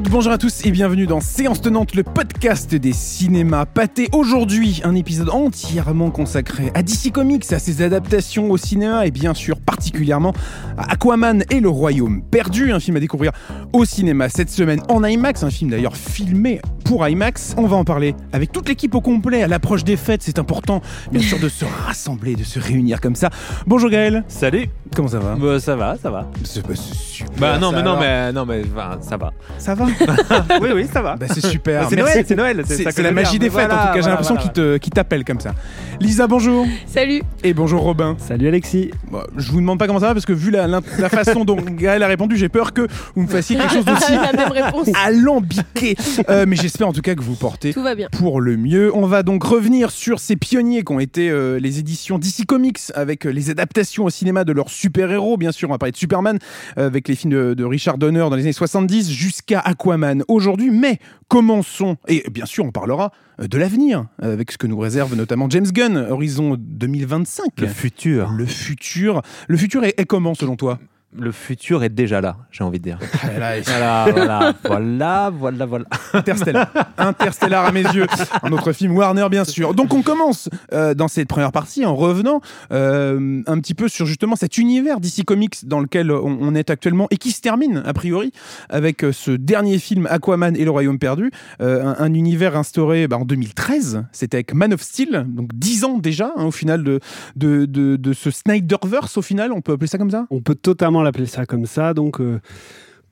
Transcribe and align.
bonjour 0.00 0.32
à 0.32 0.38
tous 0.38 0.64
et 0.64 0.70
bienvenue 0.70 1.06
dans 1.06 1.20
Séance 1.20 1.60
Tenante, 1.60 1.94
le 1.94 2.02
podcast 2.02 2.74
des 2.74 2.94
cinémas 2.94 3.66
pâtés. 3.66 4.08
Aujourd'hui, 4.12 4.80
un 4.84 4.94
épisode 4.94 5.28
entièrement 5.28 6.10
consacré 6.10 6.72
à 6.74 6.82
DC 6.82 7.12
Comics, 7.12 7.52
à 7.52 7.58
ses 7.58 7.82
adaptations 7.82 8.50
au 8.50 8.56
cinéma 8.56 9.06
et 9.06 9.10
bien 9.10 9.34
sûr 9.34 9.60
particulièrement 9.60 10.32
à 10.78 10.92
Aquaman 10.92 11.44
et 11.50 11.60
le 11.60 11.68
Royaume 11.68 12.22
perdu, 12.22 12.72
un 12.72 12.80
film 12.80 12.96
à 12.96 13.00
découvrir 13.00 13.32
au 13.74 13.84
cinéma 13.84 14.30
cette 14.30 14.50
semaine 14.50 14.80
en 14.88 15.04
IMAX, 15.04 15.42
un 15.42 15.50
film 15.50 15.70
d'ailleurs 15.70 15.96
filmé 15.96 16.60
pour 16.92 17.08
IMAX. 17.08 17.54
On 17.56 17.66
va 17.66 17.76
en 17.76 17.84
parler 17.84 18.14
avec 18.34 18.52
toute 18.52 18.68
l'équipe 18.68 18.94
au 18.94 19.00
complet 19.00 19.42
à 19.42 19.46
l'approche 19.48 19.82
des 19.82 19.96
fêtes. 19.96 20.20
C'est 20.22 20.38
important, 20.38 20.82
bien 21.10 21.22
sûr, 21.22 21.38
de 21.38 21.48
se 21.48 21.64
rassembler, 21.86 22.34
de 22.36 22.44
se 22.44 22.58
réunir 22.60 23.00
comme 23.00 23.14
ça. 23.14 23.30
Bonjour 23.66 23.88
Gaël. 23.88 24.24
Salut. 24.28 24.66
Comment 24.94 25.08
ça 25.08 25.18
va? 25.20 25.34
Bah, 25.36 25.58
ça 25.58 25.74
va, 25.74 25.96
ça 25.96 26.10
va. 26.10 26.28
C'est 26.44 26.60
bah, 26.60 26.74
c'est 26.74 26.94
super. 26.94 27.32
Bah 27.40 27.58
non, 27.58 27.72
mais 27.72 27.82
non, 27.82 27.96
mais 27.98 28.30
non, 28.32 28.44
mais 28.44 28.60
ça 29.00 29.16
va. 29.16 29.32
Ça 29.56 29.74
va? 29.74 29.86
Oui, 30.60 30.68
oui, 30.74 30.86
ça 30.92 31.00
va. 31.00 31.16
Bah, 31.16 31.24
C'est 31.32 31.46
super. 31.46 31.88
c'est. 31.88 31.96
Noël, 31.96 32.24
c'est 32.28 32.36
Noël. 32.36 32.62
C'est 32.66 32.98
la 33.02 33.10
magie 33.10 33.38
des 33.38 33.46
fêtes, 33.48 33.68
Voilà, 33.68 33.74
en 33.74 33.78
tout 33.78 33.86
cas, 33.86 33.92
j'ai 33.94 34.00
voilà, 34.00 34.10
l'impression 34.20 34.36
voilà. 34.54 34.78
qu'il 34.78 34.92
t'appelle 34.92 35.24
comme 35.24 35.40
ça. 35.40 35.52
Lisa, 35.98 36.26
bonjour. 36.26 36.66
Salut 36.86 37.22
Et 37.42 37.54
bonjour 37.54 37.80
Robin. 37.80 38.16
Salut 38.18 38.48
Alexis. 38.48 38.90
Je 39.38 39.50
vous 39.50 39.60
demande 39.62 39.78
pas 39.78 39.86
comment 39.86 40.00
ça 40.00 40.08
va 40.08 40.12
parce 40.12 40.26
que 40.26 40.32
vu 40.34 40.50
la, 40.50 40.66
la- 40.66 40.80
la 40.98 41.08
façon 41.08 41.46
dont 41.46 41.56
Gaël 41.56 42.02
a 42.02 42.06
répondu, 42.06 42.36
j'ai 42.36 42.50
peur 42.50 42.74
que 42.74 42.86
vous 43.14 43.22
me 43.22 43.28
fassiez 43.28 43.56
quelque 43.56 43.72
chose 43.72 43.84
d'aussi 43.86 44.12
La 44.22 44.32
même 44.34 44.52
réponse. 44.52 44.88
alambiqué. 45.06 45.96
Euh, 46.28 46.44
mais 46.46 46.56
j'espère 46.56 46.81
en 46.88 46.92
tout 46.92 47.00
cas 47.02 47.14
que 47.14 47.22
vous 47.22 47.34
portez 47.34 47.72
Tout 47.72 47.82
va 47.82 47.94
bien. 47.94 48.08
pour 48.10 48.40
le 48.40 48.56
mieux. 48.56 48.94
On 48.94 49.06
va 49.06 49.22
donc 49.22 49.44
revenir 49.44 49.90
sur 49.90 50.18
ces 50.20 50.36
pionniers 50.36 50.84
qui 50.84 50.92
ont 50.92 51.00
été 51.00 51.30
euh, 51.30 51.58
les 51.58 51.78
éditions 51.78 52.18
DC 52.18 52.46
Comics 52.46 52.78
avec 52.94 53.26
euh, 53.26 53.30
les 53.30 53.50
adaptations 53.50 54.04
au 54.04 54.10
cinéma 54.10 54.44
de 54.44 54.52
leurs 54.52 54.70
super-héros. 54.70 55.36
Bien 55.36 55.52
sûr, 55.52 55.68
on 55.68 55.72
va 55.72 55.78
parler 55.78 55.92
de 55.92 55.96
Superman 55.96 56.38
euh, 56.78 56.86
avec 56.86 57.08
les 57.08 57.14
films 57.14 57.32
de, 57.32 57.54
de 57.54 57.64
Richard 57.64 57.98
Donner 57.98 58.20
dans 58.20 58.34
les 58.34 58.42
années 58.42 58.52
70 58.52 59.10
jusqu'à 59.10 59.60
Aquaman 59.60 60.24
aujourd'hui. 60.28 60.70
Mais 60.70 60.98
commençons, 61.28 61.96
et 62.08 62.24
bien 62.30 62.46
sûr, 62.46 62.64
on 62.64 62.72
parlera 62.72 63.12
de 63.38 63.58
l'avenir 63.58 64.06
avec 64.20 64.52
ce 64.52 64.58
que 64.58 64.66
nous 64.66 64.78
réserve 64.78 65.16
notamment 65.16 65.48
James 65.50 65.66
Gunn, 65.66 65.96
Horizon 65.96 66.56
2025. 66.58 67.60
Le 67.60 67.66
futur. 67.66 68.30
Le 68.30 68.46
futur. 68.46 69.22
Le 69.48 69.56
futur 69.56 69.84
est, 69.84 69.94
est 69.98 70.04
comment 70.04 70.34
selon 70.34 70.56
toi? 70.56 70.78
Le 71.18 71.30
futur 71.30 71.82
est 71.84 71.90
déjà 71.90 72.20
là, 72.22 72.36
j'ai 72.50 72.64
envie 72.64 72.78
de 72.78 72.84
dire. 72.84 72.98
Voilà, 73.22 74.54
Voilà, 74.64 75.30
voilà, 75.30 75.66
voilà. 75.66 75.84
Interstellar. 76.14 76.70
Interstellar 76.96 77.66
à 77.66 77.72
mes 77.72 77.82
yeux. 77.82 78.06
Un 78.42 78.52
autre 78.52 78.72
film 78.72 78.96
Warner, 78.96 79.26
bien 79.30 79.44
sûr. 79.44 79.74
Donc, 79.74 79.92
on 79.94 80.02
commence 80.02 80.48
euh, 80.72 80.94
dans 80.94 81.08
cette 81.08 81.28
première 81.28 81.52
partie 81.52 81.84
en 81.84 81.94
revenant 81.94 82.40
euh, 82.72 83.42
un 83.46 83.60
petit 83.60 83.74
peu 83.74 83.88
sur 83.88 84.06
justement 84.06 84.36
cet 84.36 84.56
univers 84.58 85.00
DC 85.00 85.24
Comics 85.26 85.66
dans 85.66 85.80
lequel 85.80 86.10
on, 86.10 86.38
on 86.40 86.54
est 86.54 86.70
actuellement 86.70 87.08
et 87.10 87.16
qui 87.16 87.30
se 87.32 87.40
termine, 87.40 87.82
a 87.84 87.92
priori, 87.92 88.32
avec 88.68 89.04
euh, 89.04 89.12
ce 89.12 89.32
dernier 89.32 89.78
film 89.78 90.06
Aquaman 90.10 90.56
et 90.56 90.64
le 90.64 90.70
Royaume 90.70 90.98
perdu. 90.98 91.30
Euh, 91.60 91.84
un, 91.84 91.96
un 91.98 92.14
univers 92.14 92.56
instauré 92.56 93.06
bah, 93.08 93.18
en 93.18 93.24
2013. 93.24 94.04
C'était 94.12 94.36
avec 94.38 94.54
Man 94.54 94.72
of 94.72 94.80
Steel, 94.80 95.26
donc 95.28 95.50
10 95.54 95.84
ans 95.84 95.98
déjà, 95.98 96.32
hein, 96.36 96.44
au 96.44 96.50
final, 96.50 96.84
de, 96.84 97.00
de, 97.36 97.66
de, 97.66 97.96
de 97.96 98.12
ce 98.12 98.30
Snyderverse, 98.30 99.16
au 99.18 99.22
final, 99.22 99.52
on 99.52 99.60
peut 99.60 99.72
appeler 99.72 99.88
ça 99.88 99.98
comme 99.98 100.10
ça? 100.10 100.26
On 100.30 100.40
peut 100.40 100.54
totalement 100.54 101.01
l'appeler 101.02 101.26
ça 101.26 101.46
comme 101.46 101.66
ça. 101.66 101.94
Donc, 101.94 102.20
euh, 102.20 102.40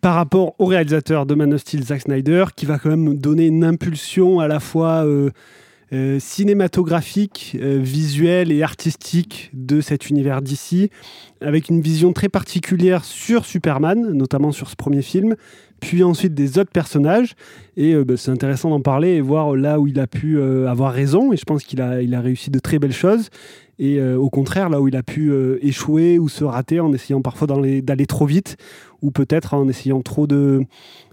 par 0.00 0.14
rapport 0.14 0.55
au 0.58 0.66
réalisateur 0.66 1.27
de 1.27 1.34
Man 1.34 1.52
of 1.52 1.60
Steel, 1.60 1.84
Zack 1.84 2.02
Snyder, 2.02 2.47
qui 2.56 2.66
va 2.66 2.78
quand 2.78 2.91
même 2.91 3.19
donner 3.19 3.47
une 3.47 3.64
impulsion 3.64 4.41
à 4.41 4.48
la 4.48 4.60
fois 4.60 5.05
euh, 5.05 5.30
euh, 5.92 6.19
cinématographique, 6.19 7.56
visuelle 7.60 8.52
et 8.52 8.62
artistique 8.62 9.50
de 9.52 9.80
cet 9.80 10.08
univers 10.08 10.41
d'ici, 10.41 10.91
avec 11.41 11.69
une 11.69 11.80
vision 11.80 12.12
très 12.12 12.28
particulière 12.28 13.05
sur 13.05 13.44
Superman, 13.44 14.12
notamment 14.12 14.52
sur 14.52 14.70
ce 14.70 14.77
premier 14.77 15.02
film, 15.02 15.34
puis 15.81 16.03
ensuite 16.03 16.32
des 16.32 16.59
autres 16.59 16.70
personnages. 16.70 17.34
Et 17.76 17.94
bah, 17.97 18.14
c'est 18.16 18.31
intéressant 18.31 18.70
d'en 18.70 18.81
parler 18.81 19.16
et 19.16 19.20
voir 19.20 19.54
là 19.56 19.81
où 19.81 19.87
il 19.87 19.98
a 19.98 20.06
pu 20.06 20.41
avoir 20.41 20.93
raison. 20.93 21.32
Et 21.32 21.37
je 21.37 21.44
pense 21.44 21.64
qu'il 21.64 21.82
a, 21.82 22.00
il 22.00 22.14
a 22.14 22.20
réussi 22.20 22.50
de 22.50 22.59
très 22.59 22.78
belles 22.78 22.93
choses. 22.93 23.28
Et 23.80 23.98
euh, 23.98 24.16
au 24.16 24.28
contraire, 24.28 24.68
là 24.68 24.78
où 24.82 24.88
il 24.88 24.94
a 24.94 25.02
pu 25.02 25.32
euh, 25.32 25.58
échouer 25.62 26.18
ou 26.18 26.28
se 26.28 26.44
rater 26.44 26.80
en 26.80 26.92
essayant 26.92 27.22
parfois 27.22 27.48
d'aller 27.48 28.06
trop 28.06 28.26
vite, 28.26 28.58
ou 29.00 29.10
peut-être 29.10 29.54
en 29.54 29.66
essayant 29.68 30.02
trop 30.02 30.26
de, 30.26 30.60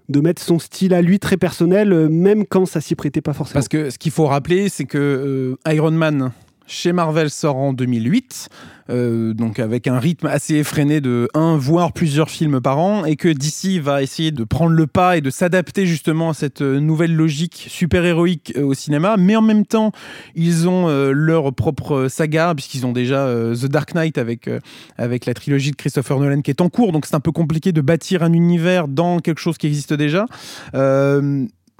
de 0.09 0.19
mettre 0.19 0.41
son 0.41 0.59
style 0.59 0.93
à 0.93 1.01
lui 1.01 1.17
très 1.17 1.37
personnel, 1.37 1.93
euh, 1.93 2.09
même 2.09 2.45
quand 2.45 2.65
ça 2.65 2.81
s'y 2.81 2.93
prêtait 2.93 3.21
pas 3.21 3.31
forcément. 3.31 3.53
Parce 3.53 3.69
que 3.69 3.89
ce 3.89 3.97
qu'il 3.97 4.11
faut 4.11 4.25
rappeler, 4.25 4.67
c'est 4.67 4.83
que 4.83 5.57
Iron 5.65 5.91
Man 5.91 6.33
chez 6.67 6.91
Marvel 6.91 7.29
sort 7.29 7.55
en 7.55 7.73
2008, 7.73 8.49
euh, 8.89 9.33
donc 9.33 9.59
avec 9.59 9.87
un 9.87 9.99
rythme 9.99 10.27
assez 10.27 10.55
effréné 10.55 11.01
de 11.01 11.29
un 11.33 11.57
voire 11.57 11.93
plusieurs 11.93 12.29
films 12.29 12.61
par 12.61 12.77
an, 12.77 13.05
et 13.05 13.15
que 13.15 13.29
DC 13.29 13.81
va 13.81 14.03
essayer 14.03 14.31
de 14.31 14.43
prendre 14.43 14.73
le 14.73 14.85
pas 14.85 15.17
et 15.17 15.21
de 15.21 15.29
s'adapter 15.29 15.85
justement 15.85 16.31
à 16.31 16.33
cette 16.33 16.61
euh, 16.61 16.79
nouvelle 16.79 17.15
logique 17.15 17.67
super-héroïque 17.69 18.53
euh, 18.57 18.63
au 18.63 18.73
cinéma, 18.73 19.15
mais 19.17 19.35
en 19.35 19.41
même 19.41 19.65
temps, 19.65 19.91
ils 20.35 20.67
ont 20.67 20.87
leur 20.87 21.53
propre 21.53 22.07
saga, 22.09 22.53
puisqu'ils 22.53 22.85
ont 22.85 22.91
déjà 22.91 23.27
The 23.53 23.65
Dark 23.65 23.93
Knight 23.93 24.17
avec, 24.17 24.49
avec 24.97 25.25
la 25.25 25.33
trilogie 25.33 25.71
de 25.71 25.75
Christopher 25.75 26.19
Nolan 26.19 26.41
qui 26.41 26.51
est 26.51 26.61
en 26.61 26.69
cours, 26.69 26.91
donc 26.91 27.05
c'est 27.05 27.15
un 27.15 27.21
peu 27.21 27.31
compliqué 27.31 27.71
de 27.71 27.81
bâtir 27.81 28.23
un 28.23 28.33
univers 28.33 28.87
dans 28.87 29.19
quelque 29.19 29.39
chose 29.39 29.57
qui 29.57 29.67
existe 29.67 29.93
déjà. 29.93 30.25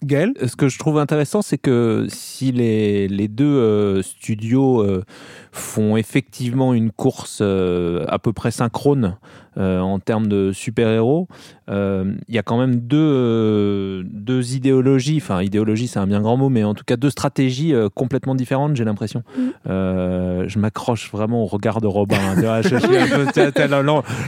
Euh, 0.04 0.06
Gaël 0.06 0.34
Ce 0.46 0.56
que 0.56 0.68
je 0.68 0.80
trouve 0.80 1.00
intéressant, 1.00 1.42
c'est 1.42 1.58
que 1.58 2.06
si 2.10 2.52
les, 2.52 3.28
deux 3.28 3.46
euh, 3.46 4.02
studios 4.02 4.82
euh, 4.82 5.04
font 5.52 5.98
effectivement 5.98 6.74
une 6.74 6.92
course 6.92 7.40
euh, 7.42 8.06
à 8.08 8.20
peu 8.20 8.34
près 8.34 8.52
synchrone 8.52 9.06
euh, 9.06 9.18
en 9.58 10.00
termes 10.00 10.28
de 10.28 10.52
super-héros, 10.52 11.28
euh, 11.70 12.14
il 12.30 12.36
y 12.36 12.38
a 12.38 12.44
quand 12.44 12.58
même 12.58 12.78
deux, 12.78 12.98
euh, 12.98 14.04
deux 14.06 14.56
idéologies, 14.56 15.20
enfin 15.22 15.42
idéologie 15.42 15.88
c'est 15.88 16.00
un 16.00 16.08
bien 16.08 16.22
grand 16.22 16.38
mot, 16.38 16.50
mais 16.50 16.64
en 16.64 16.74
tout 16.74 16.84
cas 16.86 16.96
deux 16.96 17.10
stratégies 17.10 17.74
euh, 17.74 17.90
complètement 17.94 18.36
différentes, 18.36 18.76
j'ai 18.76 18.86
l'impression. 18.86 19.24
Euh, 19.70 20.46
je 20.48 20.60
m'accroche 20.60 21.12
vraiment 21.12 21.44
au 21.44 21.46
regard 21.46 21.82
de 21.82 21.88
Robin. 21.88 22.18
hein, 22.18 22.36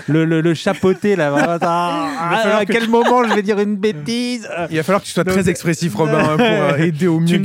le, 0.08 0.54
chapeauté 0.54 1.16
là. 1.16 1.58
ah, 1.62 2.58
à 2.58 2.66
que 2.66 2.74
quel 2.74 2.90
moment 2.90 3.24
je 3.24 3.34
vais 3.34 3.42
dire 3.42 3.60
une 3.60 3.76
bêtise 3.76 4.50
Il 4.70 4.78
va 4.78 4.84
falloir 4.84 5.02
que 5.02 5.08
tu 5.08 5.14
sois 5.14 5.24
très 5.24 5.50
expressif, 5.50 5.96
Robin, 5.96 6.20
hein, 6.20 6.38
pour 6.38 6.46
euh, 6.46 6.76
aider 6.78 7.08
au 7.08 7.20
mieux 7.20 7.42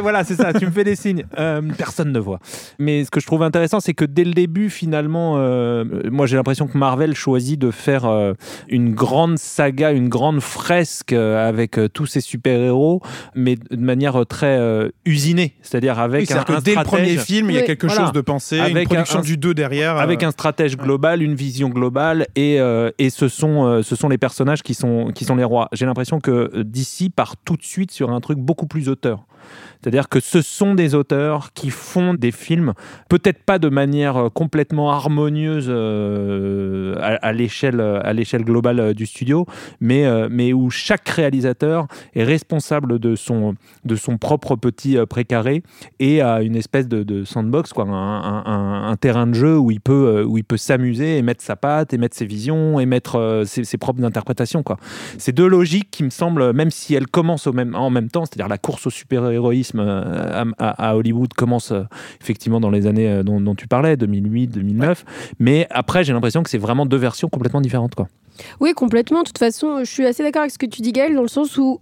voilà, 0.00 0.24
c'est 0.24 0.34
ça, 0.34 0.52
tu 0.52 0.66
me 0.66 0.70
fais 0.70 0.84
des 0.84 0.96
signes. 0.96 1.24
Euh, 1.38 1.60
personne 1.76 2.12
ne 2.12 2.18
voit. 2.18 2.38
Mais 2.78 3.04
ce 3.04 3.10
que 3.10 3.20
je 3.20 3.26
trouve 3.26 3.42
intéressant, 3.42 3.80
c'est 3.80 3.94
que 3.94 4.04
dès 4.04 4.24
le 4.24 4.32
début, 4.32 4.70
finalement, 4.70 5.34
euh, 5.36 5.84
moi 6.10 6.26
j'ai 6.26 6.36
l'impression 6.36 6.66
que 6.66 6.76
Marvel 6.80 7.14
choisit 7.14 7.60
de 7.60 7.70
faire 7.70 8.06
euh, 8.06 8.32
une 8.68 8.94
grande 8.94 9.38
saga, 9.38 9.92
une 9.92 10.08
grande 10.08 10.40
fresque 10.40 11.12
euh, 11.12 11.46
avec 11.48 11.78
euh, 11.78 11.88
tous 11.88 12.06
ces 12.06 12.20
super-héros, 12.22 13.02
mais 13.34 13.56
de 13.56 13.76
manière 13.76 14.20
euh, 14.22 14.24
très 14.24 14.58
euh, 14.58 14.88
usinée. 15.04 15.54
C'est-à-dire 15.62 15.98
avec 15.98 16.28
Oui, 16.30 16.36
un, 16.36 16.42
que 16.42 16.60
dès 16.62 16.74
le 16.74 16.82
premier 16.82 17.16
film, 17.18 17.50
il 17.50 17.56
y 17.56 17.58
a 17.58 17.62
quelque 17.62 17.86
Voilà. 17.86 18.04
chose 18.06 18.12
de 18.12 18.20
pensé, 18.22 18.56
une 18.56 18.62
Avec 18.64 18.88
production 18.88 19.18
un- 19.18 19.22
du 19.22 19.36
2 19.36 19.52
derrière. 19.54 19.96
euh, 19.96 20.00
avec 20.00 20.22
un 20.22 20.30
stratège 20.30 20.76
global, 20.76 21.22
une 21.22 21.34
vision 21.34 21.68
globale, 21.68 22.26
et, 22.34 22.58
euh, 22.58 22.90
et 22.98 23.10
ce, 23.10 23.28
sont, 23.28 23.66
euh, 23.66 23.82
ce 23.82 23.94
sont 23.94 24.08
les 24.08 24.18
personnages 24.18 24.62
qui 24.62 24.72
sont, 24.74 25.12
qui 25.14 25.24
sont 25.26 25.36
les 25.36 25.44
rois. 25.44 25.68
J'ai 25.72 25.84
l'impression 25.86 26.18
que 26.18 26.62
DC 26.62 27.10
part 27.14 27.36
tout 27.44 27.56
de 27.56 27.62
suite 27.62 27.90
sur 27.90 28.10
un 28.10 28.20
truc 28.20 28.38
beaucoup 28.38 28.66
plus 28.66 28.88
auteur. 28.88 29.26
C'est-à-dire 29.80 30.08
que 30.08 30.20
ce 30.20 30.42
sont 30.42 30.74
des 30.74 30.94
auteurs 30.94 31.52
qui 31.54 31.70
font 31.70 32.14
des 32.14 32.32
films, 32.32 32.74
peut-être 33.08 33.42
pas 33.42 33.58
de 33.58 33.68
manière 33.68 34.16
euh, 34.16 34.28
complètement 34.28 34.90
harmonieuse 34.90 35.66
euh, 35.68 36.94
à, 37.00 37.14
à 37.26 37.32
l'échelle 37.32 37.80
à 37.80 38.12
l'échelle 38.12 38.44
globale 38.44 38.80
euh, 38.80 38.94
du 38.94 39.06
studio, 39.06 39.46
mais, 39.80 40.04
euh, 40.06 40.28
mais 40.30 40.52
où 40.52 40.70
chaque 40.70 41.08
réalisateur 41.08 41.86
est 42.14 42.24
responsable 42.24 42.98
de 42.98 43.16
son, 43.16 43.54
de 43.84 43.96
son 43.96 44.18
propre 44.18 44.56
petit 44.56 44.96
euh, 44.96 45.06
précaré 45.06 45.62
et 45.98 46.20
a 46.20 46.42
une 46.42 46.56
espèce 46.56 46.88
de, 46.88 47.24
sandbox, 47.24 47.72
quoi, 47.72 47.86
un, 47.86 48.96
terrain 48.96 49.26
de 49.26 49.34
jeu 49.34 49.58
où 49.58 49.70
il 49.70 49.80
peut, 49.80 49.92
euh, 50.18 50.24
où 50.24 50.38
il 50.38 50.44
peut 50.44 50.56
s'amuser 50.56 51.18
et 51.18 51.22
mettre 51.22 51.42
sa 51.42 51.56
patte, 51.56 51.92
et 51.92 51.98
mettre 51.98 52.16
ses 52.16 52.26
visions, 52.26 52.80
et 52.80 52.86
mettre 52.86 53.16
euh, 53.16 53.44
ses, 53.44 53.78
propres 53.78 54.04
interprétations. 54.04 54.62
Quoi. 54.62 54.76
C'est 55.18 55.32
deux 55.32 55.46
logiques 55.46 55.90
qui 55.90 56.02
me 56.02 56.10
semblent, 56.10 56.52
même 56.52 56.70
si 56.70 56.94
elles 56.94 57.06
commencent 57.06 57.46
au 57.46 57.52
même, 57.52 57.74
en 57.74 57.90
même 57.90 58.08
temps, 58.08 58.24
c'est-à-dire 58.24 58.48
la 58.48 58.58
course 58.58 58.86
au 58.86 58.90
super-héroïsme 59.30 59.80
euh, 59.80 60.44
à, 60.58 60.96
Hollywood 60.96 61.32
commence 61.34 61.72
euh, 61.72 61.82
effectivement 62.20 62.60
dans 62.60 62.70
les 62.70 62.86
années 62.86 63.08
euh, 63.08 63.22
dont, 63.22 63.54
tu 63.54 63.68
parlais, 63.68 63.96
2008, 63.96 64.48
2009, 64.48 65.04
mais 65.38 65.66
après 65.70 66.04
j'ai 66.04 66.12
l'impression 66.12 66.42
que 66.42 66.50
c'est 66.50 66.58
vraiment 66.58 66.86
deux 66.86 66.96
versions 66.96 67.28
complètement 67.28 67.60
différentes. 67.60 67.94
Quoi. 67.94 68.08
Oui, 68.58 68.72
complètement. 68.72 69.18
De 69.20 69.26
toute 69.26 69.38
façon, 69.38 69.80
je 69.80 69.90
suis 69.90 70.06
assez 70.06 70.22
d'accord 70.22 70.40
avec 70.42 70.52
ce 70.52 70.56
que 70.56 70.64
tu 70.64 70.80
dis, 70.80 70.92
Gaël, 70.92 71.14
dans 71.14 71.20
le 71.20 71.28
sens 71.28 71.58
où, 71.58 71.78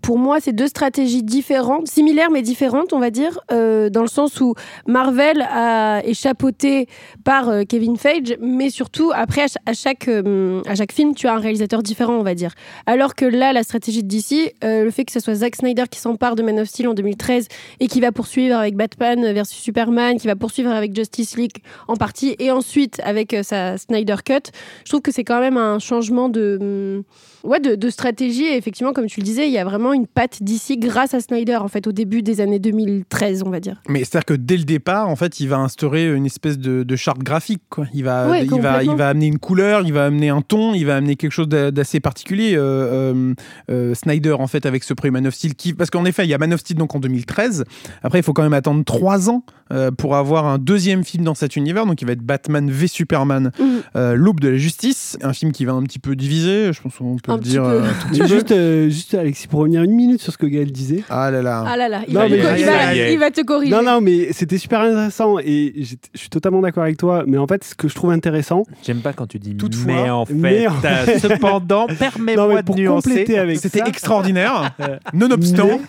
pour 0.00 0.18
moi, 0.18 0.38
c'est 0.40 0.54
deux 0.54 0.68
stratégies 0.68 1.22
différentes, 1.22 1.86
similaires 1.86 2.30
mais 2.30 2.40
différentes, 2.40 2.94
on 2.94 2.98
va 2.98 3.10
dire, 3.10 3.38
dans 3.50 4.00
le 4.00 4.08
sens 4.08 4.40
où 4.40 4.54
Marvel 4.86 5.42
a, 5.42 6.00
est 6.02 6.14
chapeauté 6.14 6.86
par 7.24 7.50
Kevin 7.68 7.98
Feige, 7.98 8.38
mais 8.40 8.70
surtout, 8.70 9.12
après, 9.14 9.42
à, 9.42 9.48
ch- 9.48 9.58
à 9.66 9.74
chaque, 9.74 10.08
à 10.08 10.74
chaque 10.74 10.92
film, 10.92 11.14
tu 11.14 11.26
as 11.26 11.34
un 11.34 11.40
réalisateur 11.40 11.82
différent, 11.82 12.14
on 12.14 12.22
va 12.22 12.34
dire. 12.34 12.54
Alors 12.86 13.14
que 13.14 13.26
là, 13.26 13.52
la 13.52 13.62
stratégie 13.62 14.02
de 14.02 14.08
DC, 14.08 14.54
le 14.62 14.90
fait 14.90 15.04
que 15.04 15.12
ce 15.12 15.20
soit 15.20 15.34
Zack 15.34 15.56
Snyder 15.56 15.84
qui 15.90 15.98
s'empare 15.98 16.36
de 16.40 16.46
Man 16.46 16.58
of 16.60 16.68
Steel 16.68 16.88
en 16.88 16.94
2013 16.94 17.46
et 17.80 17.86
qui 17.86 18.00
va 18.00 18.12
poursuivre 18.12 18.56
avec 18.56 18.76
Batman 18.76 19.32
versus 19.32 19.58
Superman, 19.58 20.18
qui 20.18 20.26
va 20.26 20.36
poursuivre 20.36 20.70
avec 20.70 20.94
Justice 20.94 21.36
League 21.36 21.56
en 21.88 21.96
partie, 21.96 22.36
et 22.38 22.50
ensuite 22.50 23.00
avec 23.04 23.34
euh, 23.34 23.42
sa 23.42 23.78
Snyder 23.78 24.16
Cut, 24.24 24.50
je 24.84 24.90
trouve 24.90 25.02
que 25.02 25.12
c'est 25.12 25.24
quand 25.24 25.40
même 25.40 25.56
un 25.56 25.78
changement 25.78 26.28
de, 26.28 26.58
hum, 26.60 27.02
ouais, 27.50 27.60
de, 27.60 27.74
de 27.74 27.90
stratégie. 27.90 28.44
Et 28.44 28.56
effectivement, 28.56 28.92
comme 28.92 29.06
tu 29.06 29.20
le 29.20 29.24
disais, 29.24 29.46
il 29.46 29.52
y 29.52 29.58
a 29.58 29.64
vraiment 29.64 29.92
une 29.92 30.06
patte 30.06 30.42
d'ici 30.42 30.76
grâce 30.78 31.14
à 31.14 31.20
Snyder, 31.20 31.56
en 31.56 31.68
fait, 31.68 31.86
au 31.86 31.92
début 31.92 32.22
des 32.22 32.40
années 32.40 32.58
2013, 32.58 33.42
on 33.46 33.50
va 33.50 33.60
dire. 33.60 33.80
Mais 33.88 34.00
c'est-à-dire 34.00 34.24
que 34.24 34.34
dès 34.34 34.56
le 34.56 34.64
départ, 34.64 35.08
en 35.08 35.16
fait, 35.16 35.40
il 35.40 35.48
va 35.48 35.56
instaurer 35.58 36.06
une 36.14 36.26
espèce 36.26 36.58
de, 36.58 36.82
de 36.82 36.96
charte 36.96 37.18
graphique. 37.22 37.62
Quoi. 37.70 37.86
Il, 37.94 38.04
va, 38.04 38.28
Ouais, 38.28 38.44
il, 38.44 38.60
va, 38.60 38.82
il 38.82 38.90
va 38.94 39.08
amener 39.08 39.26
une 39.26 39.38
couleur, 39.38 39.82
il 39.84 39.92
va 39.92 40.06
amener 40.06 40.28
un 40.28 40.40
ton, 40.42 40.74
il 40.74 40.84
va 40.86 40.96
amener 40.96 41.16
quelque 41.16 41.32
chose 41.32 41.48
d'a- 41.48 41.70
d'assez 41.70 42.00
particulier. 42.00 42.54
euh, 42.56 42.60
euh, 42.60 43.34
euh, 43.70 43.94
Snyder, 43.94 44.32
en 44.38 44.46
fait, 44.46 44.66
avec 44.66 44.84
ce 44.84 44.94
premier 44.94 45.10
Man 45.12 45.26
of 45.26 45.34
Steel. 45.34 45.54
Qui... 45.54 45.72
Parce 45.74 45.90
qu'en 45.90 46.04
effet, 46.04 46.26
il 46.30 46.32
y 46.32 46.34
a 46.34 46.38
Man 46.38 46.54
of 46.54 46.60
Steel 46.60 46.76
donc, 46.78 46.94
en 46.94 47.00
2013. 47.00 47.64
Après, 48.02 48.20
il 48.20 48.22
faut 48.22 48.32
quand 48.32 48.42
même 48.44 48.52
attendre 48.52 48.84
trois 48.84 49.28
ans 49.28 49.42
euh, 49.72 49.90
pour 49.90 50.14
avoir 50.16 50.46
un 50.46 50.58
deuxième 50.58 51.04
film 51.04 51.24
dans 51.24 51.34
cet 51.34 51.56
univers. 51.56 51.86
Donc, 51.86 52.00
il 52.02 52.06
va 52.06 52.12
être 52.12 52.22
Batman 52.22 52.70
v 52.70 52.86
Superman, 52.86 53.50
euh, 53.96 54.14
L'aube 54.14 54.40
de 54.40 54.48
la 54.48 54.56
justice. 54.56 55.16
Un 55.22 55.32
film 55.32 55.50
qui 55.52 55.64
va 55.64 55.72
un 55.72 55.82
petit 55.82 55.98
peu 55.98 56.14
diviser, 56.16 56.72
je 56.72 56.80
pense 56.80 56.96
qu'on 56.96 57.16
peut 57.16 57.32
Un 57.32 57.36
le 57.36 57.42
dire. 57.42 57.62
peu. 57.62 57.68
euh, 57.68 57.82
tout 58.00 58.08
petit 58.08 58.20
peu. 58.20 58.26
juste, 58.26 58.52
euh, 58.52 58.88
juste, 58.88 59.14
Alexis, 59.14 59.46
pour 59.48 59.60
revenir 59.60 59.82
une 59.82 59.92
minute 59.92 60.20
sur 60.20 60.32
ce 60.32 60.38
que 60.38 60.46
Gaël 60.46 60.70
disait. 60.72 61.02
Ah 61.10 61.30
là 61.30 61.42
là. 61.42 61.64
Ah 61.66 61.76
là 61.76 61.88
là, 61.88 62.02
il, 62.06 62.14
Non, 62.14 62.20
va, 62.20 62.28
mais- 62.28 62.36
il 62.38 62.42
va- 62.42 62.50
Aïe, 62.52 62.64
aïe, 62.64 63.00
aïe. 63.00 63.12
il 63.14 63.18
va 63.18 63.30
te 63.30 63.40
corriger. 63.42 63.72
Non, 63.74 63.82
non, 63.82 64.00
mais 64.00 64.32
c'était 64.32 64.58
super 64.58 64.80
intéressant 64.80 65.38
et 65.38 65.72
je 65.78 65.94
suis 66.18 66.28
totalement 66.28 66.60
d'accord 66.60 66.82
avec 66.84 66.96
toi. 66.96 67.24
Mais 67.26 67.38
en 67.38 67.46
fait, 67.46 67.62
ce 67.64 67.74
que 67.74 67.88
je 67.88 67.94
trouve 67.94 68.10
intéressant, 68.12 68.64
J'aime 68.84 69.00
pas 69.00 69.12
quand 69.12 69.26
tu 69.26 69.38
dis 69.38 69.56
Toutefois- 69.56 69.86
mais 69.86 70.10
en 70.10 70.24
fait. 70.26 70.34
mais 70.34 70.66
en- 70.66 70.72
cependant, 71.20 71.86
permets-moi 71.98 72.62
de 72.62 72.72
nuancer. 72.72 73.08
compléter 73.10 73.38
avec 73.38 73.58
C'était 73.58 73.80
extraordinaire. 73.88 74.72
Nonobstant. 75.14 75.80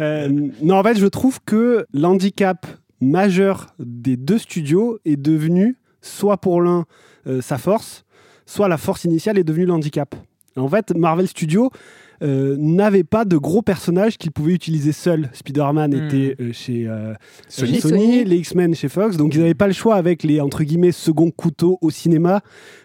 Euh, 0.00 0.28
non, 0.62 0.76
en 0.76 0.82
fait, 0.82 0.98
je 0.98 1.06
trouve 1.06 1.38
que 1.44 1.86
l'handicap 1.92 2.66
majeur 3.00 3.74
des 3.78 4.16
deux 4.16 4.38
studios 4.38 4.98
est 5.04 5.16
devenu, 5.20 5.76
soit 6.00 6.36
pour 6.38 6.60
l'un, 6.62 6.86
euh, 7.26 7.40
sa 7.40 7.58
force, 7.58 8.04
soit 8.46 8.68
la 8.68 8.76
force 8.78 9.04
initiale 9.04 9.38
est 9.38 9.44
devenue 9.44 9.66
l'handicap. 9.66 10.14
En 10.56 10.68
fait, 10.68 10.94
Marvel 10.96 11.26
Studios 11.28 11.70
euh, 12.22 12.56
n'avait 12.58 13.04
pas 13.04 13.24
de 13.24 13.36
gros 13.36 13.62
personnages 13.62 14.18
qu'il 14.18 14.30
pouvait 14.30 14.52
utiliser 14.52 14.92
seul. 14.92 15.30
Spider-Man 15.32 15.92
Hmm. 15.94 16.06
était 16.06 16.36
euh, 16.40 16.52
chez 16.52 16.86
euh, 16.86 17.14
Sony. 17.48 17.80
Sony, 17.80 17.96
Sony. 17.98 18.24
les 18.24 18.36
X-Men 18.36 18.74
chez 18.74 18.88
Fox, 18.88 19.16
donc 19.16 19.34
ils 19.34 19.40
n'avaient 19.40 19.54
pas 19.54 19.66
le 19.66 19.72
choix 19.72 19.96
avec 19.96 20.22
les 20.22 20.40
entre 20.40 20.62
guillemets 20.62 20.92
second 20.92 21.30
couteaux 21.30 21.78
au 21.80 21.90
cinéma 21.90 22.40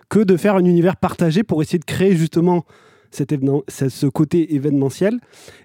que 0.10 0.20
de 0.20 0.38
faire 0.38 0.56
un 0.56 0.66
univers 0.66 0.96
partagé 0.96 1.44
pour 1.44 1.62
essayer 1.62 1.78
de 1.80 1.86
créer 1.86 2.16
justement 2.16 2.66
cet 3.12 3.32
événement- 3.32 3.64
ce 3.68 4.06
côté 4.08 4.56
événementiel. 4.56 5.20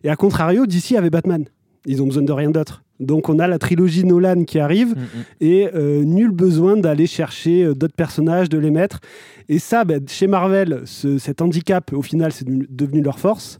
Et 0.04 0.10
à 0.10 0.16
contrario, 0.16 0.66
DC 0.66 0.96
avait 0.96 1.10
Batman. 1.10 1.44
Ils 1.86 2.00
ont 2.02 2.06
besoin 2.06 2.22
de 2.22 2.32
rien 2.32 2.50
d'autre. 2.50 2.82
Donc 3.00 3.28
on 3.28 3.38
a 3.40 3.48
la 3.48 3.58
trilogie 3.58 4.04
Nolan 4.04 4.44
qui 4.44 4.60
arrive 4.60 4.90
Mm, 4.90 5.00
mm. 5.00 5.24
et 5.40 5.68
euh, 5.74 6.04
nul 6.04 6.30
besoin 6.30 6.76
d'aller 6.76 7.08
chercher 7.08 7.64
euh, 7.64 7.74
d'autres 7.74 7.96
personnages, 7.96 8.48
de 8.48 8.58
les 8.58 8.70
mettre. 8.70 9.00
Et 9.48 9.58
ça, 9.58 9.84
ben, 9.84 10.00
chez 10.06 10.28
Marvel, 10.28 10.82
ce- 10.84 11.18
cet 11.18 11.42
handicap, 11.42 11.92
au 11.92 12.02
final, 12.02 12.30
c'est 12.32 12.44
devenu- 12.46 12.66
devenu 12.70 13.02
leur 13.02 13.18
force. 13.18 13.58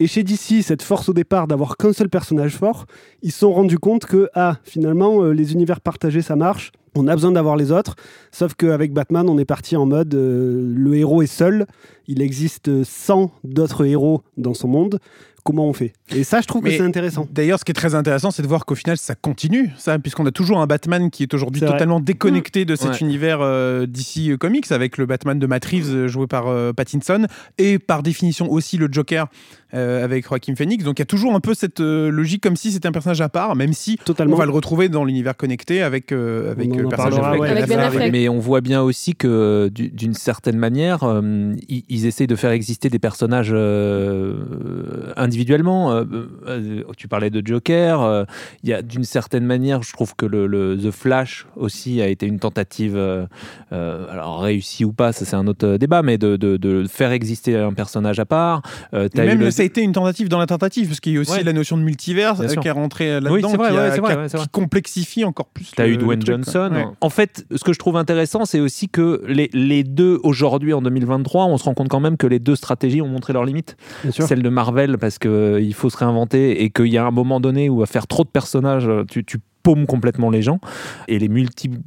Et 0.00 0.08
chez 0.08 0.24
DC, 0.24 0.62
cette 0.62 0.82
force 0.82 1.08
au 1.08 1.12
départ 1.12 1.46
d'avoir 1.46 1.76
qu'un 1.76 1.92
seul 1.92 2.08
personnage 2.08 2.56
fort, 2.56 2.86
ils 3.22 3.30
se 3.30 3.38
sont 3.40 3.52
rendus 3.52 3.78
compte 3.78 4.04
que, 4.06 4.28
ah, 4.34 4.56
finalement, 4.64 5.22
euh, 5.22 5.30
les 5.32 5.52
univers 5.52 5.80
partagés, 5.80 6.22
ça 6.22 6.34
marche. 6.34 6.72
On 6.94 7.06
a 7.06 7.14
besoin 7.14 7.32
d'avoir 7.32 7.56
les 7.56 7.72
autres. 7.72 7.96
Sauf 8.32 8.54
qu'avec 8.54 8.92
Batman, 8.92 9.28
on 9.28 9.38
est 9.38 9.46
parti 9.46 9.76
en 9.76 9.86
mode 9.86 10.14
euh, 10.14 10.72
le 10.74 10.94
héros 10.94 11.22
est 11.22 11.26
seul. 11.26 11.66
Il 12.06 12.20
existe 12.20 12.84
100 12.84 13.30
d'autres 13.44 13.86
héros 13.86 14.22
dans 14.36 14.52
son 14.52 14.68
monde. 14.68 14.98
Comment 15.44 15.66
on 15.68 15.72
fait 15.72 15.92
Et 16.14 16.22
ça, 16.22 16.40
je 16.40 16.46
trouve 16.46 16.62
Mais 16.62 16.70
que 16.70 16.76
c'est 16.76 16.82
intéressant. 16.84 17.26
D'ailleurs, 17.32 17.58
ce 17.58 17.64
qui 17.64 17.72
est 17.72 17.74
très 17.74 17.94
intéressant, 17.96 18.30
c'est 18.30 18.42
de 18.42 18.46
voir 18.46 18.64
qu'au 18.64 18.76
final, 18.76 18.96
ça 18.96 19.14
continue, 19.16 19.70
ça, 19.76 19.98
puisqu'on 19.98 20.24
a 20.26 20.30
toujours 20.30 20.60
un 20.60 20.66
Batman 20.68 21.10
qui 21.10 21.24
est 21.24 21.34
aujourd'hui 21.34 21.60
vrai. 21.60 21.72
totalement 21.72 21.98
déconnecté 21.98 22.64
de 22.64 22.76
cet 22.76 22.90
Ouais. 22.92 22.98
univers 23.00 23.38
euh, 23.40 23.86
DC 23.86 24.36
Comics, 24.38 24.70
avec 24.70 24.98
le 24.98 25.06
Batman 25.06 25.38
de 25.38 25.46
Matt 25.46 25.64
Reeves 25.64 25.92
euh, 25.92 26.06
joué 26.08 26.26
par 26.28 26.46
euh, 26.46 26.72
Pattinson, 26.72 27.26
et 27.58 27.78
par 27.80 28.02
définition 28.04 28.50
aussi 28.52 28.76
le 28.76 28.88
Joker 28.90 29.26
euh, 29.74 30.04
avec 30.04 30.28
Joaquin 30.28 30.54
Phoenix. 30.54 30.84
Donc 30.84 30.98
il 30.98 31.00
y 31.00 31.02
a 31.02 31.06
toujours 31.06 31.34
un 31.34 31.40
peu 31.40 31.54
cette 31.54 31.80
euh, 31.80 32.10
logique 32.10 32.42
comme 32.42 32.56
si 32.56 32.70
c'était 32.70 32.86
un 32.86 32.92
personnage 32.92 33.20
à 33.20 33.28
part, 33.28 33.56
même 33.56 33.72
si 33.72 33.96
Totalement. 34.04 34.36
on 34.36 34.38
va 34.38 34.44
le 34.46 34.52
retrouver 34.52 34.88
dans 34.88 35.04
l'univers 35.04 35.36
connecté 35.36 35.82
avec, 35.82 36.12
euh, 36.12 36.52
avec 36.52 36.68
On 36.72 36.78
euh, 36.78 36.88
personnage 36.88 37.14
parlera, 37.14 37.34
de 37.36 37.40
ouais. 37.40 37.48
Avec 37.48 37.66
Ben 37.68 37.80
Affleck. 37.80 38.12
Mais 38.12 38.28
on 38.28 38.38
voit 38.38 38.60
bien 38.60 38.82
aussi 38.82 39.16
que 39.16 39.70
du- 39.74 39.88
d'une 39.88 40.14
certaine 40.14 40.56
manière, 40.58 41.02
euh, 41.04 41.54
ils, 41.68 41.84
ils 41.88 42.06
essayent 42.06 42.26
de 42.28 42.36
faire 42.36 42.50
exister 42.52 42.90
des 42.90 42.98
personnages 43.00 43.50
euh, 43.52 44.36
individuellement. 45.32 45.92
Euh, 45.92 46.04
euh, 46.46 46.82
tu 46.96 47.08
parlais 47.08 47.30
de 47.30 47.42
Joker. 47.44 48.02
euh, 48.02 48.24
Il 48.62 48.68
y 48.68 48.72
a 48.74 48.82
d'une 48.82 49.04
certaine 49.04 49.44
manière, 49.46 49.82
je 49.82 49.92
trouve 49.92 50.14
que 50.14 50.26
le, 50.26 50.46
le- 50.46 50.76
The 50.76 50.90
Flash 50.90 51.46
aussi 51.56 52.00
a 52.02 52.08
été 52.08 52.26
une 52.26 52.38
tentative, 52.38 52.96
alors 53.70 54.40
réussie 54.40 54.84
ou 54.84 54.92
pas, 54.92 55.12
ça 55.12 55.24
c'est 55.24 55.36
un 55.36 55.46
autre 55.46 55.76
débat, 55.76 56.02
mais 56.02 56.18
de, 56.18 56.36
de- 56.36 56.56
de 56.56 56.84
faire 56.88 57.12
exister 57.12 57.56
un 57.56 57.72
personnage 57.72 58.18
à 58.20 58.24
part. 58.26 58.62
Euh, 58.94 59.08
eu 59.14 59.18
même 59.18 59.38
le- 59.40 59.50
ça 59.50 59.62
a 59.62 59.64
été 59.64 59.82
une 59.82 59.92
tentative 59.92 60.28
dans 60.28 60.38
la 60.38 60.46
tentative, 60.46 60.88
parce 60.88 61.00
qu'il 61.00 61.12
y 61.14 61.16
a 61.16 61.20
aussi 61.20 61.32
Ouais. 61.32 61.42
la 61.42 61.52
notion 61.52 61.76
de 61.78 61.82
multivers 61.82 62.40
euh, 62.40 62.46
qui 62.48 62.68
est 62.68 62.70
rentrée 62.70 63.20
là-dedans, 63.20 63.32
Oui, 63.32 63.42
c'est 63.50 63.56
vrai, 63.56 63.70
qui, 63.70 63.76
a- 63.76 63.82
ouais, 63.82 63.90
qui 63.92 63.98
a- 64.00 64.16
ouais, 64.18 64.28
c'est 64.28 64.36
vrai. 64.36 64.46
qui 64.46 64.50
complexifie 64.50 65.24
encore 65.24 65.46
plus. 65.48 65.70
T'as 65.74 65.86
le- 65.86 65.92
eu 65.92 65.96
Dwayne. 65.96 66.20
Johnson. 66.24 66.70
Ouais. 66.72 66.84
En 67.00 67.08
fait, 67.10 67.46
ce 67.54 67.64
que 67.64 67.72
je 67.72 67.78
trouve 67.78 67.96
intéressant, 67.96 68.44
c'est 68.44 68.60
aussi 68.60 68.88
que 68.88 69.22
les, 69.26 69.48
les 69.54 69.82
deux, 69.84 70.18
aujourd'hui, 70.22 70.72
en 70.74 70.82
2023, 70.82 71.46
on 71.46 71.56
se 71.56 71.64
rend 71.64 71.74
compte 71.74 71.88
quand 71.88 72.00
même 72.00 72.16
que 72.16 72.26
les 72.26 72.38
deux 72.38 72.56
stratégies 72.56 73.00
ont 73.02 73.08
montré 73.08 73.32
leurs 73.32 73.44
limites. 73.44 73.76
Celle 74.10 74.42
de 74.42 74.48
Marvel, 74.48 74.98
parce 74.98 75.18
qu'il 75.22 75.74
faut 75.74 75.90
se 75.90 75.96
réinventer 75.96 76.62
et 76.64 76.70
qu'il 76.70 76.88
y 76.88 76.98
a 76.98 77.04
un 77.06 77.10
moment 77.10 77.40
donné 77.40 77.68
où 77.70 77.82
à 77.82 77.86
faire 77.86 78.06
trop 78.06 78.24
de 78.24 78.28
personnages, 78.28 78.88
tu, 79.08 79.24
tu 79.24 79.38
paumes 79.62 79.86
complètement 79.86 80.28
les 80.30 80.42
gens. 80.42 80.58
Et 81.06 81.18
les 81.20 81.28
multiples 81.28 81.78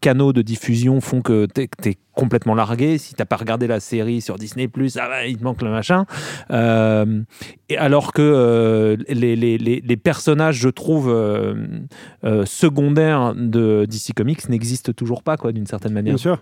canaux 0.00 0.32
de 0.32 0.42
diffusion 0.42 1.00
font 1.00 1.22
que 1.22 1.46
t'es 1.46 1.68
es 1.84 1.96
complètement 2.14 2.54
largué. 2.54 2.98
Si 2.98 3.14
t'as 3.14 3.24
pas 3.24 3.36
regardé 3.36 3.66
la 3.66 3.80
série 3.80 4.20
sur 4.20 4.36
Disney+, 4.36 4.68
ah 5.00 5.26
il 5.26 5.36
te 5.36 5.42
manque 5.44 5.60
le 5.62 5.70
machin. 5.70 6.06
Euh, 6.52 7.22
et 7.68 7.76
alors 7.76 8.12
que 8.12 8.22
euh, 8.22 8.96
les, 9.08 9.34
les- 9.36 9.96
personnages, 9.96 10.56
je 10.58 10.68
trouve, 10.68 11.08
euh, 11.10 11.54
euh, 12.24 12.44
secondaires 12.46 13.34
de 13.34 13.86
DC 13.90 14.12
Comics 14.14 14.48
n'existent 14.48 14.92
toujours 14.92 15.24
pas, 15.24 15.36
quoi, 15.36 15.50
d'une 15.52 15.66
certaine 15.66 15.92
manière. 15.92 16.14
Bien 16.14 16.18
sûr. 16.18 16.40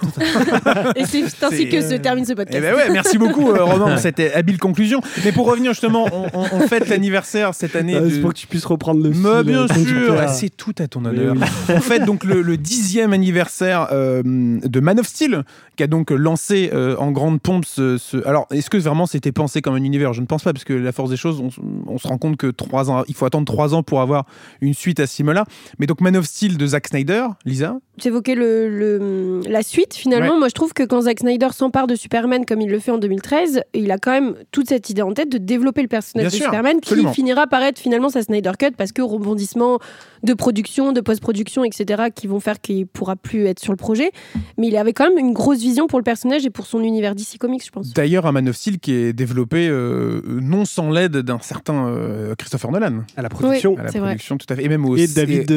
Et 0.96 1.04
c'est 1.04 1.24
ainsi 1.44 1.68
que 1.68 1.80
se 1.80 1.94
euh, 1.94 1.98
termine 1.98 2.24
ce 2.24 2.32
Eh 2.32 2.36
podcast. 2.36 2.60
ben 2.62 2.74
ouais, 2.74 2.90
merci 2.90 3.18
beaucoup 3.18 3.50
euh, 3.50 3.64
Romain 3.64 3.88
pour 3.90 3.98
cette 3.98 4.20
habile 4.20 4.58
conclusion. 4.58 5.00
Mais 5.24 5.32
pour 5.32 5.46
revenir 5.50 5.72
justement, 5.72 6.06
on, 6.12 6.26
on- 6.38 6.46
on 6.52 6.60
fête 6.68 6.88
l'anniversaire 6.88 7.54
cette 7.54 7.76
année. 7.76 7.94
Euh, 7.96 8.00
de- 8.02 8.10
C'est 8.10 8.20
pour 8.20 8.30
que 8.32 8.38
tu 8.38 8.46
puisses 8.46 8.64
reprendre 8.64 9.02
le 9.02 9.10
Mais 9.10 9.42
bien 9.44 9.62
euh, 9.64 9.68
sûr, 9.68 10.06
pourras. 10.08 10.28
c'est 10.28 10.50
tout 10.50 10.74
à 10.78 10.86
ton 10.88 11.00
Oui, 11.04 11.08
honneur. 11.10 11.34
oui. 11.36 11.42
On 11.76 11.80
fête 11.80 12.04
donc 12.04 12.24
le, 12.24 12.42
le 12.42 12.56
dixième 12.56 13.12
anniversaire 13.12 13.88
euh, 13.92 14.22
de 14.24 14.80
Man 14.80 14.98
of 15.00 15.06
Steel, 15.06 15.44
qui 15.76 15.82
a 15.82 15.86
donc 15.86 16.10
lancé 16.10 16.70
euh, 16.72 16.96
en 16.98 17.10
grande 17.10 17.40
pompe 17.40 17.64
ce, 17.64 17.96
ce- 17.98 18.26
Alors, 18.26 18.46
est-ce 18.50 18.70
que 18.70 18.76
vraiment 18.78 19.06
c'était 19.06 19.32
pensé 19.32 19.62
comme 19.62 19.74
un 19.74 19.82
univers? 19.84 20.12
Je 20.12 20.20
ne 20.20 20.26
pense 20.26 20.42
pas, 20.42 20.52
parce 20.52 20.64
que 20.64 20.72
la 20.72 20.92
force 20.92 21.10
des 21.10 21.16
choses, 21.16 21.42
on, 21.86 21.98
se 21.98 22.08
rend 22.08 22.18
compte 22.18 22.36
que 22.36 22.46
trois 22.48 22.90
ans, 22.90 23.04
il 23.08 23.14
faut 23.14 23.26
attendre 23.26 23.46
trois 23.46 23.74
ans 23.74 23.82
pour 23.82 24.00
avoir 24.00 24.24
une 24.60 24.74
suite 24.74 25.00
à 25.00 25.06
ce 25.06 25.14
film-là. 25.16 25.44
Mais 25.78 25.86
donc 25.86 26.00
Man 26.00 26.16
of 26.16 26.24
Steel 26.26 26.56
de 26.56 26.66
Zack 26.66 26.88
Snyder, 26.88 27.24
Lisa? 27.44 27.76
J'évoquais 27.98 28.34
le, 28.34 28.68
le- 28.68 29.40
la 29.48 29.62
suite. 29.70 29.94
Finalement, 29.94 30.34
Ouais. 30.34 30.38
moi, 30.38 30.48
je 30.48 30.54
trouve 30.54 30.72
que 30.74 30.82
quand 30.82 31.02
Zack 31.02 31.20
Snyder 31.20 31.48
s'empare 31.52 31.86
de 31.86 31.94
Superman 31.94 32.44
comme 32.44 32.60
il 32.60 32.68
le 32.70 32.78
fait 32.78 32.90
en 32.90 32.98
2013, 32.98 33.62
il 33.74 33.90
a 33.90 33.98
quand 33.98 34.10
même 34.12 34.34
toute 34.50 34.68
cette 34.68 34.90
idée 34.90 35.02
en 35.02 35.12
tête 35.14 35.30
de 35.30 35.38
développer 35.38 35.82
le 35.82 35.88
personnage 35.88 36.24
Bien 36.26 36.30
de 36.30 36.34
sûr, 36.36 36.44
Superman 36.46 36.76
absolument. 36.78 37.08
qui 37.10 37.14
finira 37.14 37.46
par 37.46 37.62
être 37.62 37.78
finalement 37.78 38.08
sa 38.10 38.22
Snyder 38.22 38.52
Cut 38.58 38.72
parce 38.76 38.92
que 38.92 39.00
rebondissement 39.02 39.78
de 40.22 40.34
production, 40.34 40.92
de 40.92 41.00
post-production, 41.00 41.64
etc., 41.64 42.04
qui 42.14 42.26
vont 42.26 42.40
faire 42.40 42.60
qu'il 42.60 42.86
pourra 42.86 43.16
plus 43.16 43.46
être 43.46 43.58
sur 43.60 43.72
le 43.72 43.76
projet. 43.76 44.10
Mais 44.58 44.68
il 44.68 44.76
avait 44.76 44.92
quand 44.92 45.08
même 45.08 45.18
une 45.18 45.32
grosse 45.32 45.60
vision 45.60 45.86
pour 45.86 45.98
le 45.98 46.02
personnage 46.04 46.44
et 46.44 46.50
pour 46.50 46.66
son 46.66 46.82
univers 46.82 47.14
DC 47.14 47.38
Comics, 47.38 47.64
je 47.64 47.70
pense. 47.70 47.94
D'ailleurs, 47.94 48.26
un 48.26 48.32
Man 48.32 48.48
of 48.48 48.56
Steel 48.56 48.78
qui 48.80 48.92
est 48.92 49.12
développé 49.14 49.66
euh, 49.68 50.20
non 50.26 50.64
sans 50.66 50.90
l'aide 50.90 51.16
d'un 51.18 51.38
certain 51.40 51.86
euh, 51.88 52.34
Christopher 52.36 52.70
Nolan 52.70 53.04
à 53.16 53.22
la 53.22 53.28
production. 53.30 53.76
à 53.78 53.84
la 53.84 53.90
vrai. 53.90 54.00
production, 54.00 54.36
tout 54.36 54.46
à 54.50 54.56
fait. 54.56 54.64
Et 54.64 54.68
même 54.68 54.84
au 54.84 54.96
Et 54.96 55.06
David 55.06 55.50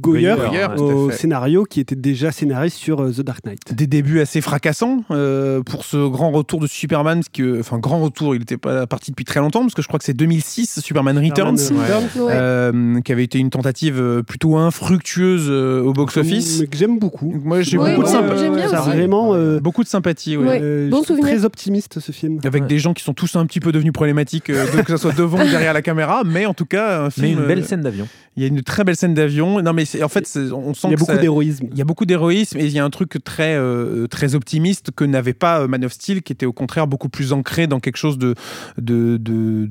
Goyer, 0.00 0.34
au 0.78 1.10
scénario 1.10 1.64
qui 1.64 1.80
était 1.80 1.96
déjà 1.96 2.32
scénariste 2.32 2.76
sur 2.76 3.00
euh, 3.02 3.10
The 3.12 3.20
Dark 3.22 3.35
Knight. 3.44 3.74
des 3.74 3.86
débuts 3.86 4.20
assez 4.20 4.40
fracassants 4.40 5.04
euh, 5.10 5.62
pour 5.62 5.84
ce 5.84 6.08
grand 6.08 6.30
retour 6.30 6.60
de 6.60 6.66
Superman, 6.66 7.18
parce 7.18 7.28
que, 7.28 7.60
enfin 7.60 7.78
grand 7.78 8.00
retour, 8.00 8.34
il 8.34 8.38
n'était 8.38 8.56
pas 8.56 8.86
parti 8.86 9.10
depuis 9.10 9.24
très 9.24 9.40
longtemps, 9.40 9.60
parce 9.62 9.74
que 9.74 9.82
je 9.82 9.88
crois 9.88 9.98
que 9.98 10.04
c'est 10.04 10.14
2006, 10.14 10.80
Superman 10.80 11.18
Returns, 11.18 11.58
Superman, 11.58 12.02
euh, 12.16 12.20
Ouais. 12.26 12.32
euh, 12.34 13.00
qui 13.02 13.12
avait 13.12 13.24
été 13.24 13.38
une 13.38 13.50
tentative 13.50 14.00
euh, 14.00 14.22
plutôt 14.22 14.56
infructueuse 14.56 15.46
euh, 15.48 15.82
au 15.82 15.92
box-office. 15.92 16.64
Que 16.70 16.76
j'aime 16.76 16.98
beaucoup. 16.98 17.32
Moi, 17.44 17.62
j'ai 17.62 17.78
Oui, 17.78 17.90
beaucoup, 17.90 18.02
de 18.02 18.06
ouais, 18.06 18.12
sympa- 18.12 18.32
ouais, 18.34 18.38
j'aime 18.38 18.54
bien 18.56 18.68
ça 18.68 18.78
a 18.78 18.80
aussi. 18.82 18.90
vraiment 18.90 19.34
euh, 19.34 19.60
beaucoup 19.60 19.82
de 19.82 19.88
sympathie. 19.88 20.36
ouais. 20.36 20.46
Ouais. 20.46 20.58
euh, 20.62 20.88
Bon 20.90 21.02
souvenir. 21.02 21.26
très 21.26 21.44
optimiste 21.44 22.00
ce 22.00 22.12
film. 22.12 22.38
Avec 22.44 22.62
Ouais. 22.62 22.68
des 22.68 22.78
gens 22.78 22.94
qui 22.94 23.02
sont 23.04 23.14
tous 23.14 23.36
un 23.36 23.44
petit 23.46 23.60
peu 23.60 23.72
devenus 23.72 23.92
problématiques, 23.92 24.50
euh, 24.50 24.66
que 24.82 24.90
ce 24.92 24.96
soit 24.96 25.14
devant 25.16 25.38
ou 25.44 25.48
derrière 25.48 25.72
la 25.72 25.82
caméra, 25.82 26.22
mais 26.24 26.46
en 26.46 26.54
tout 26.54 26.66
cas, 26.66 27.02
un 27.02 27.10
film. 27.10 27.26
Mais 27.26 27.32
une 27.32 27.46
belle 27.46 27.60
euh, 27.60 27.64
scène 27.64 27.80
d'avion. 27.82 28.06
Il 28.36 28.42
y 28.42 28.44
a 28.44 28.48
une 28.48 28.62
très 28.62 28.84
belle 28.84 28.96
scène 28.96 29.14
d'avion. 29.14 29.62
Non, 29.62 29.72
mais 29.72 29.84
en 30.02 30.08
fait, 30.08 30.38
on 30.52 30.74
sent 30.74 30.88
il 30.88 30.90
y 30.90 30.94
a 30.94 30.96
beaucoup 30.96 31.16
d'héroïsme. 31.16 31.68
Il 31.72 31.78
y 31.78 31.80
a 31.80 31.84
beaucoup 31.86 32.04
d'héroïsme 32.04 32.58
et 32.58 32.66
il 32.66 32.70
y 32.70 32.78
a 32.78 32.84
un 32.84 32.90
truc 32.90 33.16
très, 33.24 33.54
euh, 33.56 34.06
très 34.08 34.34
optimiste 34.34 34.90
que 34.94 35.04
n'avait 35.04 35.32
pas 35.32 35.60
euh, 35.60 35.68
Man 35.68 35.86
of 35.86 35.92
Steel, 35.92 36.22
qui 36.22 36.34
était 36.34 36.44
au 36.44 36.52
contraire 36.52 36.86
beaucoup 36.86 37.08
plus 37.08 37.32
ancré 37.32 37.66
dans 37.66 37.80
quelque 37.80 37.96
chose 37.96 38.18
de, 38.18 38.34
de, 38.76 39.16
de, 39.16 39.68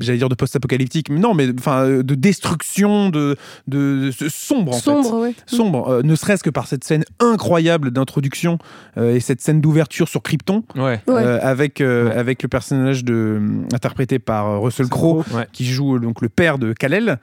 j'allais 0.00 0.16
dire 0.16 0.30
de 0.30 0.34
post-apocalyptique, 0.34 1.10
mais 1.10 1.20
non, 1.20 1.34
mais 1.34 1.48
enfin 1.58 1.86
de 1.86 2.14
destruction, 2.14 3.10
de, 3.10 3.36
de, 3.68 4.10
sombre 4.28 4.74
en 4.74 4.78
sombre, 4.78 5.26
fait. 5.26 5.34
Sombre, 5.44 6.02
ne 6.02 6.14
serait-ce 6.14 6.42
que 6.42 6.50
par 6.50 6.68
cette 6.68 6.84
scène 6.84 7.04
incroyable 7.20 7.90
d'introduction 7.90 8.56
et 8.96 9.20
cette 9.20 9.42
scène 9.42 9.60
d'ouverture 9.60 10.08
sur 10.08 10.22
Krypton, 10.22 10.64
ouais. 10.76 11.00
avec 11.06 11.80
avec 11.82 12.42
le 12.42 12.48
personnage 12.48 13.04
de 13.04 13.38
interprété 13.74 14.18
par 14.18 14.62
Russell 14.62 14.88
Crowe, 14.88 15.24
qui 15.52 15.66
joue 15.66 15.98
donc 15.98 16.22
le 16.22 16.30
père 16.30 16.58
de 16.58 16.72
Kal-El 16.72 17.18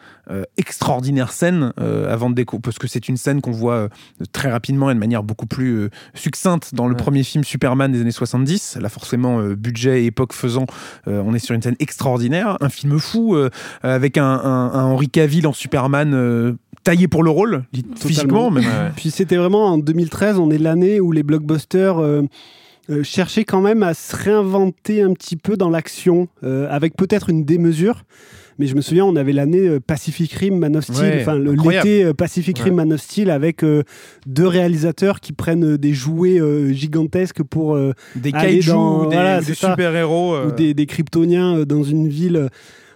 extraordinaire 0.60 1.32
scène 1.32 1.72
euh, 1.80 2.14
avant 2.14 2.30
de 2.30 2.36
découvrir, 2.36 2.62
parce 2.62 2.78
que 2.78 2.88
c'est 2.88 3.08
une 3.08 3.16
scène 3.16 3.40
qu'on 3.40 3.52
voit 3.52 3.74
euh, 3.76 3.90
très 4.34 4.52
rapidement 4.52 4.92
et 4.92 4.94
de 4.94 5.00
manière 5.00 5.24
beaucoup 5.24 5.46
plus 5.46 5.72
euh, 5.78 5.90
succincte 6.14 6.76
dans 6.76 6.88
le 6.88 6.96
premier 6.96 7.24
film 7.24 7.46
Superman 7.46 7.92
des 7.92 8.02
années 8.02 8.12
70. 8.12 8.78
Là, 8.82 8.90
forcément, 8.90 9.42
budget 9.42 10.04
et 10.04 10.08
époque 10.08 10.34
faisant, 10.34 10.66
on 11.08 11.34
est 11.34 11.40
sur 11.40 11.56
une 11.56 11.62
scène 11.62 11.78
extraordinaire. 11.80 12.58
Un 12.60 12.68
film 12.68 13.00
fou 13.00 13.38
avec 13.82 14.18
un, 14.18 14.26
un, 14.26 14.84
Henry 14.84 15.08
Cavill 15.08 15.48
en 15.48 15.54
Superman 15.54 16.58
taillé 16.84 17.08
pour 17.08 17.24
le 17.24 17.30
rôle, 17.30 17.64
physiquement. 17.96 18.52
Même. 18.52 18.92
Puis 18.98 19.12
c'était 19.12 19.38
vraiment 19.38 19.68
en 19.68 19.78
2013, 19.78 20.40
on 20.40 20.52
est 20.52 20.58
l'année 20.58 21.00
où 21.00 21.12
les 21.14 21.24
blockbusters. 21.24 22.02
cherchaient 23.04 23.46
quand 23.46 23.62
même 23.62 23.84
à 23.84 23.94
se 23.94 24.16
réinventer 24.16 25.02
un 25.02 25.14
petit 25.14 25.38
peu 25.38 25.56
dans 25.56 25.70
l'action, 25.70 26.28
avec 26.44 26.98
peut-être 26.98 27.30
une 27.30 27.46
démesure. 27.46 28.04
Mais 28.60 28.68
je 28.68 28.76
me 28.76 28.82
souviens, 28.82 29.06
on 29.06 29.16
avait 29.16 29.32
l'année 29.32 29.68
euh, 29.68 29.80
Pacific 29.80 30.34
Rim, 30.34 30.58
Man 30.58 30.76
of 30.76 30.84
Steel, 30.84 31.20
enfin 31.22 31.40
l'été 31.40 32.04
euh, 32.04 32.14
Pacific 32.14 32.60
Rim, 32.60 32.76
Man 32.76 32.92
of 32.92 33.00
Steel, 33.00 33.32
avec 33.32 33.64
euh, 33.64 33.84
deux 34.28 34.48
réalisateurs 34.48 35.22
qui 35.22 35.32
prennent 35.32 35.78
des 35.78 35.94
jouets 35.94 36.42
gigantesques 36.74 37.42
pour 37.42 37.78
des 38.16 38.32
kaiju, 38.34 38.72
des, 39.46 39.54
super-héros, 39.54 40.38
ou 40.38 40.52
des, 40.52 40.74
des 40.74 40.86
kryptoniens 40.86 41.64
dans 41.66 41.84
une 41.84 42.10
ville 42.10 42.50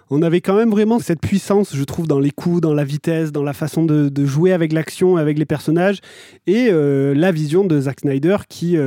on 0.10 0.22
avait 0.22 0.42
quand 0.42 0.56
même 0.56 0.70
vraiment 0.70 1.00
cette 1.00 1.22
puissance, 1.22 1.76
je 1.76 1.84
trouve, 1.84 2.08
dans 2.08 2.20
les 2.20 2.30
coups, 2.30 2.62
dans 2.62 2.74
la 2.74 2.84
vitesse, 2.84 3.32
dans 3.32 3.42
la 3.42 3.54
façon 3.54 3.84
de, 3.86 4.26
jouer 4.26 4.52
avec 4.52 4.74
l'action, 4.74 5.18
avec 5.18 5.40
les 5.40 5.46
personnages, 5.46 6.00
et 6.46 6.70
la 6.72 7.32
vision 7.32 7.64
de 7.64 7.80
Zack 7.80 8.02
Snyder 8.02 8.38
qui, 8.48 8.78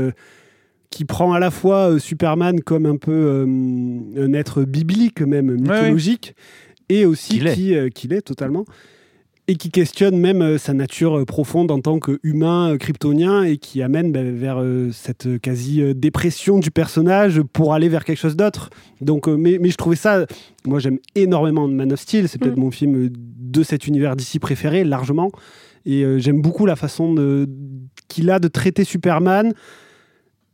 qui 0.90 1.04
prend 1.04 1.32
à 1.32 1.40
la 1.40 1.50
fois 1.50 1.98
Superman 1.98 2.60
comme 2.60 2.86
un 2.86 2.96
peu 2.96 3.44
un 4.16 4.32
être 4.34 4.62
biblique, 4.62 5.20
même 5.20 5.52
mythologique, 5.52 6.34
et 6.88 7.04
aussi 7.04 7.38
qui, 7.38 7.74
euh, 7.74 7.88
qu'il 7.88 8.12
est. 8.12 8.22
totalement 8.22 8.64
et 9.48 9.54
qui 9.54 9.70
questionne 9.70 10.18
même 10.18 10.42
euh, 10.42 10.58
sa 10.58 10.72
nature 10.72 11.18
euh, 11.18 11.24
profonde 11.24 11.70
en 11.70 11.80
tant 11.80 12.00
qu'humain 12.00 12.76
kryptonien 12.78 13.44
et 13.44 13.58
qui 13.58 13.80
amène 13.80 14.10
bah, 14.10 14.24
vers 14.24 14.60
cette 14.92 15.40
quasi-dépression 15.40 16.58
du 16.58 16.72
personnage 16.72 17.40
pour 17.52 17.72
aller 17.72 17.88
vers 17.88 18.04
quelque 18.04 18.18
chose 18.18 18.36
d'autre. 18.36 18.70
Donc, 19.00 19.28
mais, 19.28 19.58
mais, 19.60 19.70
je 19.70 19.76
trouvais 19.76 19.96
ça, 19.96 20.26
moi 20.64 20.80
j'aime 20.80 20.98
énormément 21.14 21.68
Man 21.68 21.92
of 21.92 22.00
Steel, 22.00 22.28
c'est 22.28 22.38
peut-être 22.38 22.56
mm. 22.56 22.60
mon 22.60 22.70
film 22.72 23.08
de 23.12 23.62
cet 23.62 23.86
univers 23.86 24.16
d'ici 24.16 24.40
préféré, 24.40 24.82
largement. 24.82 25.30
Et 25.84 26.04
j'aime 26.18 26.42
beaucoup 26.42 26.66
la 26.66 26.74
façon 26.74 27.14
de, 27.14 27.48
qu'il 28.08 28.28
a 28.30 28.40
de 28.40 28.48
traiter 28.48 28.82
Superman 28.82 29.54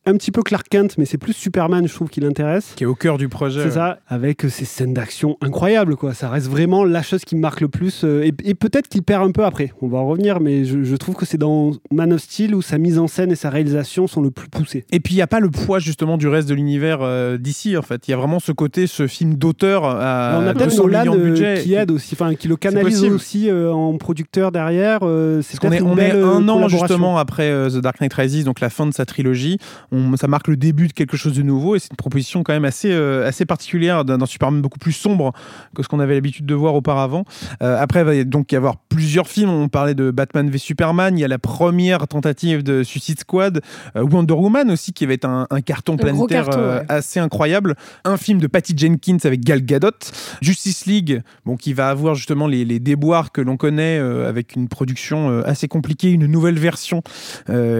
un 0.04 0.14
petit 0.14 0.32
peu 0.32 0.42
Clark 0.42 0.66
Kent, 0.68 0.96
mais 0.98 1.04
c'est 1.04 1.18
plus 1.18 1.32
Superman, 1.32 1.86
je 1.86 1.94
trouve, 1.94 2.08
qui 2.08 2.20
l'intéresse. 2.20 2.72
Qui 2.74 2.84
est 2.84 2.86
au 2.86 2.94
cœur 2.94 3.18
du 3.18 3.28
projet. 3.28 3.62
C'est 3.62 3.72
ça, 3.72 3.98
avec 4.08 4.42
ces 4.48 4.64
scènes 4.64 4.94
d'action 4.94 5.36
incroyables, 5.40 5.96
quoi. 5.96 6.12
Ça 6.12 6.28
reste 6.28 6.48
vraiment 6.48 6.84
la 6.84 7.02
chose 7.02 7.24
qui 7.24 7.36
me 7.36 7.40
marque 7.40 7.60
le 7.60 7.68
plus. 7.68 8.02
Euh, 8.04 8.24
et, 8.24 8.54
peut-être 8.54 8.88
qu'il 8.88 9.02
perd 9.02 9.24
un 9.24 9.30
peu 9.30 9.44
après. 9.44 9.72
On 9.80 9.88
va 9.88 9.98
en 9.98 10.06
revenir, 10.06 10.40
mais 10.40 10.64
je, 10.64 10.96
trouve 10.96 11.14
que 11.14 11.24
c'est 11.24 11.38
dans 11.38 11.72
Man 11.90 12.12
of 12.12 12.20
Steel 12.20 12.54
où 12.54 12.62
sa 12.62 12.78
mise 12.78 12.98
en 12.98 13.06
scène 13.06 13.30
et 13.32 13.36
sa 13.36 13.50
réalisation 13.50 14.06
sont 14.06 14.20
le 14.20 14.30
plus 14.30 14.48
poussées. 14.48 14.84
Et 14.92 15.00
puis 15.00 15.14
il 15.14 15.16
n'y 15.16 15.22
a 15.22 15.26
pas 15.26 15.40
le 15.40 15.50
poids 15.50 15.78
justement 15.78 16.16
du 16.16 16.28
reste 16.28 16.48
de 16.48 16.54
l'univers 16.54 16.98
euh, 17.02 17.38
d'ici, 17.38 17.76
en 17.76 17.82
fait. 17.82 18.06
Il 18.08 18.10
y 18.10 18.14
a 18.14 18.16
vraiment 18.16 18.40
ce 18.40 18.52
côté, 18.52 18.86
ce 18.86 19.06
film 19.06 19.34
d'auteur 19.34 19.84
à 19.84 20.38
On 20.40 20.46
a 20.46 20.54
peut-être 20.54 20.76
Nolan 20.76 21.16
euh, 21.16 21.56
qui 21.62 21.74
aide 21.74 21.90
aussi, 21.90 22.14
enfin 22.14 22.34
qui 22.34 22.48
le 22.48 22.56
canalise 22.56 23.04
aussi 23.04 23.50
en 23.52 23.96
producteur 23.98 24.50
derrière. 24.52 25.00
c'est 25.42 25.58
qu'on 25.58 25.72
est, 25.72 25.80
on 25.80 25.96
est 25.96 26.12
un 26.12 26.48
an 26.48 26.68
justement 26.68 27.18
après 27.18 27.50
The 27.68 27.78
Dark 27.78 28.00
Knight 28.00 28.14
Rises, 28.14 28.44
donc 28.44 28.60
la 28.60 28.70
fin 28.70 28.86
de 28.86 28.92
sa 28.92 29.06
trilogie 29.06 29.58
ça 30.16 30.26
marque 30.26 30.48
le 30.48 30.56
début 30.56 30.88
de 30.88 30.92
quelque 30.92 31.16
chose 31.16 31.34
de 31.34 31.42
nouveau 31.42 31.76
et 31.76 31.78
c'est 31.78 31.90
une 31.90 31.96
proposition 31.96 32.42
quand 32.42 32.52
même 32.52 32.64
assez, 32.64 32.90
euh, 32.92 33.26
assez 33.26 33.44
particulière 33.44 34.04
d'un 34.04 34.24
Superman 34.26 34.62
beaucoup 34.62 34.78
plus 34.78 34.92
sombre 34.92 35.32
que 35.74 35.82
ce 35.82 35.88
qu'on 35.88 36.00
avait 36.00 36.14
l'habitude 36.14 36.46
de 36.46 36.54
voir 36.54 36.74
auparavant. 36.74 37.24
Euh, 37.62 37.76
après, 37.78 38.00
il 38.00 38.04
va 38.04 38.24
donc 38.24 38.52
y 38.52 38.56
avoir 38.56 38.76
plusieurs 38.76 39.28
films. 39.28 39.50
On 39.50 39.68
parlait 39.68 39.94
de 39.94 40.10
Batman 40.10 40.48
v 40.48 40.58
Superman. 40.58 41.18
Il 41.18 41.20
y 41.20 41.24
a 41.24 41.28
la 41.28 41.38
première 41.38 42.08
tentative 42.08 42.62
de 42.62 42.82
Suicide 42.82 43.20
Squad. 43.20 43.60
Euh, 43.96 44.02
Wonder 44.02 44.34
Woman 44.34 44.70
aussi, 44.70 44.92
qui 44.92 45.04
va 45.06 45.12
être 45.12 45.26
un, 45.26 45.46
carton 45.64 45.96
planétaire 45.96 46.48
assez 46.88 47.20
incroyable. 47.20 47.74
Un 48.04 48.16
film 48.16 48.40
de 48.40 48.46
Patty 48.46 48.74
Jenkins 48.76 49.18
avec 49.24 49.40
Gal 49.40 49.64
Gadot. 49.64 49.90
Justice 50.40 50.86
League, 50.86 51.22
bon, 51.44 51.56
qui 51.56 51.72
va 51.72 51.88
avoir 51.88 52.14
justement 52.14 52.46
les, 52.46 52.64
les 52.64 52.80
déboires 52.80 53.32
que 53.32 53.40
l'on 53.40 53.56
connaît 53.56 53.98
avec 53.98 54.56
une 54.56 54.68
production 54.68 55.42
assez 55.44 55.68
compliquée, 55.68 56.10
une 56.10 56.26
nouvelle 56.26 56.58
version 56.58 57.02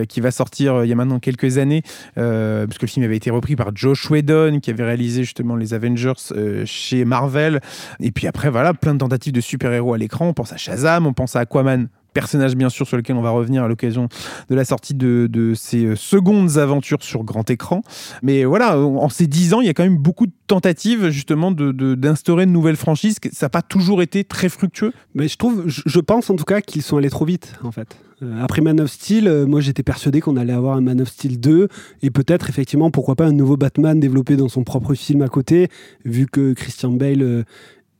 qui 0.08 0.20
va 0.20 0.30
sortir 0.30 0.84
il 0.84 0.88
y 0.88 0.92
a 0.92 0.96
maintenant 0.96 1.18
quelques 1.18 1.58
années 1.58 1.82
euh, 2.18 2.66
parce 2.66 2.78
que 2.78 2.86
le 2.86 2.90
film 2.90 3.04
avait 3.04 3.16
été 3.16 3.30
repris 3.30 3.56
par 3.56 3.74
Josh 3.74 4.10
Whedon, 4.10 4.60
qui 4.60 4.70
avait 4.70 4.84
réalisé 4.84 5.24
justement 5.24 5.56
les 5.56 5.74
Avengers 5.74 6.12
euh, 6.32 6.64
chez 6.66 7.04
Marvel. 7.04 7.60
Et 8.00 8.10
puis 8.12 8.26
après, 8.26 8.50
voilà, 8.50 8.74
plein 8.74 8.94
de 8.94 8.98
tentatives 8.98 9.32
de 9.32 9.40
super-héros 9.40 9.94
à 9.94 9.98
l'écran. 9.98 10.28
On 10.28 10.34
pense 10.34 10.52
à 10.52 10.56
Shazam, 10.56 11.06
on 11.06 11.12
pense 11.12 11.36
à 11.36 11.40
Aquaman 11.40 11.88
personnage 12.12 12.56
bien 12.56 12.68
sûr 12.68 12.86
sur 12.86 12.96
lequel 12.96 13.16
on 13.16 13.22
va 13.22 13.30
revenir 13.30 13.64
à 13.64 13.68
l'occasion 13.68 14.08
de 14.48 14.54
la 14.54 14.64
sortie 14.64 14.94
de, 14.94 15.28
de, 15.30 15.54
ces 15.54 15.84
euh, 15.84 15.96
secondes 15.96 16.58
aventures 16.58 17.02
sur 17.02 17.24
grand 17.24 17.48
écran. 17.50 17.82
Mais 18.22 18.44
voilà, 18.44 18.78
en 18.78 19.08
ces 19.08 19.26
dix 19.26 19.54
ans, 19.54 19.60
il 19.60 19.66
y 19.66 19.70
a 19.70 19.74
quand 19.74 19.82
même 19.84 19.98
beaucoup 19.98 20.26
de 20.26 20.32
tentatives 20.46 21.10
justement 21.10 21.50
d'instaurer 21.50 22.46
de, 22.46 22.50
de, 22.50 22.54
nouvelles 22.54 22.76
franchises. 22.76 23.16
Ça 23.32 23.46
n'a 23.46 23.50
pas 23.50 23.62
toujours 23.62 24.02
été 24.02 24.24
très 24.24 24.48
fructueux. 24.48 24.92
Mais 25.14 25.28
je 25.28 25.36
trouve, 25.36 25.64
je 25.66 26.00
pense 26.00 26.30
en 26.30 26.36
tout 26.36 26.44
cas 26.44 26.60
qu'ils 26.60 26.82
sont 26.82 26.96
allés 26.96 27.10
trop 27.10 27.24
vite 27.24 27.54
en 27.62 27.72
fait. 27.72 27.96
Euh, 28.22 28.42
après 28.42 28.62
Man 28.62 28.80
of 28.80 28.90
Steel, 28.90 29.26
euh, 29.26 29.46
moi 29.46 29.60
j'étais 29.60 29.82
persuadé 29.82 30.20
qu'on 30.20 30.36
allait 30.36 30.52
avoir 30.52 30.76
un 30.76 30.80
Man 30.80 31.00
of 31.00 31.08
Steel 31.08 31.40
2 31.40 31.68
et 32.02 32.10
peut-être 32.10 32.48
effectivement 32.48 32.90
pourquoi 32.90 33.16
pas 33.16 33.26
un 33.26 33.32
nouveau 33.32 33.56
Batman 33.56 33.98
développé 33.98 34.36
dans 34.36 34.48
son 34.48 34.64
propre 34.64 34.94
film 34.94 35.22
à 35.22 35.28
côté, 35.28 35.68
vu 36.04 36.26
que 36.26 36.52
Christian 36.52 36.92
Bale 36.92 37.44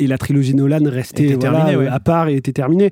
et 0.02 0.06
la 0.06 0.18
trilogie 0.18 0.54
Nolan 0.54 0.84
restait 0.84 1.36
à 1.44 2.00
part 2.00 2.28
et 2.28 2.36
était 2.36 2.52
terminée. 2.52 2.90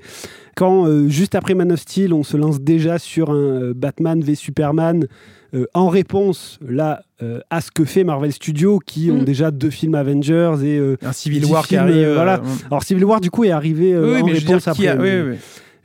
Quand, 0.57 0.87
euh, 0.87 1.09
juste 1.09 1.35
après 1.35 1.55
Man 1.55 1.73
of 1.73 1.81
Steel, 1.81 2.13
on 2.13 2.23
se 2.23 2.37
lance 2.37 2.61
déjà 2.61 2.99
sur 2.99 3.31
un 3.31 3.35
euh, 3.35 3.73
Batman 3.75 4.21
v 4.21 4.35
Superman 4.35 5.07
euh, 5.55 5.67
en 5.75 5.89
réponse 5.89 6.59
là 6.67 7.03
à 7.51 7.61
ce 7.61 7.71
que 7.71 7.85
fait 7.85 8.03
Marvel 8.03 8.33
Studios 8.33 8.79
qui 8.79 9.11
ont 9.11 9.21
mm. 9.21 9.25
déjà 9.25 9.51
deux 9.51 9.69
films 9.69 9.95
Avengers 9.95 10.55
et 10.65 10.81
un 11.03 11.13
Civil 11.13 11.45
War 11.45 11.69
qui 11.69 11.77
arrive. 11.77 12.15
voilà. 12.15 12.41
Alors 12.71 12.83
Civil 12.83 13.05
War 13.05 13.21
du 13.21 13.31
coup 13.31 13.45
est 13.45 13.51
arrivé 13.51 13.95
en 13.95 14.25
réponse 14.25 14.69
après. 14.69 14.97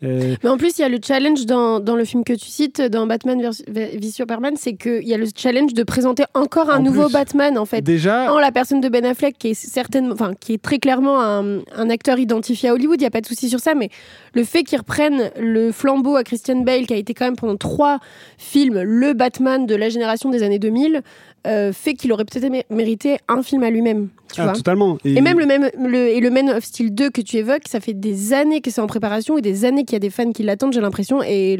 Euh, 0.03 0.35
Mais 0.43 0.49
en 0.49 0.57
plus, 0.57 0.77
il 0.77 0.81
y 0.81 0.83
a 0.83 0.89
le 0.89 0.99
challenge 1.03 1.45
dans, 1.45 1.79
dans, 1.79 1.95
le 1.95 2.05
film 2.05 2.23
que 2.23 2.33
tu 2.33 2.47
cites, 2.47 2.81
dans 2.81 3.07
Batman 3.07 3.41
v 3.67 4.01
Superman, 4.11 4.55
c'est 4.57 4.75
qu'il 4.75 5.07
y 5.07 5.13
a 5.13 5.17
le 5.17 5.27
challenge 5.35 5.73
de 5.73 5.83
présenter 5.83 6.23
encore 6.33 6.69
un 6.69 6.79
nouveau 6.79 7.09
Batman, 7.09 7.57
en 7.57 7.65
fait. 7.65 7.81
Déjà. 7.81 8.33
En 8.33 8.39
la 8.39 8.51
personne 8.51 8.81
de 8.81 8.89
Ben 8.89 9.05
Affleck, 9.05 9.37
qui 9.37 9.49
est, 9.49 9.53
certainement, 9.53 10.13
enfin, 10.13 10.33
qui 10.39 10.53
est 10.53 10.61
très 10.61 10.79
clairement 10.79 11.21
un, 11.21 11.59
un 11.75 11.89
acteur 11.89 12.19
identifié 12.19 12.69
à 12.69 12.73
Hollywood, 12.73 12.99
il 12.99 13.03
n'y 13.03 13.07
a 13.07 13.11
pas 13.11 13.21
de 13.21 13.27
souci 13.27 13.49
sur 13.49 13.59
ça, 13.59 13.73
mais 13.75 13.89
le 14.35 14.43
fait 14.43 14.63
qu'ils 14.63 14.77
reprennent 14.77 15.31
le 15.39 15.71
flambeau 15.71 16.15
à 16.15 16.23
Christian 16.23 16.57
Bale, 16.57 16.85
qui 16.85 16.93
a 16.93 16.97
été 16.97 17.13
quand 17.13 17.25
même 17.25 17.35
pendant 17.35 17.57
trois 17.57 17.99
films 18.37 18.81
le 18.81 19.13
Batman 19.13 19.65
de 19.65 19.75
la 19.75 19.89
génération 19.89 20.29
des 20.29 20.43
années 20.43 20.59
2000, 20.59 21.01
euh, 21.47 21.71
fait 21.71 21.93
qu'il 21.93 22.11
aurait 22.11 22.25
peut-être 22.25 22.51
mérité 22.69 23.17
un 23.27 23.43
film 23.43 23.63
à 23.63 23.69
lui-même. 23.69 24.09
Ah, 24.37 24.51
totalement. 24.53 24.97
Et... 25.05 25.21
même 25.21 25.39
le 25.39 25.45
même 25.45 25.69
le, 25.79 26.09
et 26.09 26.19
le 26.19 26.29
Man 26.29 26.49
of 26.49 26.63
Steel 26.63 26.93
2 26.93 27.09
que 27.09 27.21
tu 27.21 27.37
évoques, 27.37 27.67
ça 27.67 27.79
fait 27.79 27.93
des 27.93 28.33
années 28.33 28.61
que 28.61 28.71
c'est 28.71 28.81
en 28.81 28.87
préparation 28.87 29.37
et 29.37 29.41
des 29.41 29.63
années 29.63 29.85
qu'il 29.85 29.93
y 29.93 29.95
a 29.97 29.99
des 29.99 30.09
fans 30.09 30.31
qui 30.31 30.43
l'attendent, 30.43 30.73
j'ai 30.73 30.81
l'impression. 30.81 31.21
Et 31.23 31.57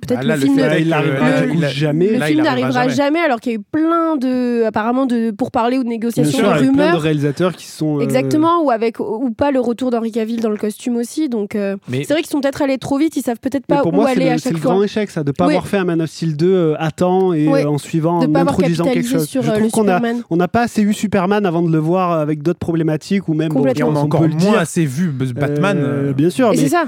peut-être 0.00 0.20
ah, 0.22 0.36
le 0.36 0.36
film 0.36 0.56
n'arrivera 0.56 1.68
jamais. 1.68 2.18
Le 2.18 2.20
film 2.20 2.42
n'arrivera 2.42 2.88
jamais. 2.88 3.20
alors 3.20 3.40
qu'il 3.40 3.52
y 3.52 3.54
a 3.54 3.58
eu 3.58 3.62
plein 3.62 4.16
de 4.16 4.64
apparemment 4.64 5.06
de 5.06 5.30
pourparlers 5.30 5.78
ou 5.78 5.84
de 5.84 5.88
négociations, 5.88 6.42
de 6.42 6.58
rumeurs. 6.58 6.72
Plein 6.72 6.92
de 6.94 7.02
réalisateurs 7.02 7.54
qui 7.54 7.66
sont 7.66 7.98
euh, 7.98 8.02
exactement 8.02 8.62
ou 8.62 8.70
avec 8.70 8.98
ou 9.00 9.30
pas 9.30 9.50
le 9.50 9.60
retour 9.60 9.90
d'Henri 9.90 10.12
Cavill 10.12 10.40
dans 10.40 10.50
le 10.50 10.56
costume 10.56 10.96
aussi. 10.96 11.28
Donc 11.28 11.54
euh, 11.54 11.76
c'est 11.88 12.14
vrai 12.18 12.22
qu'ils 12.22 12.30
sont 12.30 12.40
peut-être 12.40 12.62
allés 12.62 12.78
trop 12.78 12.98
vite, 12.98 13.16
ils 13.16 13.22
savent 13.22 13.38
peut-être 13.40 13.66
pas 13.66 13.82
où 13.82 14.02
aller 14.02 14.28
à 14.28 14.38
chaque 14.38 14.40
fois. 14.40 14.40
C'est 14.42 14.50
le 14.52 14.58
grand 14.58 14.82
échec 14.82 15.10
ça, 15.10 15.24
de 15.24 15.32
pas 15.32 15.46
avoir 15.46 15.66
fait 15.66 15.78
un 15.78 15.84
Man 15.84 16.02
of 16.02 16.10
Steel 16.10 16.36
2 16.36 16.74
à 16.78 16.90
temps 16.90 17.32
et 17.32 17.48
en 17.64 17.78
suivant, 17.78 18.18
en 18.18 18.34
introduisant 18.34 18.84
quelque 18.84 19.08
chose. 19.08 19.28
Je 19.30 19.40
trouve 19.40 19.70
qu'on 19.70 19.88
a 19.88 20.00
on 20.30 20.36
n'a 20.36 20.48
pas 20.48 20.62
assez 20.62 20.82
eu 20.82 20.92
Superman 20.92 21.44
avant 21.46 21.62
de 21.62 21.70
le 21.70 21.78
voir 21.78 22.12
avec 22.12 22.42
d'autres 22.42 22.58
problématiques 22.58 23.28
ou 23.28 23.34
même 23.34 23.50
on 23.54 23.64
a 23.64 23.98
encore 23.98 24.28
moins 24.28 24.58
assez 24.58 24.84
vu 24.84 25.10
Batman. 25.10 25.78
Euh, 25.78 26.12
bien 26.12 26.30
sûr, 26.30 26.50
mais, 26.50 26.56
c'est 26.56 26.68
ça. 26.68 26.84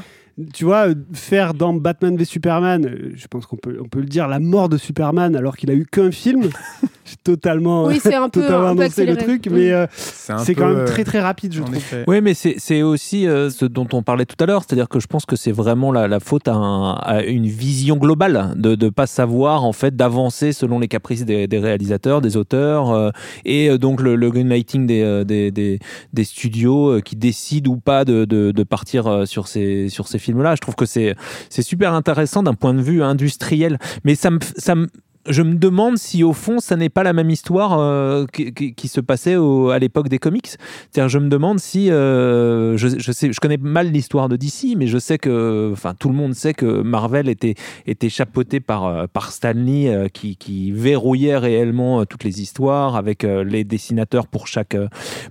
Tu 0.54 0.64
vois, 0.64 0.86
faire 1.12 1.54
dans 1.54 1.72
Batman 1.74 2.16
v 2.16 2.24
Superman, 2.24 2.86
euh, 2.86 3.12
je 3.14 3.26
pense 3.26 3.46
qu'on 3.46 3.56
peut, 3.56 3.78
on 3.82 3.88
peut 3.88 4.00
le 4.00 4.06
dire, 4.06 4.26
la 4.28 4.40
mort 4.40 4.68
de 4.68 4.76
Superman 4.78 5.36
alors 5.36 5.56
qu'il 5.56 5.70
a 5.70 5.74
eu 5.74 5.86
qu'un 5.86 6.10
film. 6.10 6.44
J'ai 7.04 7.16
totalement, 7.24 7.86
Oui, 7.86 7.98
c'est 8.00 8.14
un 8.14 8.28
peu, 8.28 8.42
totalement 8.42 8.68
un 8.68 8.76
peu 8.88 9.04
le 9.04 9.16
truc, 9.16 9.48
mais 9.50 9.72
euh, 9.72 9.86
C'est 9.92 10.54
quand 10.54 10.68
même 10.68 10.76
euh, 10.78 10.86
très 10.86 11.02
très 11.02 11.18
rapide, 11.20 11.52
je 11.52 11.60
trouve. 11.62 11.74
effet. 11.74 12.04
Oui, 12.06 12.20
mais 12.20 12.34
c'est 12.34 12.54
c'est 12.58 12.82
aussi 12.82 13.26
euh, 13.26 13.50
ce 13.50 13.64
dont 13.64 13.88
on 13.92 14.02
parlait 14.04 14.26
tout 14.26 14.36
à 14.42 14.46
l'heure, 14.46 14.62
c'est-à-dire 14.62 14.88
que 14.88 15.00
je 15.00 15.08
pense 15.08 15.26
que 15.26 15.34
c'est 15.34 15.50
vraiment 15.50 15.90
la, 15.90 16.06
la 16.06 16.20
faute 16.20 16.46
à, 16.46 16.54
un- 16.54 16.94
à 16.94 17.22
une 17.24 17.46
vision 17.46 17.96
globale, 17.96 18.52
de 18.56 18.76
ne 18.76 18.90
pas 18.90 19.06
savoir 19.08 19.64
en 19.64 19.72
fait 19.72 19.96
d'avancer 19.96 20.52
selon 20.52 20.78
les 20.78 20.86
caprices 20.88 21.24
des, 21.24 21.48
des 21.48 21.58
réalisateurs, 21.58 22.20
des 22.20 22.36
auteurs, 22.36 22.90
euh, 22.90 23.10
et 23.44 23.70
euh, 23.70 23.78
donc 23.78 24.00
le, 24.00 24.14
le 24.14 24.30
greenlighting 24.30 24.86
des, 24.86 25.02
euh, 25.02 25.24
des, 25.24 25.50
des, 25.50 25.80
des 26.12 26.24
studios 26.24 26.90
euh, 26.90 27.00
qui 27.00 27.16
décident 27.16 27.72
ou 27.72 27.76
pas 27.78 28.04
de, 28.04 28.24
de, 28.24 28.52
de 28.52 28.62
partir 28.62 29.08
euh, 29.08 29.24
sur 29.26 29.48
ces, 29.48 29.88
sur 29.88 30.06
ces 30.06 30.19
films-là. 30.20 30.54
Je 30.54 30.60
trouve 30.60 30.76
que 30.76 30.86
c'est 30.86 31.16
c'est 31.48 31.62
super 31.62 31.94
intéressant 31.94 32.42
d'un 32.42 32.54
point 32.54 32.74
de 32.74 32.82
vue 32.82 33.02
industriel, 33.02 33.78
mais 34.04 34.14
ça 34.14 34.30
me, 34.30 34.38
ça 34.56 34.74
me 34.74 34.88
je 35.28 35.42
me 35.42 35.54
demande 35.54 35.98
si 35.98 36.24
au 36.24 36.32
fond 36.32 36.60
ça 36.60 36.76
n'est 36.76 36.88
pas 36.88 37.02
la 37.02 37.12
même 37.12 37.28
histoire 37.30 37.78
euh, 37.78 38.24
qui, 38.32 38.52
qui- 38.54 38.74
qui 38.74 38.88
se 38.88 39.00
passait 39.00 39.36
au- 39.36 39.68
à 39.70 39.78
l'époque 39.78 40.08
des 40.08 40.18
comics. 40.18 40.46
C'est-à-dire, 40.90 41.08
je 41.10 41.18
me 41.18 41.28
demande 41.28 41.58
si 41.60 41.90
euh, 41.90 42.76
je, 42.78 42.88
je 42.98 43.12
sais, 43.12 43.30
je 43.32 43.38
connais 43.40 43.58
mal 43.58 43.90
l'histoire 43.90 44.28
de 44.30 44.36
DC, 44.36 44.76
mais 44.78 44.86
je 44.86 44.98
sais 44.98 45.18
que, 45.18 45.70
enfin, 45.72 45.94
tout 45.98 46.08
le 46.08 46.14
monde 46.14 46.34
sait 46.34 46.54
que 46.54 46.80
Marvel 46.82 47.28
était 47.28 47.54
était 47.86 48.08
chapeauté 48.08 48.60
par 48.60 48.86
euh, 48.86 49.06
par 49.12 49.30
Stan 49.32 49.52
Lee, 49.54 49.88
euh, 49.88 50.08
qui, 50.08 50.36
qui 50.36 50.72
verrouillait 50.72 51.36
réellement 51.36 52.00
euh, 52.00 52.04
toutes 52.04 52.24
les 52.24 52.40
histoires 52.40 52.96
avec 52.96 53.24
euh, 53.24 53.44
les 53.44 53.64
dessinateurs 53.64 54.26
pour 54.26 54.46
chaque 54.46 54.76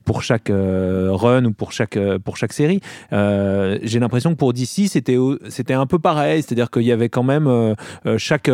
pour 0.05 0.22
chaque 0.22 0.50
run 0.51 1.46
ou 1.46 1.51
pour 1.51 1.72
chaque 1.72 1.98
pour 2.24 2.38
chaque 2.38 2.53
série. 2.53 2.79
J'ai 3.12 4.00
l'impression 4.00 4.31
que 4.31 4.38
pour 4.38 4.53
DC 4.53 4.88
c'était 4.88 5.17
c'était 5.50 5.74
un 5.74 5.86
peu 5.88 5.98
pareil, 6.00 6.41
c'est-à-dire 6.43 6.69
qu'il 6.69 6.84
y 6.84 6.91
avait 6.91 7.10
quand 7.10 7.24
même 7.24 7.75
chaque 8.17 8.50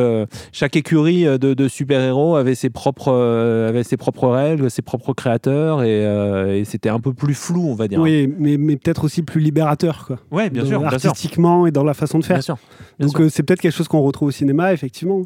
chaque 0.52 0.76
écurie 0.76 1.25
de, 1.26 1.54
de 1.54 1.68
super-héros 1.68 2.36
avait 2.36 2.56
ses 2.56 2.70
propres 2.70 3.12
euh, 3.12 3.70
avait 3.70 3.84
ses 3.84 3.98
propres 3.98 4.28
règles, 4.30 4.70
ses 4.72 4.82
propres 4.82 5.14
créateurs 5.14 5.84
et, 5.84 6.06
euh, 6.06 6.56
et 6.58 6.66
c'était 6.66 6.90
un 6.90 7.00
peu 7.00 7.14
plus 7.14 7.34
flou, 7.34 7.68
on 7.70 7.76
va 7.76 7.88
dire. 7.88 8.00
Oui, 8.00 8.34
mais, 8.40 8.58
mais 8.58 8.78
peut-être 8.78 9.04
aussi 9.04 9.22
plus 9.24 9.42
libérateur, 9.42 10.06
quoi. 10.08 10.18
Ouais, 10.32 10.50
bien 10.50 10.64
Dans- 10.64 10.70
sûr, 10.70 10.80
bien 10.80 10.98
sûr. 11.00 11.10
artistiquement 11.10 11.68
et 11.68 11.72
dans 11.72 11.84
la 11.84 11.94
façon 11.94 12.20
de 12.20 12.24
faire. 12.26 12.38
Bien 12.38 12.42
sûr. 12.42 12.58
bien 13.00 13.08
Donc 13.08 13.20
euh, 13.20 13.30
c'est 13.30 13.44
peut-être 13.44 13.62
quelque 13.62 13.76
chose 13.76 13.88
qu'on 13.88 14.02
retrouve 14.02 14.30
au 14.30 14.32
cinéma, 14.32 14.74
effectivement. 14.74 15.22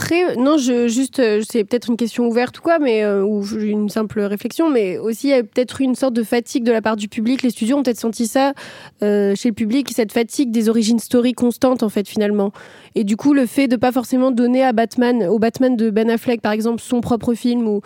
Après, 0.00 0.36
non, 0.36 0.58
je, 0.58 0.86
juste, 0.86 1.18
euh, 1.18 1.42
c'est 1.50 1.64
peut-être 1.64 1.88
une 1.88 1.96
question 1.96 2.28
ouverte 2.28 2.56
ou 2.60 2.62
quoi, 2.62 2.78
mais 2.78 3.02
euh, 3.02 3.24
ou 3.24 3.44
une 3.58 3.88
simple 3.88 4.20
réflexion, 4.20 4.70
mais 4.70 4.96
aussi 4.96 5.26
il 5.26 5.30
y 5.30 5.34
a 5.34 5.42
peut-être 5.42 5.80
eu 5.80 5.84
une 5.84 5.96
sorte 5.96 6.14
de 6.14 6.22
fatigue 6.22 6.62
de 6.62 6.70
la 6.70 6.80
part 6.80 6.94
du 6.94 7.08
public. 7.08 7.42
Les 7.42 7.50
studios 7.50 7.78
ont 7.78 7.82
peut-être 7.82 7.98
senti 7.98 8.28
ça 8.28 8.52
euh, 9.02 9.34
chez 9.34 9.48
le 9.48 9.56
public, 9.56 9.90
cette 9.92 10.12
fatigue 10.12 10.52
des 10.52 10.68
origines 10.68 11.00
story 11.00 11.32
constantes 11.32 11.82
en 11.82 11.88
fait 11.88 12.06
finalement. 12.06 12.52
Et 12.94 13.02
du 13.02 13.16
coup, 13.16 13.34
le 13.34 13.44
fait 13.44 13.66
de 13.66 13.74
pas 13.74 13.90
forcément 13.90 14.30
donner 14.30 14.62
à 14.62 14.72
Batman, 14.72 15.24
au 15.24 15.40
Batman 15.40 15.74
de 15.74 15.90
Ben 15.90 16.08
Affleck 16.10 16.42
par 16.42 16.52
exemple, 16.52 16.80
son 16.80 17.00
propre 17.00 17.34
film 17.34 17.66
ou 17.66 17.80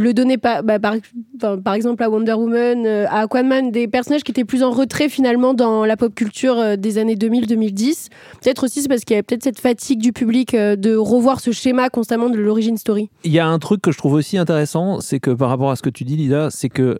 le 0.00 0.14
donner 0.14 0.36
bah, 0.36 0.62
par, 0.62 0.94
enfin, 1.36 1.58
par 1.58 1.74
exemple 1.74 2.02
à 2.02 2.10
Wonder 2.10 2.32
Woman, 2.32 2.86
euh, 2.86 3.06
à 3.08 3.20
Aquaman, 3.20 3.70
des 3.70 3.86
personnages 3.86 4.22
qui 4.22 4.32
étaient 4.32 4.44
plus 4.44 4.62
en 4.62 4.70
retrait 4.70 5.08
finalement 5.08 5.54
dans 5.54 5.84
la 5.84 5.96
pop 5.96 6.14
culture 6.14 6.58
euh, 6.58 6.76
des 6.76 6.98
années 6.98 7.14
2000-2010. 7.14 8.08
Peut-être 8.42 8.64
aussi 8.64 8.82
c'est 8.82 8.88
parce 8.88 9.04
qu'il 9.04 9.14
y 9.14 9.16
avait 9.16 9.22
peut-être 9.22 9.44
cette 9.44 9.60
fatigue 9.60 10.00
du 10.00 10.12
public 10.12 10.54
euh, 10.54 10.76
de 10.76 10.96
revoir 10.96 11.40
ce 11.40 11.52
schéma 11.52 11.90
constamment 11.90 12.30
de 12.30 12.38
l'origine 12.38 12.76
story. 12.76 13.10
Il 13.24 13.32
y 13.32 13.38
a 13.38 13.46
un 13.46 13.58
truc 13.58 13.82
que 13.82 13.92
je 13.92 13.98
trouve 13.98 14.14
aussi 14.14 14.38
intéressant, 14.38 15.00
c'est 15.00 15.20
que 15.20 15.30
par 15.30 15.50
rapport 15.50 15.70
à 15.70 15.76
ce 15.76 15.82
que 15.82 15.90
tu 15.90 16.04
dis, 16.04 16.16
Lisa, 16.16 16.48
c'est 16.50 16.68
que 16.68 16.98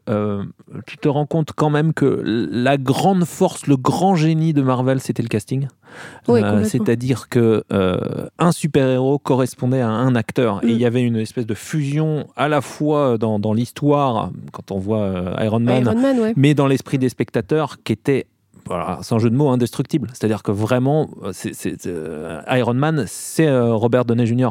tu 0.86 0.98
te 0.98 1.08
rends 1.08 1.26
compte 1.26 1.50
quand 1.54 1.70
même 1.70 1.92
que 1.92 2.22
la 2.24 2.76
grande 2.76 3.24
force, 3.24 3.66
le 3.66 3.76
grand 3.76 4.14
génie 4.14 4.52
de 4.52 4.62
Marvel, 4.62 5.00
c'était 5.00 5.22
le 5.22 5.28
casting. 5.28 5.66
Oui, 6.28 6.42
Euh. 6.42 6.64
C'est-à-dire 6.64 7.28
que 7.28 7.64
euh, 7.72 7.98
un 8.38 8.52
super-héros 8.52 9.18
correspondait 9.18 9.80
à 9.80 9.88
un 9.88 10.14
acteur 10.14 10.60
et 10.62 10.66
Mm. 10.66 10.70
il 10.70 10.76
y 10.78 10.86
avait 10.86 11.02
une 11.02 11.16
espèce 11.16 11.46
de 11.46 11.54
fusion 11.54 12.26
à 12.36 12.48
la 12.48 12.60
fois 12.60 13.18
dans, 13.18 13.38
dans 13.38 13.52
l'histoire, 13.52 14.30
quand 14.52 14.70
on 14.70 14.78
voit 14.78 14.98
euh, 15.02 15.34
Iron 15.44 15.60
Man, 15.60 15.82
Iron 15.84 15.94
Man, 16.00 16.20
ouais. 16.20 16.32
mais 16.36 16.54
dans 16.54 16.66
l'esprit 16.66 16.98
des 16.98 17.08
spectateurs 17.08 17.78
qui 17.82 17.92
était 17.92 18.26
voilà, 18.70 18.98
sans 19.02 19.18
jeu 19.18 19.30
de 19.30 19.34
mots, 19.36 19.48
indestructible. 19.50 20.06
C'est-à-dire 20.12 20.42
que 20.44 20.52
vraiment, 20.52 21.10
euh, 21.24 21.32
euh, 21.86 22.40
Iron 22.52 22.74
Man, 22.74 23.04
c'est 23.08 23.48
euh, 23.48 23.74
Robert 23.74 24.04
Downey 24.04 24.26
Jr. 24.26 24.50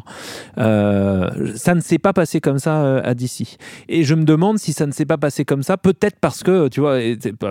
Euh, 0.58 1.30
ça 1.56 1.74
ne 1.76 1.80
s'est 1.80 2.00
pas 2.00 2.14
passé 2.14 2.42
comme 2.42 2.60
ça 2.60 2.98
à 2.98 3.14
DC. 3.14 3.58
Et 3.88 4.04
je 4.04 4.16
me 4.16 4.24
demande 4.24 4.58
si 4.60 4.74
ça 4.74 4.86
ne 4.86 4.92
s'est 4.92 5.06
pas 5.06 5.18
passé 5.18 5.46
comme 5.46 5.64
ça, 5.64 5.78
peut-être 5.78 6.18
parce 6.20 6.44
que, 6.44 6.68
tu 6.68 6.82
vois, 6.82 6.98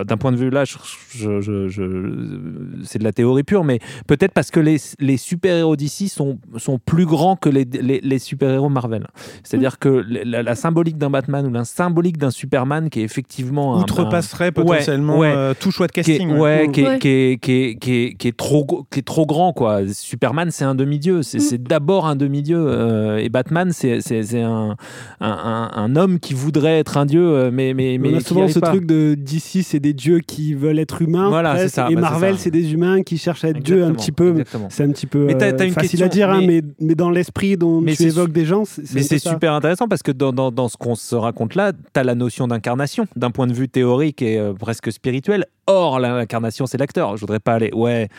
d'un 0.05 0.17
point 0.17 0.31
de 0.31 0.37
vue 0.37 0.49
là, 0.49 0.63
je- 0.65 0.77
je- 1.15 1.41
je- 1.41 1.67
je- 1.67 2.83
c'est 2.83 2.99
de 2.99 3.03
la 3.03 3.11
théorie 3.11 3.43
pure, 3.43 3.63
mais 3.63 3.79
peut-être 4.07 4.31
parce 4.33 4.51
que 4.51 4.59
les, 4.59 4.77
les 4.99 5.17
super-héros 5.17 5.75
d'ici 5.75 6.07
sont, 6.09 6.37
sont 6.57 6.77
plus 6.79 7.05
grands 7.05 7.35
que 7.35 7.49
les, 7.49 7.65
les, 7.65 7.99
les 8.01 8.19
super-héros 8.19 8.69
Marvel. 8.69 9.07
C'est-à-dire 9.43 9.79
que 9.79 10.03
la, 10.07 10.43
la 10.43 10.55
symbolique 10.55 10.97
d'un 10.97 11.09
Batman 11.09 11.45
ou 11.47 11.51
la 11.51 11.65
symbolique 11.65 12.17
d'un 12.17 12.31
Superman 12.31 12.89
qui 12.89 12.99
est 13.01 13.03
effectivement 13.03 13.75
un- 13.75 13.79
un, 13.79 13.81
Outrepasserait 13.81 14.51
potentiellement 14.51 15.17
ouais. 15.17 15.55
tout 15.55 15.71
choix 15.71 15.87
de 15.87 15.91
qui 15.91 16.01
est, 16.01 16.03
casting. 16.03 16.31
ouais. 16.37 16.58
Ouais, 16.67 16.71
qui, 16.71 16.81
est, 16.81 16.87
Ouais. 16.87 16.99
qui, 16.99 17.07
est, 17.09 17.37
qui, 17.41 17.51
est, 17.51 17.75
qui, 17.79 17.93
est, 17.93 18.13
qui 18.13 18.27
est 18.27 18.37
trop, 18.37 18.65
go- 18.65 18.85
qui 18.91 18.99
est 18.99 19.03
trop 19.03 19.25
grand, 19.25 19.53
quoi. 19.53 19.81
Superman, 19.91 20.49
c'est 20.51 20.65
un 20.65 20.75
demi-dieu. 20.75 21.21
C'est 21.23 21.59
Mm. 21.59 21.63
d'abord 21.67 22.05
un 22.07 22.15
demi-dieu. 22.15 22.57
euh, 22.59 23.17
et 23.17 23.29
Batman, 23.29 23.71
c'est 23.71 23.99
un, 24.41 24.75
un, 25.21 25.27
un, 25.29 25.71
un 25.73 25.95
homme 25.95 26.19
qui 26.19 26.33
voudrait 26.33 26.79
être 26.79 26.97
un 26.97 27.05
dieu, 27.05 27.21
euh, 27.25 27.49
mais, 27.51 27.73
mais, 27.73 27.97
mais 27.99 28.13
on 28.13 28.17
a 28.17 28.19
souvent 28.21 28.47
ce 28.47 28.59
pas. 28.59 28.67
truc 28.69 28.85
de 28.85 29.15
d'ici, 29.15 29.63
c'est 29.63 29.79
des 29.79 29.93
dieux 29.93 30.19
qui 30.19 30.53
veulent 30.53 30.79
être 30.79 31.01
humains. 31.01 31.29
Voilà, 31.29 31.51
presque, 31.51 31.69
c'est 31.69 31.75
ça, 31.75 31.87
et 31.89 31.95
bah, 31.95 32.01
Marvel, 32.01 32.37
c'est 32.37 32.51
des 32.51 32.73
humains 32.73 33.01
qui 33.03 33.17
cherchent 33.17 33.43
à 33.45 33.49
être 33.49 33.59
dieux 33.61 33.83
un 33.83 33.93
petit 33.93 34.11
peu. 34.11 34.43
C'est 34.69 34.83
un 34.83 34.91
petit 34.91 35.07
peu 35.07 35.25
Mais 35.25 35.35
t'as- 35.37 35.47
euh, 35.47 35.65
une 35.65 35.71
facile 35.73 35.89
question, 35.99 36.05
à 36.05 36.09
dire, 36.09 36.29
hein, 36.29 36.41
mais- 36.45 36.95
dans 36.95 37.09
l'esprit 37.09 37.55
dont 37.57 37.81
Mais 37.81 37.91
tu 37.91 37.97
c'est 37.97 38.03
évoques 38.09 38.31
des 38.31 38.45
gens, 38.45 38.65
c'est 38.65 38.81
Mais 38.93 39.01
c'est 39.03 39.19
super 39.19 39.53
intéressant 39.53 39.87
parce 39.87 40.03
que 40.03 40.11
dans, 40.11 40.33
dans, 40.33 40.51
dans 40.51 40.67
ce 40.67 40.77
qu'on 40.77 40.95
se 40.95 41.15
raconte 41.15 41.55
là, 41.55 41.71
tu 41.73 41.99
as 41.99 42.03
la 42.03 42.15
notion 42.15 42.47
d'incarnation 42.47 43.07
d'un 43.15 43.31
point 43.31 43.47
de 43.47 43.53
vue 43.53 43.69
théorique 43.69 44.21
et 44.21 44.37
euh, 44.39 44.53
presque 44.53 44.91
spirituel. 44.91 45.45
Or, 45.69 45.99
l'incarnation, 45.99 46.65
c'est 46.65 46.77
l'acteur. 46.77 47.15
Je 47.15 47.21
voudrais 47.21 47.39
pas 47.39 47.53
aller. 47.53 47.71
Ouais. 47.73 48.09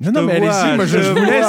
Non, 0.00 0.12
non, 0.12 0.22
mais 0.22 0.34
allez-y, 0.34 0.76
moi 0.76 0.86
je, 0.86 0.98
je 1.02 1.10
vous 1.10 1.24
laisse. 1.24 1.44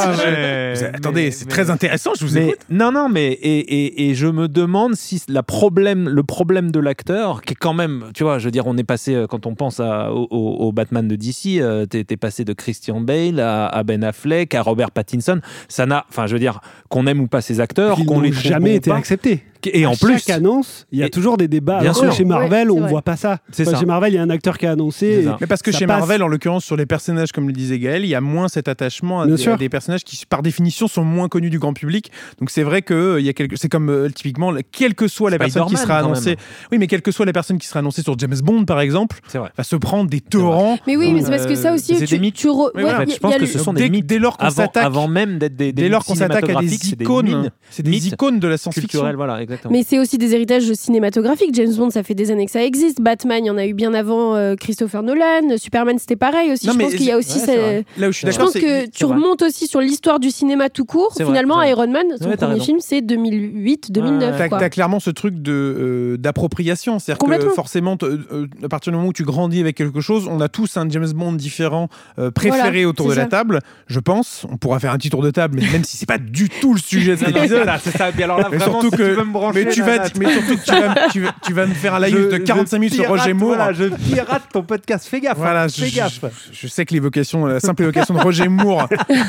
je- 0.80 0.86
Attendez, 0.86 1.30
c'est 1.30 1.46
mais- 1.46 1.52
très 1.52 1.70
intéressant, 1.70 2.14
je 2.20 2.26
vous 2.26 2.34
Mais- 2.34 2.48
écoute. 2.48 2.58
non, 2.72 2.92
non, 2.92 3.08
mais 3.08 3.28
et, 3.34 3.60
et, 3.60 4.10
et 4.10 4.16
je 4.16 4.26
me 4.26 4.48
demande 4.48 4.96
si 4.96 5.22
la 5.28 5.44
problème, 5.44 6.10
le 6.10 6.24
problème 6.24 6.72
de 6.72 6.80
l'acteur, 6.80 7.42
qui 7.44 7.54
est 7.54 7.56
quand 7.56 7.76
même, 7.76 8.06
tu 8.16 8.24
vois, 8.24 8.40
je 8.40 8.46
veux 8.46 8.52
dire, 8.52 8.66
on 8.66 8.76
est 8.76 8.84
passé 8.84 9.14
euh, 9.14 9.28
quand 9.28 9.46
on 9.46 9.54
pense 9.54 9.80
à, 9.80 10.12
au, 10.12 10.72
Batman 10.72 11.08
de 11.08 11.16
DC, 11.16 11.60
euh, 11.62 11.86
t'es 11.86 12.04
t'es 12.04 12.18
passé 12.18 12.44
de 12.44 12.54
Christian 12.54 13.02
Bale 13.02 13.40
à, 13.40 13.68
à 13.68 13.84
Ben 13.84 14.04
Affleck 14.04 14.56
à 14.56 14.64
Robert 14.64 14.90
Pattinson. 14.90 15.42
Ça 15.68 15.86
n'a, 15.86 16.06
enfin, 16.10 16.26
je 16.26 16.34
veux 16.34 16.40
dire, 16.40 16.60
qu'on 16.90 17.06
aime 17.06 17.20
ou 17.20 17.28
pas 17.28 17.42
ces 17.42 17.60
acteurs, 17.60 18.00
qu'on 18.08 18.20
les 18.20 18.32
trouve 18.32 18.42
jamais 18.44 18.74
été 18.74 18.92
acceptés. 18.92 19.44
Et 19.65 19.86
en 19.86 19.95
plus, 19.95 20.19
chaque 20.19 20.30
annonce, 20.38 20.86
il 20.91 21.00
y 21.00 21.04
a 21.04 21.08
Et- 21.08 21.10
toujours 21.10 21.38
des 21.38 21.48
débats. 21.48 21.82
Bien 21.82 21.93
sûr. 21.93 22.12
chez 22.13 22.24
Marvel, 22.24 22.72
Ouais, 22.72 22.78
on 22.78 22.82
vrai. 22.82 22.89
voit 22.91 23.02
pas 23.02 23.17
ça. 23.17 23.39
C'est 23.52 23.63
Enfin, 23.63 23.72
ça. 23.74 23.80
Chez 23.80 23.86
Marvel, 23.86 24.13
il 24.13 24.15
y 24.15 24.19
a 24.19 24.22
un 24.24 24.30
acteur 24.30 24.58
qui 24.58 24.65
a 24.65 24.72
annoncé. 24.72 25.26
Mais 25.41 25.48
parce 25.48 25.62
que 25.62 25.72
chez 25.72 25.86
passe. 25.86 26.00
Marvel, 26.00 26.24
en 26.24 26.28
l'occurrence, 26.28 26.63
sur 26.65 26.76
les 26.78 26.86
personnages, 26.86 27.32
comme 27.32 27.48
le 27.48 27.54
disait 27.54 27.78
Gaël, 27.80 28.04
il 28.06 28.10
y 28.10 28.15
a 28.15 28.22
moins 28.22 28.48
cet 28.48 28.67
attachement 28.67 29.22
à 29.22 29.28
des, 29.28 29.38
sûr. 29.38 29.54
à 29.54 29.58
des 29.58 29.69
personnages 29.69 30.04
qui, 30.04 30.22
par 30.26 30.41
définition, 30.41 30.88
sont 30.88 31.04
moins 31.04 31.28
connus 31.28 31.50
du 31.50 31.60
grand 31.60 31.74
public. 31.74 32.12
Donc 32.39 32.50
c'est 32.52 32.63
vrai 32.63 32.82
que 32.82 32.93
euh, 32.93 33.19
il 33.19 33.26
y 33.26 33.30
a 33.30 33.34
quelque... 33.34 33.56
c'est 33.58 33.69
comme 33.69 33.89
euh, 33.89 34.10
typiquement, 34.10 34.54
quelle 34.72 34.95
que 34.95 35.08
soit 35.08 35.30
la 35.30 35.38
personne 35.38 35.65
qui 35.67 35.76
sera 35.78 35.98
annoncée, 36.00 36.38
oui, 36.72 36.78
mais 36.78 36.88
quelle 36.88 37.02
que 37.02 37.12
soit 37.12 37.26
la 37.26 37.34
personne 37.34 37.58
qui 37.58 37.67
sera 37.67 37.80
annoncée 37.80 38.02
sur 38.02 38.17
James 38.17 38.38
Bond, 38.43 38.65
par 38.65 38.80
exemple, 38.80 39.17
va 39.34 39.63
se 39.63 39.76
prendre 39.76 40.10
des 40.10 40.22
torrents. 40.22 40.78
Mais 40.88 40.95
oui, 40.95 41.12
mais 41.13 41.22
c'est 41.22 41.30
parce 41.32 41.45
que 41.45 41.56
ça 41.56 41.72
Euh, 41.72 41.76
aussi, 41.76 41.95
c'est 41.98 42.06
tu, 42.08 42.15
je 42.50 43.17
pense 43.19 43.36
que 43.36 43.45
ce 43.45 43.60
sont 43.60 43.74
des 43.74 43.89
mythes. 43.89 44.06
dès 44.06 44.19
lors 44.19 44.38
qu'on 44.38 44.50
s'attaque, 44.50 44.84
avant 44.86 45.08
même 45.08 45.38
d'être 45.39 45.56
des, 45.56 45.72
dès 45.74 45.89
lors 45.89 46.00
mythes 46.02 46.08
qu'on 46.08 46.15
s'attaque 46.15 46.50
à 46.50 46.60
des 46.62 46.89
icônes, 46.93 47.52
c'est 47.69 47.84
des 47.84 48.08
icônes 48.08 48.39
de 48.39 48.48
la 48.48 48.58
science-fiction. 48.58 49.12
voilà, 49.15 49.41
exactement. 49.50 49.72
Mais 49.72 49.84
c'est 49.88 50.00
aussi 50.00 50.18
des 50.18 50.34
héritages 50.34 50.72
cinématographiques. 50.74 51.54
James 51.54 51.74
Bond, 51.76 51.90
ça 51.90 52.04
fait 52.04 52.16
des 52.16 52.32
années 52.32 52.46
que 52.46 52.52
ça 52.52 52.64
existe. 52.64 53.02
Batman, 53.02 53.44
il 53.44 53.48
y 53.48 53.52
en 53.52 53.58
a 53.58 53.66
eu 53.66 53.74
bien 53.74 53.94
avant 53.94 54.36
euh, 54.36 54.56
Christopher 54.56 55.04
Nolan. 55.04 55.58
Superman, 55.58 55.98
c'était 56.00 56.16
pareil 56.16 56.52
aussi. 56.52 56.68
Non, 56.68 56.74
je 56.74 56.80
pense 56.80 56.92
qu'il 56.96 57.04
y 57.06 57.12
a 57.12 57.18
aussi. 57.18 57.40
ouais, 57.40 57.46
vrai. 57.58 57.86
Là 57.98 58.08
où 58.10 58.12
je 58.12 58.18
suis 58.18 58.28
Je 58.28 58.32
d'accord, 58.32 58.46
pense 58.46 58.54
c'est 58.54 58.62
que 58.62 58.90
tu 58.90 59.06
vrai. 59.06 59.16
remontes 59.16 59.42
aussi 59.42 59.68
sur 59.68 59.82
l'histoire 59.82 60.20
du 60.20 60.32
cinéma 60.32 60.70
tout 60.70 60.86
court. 60.86 61.14
Finalement. 61.18 61.62
Iron 61.64 61.88
Man, 61.88 62.06
son 62.22 62.30
Ouais, 62.30 62.38
premier 62.38 62.60
film, 62.60 62.78
c'est 62.80 63.02
2008, 63.02 63.92
2009. 63.92 64.40
Ouais, 64.40 64.50
T'as 64.50 64.70
clairement 64.70 65.00
ce 65.00 65.10
truc 65.10 65.42
de 65.42 65.52
euh, 65.52 66.18
d'appropriation, 66.18 67.00
c'est-à-dire 67.00 67.40
que 67.40 67.50
forcément, 67.50 67.98
euh, 68.04 68.48
à 68.64 68.70
partir 68.70 68.92
du 68.92 68.98
moment 68.98 69.10
où 69.10 69.14
tu 69.14 69.24
grandis 69.24 69.60
avec 69.60 69.76
quelque 69.76 70.02
chose, 70.02 70.28
on 70.30 70.40
a 70.42 70.48
tous 70.50 70.78
un 70.78 70.88
James 70.90 71.12
Bond 71.14 71.34
différent 71.34 71.90
euh, 72.18 72.32
préféré 72.32 72.70
Voilà, 72.72 72.88
autour 72.88 73.10
de 73.10 73.14
la 73.16 73.24
ça. 73.24 73.28
table. 73.30 73.60
Je 73.88 74.00
pense, 74.00 74.46
on 74.52 74.58
pourra 74.58 74.80
faire 74.80 74.92
un 74.94 74.98
petit 74.98 75.10
tour 75.10 75.22
de 75.22 75.32
table, 75.32 75.60
mais 75.62 75.72
même 75.72 75.84
si 75.84 75.98
c'est 75.98 76.06
pas 76.06 76.18
du 76.18 76.50
tout 76.50 76.74
le 76.74 76.80
sujet 76.80 77.12
de 77.16 77.20
cet 77.26 77.36
épisode. 77.36 77.66
ça. 77.98 78.10
Alors 78.24 78.40
là, 78.40 78.48
vraiment, 78.50 78.82
surtout 78.82 78.92
que- 78.92 79.16
Mais 79.54 79.65
tu 79.67 79.82
vas, 79.82 80.04
mais 80.19 80.32
surtout 80.32 80.56
tu 80.65 80.71
vas, 80.71 81.08
tu 81.12 81.21
vas, 81.21 81.36
tu 81.45 81.54
vas 81.54 81.65
me 81.65 81.73
faire 81.73 81.95
un 81.95 81.99
live 81.99 82.15
Je- 82.17 82.30
de 82.32 82.38
45 82.38 82.75
je 82.78 82.80
minutes 82.80 82.93
sur 82.95 83.08
Roger 83.08 83.34
Moore. 83.34 83.56
Voilà, 83.56 83.73
je 83.73 83.86
pirate 83.86 84.43
ton 84.52 84.63
podcast. 84.63 85.08
Fais 85.08 85.19
gaffe. 85.21 85.38
Voilà, 85.38 85.63
hein, 85.63 85.67
je, 85.67 85.84
fais 85.84 85.91
gaffe. 85.91 86.19
je- 86.52 86.58
je 86.62 86.67
sais 86.67 86.86
que 86.86 86.93
l'évocation, 86.93 87.45
la 87.45 87.60
simple 87.60 87.84
évocation 87.84 88.13
de 88.13 88.19
Roger 88.19 88.47
Moore 88.47 88.88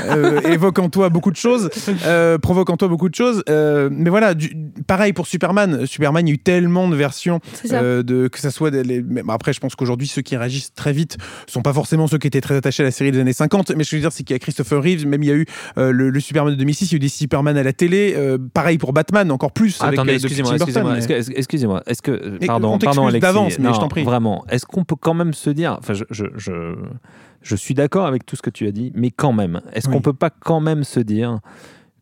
euh, 0.09 0.40
évoque 0.42 0.79
en 0.79 0.88
toi 0.88 1.09
beaucoup 1.09 1.31
de 1.31 1.37
choses, 1.37 1.70
euh, 2.05 2.38
provoque 2.38 2.70
en 2.70 2.77
toi 2.77 2.88
beaucoup 2.88 3.09
de 3.09 3.14
choses. 3.14 3.42
euh, 3.49 3.88
mais 3.92 4.11
voilà, 4.11 4.35
du- 4.35 4.57
pareil 4.87 5.12
pour 5.12 5.27
Superman. 5.27 5.87
Superman, 5.87 6.27
il 6.27 6.31
y 6.31 6.33
a 6.33 6.35
eu 6.35 6.38
tellement 6.38 6.88
de 6.88 6.96
versions 6.96 7.40
C'est 7.55 7.68
ça. 7.68 7.81
euh, 7.83 8.03
de 8.03 8.29
que 8.29 8.38
ça 8.38 8.51
soit 8.51 8.70
des- 8.70 8.83
les- 8.83 9.05
après 9.29 9.53
je 9.53 9.61
pense 9.61 9.75
qu'aujourd'hui 9.75 10.07
ceux 10.09 10.23
qui 10.23 10.37
réagissent 10.37 10.75
très 10.75 10.92
vite 10.92 11.16
sont 11.46 11.62
pas 11.62 11.73
forcément 11.73 12.07
ceux 12.07 12.18
qui 12.18 12.27
étaient 12.27 12.40
très 12.40 12.57
attachés 12.57 12.83
à 12.83 12.87
la 12.87 12.90
série 12.90 13.12
des 13.12 13.20
années 13.20 13.33
50 13.33 13.70
mais 13.77 13.85
ce 13.85 13.90
que 13.90 13.96
je 13.96 13.96
veux 13.96 14.01
dire 14.03 14.12
c'est 14.12 14.23
qu'il 14.25 14.35
y 14.35 14.37
a 14.37 14.38
Christopher 14.38 14.83
Reeves 14.83 15.07
même 15.07 15.23
il 15.23 15.29
y 15.29 15.33
a 15.33 15.35
eu 15.35 15.46
euh, 15.79 15.92
le, 15.92 16.11
le 16.11 16.20
Superman 16.20 16.53
de 16.53 16.59
2006 16.59 16.87
il 16.87 16.92
y 16.92 16.94
a 16.94 16.96
eu 16.96 17.01
des 17.01 17.09
Superman 17.09 17.57
à 17.57 17.62
la 17.62 17.73
télé 17.73 18.14
euh, 18.16 18.38
pareil 18.55 18.79
pour 18.79 18.92
Batman 18.92 19.31
encore 19.31 19.53
plus 19.53 19.81
avec, 19.83 19.99
Attendez, 20.01 20.15
excusez-moi, 20.15 20.55
excusez-moi, 20.55 20.97
excusez-moi, 21.37 21.83
est-ce 21.87 22.03
que, 22.03 22.11
euh, 22.11 22.39
pardon, 22.47 22.69
on 22.69 22.79
t'excuse 22.79 22.97
pardon 22.97 23.09
Alexis, 23.09 23.21
d'avance, 23.21 23.59
mais 23.59 23.65
non, 23.69 23.75
je 23.75 23.81
t'en 23.81 23.89
prie. 23.89 24.03
Vraiment, 24.05 24.45
est-ce 24.49 24.67
qu'on 24.67 24.85
peut 24.85 24.97
quand 24.99 25.15
même 25.15 25.33
se 25.35 25.51
dire, 25.51 25.77
enfin, 25.79 25.95
je, 25.95 26.05
je, 26.11 26.25
je, 26.37 26.75
je 27.43 27.57
suis 27.57 27.75
d'accord 27.75 28.07
avec 28.07 28.25
tout 28.27 28.37
ce 28.37 28.43
que 28.43 28.51
tu 28.51 28.67
as 28.67 28.73
dit, 28.73 28.93
mais 28.95 29.11
quand 29.11 29.33
même, 29.33 29.61
est-ce 29.73 29.89
Oui. 29.89 29.95
qu'on 29.95 30.01
peut 30.03 30.13
pas 30.13 30.31
quand 30.31 30.61
même 30.61 30.85
se 30.85 31.01
dire 31.01 31.39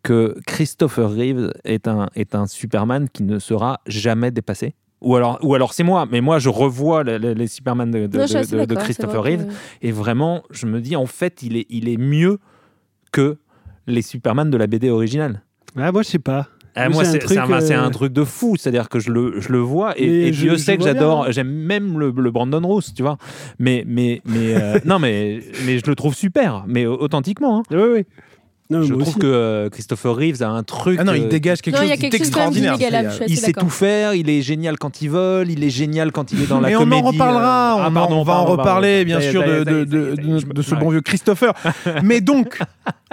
que 0.02 0.36
Christopher 0.46 1.10
Reeves 1.10 1.52
est 1.64 1.88
un, 1.88 2.08
est 2.14 2.34
un 2.34 2.46
Superman 2.46 3.08
qui 3.12 3.22
ne 3.24 3.38
sera 3.38 3.80
jamais 3.86 4.30
dépassé? 4.30 4.74
Ou 5.00 5.14
alors, 5.14 5.38
ou 5.42 5.54
alors 5.54 5.74
c'est 5.74 5.84
moi, 5.84 6.06
mais 6.10 6.20
moi 6.20 6.40
je 6.40 6.48
revois 6.48 7.04
les, 7.04 7.20
les- 7.20 7.34
les 7.34 7.46
Superman 7.46 7.88
de, 7.90 8.08
Non, 8.08 8.24
Christopher 8.26 9.20
vrai 9.20 9.36
que- 9.36 9.42
Reeves 9.44 9.52
et 9.80 9.92
vraiment 9.92 10.42
je 10.50 10.66
me 10.66 10.80
dis 10.80 10.96
en 10.96 11.06
fait 11.06 11.42
il 11.44 11.56
est, 11.56 11.66
il 11.70 11.88
est 11.88 11.96
mieux 11.96 12.38
que 13.12 13.38
les 13.86 14.02
Superman 14.02 14.50
de 14.50 14.56
la 14.56 14.66
BD 14.66 14.90
originale. 14.90 15.42
Ah, 15.76 15.92
moi, 15.92 16.02
je 16.02 16.08
sais 16.08 16.18
pas. 16.18 16.48
Ah, 16.78 16.88
Moi, 16.88 17.04
c'est 17.04 17.36
un 17.38 17.50
euh, 17.50 17.86
un 17.86 17.90
truc 17.90 18.12
de 18.12 18.24
fou. 18.24 18.56
C'est-à-dire 18.56 18.88
que 18.88 18.98
je 18.98 19.10
le, 19.10 19.40
je 19.40 19.50
le 19.52 19.58
vois 19.58 19.98
et, 19.98 20.32
je- 20.32 20.40
Dieu 20.40 20.56
sait 20.56 20.76
que 20.76 20.84
j'adore. 20.84 21.30
J'aime 21.32 21.50
même 21.50 21.98
le, 21.98 22.12
le 22.16 22.30
Brandon 22.30 22.60
Roos, 22.66 22.82
tu 22.94 23.02
vois. 23.02 23.16
Mais, 23.58 23.84
mais, 23.86 24.22
mais 24.24 24.54
euh, 24.54 24.78
non, 24.84 24.98
mais, 24.98 25.40
mais 25.66 25.78
je 25.78 25.86
le 25.86 25.94
trouve 25.94 26.14
super, 26.14 26.64
mais 26.66 26.86
authentiquement. 26.86 27.58
hein. 27.58 27.62
Oui, 27.70 27.88
oui. 27.94 28.04
Non, 28.70 28.82
Je 28.82 28.92
trouve 28.92 29.08
aussi. 29.08 29.18
que 29.18 29.26
euh, 29.26 29.70
Christopher 29.70 30.14
Reeves 30.14 30.42
a 30.42 30.48
un 30.48 30.62
truc. 30.62 30.98
ah 31.00 31.04
non 31.04 31.14
il 31.14 31.22
euh, 31.22 31.28
dégage 31.28 31.62
quelque 31.62 31.76
Non, 31.76 31.88
chose 31.88 31.98
d'extraordinaire 32.10 32.76
il 33.26 33.38
sait 33.38 33.52
tout 33.54 33.70
faire, 33.70 34.12
il 34.14 34.28
est 34.28 34.42
génial 34.42 34.76
quand 34.78 35.00
il 35.00 35.08
vole, 35.08 35.50
il 35.50 35.64
est 35.64 35.70
génial 35.70 36.12
quand 36.12 36.32
il 36.32 36.42
est 36.42 36.46
dans 36.46 36.60
la 36.60 36.68
Mais 36.68 36.76
on 36.76 36.80
comédie. 36.80 37.02
en 37.02 37.06
reparlera, 37.06 37.72
euh, 37.72 37.76
on, 37.78 37.82
ah, 37.84 37.88
en- 37.88 37.92
pardon, 37.92 38.16
on 38.20 38.24
va 38.24 38.34
en 38.34 38.44
reparler 38.44 39.06
pardon. 39.06 39.20
bien 39.20 39.30
sûr 39.30 39.42
de, 39.42 40.62
ce 40.62 40.74
ouais. 40.74 40.80
bon 40.80 40.90
vieux 40.90 41.00
Christopher. 41.00 41.54
Mais 42.02 42.20
donc, 42.20 42.58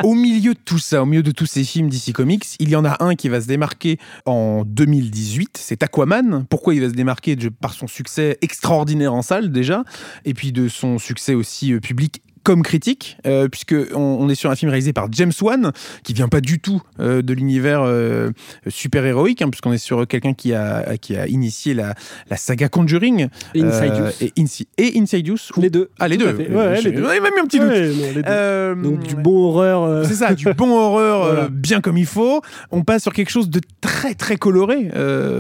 au 0.04 0.13
milieu 0.13 0.54
de 0.54 0.60
tout 0.63 0.78
ça, 0.78 1.02
au 1.02 1.06
milieu 1.06 1.24
de 1.24 1.32
tous 1.32 1.46
ces 1.46 1.63
films 1.63 1.88
DC 1.89 2.12
Comics, 2.12 2.46
il 2.60 2.68
y 2.70 2.76
en 2.76 2.84
a 2.84 3.02
un 3.02 3.15
qui 3.15 3.30
va 3.30 3.39
se 3.39 3.48
démarquer 3.48 3.98
en 4.26 4.63
2018, 4.65 5.58
c'est 5.58 5.84
Aquaman. 5.84 6.46
Pourquoi 6.50 6.74
il 6.76 6.82
va 6.82 6.89
se 6.89 6.94
démarquer 6.96 7.38
Par 7.62 7.74
son 7.74 7.88
succès 7.88 8.38
extraordinaire 8.41 9.13
en 9.13 9.22
salle 9.22 9.52
déjà, 9.54 9.84
et 10.26 10.34
puis 10.34 10.52
de 10.52 10.68
son 10.68 10.98
succès 11.00 11.34
aussi 11.34 11.74
public 11.80 12.22
comme 12.45 12.62
critique, 12.62 13.17
euh, 13.25 13.47
puisque 13.49 13.75
on, 13.95 13.99
on 13.99 14.29
est 14.29 14.36
sur 14.36 14.51
un 14.51 14.55
film 14.55 14.69
réalisé 14.69 14.93
par 14.93 15.08
James 15.12 15.31
Wan, 15.41 15.71
qui 16.03 16.13
vient 16.13 16.27
pas 16.29 16.41
du 16.41 16.60
tout 16.60 16.79
euh, 16.99 17.23
de 17.23 17.34
l'univers 17.34 17.81
euh, 17.84 18.29
super 18.67 19.03
héroïque, 19.03 19.41
hein, 19.41 19.49
puisqu'on 19.49 19.73
est 19.73 19.79
sur 19.79 20.05
quelqu'un 20.08 20.34
qui 20.36 20.53
a 20.53 20.95
qui 20.97 21.17
a 21.17 21.27
initié 21.27 21.73
la, 21.73 21.95
la 22.29 22.38
saga 22.38 22.69
Conjuring 22.69 23.29
Insidious. 23.55 24.03
euh, 24.05 24.12
et, 24.21 24.31
Insi- 24.39 24.67
et 24.77 24.99
Insidious. 24.99 25.38
ou- 25.58 25.62
Les 25.62 25.71
deux. 25.71 25.89
Ah 25.99 26.08
les 26.08 26.17
Tout 26.17 26.25
deux. 26.25 26.34
Ouais, 26.49 26.55
ouais, 26.55 26.81
les 26.81 26.91
deux. 26.91 27.01
Même 27.01 27.23
un 27.41 27.45
petit 27.47 27.60
doute. 27.60 28.84
Donc, 28.84 29.01
du 29.08 29.15
bon 29.15 29.47
horreur. 29.49 30.05
c'est 30.05 30.13
ça, 30.13 30.36
du 30.36 30.45
bon 30.53 30.71
horreur 30.77 31.25
Voilà. 31.34 31.47
bien 31.49 31.81
comme 31.81 31.97
il 31.97 32.05
faut. 32.05 32.41
On 32.71 32.84
passe 32.84 33.01
sur 33.01 33.13
quelque 33.13 33.31
chose 33.31 33.49
de 33.49 33.60
très 33.81 34.13
très 34.13 34.36
coloré, 34.38 34.89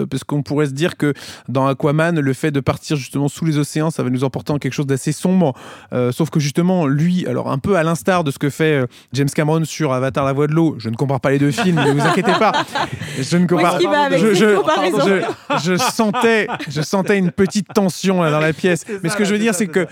parce 0.09 0.23
qu'on 0.23 0.41
pourrait 0.43 0.65
se 0.67 0.71
dire 0.73 0.97
que 0.97 1.13
dans 1.49 1.67
Aquaman, 1.67 2.19
le 2.19 2.33
fait 2.33 2.49
de 2.51 2.59
partir 2.59 2.97
justement 2.97 3.27
sous 3.27 3.45
les 3.45 3.57
océans, 3.59 3.91
ça 3.91 4.01
va 4.03 4.09
nous 4.09 4.23
emporter 4.23 4.51
en 4.53 4.57
quelque 4.57 4.73
chose 4.73 4.87
d'assez 4.87 5.11
sombre. 5.11 5.53
Sauf 6.11 6.29
que 6.31 6.39
justement, 6.39 6.87
lui, 6.95 7.27
alors 7.27 7.51
un 7.51 7.57
peu 7.59 7.75
à 7.77 7.83
l'instar 7.83 8.23
de 8.23 8.31
ce 8.31 8.39
que 8.39 8.49
fait 8.49 8.81
euh, 8.81 8.87
James 9.13 9.29
Cameron 9.29 9.63
sur 9.65 9.93
Avatar, 9.93 10.25
la 10.25 10.33
voix 10.33 10.47
de 10.47 10.53
l'eau, 10.53 10.75
je 10.79 10.89
ne 10.89 10.95
compare 10.95 11.19
pas 11.21 11.29
les 11.31 11.37
deux 11.39 11.51
films, 11.51 11.75
ne 11.75 11.91
vous 11.91 12.01
inquiétez 12.01 12.31
pas. 12.39 12.51
Je 13.19 13.37
ne 13.37 13.45
compare 13.47 13.75
avec 13.75 14.19
je, 14.19 14.33
je- 14.33 14.55
je- 15.05 15.61
je 15.63 15.75
sentais, 15.77 16.47
je 16.67 16.81
sentais 16.81 17.17
une 17.17 17.31
petite 17.31 17.67
tension 17.73 18.21
là, 18.23 18.31
dans 18.31 18.39
la 18.39 18.53
pièce. 18.53 18.83
Mais 19.03 19.09
ce 19.09 19.15
que 19.15 19.23
je 19.25 19.31
veux 19.33 19.39
dire, 19.39 19.53
c'est 19.53 19.67
que 19.67 19.87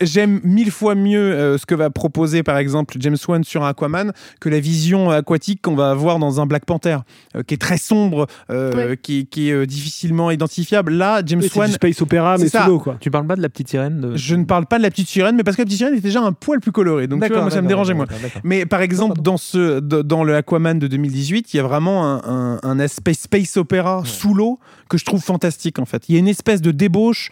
j'aime 0.00 0.40
mille 0.44 0.70
fois 0.70 0.94
mieux 0.94 1.18
euh, 1.32 1.58
ce 1.58 1.66
que 1.66 1.74
va 1.74 1.90
proposer 1.90 2.42
par 2.42 2.56
exemple 2.58 2.94
James 2.98 3.16
Wan 3.28 3.44
sur 3.44 3.64
Aquaman 3.64 4.12
que 4.40 4.48
la 4.48 4.60
vision 4.60 5.10
aquatique 5.10 5.60
qu'on 5.62 5.74
va 5.74 5.90
avoir 5.90 6.18
dans 6.18 6.40
un 6.40 6.46
Black 6.46 6.64
Panther, 6.64 6.98
euh, 7.36 7.42
qui 7.42 7.54
est 7.54 7.58
très 7.58 7.78
sombre, 7.78 8.26
euh, 8.50 8.72
Ouais. 8.72 8.96
qui, 8.96 9.26
qui 9.26 9.50
est 9.50 9.52
euh, 9.52 9.66
difficilement 9.66 10.30
identifiable. 10.30 10.92
Là, 10.92 11.22
James 11.26 11.42
c'est 11.42 11.56
Wan. 11.56 11.68
du 11.68 11.74
space 11.74 12.00
opéra, 12.00 12.36
mais 12.38 12.44
C'est 12.44 12.50
ça. 12.50 12.64
sous 12.64 12.70
l'eau, 12.70 12.78
quoi. 12.78 12.96
Tu 13.00 13.10
parles 13.10 13.26
pas 13.26 13.36
de 13.36 13.42
la 13.42 13.48
petite 13.48 13.68
sirène 13.68 14.00
de... 14.00 14.16
Je 14.16 14.34
ne 14.34 14.44
parle 14.44 14.66
pas 14.66 14.78
de 14.78 14.82
la 14.82 14.90
petite 14.90 15.08
sirène, 15.08 15.36
mais 15.36 15.42
parce 15.44 15.56
que 15.56 15.62
la 15.62 15.66
petite 15.66 15.78
sirène 15.78 15.94
était 15.94 16.10
déjà 16.12 16.22
un 16.22 16.32
poil 16.32 16.60
plus 16.60 16.72
colorée. 16.72 17.06
Donc 17.06 17.20
tu 17.26 17.32
vois, 17.32 17.42
moi, 17.42 17.50
ça 17.50 17.62
me 17.62 17.68
dérangeait 17.68 17.94
moins. 17.94 18.06
Mais 18.44 18.66
par 18.66 18.80
exemple, 18.82 19.20
dans, 19.20 19.36
ce, 19.36 19.80
dans 19.80 20.24
le 20.24 20.34
Aquaman 20.36 20.78
de 20.78 20.86
2018, 20.86 21.52
il 21.52 21.56
y 21.56 21.60
a 21.60 21.62
vraiment 21.62 22.04
un, 22.06 22.22
un- 22.24 22.60
un 22.62 22.78
aspect 22.80 23.14
space 23.14 23.56
opéra 23.56 24.02
sous 24.04 24.34
l'eau 24.34 24.58
que 24.88 24.98
je 24.98 25.04
trouve 25.04 25.22
fantastique 25.22 25.78
en 25.78 25.84
fait. 25.86 26.08
Il 26.08 26.14
y 26.14 26.16
a 26.16 26.18
une 26.18 26.28
espèce 26.28 26.60
de 26.62 26.70
débauche 26.70 27.30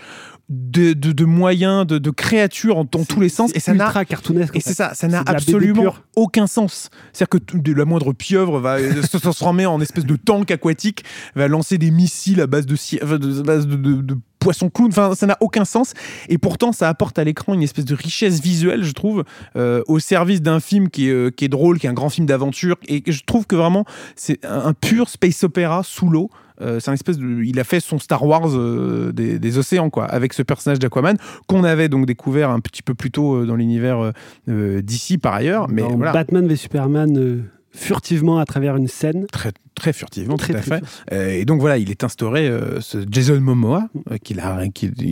de, 0.50 0.92
de- 0.92 1.12
de 1.12 1.24
moyens, 1.24 1.86
de, 1.86 1.98
de 1.98 2.10
créatures 2.10 2.76
en, 2.76 2.84
dans 2.84 3.04
tous 3.04 3.20
les 3.20 3.28
sens. 3.28 3.52
Et 3.54 3.60
ça 3.60 3.72
n'a 3.72 4.04
cartoonesque. 4.04 4.56
et 4.56 4.60
c'est 4.60 4.74
ça, 4.74 4.92
ça 4.94 5.06
n'a 5.08 5.22
absolument 5.36 5.82
aucun 6.16 6.46
sens. 6.46 6.90
C'est-à-dire 7.12 7.40
que 7.40 7.56
de 7.58 7.72
la 7.72 7.84
moindre 7.84 8.12
pieuvre 8.12 8.58
va 8.60 8.78
euh, 8.78 9.00
se 9.02 9.16
transformer 9.16 9.64
en 9.66 9.80
espèce 9.80 10.04
de 10.04 10.16
tank 10.16 10.50
aquatique, 10.50 11.04
va 11.36 11.46
lancer 11.48 11.78
des 11.78 11.90
missiles 11.92 12.40
à 12.40 12.46
base 12.48 12.66
de, 12.66 12.74
à 13.00 13.42
base 13.44 13.66
de. 13.66 14.18
Enfin, 14.88 15.14
ça 15.14 15.26
n'a 15.26 15.36
aucun 15.40 15.66
sens. 15.66 15.92
Et 16.30 16.38
pourtant, 16.38 16.72
ça 16.72 16.88
apporte 16.88 17.18
à 17.18 17.24
l'écran 17.24 17.52
une 17.52 17.62
espèce 17.62 17.84
de 17.84 17.94
richesse 17.94 18.40
visuelle, 18.40 18.82
je 18.84 18.92
trouve, 18.92 19.24
euh, 19.54 19.82
au 19.86 19.98
service 19.98 20.40
d'un 20.40 20.60
film 20.60 20.88
qui 20.88 21.08
est, 21.08 21.12
euh, 21.12 21.30
qui 21.30 21.44
est 21.44 21.48
drôle, 21.48 21.78
qui 21.78 21.86
est 21.86 21.90
un 21.90 21.94
grand 21.94 22.08
film 22.08 22.26
d'aventure. 22.26 22.76
Et 22.88 23.02
je 23.06 23.22
trouve 23.24 23.46
que 23.46 23.54
vraiment, 23.54 23.84
c'est 24.16 24.42
un, 24.46 24.60
un 24.68 24.72
pur 24.72 25.10
space 25.10 25.44
opéra 25.44 25.82
sous 25.84 26.08
l'eau. 26.08 26.30
Euh, 26.60 26.80
c'est 26.80 26.90
un 26.90 26.94
espèce 26.94 27.18
de, 27.18 27.42
il 27.42 27.58
a 27.58 27.64
fait 27.64 27.80
son 27.80 27.98
Star 27.98 28.24
Wars 28.24 28.48
euh, 28.56 29.12
des, 29.12 29.38
des 29.38 29.58
océans 29.58 29.90
quoi, 29.90 30.04
avec 30.04 30.32
ce 30.32 30.42
personnage 30.42 30.78
d'Aquaman 30.78 31.16
qu'on 31.46 31.64
avait 31.64 31.88
donc 31.88 32.06
découvert 32.06 32.50
un 32.50 32.60
petit 32.60 32.82
peu 32.82 32.94
plus 32.94 33.10
tôt 33.10 33.34
euh, 33.36 33.46
dans 33.46 33.56
l'univers 33.56 34.12
d'ici 34.46 35.18
par 35.18 35.34
ailleurs, 35.34 35.68
mais 35.68 35.82
Dans 35.82 35.96
voilà, 35.96 36.12
Batman 36.12 36.46
v 36.46 36.56
Superman 36.56 37.16
euh, 37.18 37.42
furtivement 37.72 38.38
à 38.38 38.44
travers 38.44 38.76
une 38.76 38.88
scène. 38.88 39.26
très 39.32 39.52
très 39.74 39.92
furtivement 39.94 40.36
Très, 40.36 40.52
tout 40.52 40.58
à 40.58 40.62
très 40.62 40.78
fait. 40.80 40.84
Euh, 41.12 41.30
et 41.30 41.44
donc 41.46 41.60
voilà, 41.60 41.78
il 41.78 41.90
est 41.90 42.04
instauré 42.04 42.46
euh, 42.48 42.80
ce 42.80 42.98
Jason 43.10 43.40
Momoa, 43.40 43.88
euh, 44.10 44.18
qu'il 44.18 44.38
a, 44.40 44.58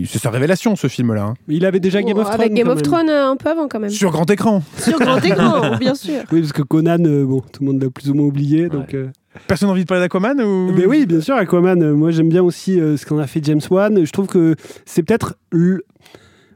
c'est 0.07 0.19
sa 0.19 0.31
révélation 0.31 0.77
ce 0.77 0.89
film-là, 0.89 1.23
hein. 1.23 1.35
Il 1.49 1.65
avait 1.65 1.81
déjà 1.81 2.03
Game 2.03 2.19
of 2.19 2.25
Thrones. 2.27 2.41
Avec 2.41 2.53
Game 2.53 2.69
of. 2.69 2.83
Thrones 2.83 3.09
un 3.09 3.37
peu 3.37 3.49
avant 3.49 3.67
quand 3.69 3.81
même. 3.81 3.91
sur 3.91 4.11
grand 4.11 4.29
écran. 4.31 4.63
Sur 4.77 4.99
grand 4.99 5.19
écran, 5.25 5.77
bien 5.79 5.95
sûr. 5.95 6.21
Oui, 6.33 6.41
parce 6.41 6.53
que 6.53 6.63
Conan, 6.63 6.99
euh, 7.05 7.25
bon, 7.25 7.41
tout 7.41 7.65
le 7.65 7.73
monde 7.73 7.83
l'a 7.83 7.89
plus 7.91 8.11
ou 8.11 8.15
moins 8.15 8.27
oublié. 8.27 8.69
Donc, 8.69 8.93
euh, 8.93 9.09
Personne 9.47 9.69
n'a 9.69 9.73
envie 9.73 9.83
de 9.83 9.87
parler 9.89 10.03
d'Aquaman 10.05 10.41
ou? 10.41 10.73
Mais 10.77 10.87
oui, 10.87 11.07
bien 11.07 11.21
sûr, 11.21 11.35
Aquaman. 11.37 11.83
euh, 11.83 11.95
moi, 11.95 12.11
j'aime 12.11 12.29
bien 12.29 12.43
aussi 12.43 12.81
euh, 12.81 12.97
ce 12.97 13.07
qu'en 13.07 13.19
a 13.19 13.27
fait 13.27 13.45
James 13.45 13.61
Wan. 13.71 14.05
Je 14.05 14.11
trouve 14.13 14.27
que 14.27 14.55
c'est 14.85 15.03
peut-être. 15.03 15.37
le- 15.51 15.85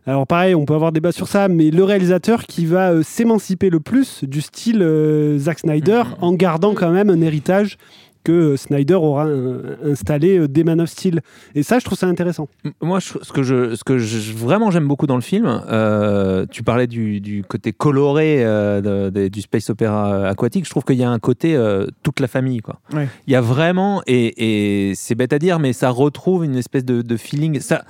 Alors, 0.07 0.27
pareil, 0.27 0.55
on 0.55 0.65
peut 0.65 0.75
avoir 0.75 0.91
débat 0.93 1.13
sur 1.13 1.29
ça, 1.29 1.47
mais 1.49 1.71
le 1.71 1.85
réalisateur 1.85 2.43
qui 2.45 2.67
va 2.67 2.91
euh, 2.91 3.03
s'émanciper 3.03 3.71
le 3.71 3.79
plus 3.81 4.25
du 4.25 4.41
style 4.41 4.83
euh, 4.83 5.39
Zack 5.39 5.61
Snyder 5.61 6.03
Mhm. 6.07 6.15
en 6.25 6.33
gardant 6.35 6.75
quand 6.75 6.91
même 6.91 7.09
un 7.09 7.21
héritage 7.21 7.77
que 8.25 8.33
euh, 8.33 8.57
Snyder 8.57 8.95
aura 8.95 9.27
euh, 9.27 9.77
installé 9.85 10.39
euh, 10.39 10.49
dès 10.49 10.65
Man 10.65 10.81
of 10.81 10.89
Steel. 10.89 11.21
Et 11.55 11.63
ça, 11.63 11.79
je 11.79 11.85
trouve 11.85 11.99
ça 11.99 12.07
intéressant. 12.07 12.49
Moi, 12.81 12.99
je- 13.01 13.19
ce 13.23 13.33
que, 13.33 13.43
je, 13.43 13.75
ce 13.75 13.85
que 13.85 13.99
je- 13.99 14.33
vraiment 14.33 14.71
j'aime 14.71 14.87
beaucoup 14.89 15.07
dans 15.07 15.17
le 15.17 15.23
film, 15.23 15.47
euh, 15.69 16.47
tu 16.51 16.63
parlais 16.63 16.87
du, 16.87 17.21
du 17.21 17.43
côté 17.43 17.73
coloré 17.73 18.45
euh, 18.45 18.81
de- 18.81 19.11
de- 19.11 19.29
du 19.29 19.41
space 19.41 19.71
opéra 19.71 20.29
aquatique. 20.29 20.65
Je 20.65 20.71
trouve 20.71 20.85
qu'il 20.85 20.97
y 20.97 21.05
a 21.05 21.11
un 21.11 21.19
côté 21.19 21.57
euh, 21.57 21.87
toute 22.03 22.21
la 22.21 22.29
famille, 22.29 22.61
quoi. 22.61 22.81
Ouais. 22.93 23.09
Il 23.27 23.33
y 23.33 23.37
a 23.37 23.41
vraiment, 23.41 24.03
et, 24.07 24.89
et 24.91 24.95
c'est 24.95 25.15
bête 25.15 25.33
à 25.33 25.39
dire, 25.39 25.59
mais 25.59 25.73
ça 25.73 25.91
retrouve 25.91 26.45
une 26.45 26.57
espèce 26.57 26.85
de, 26.85 27.03
de 27.03 27.17
feeling. 27.17 27.61
Ça, 27.61 27.85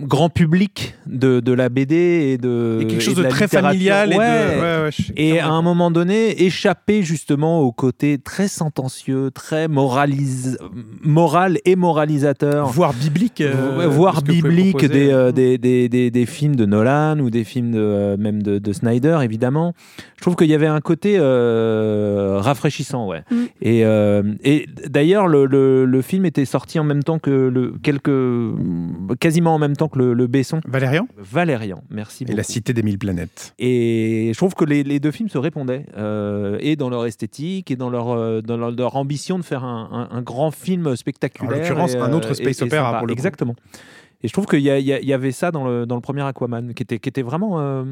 grand 0.00 0.28
public 0.28 0.94
de, 1.06 1.40
de 1.40 1.52
la 1.52 1.68
BD 1.68 1.94
et 1.94 2.38
de. 2.38 2.80
A 2.82 2.84
quelque 2.84 3.00
chose 3.00 3.18
et 3.18 3.22
de, 3.22 3.28
très 3.28 3.48
familial 3.48 4.12
et 4.12 4.16
Ouais. 4.16 4.26
de. 4.54 4.60
ouais, 4.60 4.82
ouais, 4.84 4.90
suis 4.92 5.12
Et 5.16 5.40
à 5.40 5.48
un 5.48 5.62
moment 5.62 5.90
donné, 5.90 6.42
échapper 6.44 7.02
justement 7.02 7.60
au 7.60 7.72
côté 7.72 8.18
très 8.18 8.48
sentencieux, 8.48 9.30
très 9.32 9.68
moralis... 9.68 10.56
moral 11.02 11.58
et 11.64 11.76
moralisateur. 11.76 12.68
voire 12.68 12.92
biblique, 12.94 13.40
euh, 13.40 13.86
voire 13.88 14.22
biblique 14.22 14.84
des, 14.84 15.10
euh, 15.10 15.32
des, 15.32 15.58
des, 15.58 15.88
des, 15.88 16.10
des 16.10 16.26
films 16.26 16.56
de 16.56 16.66
Nolan 16.66 17.18
ou 17.18 17.30
des 17.30 17.44
films 17.44 17.72
de, 17.72 17.78
euh, 17.78 18.16
même 18.16 18.42
de, 18.42 18.58
de 18.58 18.72
Snyder, 18.72 19.18
évidemment. 19.22 19.74
Je 20.16 20.22
trouve 20.22 20.36
qu'il 20.36 20.48
y 20.48 20.54
avait 20.54 20.66
un 20.66 20.80
côté 20.80 21.16
euh, 21.18 22.38
rafraîchissant, 22.40 23.06
ouais. 23.06 23.22
Mm. 23.30 23.36
Et, 23.60 23.84
euh, 23.84 24.22
et 24.44 24.66
d'ailleurs, 24.86 25.26
le, 25.26 25.46
le, 25.46 25.84
le 25.84 26.02
film 26.02 26.24
était 26.24 26.44
sorti 26.44 26.78
en 26.78 26.84
même 26.84 27.02
temps 27.02 27.18
que 27.18 27.30
le, 27.30 27.74
quelques, 27.82 28.10
quasiment 29.20 29.54
en 29.54 29.58
même 29.58 29.76
temps 29.76 29.81
temps 29.82 29.88
que 29.88 29.98
le, 29.98 30.14
le 30.14 30.26
Besson. 30.26 30.60
Valérian 30.66 31.06
Valérian, 31.18 31.82
merci 31.90 32.22
Et 32.22 32.26
beaucoup. 32.26 32.36
la 32.36 32.42
cité 32.44 32.72
des 32.72 32.82
mille 32.82 32.98
planètes. 32.98 33.54
Et 33.58 34.30
je 34.32 34.36
trouve 34.38 34.54
que 34.54 34.64
les, 34.64 34.82
les 34.84 35.00
deux 35.00 35.10
films 35.10 35.28
se 35.28 35.38
répondaient, 35.38 35.86
euh, 35.96 36.56
et 36.60 36.76
dans 36.76 36.88
leur 36.90 37.04
esthétique, 37.06 37.70
et 37.70 37.76
dans 37.76 37.90
leur, 37.90 38.10
euh, 38.10 38.40
dans 38.40 38.56
leur, 38.56 38.70
leur 38.70 38.96
ambition 38.96 39.38
de 39.38 39.44
faire 39.44 39.64
un, 39.64 40.08
un- 40.12 40.16
un 40.16 40.22
grand 40.22 40.50
film 40.50 40.94
spectaculaire. 40.96 41.52
En 41.52 41.58
l'occurrence, 41.58 41.94
un 41.96 42.12
autre 42.12 42.30
euh, 42.30 42.34
space 42.34 42.56
sympa. 42.56 42.96
pour 42.98 43.06
le 43.06 43.14
coup. 43.14 43.20
Et 44.24 44.28
je 44.28 44.32
trouve 44.32 44.46
qu'il 44.46 44.60
y, 44.60 45.12
avait 45.12 45.32
ça 45.32 45.50
dans 45.50 45.64
le, 45.66 45.84
dans 45.86 45.96
le 45.96 46.00
premier 46.00 46.22
Aquaman, 46.22 46.74
qui 46.74 46.82
était, 46.84 46.98
qui 47.00 47.08
était 47.08 47.22
vraiment, 47.22 47.58
euh, 47.60 47.82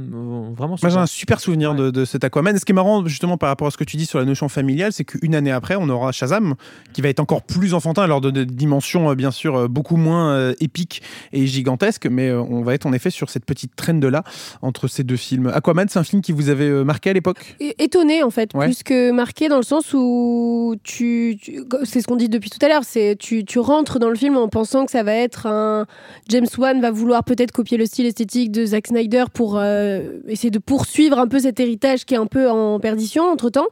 vraiment 0.55 0.77
Moi, 0.77 0.77
j'ai 0.83 0.89
super. 0.91 1.03
un 1.03 1.07
super 1.07 1.41
souvenir 1.41 1.75
de, 1.75 1.91
de 1.91 2.05
cet 2.05 2.23
Aquaman. 2.25 2.55
Et 2.55 2.59
ce 2.59 2.65
qui 2.65 2.73
est 2.73 2.75
marrant, 2.75 3.05
justement, 3.07 3.37
par 3.37 3.49
rapport 3.49 3.67
à 3.67 3.71
ce 3.73 3.77
que 3.77 3.85
tu 3.85 3.97
dis 3.97 4.07
sur 4.07 4.19
la 4.21 4.25
notion 4.25 4.49
familiale, 4.49 4.93
c'est 4.93 5.05
qu'une 5.05 5.35
année 5.35 5.51
après, 5.51 5.75
on 5.77 5.89
aura 5.89 6.13
Shazam, 6.13 6.55
qui 6.93 7.01
va 7.03 7.09
être 7.09 7.21
encore 7.21 7.43
plus 7.43 7.75
enfantin, 7.75 8.03
alors 8.03 8.21
de, 8.21 8.31
de 8.31 8.45
dimensions, 8.45 9.11
euh, 9.11 9.15
bien 9.15 9.31
sûr, 9.33 9.57
euh, 9.57 9.69
beaucoup 9.69 9.97
moins 9.97 10.31
euh, 10.33 10.55
épiques 10.61 11.03
et 11.33 11.47
gigantesques, 11.47 12.07
mais 12.07 12.29
euh, 12.29 12.41
on 12.43 12.63
va 12.63 12.75
être 12.75 12.87
en 12.87 12.93
effet 12.93 13.11
sur 13.11 13.29
cette 13.31 13.45
petite 13.45 13.75
traîne 13.75 13.99
de 14.01 14.07
là 14.09 14.23
entre 14.63 14.87
ces 14.89 15.03
deux 15.03 15.17
films. 15.17 15.49
Aquaman, 15.53 15.89
c'est 15.89 15.99
un 15.99 16.05
film 16.05 16.23
qui 16.23 16.33
vous 16.33 16.49
avait 16.49 16.85
marqué 16.85 17.11
à 17.11 17.13
l'époque? 17.13 17.57
Étonné 17.79 18.23
en 18.23 18.31
fait, 18.31 18.51
Ouais. 18.55 18.67
plus 18.67 18.83
que 18.83 19.11
marqué 19.11 19.49
dans 19.49 19.57
le 19.57 19.63
sens 19.63 19.93
où 19.95 20.75
tu, 20.85 21.39
tu- 21.41 21.63
c'est 21.85 22.01
ce 22.01 22.07
qu'on 22.07 22.17
dit 22.17 22.29
depuis 22.29 22.51
tout 22.51 22.65
à 22.65 22.69
l'heure, 22.69 22.85
c'est 22.85 23.17
tu, 23.19 23.45
tu 23.45 23.59
rentres 23.59 23.99
dans 23.99 24.09
le 24.11 24.15
film 24.17 24.37
en 24.37 24.49
pensant 24.49 24.85
que 24.85 24.91
ça 24.93 25.03
va 25.03 25.15
être 25.15 25.47
un 25.47 25.87
James 26.29 26.47
Wan 26.59 26.81
va 26.81 26.91
vouloir 26.91 27.25
peut-être 27.25 27.53
copier 27.53 27.77
le 27.77 27.87
style 27.87 28.07
esthétique 28.07 28.51
de 28.53 28.65
Zack 28.65 28.89
Snyder 28.89 29.25
pour 29.33 29.59
euh, 29.59 30.19
essayer 30.29 30.51
de 30.51 30.59
poursuivre 30.59 31.19
un 31.19 31.27
peu 31.27 31.39
cet 31.41 31.61
héritage 31.61 32.05
qui 32.05 32.15
est 32.15 32.19
un 32.19 32.27
peu 32.27 32.49
en 32.49 32.79
perdition 32.81 33.25
entre 33.25 33.51
temps. 33.51 33.69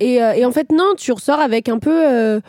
Et, 0.00 0.22
euh, 0.22 0.32
et 0.32 0.44
en 0.44 0.52
fait 0.52 0.70
non, 0.70 0.92
tu 0.96 1.12
ressors 1.12 1.40
avec 1.40 1.68
un 1.68 1.78
peu. 1.78 2.08
euh, 2.08 2.40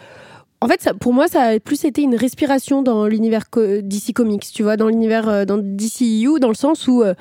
en 0.61 0.67
fait, 0.67 0.81
ça, 0.81 0.93
pour 0.93 1.13
moi, 1.13 1.27
ça 1.29 1.41
a 1.43 1.59
plus 1.59 1.85
été 1.85 2.01
une 2.01 2.15
respiration 2.15 2.81
dans 2.81 3.07
l'univers 3.07 3.45
DC 3.55 4.13
Comics, 4.13 4.45
tu 4.53 4.63
vois, 4.63 4.75
dans 4.75 4.87
l'univers 4.87 5.29
euh, 5.29 5.45
dans 5.45 5.57
DCU, 5.57 6.39
dans 6.41 6.49
le 6.49 6.53
sens 6.53 6.85
où, 6.87 7.01
euh, 7.01 7.13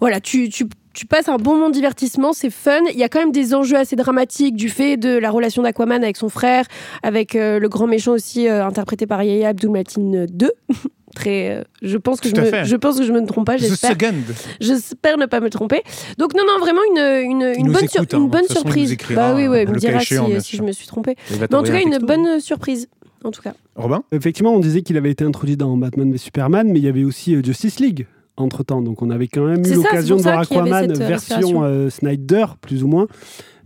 voilà, 0.00 0.20
tu, 0.20 0.48
tu, 0.48 0.64
tu 0.94 1.04
passes 1.06 1.28
un 1.28 1.36
bon 1.36 1.54
moment 1.54 1.68
de 1.68 1.74
divertissement, 1.74 2.32
c'est 2.32 2.50
fun. 2.50 2.80
Il 2.90 2.98
y 2.98 3.02
a 3.02 3.10
quand 3.10 3.20
même 3.20 3.32
des 3.32 3.54
enjeux 3.54 3.76
assez 3.76 3.94
dramatiques 3.94 4.56
du 4.56 4.70
fait 4.70 4.96
de 4.96 5.18
la 5.18 5.30
relation 5.30 5.62
d'Aquaman 5.62 6.02
avec 6.02 6.16
son 6.16 6.30
frère, 6.30 6.64
avec 7.02 7.36
euh, 7.36 7.58
le 7.58 7.68
grand 7.68 7.86
méchant 7.86 8.12
aussi 8.12 8.48
euh, 8.48 8.64
interprété 8.64 9.06
par 9.06 9.22
Yahya 9.22 9.50
Abdul-Mateen 9.50 10.26
2. 10.26 10.50
Très, 11.14 11.50
euh, 11.50 11.62
je 11.82 11.96
pense 11.96 12.20
que 12.20 12.28
je 12.28 12.34
me, 12.34 12.64
je 12.64 12.76
pense 12.76 12.98
que 12.98 13.04
je 13.04 13.12
me 13.12 13.24
trompe 13.26 13.46
pas. 13.46 13.56
The 13.56 13.60
J'espère, 13.60 13.92
Second. 13.92 14.14
j'espère 14.60 15.16
ne 15.18 15.26
pas 15.26 15.40
me 15.40 15.50
tromper. 15.50 15.82
Donc 16.18 16.34
non, 16.34 16.42
non, 16.46 16.58
vraiment 16.60 16.80
une, 16.90 17.30
une, 17.30 17.52
une 17.66 17.72
bonne, 17.72 17.88
sur- 17.88 18.02
hein. 18.02 18.06
une 18.12 18.28
bonne 18.28 18.46
surprise. 18.48 18.96
bah 19.14 19.32
oui, 19.34 19.48
ouais, 19.48 19.62
il 19.62 19.66
le 19.66 19.72
me 19.74 19.78
dira 19.78 20.00
si, 20.00 20.14
bien 20.14 20.40
si 20.40 20.56
je 20.56 20.62
me 20.62 20.72
suis 20.72 20.86
va 21.30 21.46
Mais 21.50 21.54
en 21.56 21.62
tout 21.62 21.72
cas, 21.72 21.78
un 21.78 21.80
une 21.80 21.90
texto. 21.90 22.06
bonne 22.06 22.40
surprise. 22.40 22.88
En 23.24 23.30
tout 23.32 23.42
cas. 23.42 23.52
Robin? 23.74 24.04
Effectivement, 24.12 24.54
on 24.54 24.60
disait 24.60 24.82
qu'il 24.82 24.96
avait 24.96 25.10
été 25.10 25.24
introduit 25.24 25.56
dans 25.56 25.76
Batman 25.76 26.12
v 26.12 26.18
Superman, 26.18 26.68
mais 26.70 26.78
il 26.78 26.84
y 26.84 26.88
avait 26.88 27.02
aussi 27.04 27.34
euh, 27.34 27.42
Justice 27.42 27.80
League 27.80 28.06
entre 28.36 28.62
temps. 28.62 28.80
Donc 28.80 29.02
on 29.02 29.10
avait 29.10 29.26
quand 29.26 29.44
même 29.44 29.64
eu 29.66 29.74
l'occasion 29.74 30.16
de 30.16 30.22
voir 30.22 30.38
Aquaman 30.40 30.90
euh, 30.90 30.94
version 30.94 31.64
euh, 31.64 31.90
Snyder, 31.90 32.44
plus 32.60 32.84
ou 32.84 32.86
moins. 32.86 33.08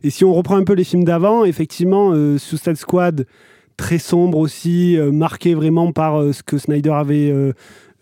Et 0.03 0.11
si 0.11 0.25
on 0.25 0.33
reprend 0.33 0.57
un 0.57 0.65
peu 0.65 0.73
les 0.73 0.85
films 0.85 1.05
d'avant, 1.05 1.45
effectivement, 1.45 2.13
euh, 2.13 2.39
Suicide 2.39 2.77
Squad, 2.77 3.27
très 3.83 3.99
sombre 3.99 4.39
aussi, 4.39 4.97
euh, 4.97 5.11
marqué 5.11 5.55
vraiment 5.55 5.91
par 5.93 6.21
euh, 6.21 6.33
ce 6.33 6.43
que 6.45 6.57
Snyder 6.57 6.91
avait 6.93 7.31
euh, 7.31 7.53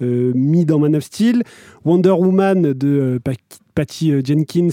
euh, 0.02 0.32
mis 0.34 0.66
dans 0.66 0.78
Man 0.78 0.94
of 0.94 1.02
Steel. 1.04 1.42
Wonder 1.86 2.10
Woman 2.10 2.74
de 2.74 2.88
euh, 2.88 3.18
Pa- 3.18 3.32
Patty 3.74 4.12
euh, 4.12 4.20
Jenkins 4.22 4.68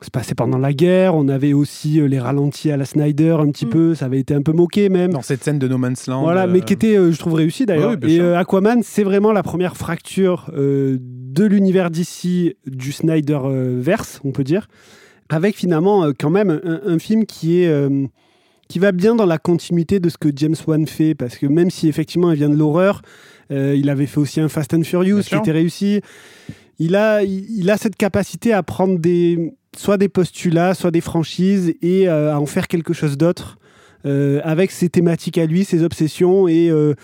se 0.00 0.10
passait 0.12 0.34
pendant 0.34 0.58
la 0.58 0.72
guerre. 0.74 1.14
On 1.16 1.28
avait 1.28 1.54
aussi 1.54 1.98
euh, 1.98 2.06
les 2.06 2.20
ralentis 2.20 2.70
à 2.70 2.76
la 2.76 2.84
Snyder 2.84 3.36
un 3.40 3.50
petit 3.50 3.64
Mm. 3.66 3.70
peu. 3.70 3.94
Ça 3.94 4.04
avait 4.04 4.20
été 4.20 4.34
un 4.34 4.42
peu 4.42 4.52
moqué 4.52 4.90
même. 4.90 5.12
Dans 5.12 5.22
cette 5.22 5.42
scène 5.42 5.58
de 5.58 5.66
No 5.66 5.78
Man's 5.78 6.06
Land. 6.06 6.22
Voilà, 6.22 6.44
euh, 6.44 6.50
mais 6.52 6.60
qui 6.60 6.74
était, 6.74 6.96
euh, 6.96 7.10
je 7.10 7.18
trouve, 7.18 7.32
réussi 7.34 7.64
d'ailleurs. 7.64 7.96
Ouais, 8.02 8.10
et 8.12 8.20
euh, 8.20 8.38
Aquaman, 8.38 8.82
c'est 8.82 9.02
vraiment 9.04 9.32
la 9.32 9.42
première 9.42 9.76
fracture 9.78 10.50
euh, 10.54 10.98
de 11.00 11.44
l'univers 11.46 11.90
d'ici, 11.90 12.54
du 12.66 12.92
Snyder 12.92 13.38
euh, 13.44 13.78
verse, 13.80 14.20
on 14.24 14.30
peut 14.32 14.44
dire, 14.44 14.68
avec 15.30 15.56
finalement 15.56 16.04
euh, 16.04 16.12
quand 16.18 16.30
même 16.30 16.60
un, 16.64 16.80
un 16.86 16.98
film 16.98 17.24
qui 17.26 17.62
est 17.62 17.68
euh, 17.68 18.06
qui 18.68 18.78
va 18.78 18.92
bien 18.92 19.14
dans 19.14 19.26
la 19.26 19.38
continuité 19.38 19.98
de 20.00 20.08
ce 20.08 20.18
que 20.18 20.28
James 20.34 20.56
Wan 20.66 20.86
fait, 20.86 21.14
parce 21.14 21.36
que 21.38 21.46
même 21.46 21.70
si 21.70 21.88
effectivement 21.88 22.30
il 22.30 22.36
vient 22.36 22.50
de 22.50 22.56
l'horreur, 22.56 23.02
euh, 23.50 23.74
il 23.76 23.88
avait 23.88 24.06
fait 24.06 24.18
aussi 24.18 24.40
un 24.40 24.48
Fast 24.48 24.74
and 24.74 24.82
Furious 24.82 25.16
Bien 25.16 25.22
qui 25.22 25.28
sûr. 25.28 25.38
était 25.40 25.52
réussi. 25.52 26.00
Il 26.78 26.94
a, 26.94 27.22
il, 27.22 27.46
il 27.58 27.70
a 27.70 27.76
cette 27.76 27.96
capacité 27.96 28.52
à 28.52 28.62
prendre 28.62 28.98
des, 28.98 29.54
soit 29.76 29.96
des 29.96 30.08
postulats, 30.08 30.74
soit 30.74 30.90
des 30.90 31.00
franchises 31.00 31.74
et 31.82 32.08
euh, 32.08 32.32
à 32.34 32.38
en 32.38 32.46
faire 32.46 32.68
quelque 32.68 32.92
chose 32.92 33.16
d'autre 33.16 33.58
euh, 34.06 34.40
avec 34.44 34.70
ses 34.70 34.88
thématiques 34.88 35.38
à 35.38 35.46
lui, 35.46 35.64
ses 35.64 35.82
obsessions 35.82 36.46
et, 36.48 36.70
euh, 36.70 36.94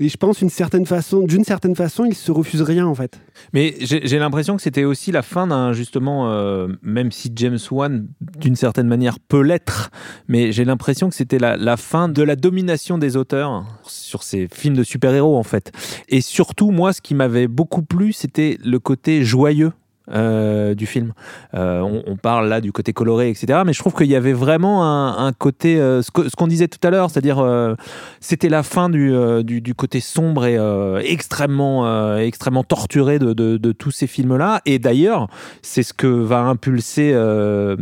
et 0.00 0.08
je 0.08 0.16
pense 0.16 0.38
d'une 0.38 0.50
certaine 0.50 0.86
façon, 0.86 1.22
d'une 1.22 1.44
certaine 1.44 1.74
il 2.06 2.14
se 2.14 2.30
refuse 2.30 2.62
rien 2.62 2.86
en 2.86 2.94
fait. 2.94 3.20
Mais 3.52 3.74
j'ai 3.80 4.18
l'impression 4.18 4.56
que 4.56 4.62
c'était 4.62 4.84
aussi 4.84 5.12
la 5.12 5.22
fin 5.22 5.46
d'un 5.46 5.72
justement, 5.72 6.30
euh, 6.30 6.68
même 6.82 7.12
si 7.12 7.32
James 7.36 7.58
Wan 7.70 8.06
d'une 8.38 8.56
certaine 8.56 8.88
manière 8.88 9.18
peut 9.20 9.42
l'être, 9.42 9.90
mais 10.28 10.52
j'ai 10.52 10.64
l'impression 10.64 11.08
que 11.08 11.14
c'était 11.14 11.38
la 11.38 11.76
fin 11.76 12.08
de 12.08 12.22
la 12.22 12.36
domination 12.36 12.98
des 12.98 13.16
auteurs 13.16 13.64
sur 13.84 14.22
ces 14.22 14.48
films 14.52 14.76
de 14.76 14.82
super-héros 14.82 15.36
en 15.36 15.42
fait. 15.42 15.72
Et 16.08 16.20
surtout, 16.20 16.70
moi, 16.70 16.92
ce 16.92 17.00
qui 17.00 17.14
m'avait 17.14 17.48
beaucoup 17.48 17.82
plu, 17.82 18.12
c'était 18.12 18.58
le 18.64 18.78
côté 18.78 19.24
joyeux. 19.24 19.72
Euh, 20.12 20.74
du 20.74 20.86
film. 20.86 21.12
Euh, 21.54 21.80
on, 21.80 22.02
on 22.06 22.16
parle 22.16 22.48
là 22.48 22.60
du 22.60 22.72
côté 22.72 22.92
coloré, 22.92 23.28
etc. 23.30 23.60
Mais 23.66 23.72
je 23.72 23.78
trouve 23.78 23.94
qu'il 23.94 24.06
y 24.06 24.16
avait 24.16 24.32
vraiment 24.32 24.84
un, 24.84 25.26
un 25.26 25.32
côté, 25.32 25.78
euh, 25.80 26.02
ce 26.02 26.10
que- 26.10 26.28
ce 26.28 26.36
qu'on 26.36 26.46
disait 26.46 26.68
tout 26.68 26.78
à 26.86 26.90
l'heure, 26.90 27.10
c'est-à-dire 27.10 27.38
euh, 27.38 27.74
c'était 28.20 28.48
la 28.48 28.62
fin 28.62 28.88
du, 28.90 29.12
euh, 29.14 29.42
du, 29.42 29.60
du 29.60 29.74
côté 29.74 30.00
sombre 30.00 30.46
et 30.46 30.56
euh, 30.58 31.00
extrêmement, 31.04 31.86
euh, 31.86 32.18
extrêmement 32.18 32.64
torturé 32.64 33.18
de, 33.18 33.32
de, 33.32 33.56
de 33.56 33.72
tous 33.72 33.90
ces 33.90 34.06
films-là. 34.06 34.60
Et 34.66 34.78
d'ailleurs, 34.78 35.28
c'est 35.62 35.82
ce 35.82 35.92
que 35.92 36.06
va 36.06 36.40
impulser 36.40 37.12
euh, 37.14 37.76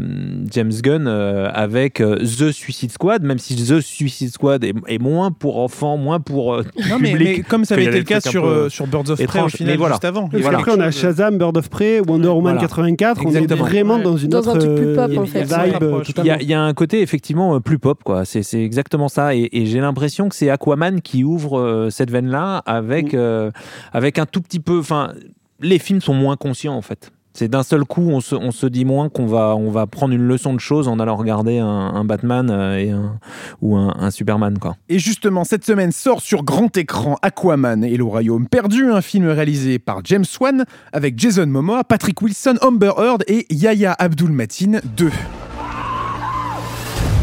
James 0.50 0.72
Gunn 0.82 1.06
euh, 1.06 1.48
avec 1.52 2.00
euh, 2.00 2.16
The 2.18 2.50
Suicide 2.52 2.92
Squad, 2.92 3.22
même 3.22 3.38
si 3.38 3.54
The 3.56 3.80
Suicide 3.80 4.30
Squad 4.32 4.64
est, 4.64 4.74
est 4.88 4.98
moins 4.98 5.30
pour 5.30 5.58
enfants, 5.60 5.96
moins 5.96 6.20
pour 6.20 6.54
euh, 6.54 6.62
Non, 6.90 6.98
mais, 7.00 7.12
public. 7.12 7.36
mais 7.38 7.42
comme 7.42 7.64
ça 7.64 7.74
avait 7.74 7.84
été 7.84 7.94
a 7.96 7.98
le 7.98 8.04
cas 8.04 8.20
sur, 8.20 8.42
peu 8.42 8.48
euh, 8.48 8.68
sur 8.68 8.86
Birds 8.86 9.10
of 9.10 9.16
Prey 9.16 9.22
au 9.24 9.24
étranges. 9.46 9.52
final, 9.52 9.72
Mais 9.72 9.76
voilà. 9.78 9.94
juste 9.94 10.04
avant. 10.04 10.28
Voilà. 10.32 10.58
qu'après, 10.58 10.72
on 10.76 10.80
a 10.80 10.90
Shazam, 10.90 11.38
Bird 11.38 11.56
of 11.56 11.68
Prey, 11.70 12.00
Wonder 12.00 12.15
Woman 12.24 12.42
Voilà. 12.54 12.60
84, 12.60 13.22
on 13.24 13.30
est 13.32 13.46
vraiment 13.54 13.96
Ouais. 13.96 14.02
dans 14.02 14.16
une 14.16 14.28
Dans 14.30 14.38
autre 14.38 14.56
un 14.56 14.58
truc 14.58 14.74
plus 14.74 14.94
pop, 14.94 15.10
euh, 15.10 15.18
en 15.18 15.26
fait. 15.26 15.42
vibe. 15.44 16.02
Il 16.18 16.24
y, 16.26 16.30
a, 16.30 16.40
il 16.42 16.48
y 16.48 16.54
a 16.54 16.62
un 16.62 16.74
côté 16.74 17.00
effectivement 17.02 17.54
euh, 17.56 17.60
plus 17.60 17.78
pop, 17.78 18.02
quoi. 18.04 18.24
C'est 18.24 18.42
c'est 18.42 18.62
exactement 18.62 19.08
ça. 19.08 19.34
Et, 19.34 19.48
et 19.52 19.66
j'ai 19.66 19.80
l'impression 19.80 20.28
que 20.28 20.34
c'est 20.34 20.50
Aquaman 20.50 21.00
qui 21.00 21.24
ouvre 21.24 21.58
euh, 21.58 21.90
cette 21.90 22.10
veine-là 22.10 22.58
avec, 22.66 23.12
Mm. 23.12 23.16
euh, 23.18 23.50
avec 23.92 24.18
un 24.18 24.26
tout 24.26 24.40
petit 24.40 24.60
peu. 24.60 24.78
Enfin, 24.78 25.12
les 25.60 25.78
films 25.78 26.00
sont 26.00 26.14
moins 26.14 26.36
conscients 26.36 26.74
en 26.74 26.82
fait. 26.82 27.10
C'est 27.36 27.48
d'un 27.48 27.62
seul 27.62 27.84
coup, 27.84 28.08
on 28.08 28.22
se, 28.22 28.34
on 28.34 28.50
se 28.50 28.66
dit 28.66 28.86
moins 28.86 29.10
qu'on 29.10 29.26
va, 29.26 29.54
on 29.56 29.70
va 29.70 29.86
prendre 29.86 30.14
une 30.14 30.26
leçon 30.26 30.54
de 30.54 30.58
choses 30.58 30.88
en 30.88 30.98
allant 30.98 31.16
regarder 31.16 31.58
un, 31.58 31.66
un 31.66 32.02
Batman 32.02 32.48
euh, 32.50 32.78
et 32.78 32.90
un, 32.90 33.18
ou 33.60 33.76
un, 33.76 33.94
un 33.98 34.10
Superman, 34.10 34.58
quoi. 34.58 34.76
Et 34.88 34.98
justement, 34.98 35.44
cette 35.44 35.62
semaine 35.62 35.92
sort 35.92 36.22
sur 36.22 36.44
grand 36.44 36.74
écran 36.78 37.18
Aquaman 37.20 37.84
et 37.84 37.98
le 37.98 38.04
Royaume 38.04 38.48
perdu, 38.48 38.90
un 38.90 39.02
film 39.02 39.28
réalisé 39.28 39.78
par 39.78 40.00
James 40.04 40.24
Wan 40.40 40.64
avec 40.94 41.18
Jason 41.18 41.44
Momoa, 41.44 41.84
Patrick 41.84 42.22
Wilson, 42.22 42.54
Amber 42.62 42.92
Heard 42.96 43.22
et 43.26 43.44
Yahya 43.50 43.94
Abdul-Mateen 43.98 44.80
2. 44.96 45.10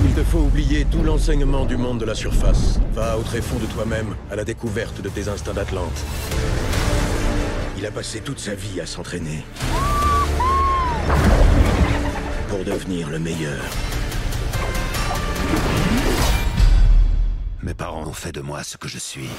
Il 0.06 0.12
te 0.14 0.24
faut 0.24 0.42
oublier 0.42 0.86
tout 0.92 1.02
l'enseignement 1.02 1.66
du 1.66 1.76
monde 1.76 1.98
de 1.98 2.06
la 2.06 2.14
surface. 2.14 2.80
Va 2.94 3.18
au 3.18 3.24
tréfonds 3.24 3.58
de 3.58 3.66
toi-même, 3.66 4.14
à 4.30 4.36
la 4.36 4.44
découverte 4.44 5.02
de 5.02 5.10
tes 5.10 5.28
instincts 5.28 5.54
d'Atlante. 5.54 6.06
Il 7.80 7.88
a 7.88 7.92
passé 7.92 8.22
toute 8.22 8.40
sa 8.40 8.54
vie 8.54 8.80
à 8.80 8.86
s'entraîner. 8.86 9.44
Pour 12.54 12.64
devenir 12.64 13.10
le 13.10 13.18
meilleur. 13.18 13.64
Mes 17.64 17.74
parents 17.74 18.06
ont 18.06 18.14
fait 18.14 18.32
de 18.32 18.42
moi 18.42 18.62
ce 18.62 18.78
que 18.78 18.88
je 18.88 19.00
suis. 19.00 19.30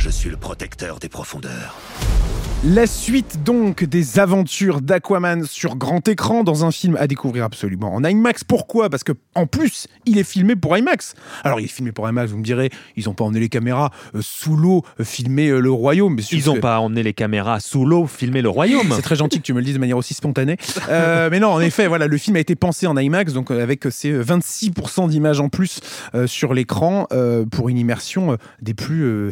Je 0.00 0.08
suis 0.08 0.30
le 0.30 0.36
protecteur 0.38 0.98
des 0.98 1.10
profondeurs. 1.10 1.76
La 2.62 2.86
suite 2.86 3.42
donc 3.42 3.84
des 3.84 4.18
aventures 4.18 4.82
d'Aquaman 4.82 5.46
sur 5.46 5.76
grand 5.76 6.06
écran 6.08 6.44
dans 6.44 6.66
un 6.66 6.70
film 6.70 6.94
à 7.00 7.06
découvrir 7.06 7.44
absolument 7.44 7.94
en 7.94 8.04
IMAX. 8.04 8.44
Pourquoi? 8.44 8.90
Parce 8.90 9.02
que 9.02 9.12
en 9.34 9.46
plus, 9.46 9.86
il 10.04 10.18
est 10.18 10.24
filmé 10.24 10.56
pour 10.56 10.76
IMAX. 10.76 11.14
Alors 11.42 11.58
il 11.58 11.64
est 11.64 11.68
filmé 11.68 11.90
pour 11.90 12.06
IMAX, 12.06 12.30
vous 12.32 12.36
me 12.36 12.42
direz, 12.44 12.68
ils 12.96 13.06
n'ont 13.06 13.14
pas 13.14 13.24
emmené 13.24 13.40
les 13.40 13.48
caméras 13.48 13.90
euh, 14.14 14.18
sous 14.20 14.56
l'eau 14.56 14.82
euh, 15.00 15.04
filmer 15.04 15.48
euh, 15.48 15.58
le 15.60 15.70
royaume. 15.70 16.16
Mais 16.16 16.22
Ils 16.32 16.44
n'ont 16.48 16.56
que- 16.56 16.60
pas 16.60 16.78
emmené 16.80 17.02
les 17.02 17.14
caméras 17.14 17.60
sous 17.60 17.86
l'eau 17.86 18.06
filmer 18.06 18.42
le 18.42 18.50
royaume. 18.50 18.92
C'est 18.94 19.00
très 19.00 19.16
gentil 19.16 19.38
que 19.38 19.44
tu 19.46 19.54
me 19.54 19.60
le 19.60 19.64
dises 19.64 19.76
de 19.76 19.80
manière 19.80 19.96
aussi 19.96 20.12
spontanée. 20.12 20.58
Euh, 20.90 21.28
mais 21.32 21.40
non, 21.40 21.48
en 21.52 21.60
effet, 21.60 21.86
voilà, 21.86 22.08
le 22.08 22.18
film 22.18 22.36
a 22.36 22.40
été 22.40 22.56
pensé 22.56 22.86
en 22.86 22.94
IMAX, 22.94 23.32
donc 23.32 23.50
avec 23.50 23.84
ces 23.90 24.12
26% 24.12 25.08
d'images 25.08 25.40
en 25.40 25.48
plus 25.48 25.80
euh, 26.14 26.26
sur 26.26 26.52
l'écran 26.52 27.06
euh, 27.12 27.46
pour 27.46 27.70
une 27.70 27.78
immersion 27.78 28.32
euh, 28.32 28.36
des 28.60 28.74
plus 28.74 29.02
euh, 29.02 29.30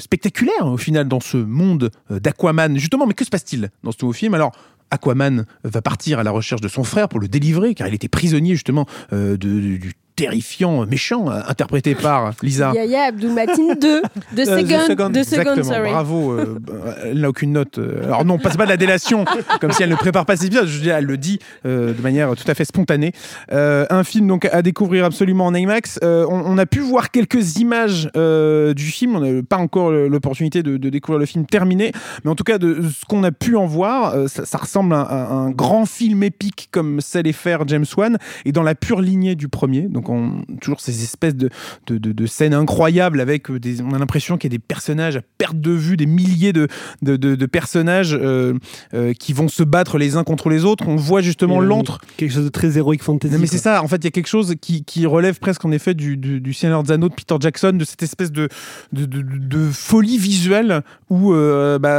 au 0.67 0.77
final 0.77 1.07
dans 1.09 1.21
ce 1.21 1.37
monde 1.37 1.91
euh, 2.11 2.21
d'Aquaman. 2.21 2.77
Justement, 2.79 3.07
mais 3.07 3.15
que 3.15 3.25
se 3.25 3.31
passe-t-il 3.31 3.71
dans 3.83 3.93
ce 3.93 3.99
nouveau 4.03 4.13
film? 4.13 4.35
Alors. 4.35 4.53
Aquaman 4.91 5.45
va 5.65 5.83
partir 5.83 6.19
à 6.19 6.23
la 6.23 6.31
recherche 6.31 6.63
de 6.63 6.69
son 6.69 6.83
frère 6.83 7.11
pour 7.11 7.21
le 7.21 7.29
délivrer, 7.29 7.75
car 7.75 7.89
il 7.89 7.95
était 7.95 8.09
prisonnier 8.09 8.55
justement 8.55 8.87
euh, 9.13 9.37
de- 9.37 9.77
du 9.77 9.93
terrifiant 10.19 10.85
méchant, 10.87 11.31
euh, 11.31 11.41
interprété 11.49 11.95
par 11.95 12.33
Lisa. 12.43 12.73
Yaya 12.75 13.05
Abdou-Matin 13.05 13.75
2 13.81 14.03
de 14.37 14.43
The 14.43 14.45
Second. 14.45 14.87
Second. 14.87 15.11
De 15.11 15.23
Second, 15.23 15.63
sorry. 15.63 15.91
bravo. 15.91 16.33
euh, 16.33 16.59
elle 17.05 17.21
n'a 17.21 17.29
aucune 17.29 17.53
note. 17.53 17.79
euh, 17.79 18.05
alors 18.05 18.25
non, 18.25 18.39
pas, 18.39 18.51
c'est 18.51 18.59
pas 18.59 18.65
de 18.65 18.71
la 18.71 18.77
délation, 18.77 19.25
comme 19.61 19.73
si 19.73 19.83
elle 19.83 19.91
ne 19.91 19.95
prépare 19.97 20.27
pas 20.27 20.37
ses 20.37 20.47
épisodes. 20.47 20.67
Je 20.67 20.77
veux 20.77 20.83
dire, 20.83 20.97
elle 20.97 21.05
le 21.05 21.17
dit 21.17 21.39
euh, 21.67 21.93
de 21.95 22.03
manière 22.03 22.35
tout 22.35 22.49
à 22.51 22.55
fait 22.55 22.65
spontanée. 22.65 23.13
Euh, 23.53 23.87
un 23.91 24.05
film 24.05 24.27
donc 24.27 24.45
à 24.47 24.63
découvrir 24.63 25.05
absolument 25.05 25.47
en 25.47 25.55
IMAX. 25.55 25.99
Euh, 26.03 26.27
on, 26.29 26.43
on 26.45 26.59
a 26.59 26.67
pu 26.67 26.81
voir 26.81 27.11
quelques 27.11 27.59
images 27.59 28.11
euh, 28.17 28.75
du 28.75 28.87
film. 28.87 29.17
On 29.17 29.21
n'a 29.21 29.43
pas 29.43 29.57
encore 29.57 29.91
l'opportunité 29.91 30.63
de, 30.63 30.77
de 30.77 30.89
découvrir 30.91 31.19
le 31.21 31.27
film 31.27 31.47
terminé, 31.47 31.93
mais 32.25 32.31
en 32.31 32.35
tout 32.35 32.45
cas 32.45 32.59
de 32.59 32.83
ce 32.83 33.05
qu'on 33.07 33.23
a 33.25 33.31
pu 33.33 33.57
en 33.57 33.67
voir, 33.67 34.15
euh, 34.15 34.27
ça, 34.29 34.45
ça 34.45 34.59
ressemble 34.59 34.95
à, 34.95 34.99
un- 34.99 35.25
à 35.25 35.33
un 35.33 35.51
grand 35.51 35.87
film 35.87 36.23
épique 36.23 36.69
comme 36.73 37.01
sait 37.01 37.23
les 37.23 37.33
faire 37.33 37.67
James 37.69 37.85
Wan 37.97 38.19
et 38.45 38.53
dans 38.53 38.63
la 38.63 38.75
pure 38.75 39.01
lignée 39.01 39.35
du 39.35 39.49
premier. 39.49 39.83
Donc 39.83 40.08
on, 40.09 40.43
toujours 40.61 40.81
ces 40.81 41.03
espèces 41.03 41.35
de, 41.37 41.51
de, 41.87 41.99
de- 41.99 42.13
de 42.13 42.27
scènes 42.27 42.55
incroyables 42.55 43.21
avec 43.21 43.51
euh, 43.51 43.59
des, 43.61 43.83
on 43.83 43.93
a 43.93 43.99
l'impression 43.99 44.37
qu'il 44.39 44.53
y 44.53 44.55
a 44.55 44.59
des 44.59 44.63
personnages 44.65 45.17
à 45.17 45.21
perte 45.39 45.61
de 45.61 45.71
vue, 45.73 45.97
des 45.97 46.07
milliers 46.07 46.53
de, 46.53 46.67
personnages 47.47 48.15
euh, 48.21 48.55
euh, 48.95 49.13
qui 49.15 49.33
vont 49.33 49.49
se 49.49 49.63
battre 49.63 49.99
les 49.99 50.17
uns 50.17 50.25
contre 50.25 50.49
les 50.49 50.65
autres. 50.65 50.85
On 50.89 50.97
voit 50.97 51.21
justement 51.21 51.61
l'antre 51.61 52.01
Quelque 52.17 52.33
chose 52.33 52.45
de 52.45 52.49
très 52.51 52.77
héroïque 52.79 53.03
fantasy. 53.03 53.33
non, 53.33 53.41
mais 53.41 53.47
c'est 53.47 53.59
ça, 53.59 53.83
en 53.83 53.89
fait, 53.89 53.97
il 53.97 54.05
y 54.05 54.09
a 54.09 54.11
quelque 54.11 54.27
chose 54.29 54.55
qui, 54.61 54.85
qui 54.85 55.07
relève 55.07 55.39
presque 55.39 55.65
en 55.65 55.71
effet 55.73 55.95
du, 55.95 56.17
du, 56.17 56.41
du 56.41 56.53
Seigneur 56.53 56.83
des 56.83 56.93
Anneaux 56.93 57.09
de 57.09 57.15
Peter 57.15 57.37
Jackson, 57.41 57.73
de 57.73 57.85
cette 57.85 58.03
espèce 58.03 58.33
de, 58.33 58.49
folie 59.73 60.19
visuelle 60.19 60.83
où, 61.11 61.33
euh, 61.33 61.79
bah, 61.79 61.99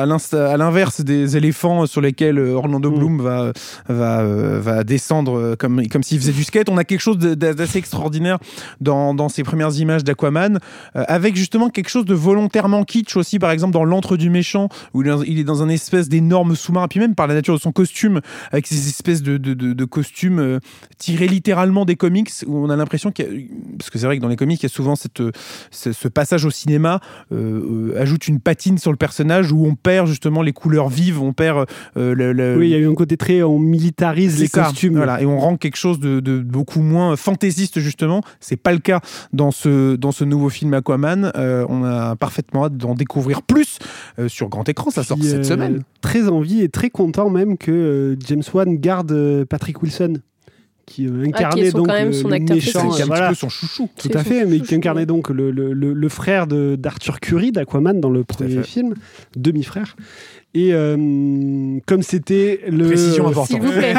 à 0.00 0.56
l'inverse 0.56 1.00
des 1.02 1.36
éléphants 1.36 1.86
sur 1.86 2.00
lesquels 2.00 2.38
Orlando 2.38 2.90
Mm. 2.90 2.94
Bloom 2.98 3.20
va, 3.22 3.52
va, 3.88 4.24
va 4.58 4.84
descendre 4.84 5.54
comme, 5.56 5.86
comme 5.88 6.02
s'il 6.02 6.18
faisait 6.18 6.32
du 6.32 6.44
skate, 6.44 6.68
on 6.68 6.76
a 6.78 6.84
quelque 6.84 7.00
chose 7.00 7.18
de- 7.18 7.29
d'assez 7.34 7.78
extraordinaire 7.78 8.38
dans, 8.80 9.14
dans 9.14 9.28
ces 9.28 9.42
premières 9.42 9.76
images 9.78 10.04
d'Aquaman, 10.04 10.58
euh, 10.96 11.04
avec 11.08 11.36
justement 11.36 11.68
quelque 11.70 11.88
chose 11.90 12.04
de 12.04 12.14
volontairement 12.14 12.84
kitsch 12.84 13.16
aussi, 13.16 13.38
par 13.38 13.50
exemple 13.50 13.72
dans 13.72 13.84
L'antre 13.84 14.16
du 14.16 14.30
méchant, 14.30 14.68
où 14.94 15.02
il 15.02 15.38
est 15.38 15.44
dans- 15.44 15.62
un 15.62 15.68
espèce 15.68 16.08
d'énorme 16.08 16.54
sous-marin, 16.56 16.88
puis 16.88 17.00
même 17.00 17.14
par 17.14 17.26
la 17.26 17.34
nature 17.34 17.54
de 17.54 17.60
son 17.60 17.72
costume, 17.72 18.20
avec 18.52 18.66
ces 18.66 18.88
espèces 18.88 19.22
de, 19.22 19.36
de, 19.36 19.52
de- 19.54 19.72
de 19.72 19.84
costumes 19.84 20.38
euh, 20.38 20.58
tirés 20.98 21.26
littéralement 21.28 21.84
des 21.84 21.96
comics, 21.96 22.30
où 22.46 22.56
on 22.64 22.70
a 22.70 22.76
l'impression 22.76 23.10
qu'il 23.10 23.24
y 23.24 23.28
a, 23.28 23.30
parce 23.78 23.90
que 23.90 23.98
c'est 23.98 24.06
vrai 24.06 24.16
que 24.16 24.22
dans 24.22 24.28
les 24.28 24.36
comics, 24.36 24.58
il 24.60 24.62
y 24.62 24.66
a 24.66 24.70
souvent 24.70 24.96
cette, 24.96 25.22
ce, 25.70 25.92
ce 25.92 26.08
passage 26.08 26.44
au 26.44 26.50
cinéma, 26.50 27.00
euh, 27.32 27.94
ajoute 28.00 28.28
une 28.28 28.40
patine 28.40 28.78
sur 28.78 28.90
le 28.90 28.96
personnage 28.96 29.52
où 29.52 29.66
on 29.66 29.74
perd 29.74 30.06
justement 30.06 30.42
les 30.42 30.52
couleurs 30.52 30.88
vives, 30.88 31.20
on 31.20 31.32
perd 31.32 31.66
le, 31.96 32.14
le- 32.14 32.56
Oui, 32.56 32.68
il 32.68 32.70
y 32.70 32.74
a 32.74 32.78
eu 32.78 32.88
un 32.88 32.94
côté 32.94 33.16
très. 33.16 33.42
On 33.42 33.58
militarise 33.58 34.40
les 34.40 34.46
ça, 34.46 34.64
costumes. 34.64 34.96
Voilà, 34.96 35.20
et 35.20 35.26
on 35.26 35.38
rend 35.38 35.56
quelque 35.56 35.76
chose 35.76 36.00
de 36.00 36.38
beaucoup 36.40 36.80
moins 36.80 37.16
fantaisiste 37.20 37.78
justement. 37.80 38.22
C'est 38.40 38.56
pas 38.56 38.72
le 38.72 38.78
cas 38.78 39.00
dans 39.32 39.50
ce 39.50 39.96
dans 39.96 40.12
ce 40.12 40.24
nouveau 40.24 40.48
film 40.48 40.74
Aquaman. 40.74 41.30
Euh, 41.36 41.64
on 41.68 41.84
a 41.84 42.16
parfaitement 42.16 42.64
hâte 42.64 42.76
d'en 42.76 42.94
découvrir 42.94 43.42
plus 43.42 43.78
euh, 44.18 44.28
sur 44.28 44.48
grand 44.48 44.68
écran. 44.68 44.90
Ça 44.90 45.04
sort 45.04 45.18
Puis, 45.18 45.28
cette 45.28 45.40
euh, 45.40 45.44
semaine. 45.44 45.82
Très 46.00 46.28
envie 46.28 46.62
et 46.62 46.68
très 46.68 46.90
content 46.90 47.30
même 47.30 47.56
que 47.58 47.70
euh, 47.70 48.16
James 48.26 48.42
Wan 48.52 48.76
garde 48.78 49.12
euh, 49.12 49.44
Patrick 49.44 49.82
Wilson, 49.82 50.14
qui 50.86 51.06
euh, 51.06 51.24
incarnait 51.26 51.70
donc 51.70 51.86
quand 51.86 51.92
même 51.92 52.08
le, 52.08 52.12
son 52.12 52.28
le 52.28 52.34
acteur 52.34 52.56
C'est 52.60 52.82
méchant. 52.84 53.02
un 53.02 53.06
voilà. 53.06 53.28
petit 53.28 53.34
peu 53.34 53.34
son 53.36 53.48
chouchou. 53.48 53.88
Tout 53.96 54.08
à 54.14 54.24
fait, 54.24 54.44
mais 54.46 54.58
chouchou, 54.58 54.68
qui 54.68 54.74
incarnait 54.74 55.06
donc 55.06 55.28
le, 55.28 55.50
le- 55.50 55.72
le- 55.72 55.92
le 55.92 56.08
frère 56.08 56.46
de- 56.46 56.76
d'Arthur 56.76 57.20
Curry 57.20 57.52
d'Aquaman 57.52 58.00
dans 58.00 58.10
le 58.10 58.24
premier 58.24 58.62
film, 58.62 58.94
demi-frère. 59.36 59.94
Et 60.52 60.74
euh, 60.74 60.96
comme 61.86 62.02
c'était 62.02 62.60
le. 62.68 62.86
Précision 62.88 63.28
importante. 63.28 63.60
S'il 63.60 63.62
vous 63.62 63.72
plaît. 63.72 63.94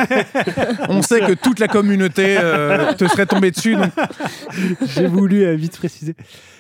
On 0.89 1.01
sait 1.01 1.21
que 1.21 1.31
toute 1.33 1.59
la 1.59 1.67
communauté 1.69 2.35
euh, 2.39 2.91
te 2.93 3.07
serait 3.07 3.25
tombée 3.25 3.51
dessus. 3.51 3.75
donc 3.75 3.91
J'ai 4.95 5.07
voulu 5.07 5.43
euh, 5.45 5.55
vite 5.55 5.77
préciser. 5.77 6.13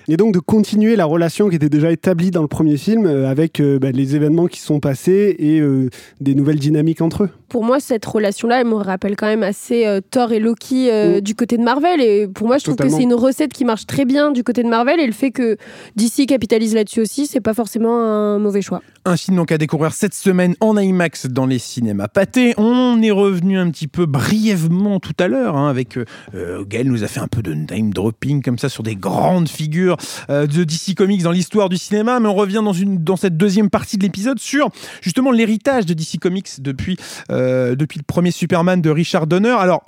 Et 0.07 0.17
donc 0.17 0.33
de 0.33 0.39
continuer 0.39 0.95
la 0.95 1.05
relation 1.05 1.47
qui 1.49 1.55
était 1.57 1.69
déjà 1.69 1.91
établie 1.91 2.31
dans 2.31 2.41
le 2.41 2.47
premier 2.47 2.75
film 2.77 3.05
euh, 3.05 3.29
avec 3.29 3.59
euh, 3.59 3.79
bah, 3.79 3.91
les 3.91 4.15
événements 4.15 4.47
qui 4.47 4.59
sont 4.59 4.79
passés 4.79 5.35
et 5.37 5.59
euh, 5.59 5.89
des 6.21 6.35
nouvelles 6.35 6.57
dynamiques 6.59 7.01
entre 7.01 7.25
eux. 7.25 7.29
Pour 7.49 7.63
moi, 7.65 7.79
cette 7.79 8.05
relation-là, 8.05 8.61
elle 8.61 8.67
me 8.67 8.75
rappelle 8.75 9.15
quand 9.17 9.27
même 9.27 9.43
assez 9.43 9.85
euh, 9.85 9.99
Thor 10.09 10.31
et 10.31 10.39
Loki 10.39 10.89
euh, 10.89 11.17
Mm. 11.17 11.21
du 11.21 11.35
côté 11.35 11.57
de 11.57 11.63
Marvel. 11.63 11.99
Et 12.01 12.27
pour 12.27 12.47
moi, 12.47 12.57
je 12.57 12.63
trouve 12.63 12.75
Totalement. 12.75 12.97
que 12.97 12.97
c'est 12.97 13.03
une 13.03 13.13
recette 13.13 13.51
qui 13.53 13.65
marche 13.65 13.85
très 13.87 14.05
bien 14.05 14.31
du 14.31 14.43
côté 14.43 14.63
de 14.63 14.69
Marvel. 14.69 14.99
Et 14.99 15.05
le 15.05 15.11
fait 15.13 15.31
que 15.31 15.57
DC 15.95 16.25
capitalise 16.27 16.73
là-dessus 16.75 17.01
aussi, 17.01 17.27
c'est 17.27 17.41
pas 17.41 17.53
forcément 17.53 17.97
un 18.01 18.39
mauvais 18.39 18.61
choix. 18.61 18.81
Un 19.05 19.17
film 19.17 19.35
donc 19.37 19.51
à 19.51 19.57
découvrir 19.57 19.80
cette 19.89 20.13
semaine 20.13 20.55
en 20.59 20.77
IMAX 20.77 21.25
dans 21.25 21.47
les 21.47 21.57
cinémas 21.57 22.07
pâtés. 22.07 22.53
On 22.57 23.01
est 23.01 23.11
revenu 23.11 23.57
un 23.57 23.71
petit 23.71 23.87
peu 23.87 24.05
brièvement 24.05 24.99
tout 24.99 25.15
à 25.17 25.27
l'heure 25.27 25.57
hein, 25.57 25.69
avec 25.69 25.97
euh, 25.97 26.05
euh, 26.35 26.63
Gaël 26.63 26.87
nous 26.87 27.03
a 27.03 27.07
fait 27.07 27.19
un 27.19 27.27
peu 27.27 27.41
de 27.41 27.53
name 27.53 27.91
dropping 27.91 28.43
comme 28.43 28.59
ça 28.59 28.69
sur 28.69 28.83
des 28.83 28.95
grandes 28.95 29.49
figures 29.49 29.97
euh, 30.29 30.45
de 30.45 30.63
DC 30.63 30.95
Comics 30.95 31.23
dans 31.23 31.31
l'histoire 31.31 31.67
du 31.67 31.77
cinéma, 31.77 32.19
mais 32.19 32.27
on 32.27 32.35
revient 32.35 32.61
dans 32.63 32.73
une 32.73 33.03
dans 33.03 33.15
cette 33.15 33.37
deuxième 33.37 33.71
partie 33.71 33.97
de 33.97 34.03
l'épisode 34.03 34.39
sur 34.39 34.69
justement 35.01 35.31
l'héritage 35.31 35.87
de 35.87 35.95
DC 35.95 36.19
Comics 36.21 36.61
depuis 36.61 36.97
euh, 37.31 37.75
depuis 37.75 37.97
le 37.97 38.03
premier 38.03 38.31
Superman 38.31 38.81
de 38.81 38.89
Richard 38.91 39.25
Donner. 39.25 39.55
Alors 39.57 39.83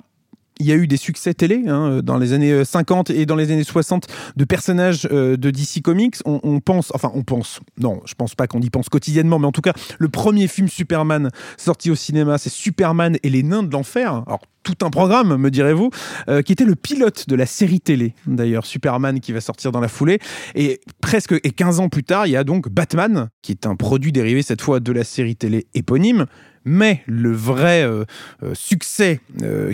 il 0.60 0.66
y 0.66 0.72
a 0.72 0.76
eu 0.76 0.86
des 0.86 0.96
succès 0.96 1.34
télé 1.34 1.64
hein, 1.66 2.00
dans 2.02 2.18
les 2.18 2.32
années 2.32 2.64
50 2.64 3.10
et 3.10 3.26
dans 3.26 3.36
les 3.36 3.50
années 3.50 3.64
60 3.64 4.06
de 4.36 4.44
personnages 4.44 5.08
euh, 5.10 5.36
de 5.36 5.50
DC 5.50 5.82
Comics. 5.82 6.16
On, 6.24 6.40
on 6.42 6.60
pense, 6.60 6.92
enfin 6.94 7.10
on 7.14 7.22
pense, 7.22 7.60
non, 7.78 8.00
je 8.04 8.14
pense 8.14 8.34
pas 8.34 8.46
qu'on 8.46 8.60
y 8.60 8.70
pense 8.70 8.88
quotidiennement, 8.88 9.38
mais 9.38 9.46
en 9.46 9.52
tout 9.52 9.62
cas, 9.62 9.72
le 9.98 10.08
premier 10.08 10.48
film 10.48 10.68
Superman 10.68 11.30
sorti 11.56 11.90
au 11.90 11.94
cinéma, 11.94 12.38
c'est 12.38 12.50
Superman 12.50 13.16
et 13.22 13.30
les 13.30 13.42
nains 13.42 13.62
de 13.62 13.72
l'enfer. 13.72 14.22
Alors 14.26 14.42
tout 14.64 14.84
un 14.84 14.90
programme, 14.90 15.36
me 15.36 15.50
direz-vous, 15.50 15.90
euh, 16.28 16.42
qui 16.42 16.52
était 16.52 16.64
le 16.64 16.74
pilote 16.74 17.28
de 17.28 17.36
la 17.36 17.46
série 17.46 17.80
télé, 17.80 18.14
d'ailleurs, 18.26 18.66
Superman 18.66 19.20
qui 19.20 19.30
va 19.32 19.40
sortir 19.40 19.70
dans 19.70 19.80
la 19.80 19.88
foulée. 19.88 20.18
Et 20.56 20.80
presque 21.00 21.32
et 21.44 21.50
15 21.52 21.78
ans 21.78 21.88
plus 21.88 22.02
tard, 22.02 22.26
il 22.26 22.30
y 22.30 22.36
a 22.36 22.42
donc 22.42 22.68
Batman, 22.68 23.28
qui 23.42 23.52
est 23.52 23.66
un 23.66 23.76
produit 23.76 24.10
dérivé 24.10 24.42
cette 24.42 24.62
fois 24.62 24.80
de 24.80 24.90
la 24.90 25.04
série 25.04 25.36
télé 25.36 25.66
éponyme. 25.74 26.26
Mais 26.64 27.02
le 27.06 27.30
vrai 27.30 27.82
euh, 27.82 28.04
euh, 28.42 28.54
succès 28.54 29.20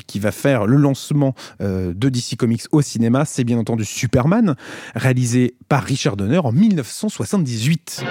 qui 0.09 0.19
va 0.19 0.33
faire 0.33 0.67
le 0.67 0.77
lancement 0.77 1.35
de 1.61 2.09
DC 2.09 2.37
Comics 2.37 2.63
au 2.73 2.83
cinéma, 2.83 3.25
c'est 3.25 3.45
bien 3.45 3.59
entendu 3.59 3.85
Superman, 3.85 4.57
réalisé 4.97 5.55
par 5.69 5.85
Richard 5.85 6.17
Donner 6.17 6.39
en 6.39 6.51
1978. 6.51 8.05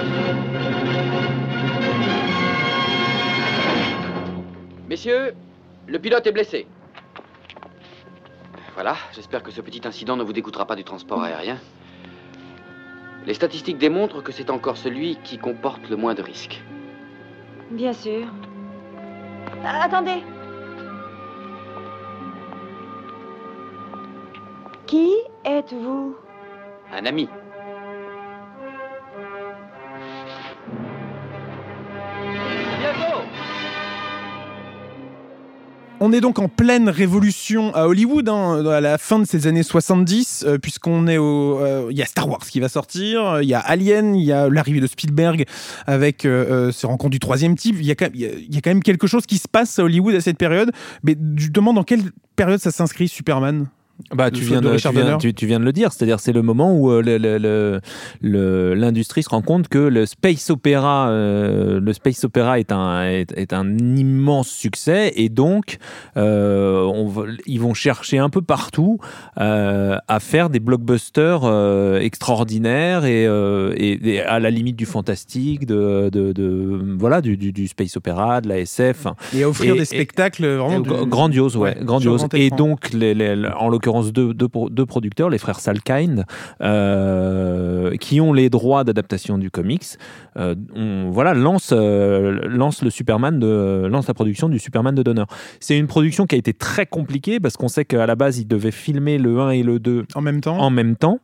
Messieurs, 4.88 5.34
le 5.90 5.98
pilote 5.98 6.24
est 6.26 6.32
blessé. 6.32 6.66
Voilà, 8.74 8.94
j'espère 9.12 9.42
que 9.42 9.50
ce 9.50 9.60
petit 9.60 9.86
incident 9.86 10.16
ne 10.16 10.22
vous 10.22 10.32
dégoûtera 10.32 10.64
pas 10.64 10.76
du 10.76 10.84
transport 10.84 11.22
aérien. 11.22 11.58
Les 13.26 13.34
statistiques 13.34 13.76
démontrent 13.76 14.22
que 14.22 14.30
c'est 14.32 14.50
encore 14.50 14.76
celui 14.76 15.16
qui 15.16 15.36
comporte 15.36 15.90
le 15.90 15.96
moins 15.96 16.14
de 16.14 16.22
risques. 16.22 16.62
Bien 17.72 17.92
sûr. 17.92 18.26
Ah, 19.64 19.82
attendez. 19.84 20.22
Qui 24.86 25.10
êtes-vous? 25.44 26.16
Un 26.92 27.04
ami. 27.04 27.28
On 36.02 36.14
est 36.14 36.22
donc 36.22 36.38
en 36.38 36.48
pleine 36.48 36.88
révolution 36.88 37.74
à 37.74 37.86
Hollywood, 37.86 38.26
hein, 38.30 38.64
à 38.64 38.80
la 38.80 38.96
fin 38.96 39.18
de 39.18 39.26
ces 39.26 39.46
années 39.46 39.62
70, 39.62 40.44
euh, 40.46 40.56
puisqu'on 40.56 41.06
est 41.06 41.18
au. 41.18 41.60
euh, 41.60 41.88
Il 41.90 41.98
y 41.98 42.00
a 42.00 42.06
Star 42.06 42.26
Wars 42.26 42.40
qui 42.40 42.58
va 42.58 42.70
sortir, 42.70 43.42
il 43.42 43.48
y 43.50 43.52
a 43.52 43.60
Alien, 43.60 44.14
il 44.14 44.24
y 44.24 44.32
a 44.32 44.48
l'arrivée 44.48 44.80
de 44.80 44.86
Spielberg 44.86 45.44
avec 45.86 46.24
euh, 46.24 46.68
euh, 46.68 46.72
ce 46.72 46.86
rencontre 46.86 47.10
du 47.10 47.18
troisième 47.18 47.54
type. 47.54 47.76
Il 47.78 47.84
y, 47.84 47.90
a 47.90 47.94
quand 47.96 48.10
même, 48.70 48.82
quelque 48.82 49.06
chose 49.06 49.26
qui 49.26 49.36
se 49.36 49.46
passe 49.46 49.78
à 49.78 49.84
Hollywood 49.84 50.14
à 50.14 50.22
cette 50.22 50.38
période. 50.38 50.72
Mais 51.02 51.18
justement, 51.36 51.74
dans 51.74 51.84
quelle 51.84 52.04
période 52.34 52.60
ça 52.60 52.70
s'inscrit, 52.70 53.06
Superman? 53.06 53.66
Bah, 54.14 54.30
tu, 54.30 54.42
viens 54.42 54.60
de 54.60 54.66
de, 54.66 54.72
Richard 54.72 54.92
tu, 54.92 54.98
viens, 54.98 55.06
Donner. 55.06 55.18
tu- 55.18 55.34
tu 55.34 55.46
viens 55.46 55.60
de 55.60 55.64
le 55.64 55.72
dire, 55.72 55.92
c'est-à-dire 55.92 56.20
c'est 56.20 56.32
le 56.32 56.42
moment 56.42 56.74
où 56.76 56.90
euh, 56.90 57.02
le- 57.02 57.18
le- 57.18 57.38
le- 57.38 57.80
le- 58.20 58.74
l'industrie 58.74 59.22
se 59.22 59.28
rend 59.28 59.42
compte 59.42 59.68
que 59.68 59.78
le 59.78 60.06
space 60.06 60.50
opéra, 60.50 61.08
euh, 61.10 61.80
le 61.80 61.92
space 61.92 62.24
opéra 62.24 62.58
est 62.58 62.72
un, 62.72 63.04
est, 63.04 63.32
est 63.36 63.52
un 63.52 63.76
immense 63.78 64.48
succès 64.48 65.12
et 65.16 65.28
donc 65.28 65.78
euh, 66.16 66.82
on 66.84 67.10
ils 67.46 67.60
vont 67.60 67.74
chercher 67.74 68.18
un 68.18 68.30
peu 68.30 68.42
partout 68.42 68.98
à 69.36 70.18
faire 70.20 70.50
des 70.50 70.60
blockbusters 70.60 71.44
extraordinaires 72.00 73.04
et, 73.04 73.24
et- 73.76 74.08
et 74.14 74.20
à 74.22 74.38
la 74.38 74.50
limite 74.50 74.76
du 74.76 74.86
fantastique, 74.86 75.66
de, 75.66 76.08
de- 76.10 76.32
de- 76.32 76.80
voilà, 76.98 77.20
du, 77.20 77.36
du- 77.36 77.52
du 77.52 77.68
space 77.68 77.96
opéra, 77.96 78.40
de 78.40 78.48
la 78.48 78.58
SF. 78.60 79.06
Et 79.34 79.42
à 79.42 79.48
offrir 79.48 79.74
Et- 79.74 79.78
des 79.78 79.84
spectacles 79.84 80.46
vraiment 80.46 80.78
Et 80.78 80.82
du- 80.82 81.06
grandiose, 81.06 81.56
ouais, 81.56 81.76
ouais, 81.78 81.84
grandiose. 81.84 82.20
sur 82.20 82.28
grand 82.28 82.38
Et 82.38 82.50
donc, 82.50 82.92
les- 82.92 83.14
les- 83.14 83.48
en 83.58 83.68
l'occurrence, 83.68 83.89
l'occurrence 83.90 84.12
deux, 84.12 84.32
deux, 84.34 84.48
pro- 84.48 84.70
deux 84.70 84.86
producteurs, 84.86 85.30
les 85.30 85.38
frères 85.38 85.60
Salkind, 85.60 86.24
euh, 86.60 87.96
qui 87.96 88.20
ont 88.20 88.32
les 88.32 88.50
droits 88.50 88.84
d'adaptation 88.84 89.38
du 89.38 89.50
comics, 89.50 89.84
euh, 90.36 90.54
on, 90.74 91.10
voilà, 91.10 91.34
lance, 91.34 91.70
euh, 91.72 92.40
lance 92.48 92.82
le 92.82 92.90
Superman 92.90 93.38
de, 93.38 93.86
lance 93.90 94.06
la 94.08 94.14
production 94.14 94.48
du 94.48 94.58
Superman 94.58 94.94
de 94.94 95.02
Donner. 95.02 95.24
C'est 95.58 95.76
une 95.78 95.86
production 95.86 96.26
qui 96.26 96.34
a 96.34 96.38
été 96.38 96.52
très 96.52 96.86
compliquée 96.86 97.40
parce 97.40 97.56
qu'on 97.56 97.68
sait 97.68 97.84
qu'à 97.84 98.06
la 98.06 98.14
base, 98.16 98.38
ils 98.38 98.46
devaient 98.46 98.70
filmer 98.70 99.18
le 99.18 99.40
1 99.40 99.50
et 99.50 99.62
le 99.62 99.78
2 99.78 100.06
En 100.14 100.20
même 100.20 100.40
temps, 100.40 100.58
en 100.58 100.70
même 100.70 100.96
temps, 100.96 101.18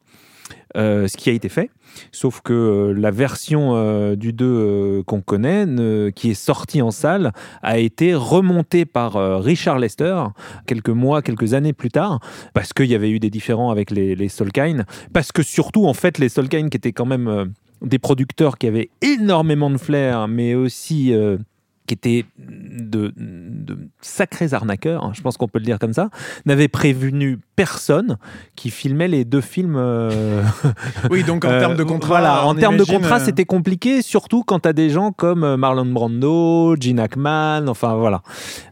euh, 0.76 1.08
ce 1.08 1.16
qui 1.16 1.30
a 1.30 1.32
été 1.32 1.48
fait. 1.48 1.70
Sauf 2.12 2.40
que 2.40 2.52
euh, 2.52 2.92
la 2.92 3.10
version 3.10 3.72
euh, 3.74 4.16
du 4.16 4.32
2 4.32 4.44
euh, 4.44 5.02
qu'on 5.04 5.20
connaît, 5.20 5.66
qui 6.14 6.30
est 6.30 6.34
sortie 6.34 6.82
en 6.82 6.90
salle, 6.90 7.32
a 7.62 7.78
été 7.78 8.14
remontée 8.14 8.84
par 8.84 9.14
Richard 9.42 9.78
Lester 9.78 10.24
quelques 10.66 10.90
mois, 10.90 11.22
quelques 11.22 11.54
années 11.54 11.72
plus 11.72 11.90
tard, 11.90 12.20
parce 12.54 12.72
qu'il 12.72 12.86
y 12.86 12.94
avait 12.94 13.10
eu 13.10 13.18
des 13.18 13.30
différends 13.30 13.70
avec 13.70 13.90
les, 13.90 14.28
Solkine, 14.28 14.84
parce 15.12 15.32
que 15.32 15.42
surtout, 15.42 15.86
en 15.86 15.94
fait, 15.94 16.18
les 16.18 16.28
Solkine 16.28 16.68
qui 16.70 16.76
étaient 16.76 16.92
quand 16.92 17.06
même 17.06 17.52
des 17.82 17.98
producteurs 17.98 18.58
qui 18.58 18.66
avaient 18.66 18.90
énormément 19.02 19.70
de 19.70 19.78
flair, 19.78 20.28
mais 20.28 20.54
aussi... 20.54 21.12
qui 21.86 21.94
étaient 21.94 22.24
de, 22.38 23.12
de 23.16 23.78
sacrés 24.00 24.52
arnaqueurs, 24.52 25.04
hein, 25.04 25.12
je 25.14 25.22
pense 25.22 25.36
qu'on 25.36 25.48
peut 25.48 25.60
le 25.60 25.64
dire 25.64 25.78
comme 25.78 25.92
ça, 25.92 26.10
n'avaient 26.44 26.68
prévenu 26.68 27.38
personne 27.56 28.18
qui 28.54 28.70
filmait 28.70 29.08
les 29.08 29.24
deux 29.24 29.40
films. 29.40 29.76
euh, 29.76 30.42
oui, 31.10 31.24
donc 31.24 31.44
en 31.44 31.50
euh, 31.50 31.58
termes 31.60 31.76
de 31.76 31.82
contrat, 31.82 32.08
Voilà, 32.08 32.44
en 32.44 32.54
termes 32.54 32.76
de 32.76 32.84
contrat, 32.84 33.16
euh, 33.16 33.24
c'était 33.24 33.44
compliqué, 33.44 34.02
surtout 34.02 34.44
quand 34.44 34.60
tu 34.60 34.68
as 34.68 34.72
des 34.72 34.90
gens 34.90 35.10
comme 35.12 35.56
Marlon 35.56 35.86
Brando, 35.86 36.76
Gene 36.78 37.00
Hackman, 37.00 37.66
enfin 37.68 37.96
voilà. 37.96 38.22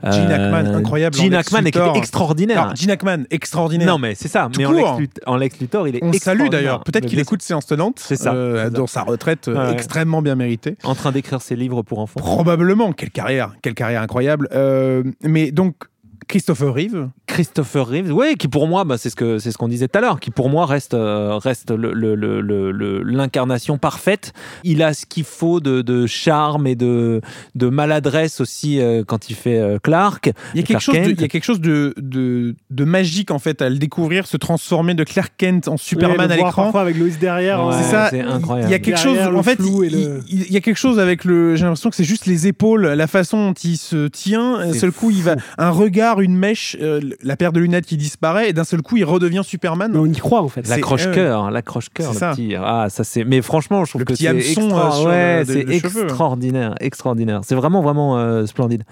Gene 0.05 0.31
Hackman, 0.31 0.75
incroyable 0.75 1.17
en 1.19 1.23
Gene 1.23 1.35
Hackman 1.35 1.67
était 1.67 1.81
extraordinaire. 1.97 2.61
Alors, 2.61 2.77
Gene 2.77 2.91
Hackman, 2.91 3.25
extraordinaire. 3.31 3.89
non, 3.89 3.99
mais 3.99 4.15
c'est 4.15 4.29
ça. 4.29 4.49
Tout 4.53 4.61
mais 4.61 4.67
en 4.67 4.73
Lex, 4.73 4.89
court. 4.89 5.01
En 5.27 5.37
Lex 5.37 5.61
Luthor, 5.61 5.89
il 5.89 5.97
est 5.97 6.05
On 6.05 6.13
salue 6.13 6.49
d'ailleurs. 6.49 6.85
Peut-être 6.85 7.07
qu'il 7.07 7.19
écoute 7.19 7.43
séance 7.43 7.67
tenante. 7.67 7.99
C'est 7.99 8.17
ça, 8.17 8.35
euh, 8.35 8.71
dans 8.71 8.87
sa 8.87 9.03
retraite 9.03 9.49
Ouais. 9.49 9.73
extrêmement 9.73 10.23
bien 10.23 10.35
méritée. 10.35 10.77
En 10.85 10.95
train 10.95 11.13
d'écrire 11.13 11.41
ses 11.41 11.57
livres 11.57 11.83
pour 11.83 11.99
enfants. 11.99 12.21
Probablement. 12.21 12.93
Quelle 12.93 13.11
carrière. 13.11 13.55
Quelle 13.63 13.75
carrière 13.75 14.03
incroyable. 14.03 14.49
Euh, 14.53 15.03
mais 15.23 15.51
donc, 15.53 15.77
Christopher 16.29 16.73
Reeve. 16.75 17.09
Christopher 17.27 17.87
Reeves, 17.89 18.13
oui, 18.13 18.35
qui 18.37 18.49
pour 18.49 18.67
moi, 18.69 18.85
bah, 18.85 18.97
c'est 18.99 19.11
ce 19.11 19.17
que 19.17 19.39
c'est 19.39 19.51
ce 19.51 19.59
qu'on 19.59 19.69
disait 19.69 19.89
tout 19.89 19.99
à 19.99 20.01
l'heure, 20.01 20.21
qui 20.21 20.31
pour 20.31 20.49
moi 20.51 20.67
reste 20.67 20.95
euh, 20.95 21.37
reste 21.37 21.71
le- 21.71 21.93
le- 21.93 22.15
le- 22.15 22.41
le- 22.41 22.71
le- 22.71 23.03
l'incarnation 23.03 23.79
parfaite. 23.79 24.33
Il 24.63 24.83
a 24.83 24.95
ce 24.95 25.07
qu'il 25.07 25.25
faut 25.25 25.61
de, 25.61 25.83
de 25.83 26.07
charme 26.07 26.67
et 26.67 26.75
de 26.77 27.21
de 27.55 27.69
maladresse 27.69 28.41
aussi 28.41 28.81
euh, 28.81 29.03
quand 29.07 29.31
il 29.31 29.35
fait 29.35 29.59
euh, 29.59 29.79
Clark. 29.83 30.31
Il 30.55 30.61
y 30.61 30.63
a 30.63 30.67
quelque 30.67 30.67
Clark 30.67 30.83
chose, 30.83 30.95
de, 31.07 31.11
il 31.13 31.21
y 31.21 31.25
a 31.25 31.29
quelque 31.29 31.45
chose 31.45 31.61
de, 31.61 31.95
de, 31.99 32.55
de 32.71 32.85
magique 32.85 33.31
en 33.31 33.39
fait 33.39 33.63
à 33.63 33.69
le 33.69 33.77
découvrir, 33.79 34.27
se 34.27 34.37
transformer 34.37 34.95
de 34.95 35.05
Clark 35.05 35.33
Kent 35.37 35.69
en 35.69 35.77
Superman 35.77 36.31
à 36.31 36.37
l'écran. 36.37 36.71
Avec 36.75 36.97
Loïs 36.99 37.19
derrière. 37.19 37.65
Ouais. 37.67 37.75
C'est 37.79 37.91
ça. 37.91 38.09
c'est 38.11 38.21
incroyable. 38.21 38.69
Il 38.69 38.73
y 38.73 38.75
a 38.75 38.79
quelque 38.79 38.99
chose. 38.99 39.15
Derrière 39.15 39.31
le 39.33 39.39
En 39.39 39.43
fait, 39.43 39.59
il, 39.61 39.91
le- 39.91 40.21
il- 40.29 40.43
il 40.43 40.53
y 40.53 40.57
a 40.57 40.61
quelque 40.61 40.77
chose 40.79 40.99
avec 40.99 41.25
le. 41.25 41.57
J'ai 41.57 41.65
l'impression 41.65 41.91
que 41.91 41.97
c'est 41.97 42.05
juste 42.05 42.27
les 42.27 42.47
épaules, 42.47 42.87
la 42.87 43.07
façon 43.07 43.49
dont 43.49 43.55
il 43.55 43.77
se 43.77 44.09
tient. 44.09 44.73
Seul 44.73 44.93
coup, 44.93 45.11
il 45.11 45.23
va 45.23 45.37
un 45.59 45.71
regard, 45.71 46.14
une 46.21 46.37
mèche, 46.37 46.77
euh, 46.81 47.01
la 47.23 47.37
paire 47.37 47.53
de 47.53 47.61
lunettes 47.61 47.87
qui 47.87 47.97
disparaît, 47.97 48.51
et 48.51 48.53
d'un 48.53 48.65
seul 48.65 48.83
coup, 48.83 48.97
il 48.97 49.05
redevient 49.05 49.43
Superman. 49.45 49.91
Mais 49.93 49.99
on 49.99 50.07
y 50.07 50.17
croit 50.17 50.43
en 50.43 50.49
fait. 50.49 50.65
C'est- 50.67 50.71
L'accroche-cœur, 50.75 51.51
l'accroche-cœur, 51.51 52.09
C'est 52.09 52.13
le 52.15 52.19
ça. 52.19 52.31
petit. 52.33 52.55
Ah, 52.57 52.87
ça 52.91 53.05
c'est. 53.05 53.25
Mais 53.25 53.43
franchement, 53.43 53.85
je 53.85 53.91
trouve 53.91 54.01
Le 54.03 54.05
que 54.07 54.15
c'est 54.15 54.27
extra- 54.27 55.01
euh, 55.07 55.41
ouais, 55.41 55.45
cheveux. 55.47 55.73
extraordinaire, 55.73 56.75
extraordinaire. 56.81 57.41
C'est 57.45 57.55
vraiment, 57.55 57.83
vraiment 57.83 58.19
euh, 58.19 58.47
splendide. 58.47 58.85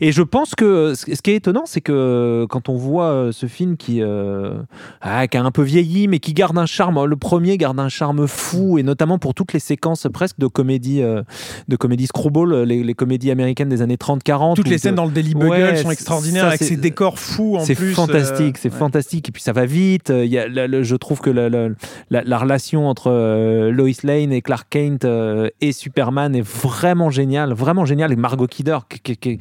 Et 0.00 0.12
je 0.12 0.22
pense 0.22 0.54
que 0.54 0.94
ce 0.94 1.04
qui 1.22 1.30
est 1.30 1.36
étonnant, 1.36 1.64
c'est 1.66 1.80
que 1.80 2.46
quand 2.48 2.68
on 2.68 2.76
voit 2.76 3.06
euh, 3.10 3.32
ce 3.32 3.46
film 3.46 3.76
qui, 3.76 4.02
euh, 4.02 4.54
ah, 5.00 5.26
qui 5.26 5.36
a 5.36 5.42
un 5.42 5.50
peu 5.50 5.62
vieilli, 5.62 6.08
mais 6.08 6.18
qui 6.18 6.32
garde 6.34 6.56
un 6.58 6.66
charme. 6.66 7.04
Le 7.04 7.16
premier 7.16 7.56
garde 7.58 7.78
un 7.80 7.88
charme 7.88 8.26
fou, 8.26 8.78
et 8.78 8.82
notamment 8.82 9.18
pour 9.18 9.34
toutes 9.34 9.52
les 9.52 9.60
séquences 9.60 10.06
presque 10.12 10.38
de 10.38 10.46
comédie, 10.46 11.02
euh, 11.02 11.22
de 11.68 11.76
comédie 11.76 12.06
screwball, 12.06 12.62
les, 12.64 12.82
les 12.82 12.94
comédies 12.94 13.30
américaines 13.30 13.68
des 13.68 13.82
années 13.82 13.96
30-40. 13.96 14.56
Toutes 14.56 14.68
les 14.68 14.76
de- 14.76 14.80
scènes 14.80 14.94
dans 14.94 15.04
le 15.06 15.10
Daily 15.12 15.34
Bugle 15.34 15.48
Ouais, 15.50 15.76
sont 15.76 15.90
extraordinaires 15.90 16.42
ça, 16.42 16.48
avec 16.48 16.60
c'est- 16.60 16.67
ces 16.68 16.76
décors 16.76 17.18
fous 17.18 17.56
en 17.56 17.60
c'est 17.60 17.74
plus. 17.74 17.92
fantastique, 17.94 18.56
euh, 18.56 18.60
c'est 18.62 18.72
ouais. 18.72 18.78
fantastique. 18.78 19.28
Et 19.28 19.32
puis 19.32 19.42
ça 19.42 19.52
va 19.52 19.66
vite. 19.66 20.10
Il 20.14 20.26
y 20.30 20.38
a, 20.38 20.48
la- 20.48 20.66
le- 20.66 20.82
je 20.82 20.96
trouve 20.96 21.20
que 21.20 21.30
la, 21.30 21.48
la- 21.48 21.68
la- 22.10 22.22
la 22.22 22.38
relation 22.38 22.88
entre 22.88 23.10
euh, 23.10 23.70
Lois 23.70 23.88
Lane 24.04 24.32
et 24.32 24.42
Clark 24.42 24.66
Kent 24.70 25.04
euh, 25.04 25.48
et 25.60 25.72
Superman 25.72 26.34
est 26.36 26.46
vraiment 26.46 27.10
géniale, 27.10 27.52
vraiment 27.52 27.84
géniale. 27.84 28.12
Et 28.12 28.16
Margot 28.16 28.46
Kidder 28.46 28.78
qui, 28.88 29.00
qui- 29.00 29.16
qui- 29.16 29.38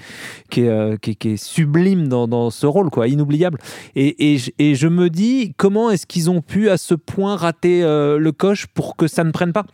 qui 0.49 0.61
est, 0.61 0.69
euh, 0.69 0.95
sublime 1.37 2.07
dans, 2.07 2.27
dans 2.27 2.49
ce 2.49 2.65
rôle, 2.65 2.89
quoi, 2.89 3.07
inoubliable. 3.07 3.57
Et, 3.95 4.33
et 4.33 4.37
je- 4.37 4.51
et 4.59 4.75
je 4.75 4.87
me 4.87 5.09
dis 5.09 5.53
comment 5.57 5.89
est-ce 5.91 6.05
qu'ils 6.07 6.29
ont 6.29 6.41
pu 6.41 6.69
à 6.69 6.77
ce 6.77 6.93
point 6.95 7.35
rater 7.35 7.83
euh, 7.83 8.17
le 8.17 8.31
coche 8.31 8.67
pour 8.67 8.95
que 8.95 9.07
ça 9.07 9.23
ne 9.23 9.31
prenne 9.31 9.53
pas? 9.53 9.65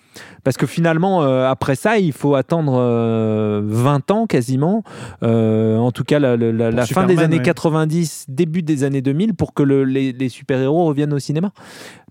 Parce 0.44 0.58
que 0.58 0.66
finalement, 0.66 1.24
euh, 1.24 1.50
après 1.50 1.76
ça, 1.76 1.98
il 1.98 2.12
faut 2.14 2.36
attendre 2.36 2.76
euh, 2.78 3.62
20 3.64 4.12
ans 4.12 4.26
quasiment. 4.28 4.84
Euh, 5.24 5.78
en 5.78 5.92
tout 5.92 6.04
cas, 6.04 6.20
la, 6.20 6.36
la- 6.38 6.52
la- 6.52 6.72
la 6.72 6.86
fin 6.86 7.06
des 7.06 7.16
années. 7.24 7.38
90, 7.44 8.26
début 8.30 8.62
des 8.64 8.84
années 8.84 9.02
2000, 9.02 9.34
pour 9.36 9.54
que 9.54 9.64
le- 9.64 9.84
les, 9.86 10.12
les 10.14 10.30
super-héros 10.30 10.86
reviennent 10.86 11.14
au 11.14 11.20
cinéma. 11.20 11.52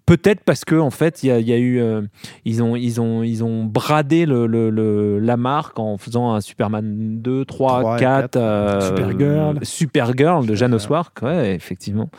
Peut-être 0.05 0.41
parce 0.45 0.64
que 0.64 0.74
en 0.74 0.91
fait, 0.91 1.22
il 1.22 1.28
y, 1.28 1.30
a- 1.30 1.39
il 1.39 1.47
y 1.49 1.53
a 1.53 1.59
eu, 1.59 1.78
euh, 1.80 2.03
ils 2.45 2.61
ont, 2.61 2.74
ils 2.74 3.01
ont, 3.01 3.22
ils 3.22 3.45
ont 3.45 3.64
bradé 3.64 4.26
le, 4.26 4.49
le- 4.49 4.68
le- 4.68 5.20
la 5.20 5.37
marque 5.37 5.78
en 5.78 5.97
faisant 5.97 6.33
un 6.35 6.41
Superman 6.41 7.20
2, 7.22 7.45
3, 7.45 7.80
Trois 7.80 7.97
et 7.97 8.01
4, 8.01 8.20
quatre. 8.33 8.37
euh, 8.37 8.80
Supergirl. 8.89 9.59
Supergirl 9.62 10.45
de 10.47 10.55
Jeanne 10.57 10.74
Oswark, 10.74 11.22
ouais, 11.22 11.55
effectivement. 11.55 12.11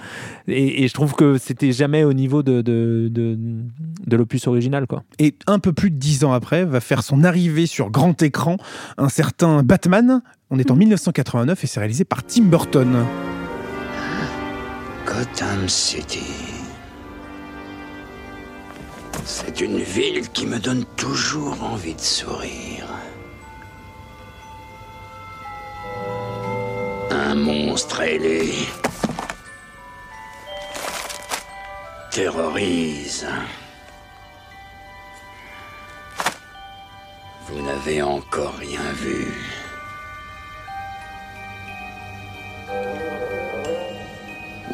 Et, 0.47 0.83
et 0.83 0.87
je 0.87 0.93
trouve 0.93 1.13
que 1.13 1.37
c'était 1.37 1.73
jamais 1.73 2.05
au 2.05 2.13
niveau 2.13 2.41
de, 2.41 2.61
de, 2.61 3.09
de, 3.11 3.37
de 3.37 4.15
l'opus 4.15 4.47
original, 4.47 4.87
quoi. 4.87 5.03
Et 5.19 5.35
un 5.47 5.59
peu 5.59 5.73
plus 5.73 5.91
de 5.91 5.97
dix 5.97 6.23
ans 6.23 6.31
après, 6.31 6.63
va 6.63 6.79
faire 6.79 7.03
son 7.03 7.25
arrivée 7.25 7.65
sur 7.65 7.91
grand 7.91 8.19
écran 8.21 8.55
un 8.97 9.09
certain 9.09 9.61
Batman. 9.61 10.21
On 10.55 10.59
est 10.59 10.69
en 10.69 10.75
1989 10.75 11.63
et 11.63 11.65
c'est 11.65 11.79
réalisé 11.79 12.05
par 12.05 12.23
Tim 12.23 12.43
Burton. 12.43 13.07
Gotham 15.03 15.67
City. 15.67 16.27
C'est 19.25 19.61
une 19.61 19.79
ville 19.79 20.29
qui 20.29 20.45
me 20.45 20.59
donne 20.59 20.85
toujours 20.95 21.63
envie 21.63 21.95
de 21.95 21.99
sourire. 21.99 22.85
Un 27.09 27.33
monstre 27.33 28.01
ailé 28.01 28.53
terrorise. 32.11 33.25
Vous 37.47 37.59
n'avez 37.63 38.03
encore 38.03 38.53
rien 38.59 38.83
vu. 39.01 39.62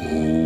Oh. 0.02 0.39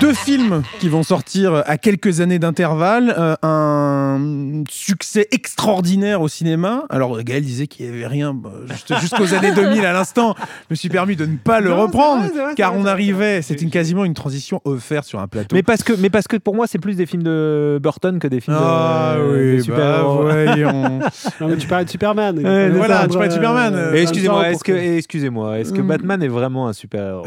Deux 0.00 0.12
films 0.12 0.62
qui 0.78 0.88
vont 0.88 1.02
sortir 1.02 1.62
à 1.66 1.76
quelques 1.78 2.20
années 2.20 2.38
d'intervalle, 2.38 3.14
euh, 3.16 3.34
un 3.42 4.62
succès 4.68 5.26
extraordinaire 5.32 6.20
au 6.20 6.28
cinéma. 6.28 6.84
Alors 6.90 7.22
Gaël 7.22 7.42
disait 7.42 7.66
qu'il 7.66 7.86
n'y 7.90 7.96
avait 7.96 8.06
rien 8.06 8.34
bah, 8.34 8.50
juste- 8.68 8.94
jusqu'aux 9.00 9.32
années 9.34 9.52
2000 9.54 9.84
à 9.86 9.92
l'instant. 9.92 10.34
Je 10.38 10.66
me 10.70 10.74
suis 10.76 10.88
permis 10.90 11.16
de 11.16 11.24
ne 11.24 11.36
pas 11.36 11.60
le 11.60 11.70
Non, 11.70 11.82
reprendre 11.82 12.22
vrai, 12.22 12.30
c'est 12.34 12.42
vrai, 12.42 12.54
car 12.56 12.74
on 12.76 12.84
arrivait, 12.84 13.40
c'était 13.42 13.62
une 13.64 13.70
quasiment 13.70 14.04
une 14.04 14.14
transition 14.14 14.60
offerte 14.64 15.06
sur 15.06 15.18
un 15.20 15.28
plateau. 15.28 15.54
Mais 15.56 15.62
parce 15.62 15.82
que, 15.82 15.92
mais 15.94 16.10
parce 16.10 16.28
que 16.28 16.36
pour 16.36 16.54
moi, 16.54 16.66
c'est 16.66 16.78
plus 16.78 16.96
des 16.96 17.06
films 17.06 17.22
de 17.22 17.78
Burton 17.82 18.18
que 18.18 18.28
des 18.28 18.40
films 18.40 18.56
ah 18.60 19.14
de, 19.16 19.22
oui, 19.22 19.52
de 19.52 19.56
bah, 19.56 19.62
super-héros. 19.62 20.22
voyons. 20.22 20.98
Non, 21.40 21.48
mais 21.48 21.56
tu 21.56 21.66
parlais 21.66 21.84
de 21.84 21.90
Superman. 21.90 22.38
Ouais, 22.38 22.70
voilà, 22.70 23.06
tu 23.06 23.12
parlais 23.14 23.28
de 23.28 23.32
Superman, 23.34 23.74
euh, 23.74 23.92
Et 23.92 23.96
20 23.96 23.98
ans 23.98 24.02
excusez-moi, 24.02 24.50
est-ce 24.50 24.64
que, 24.64 24.72
excusez-moi, 24.72 25.58
est-ce 25.58 25.72
que. 25.72 25.82
Batman 25.82 26.22
est 26.22 26.28
vraiment 26.28 26.68
un 26.68 26.72
super-héros? 26.72 27.26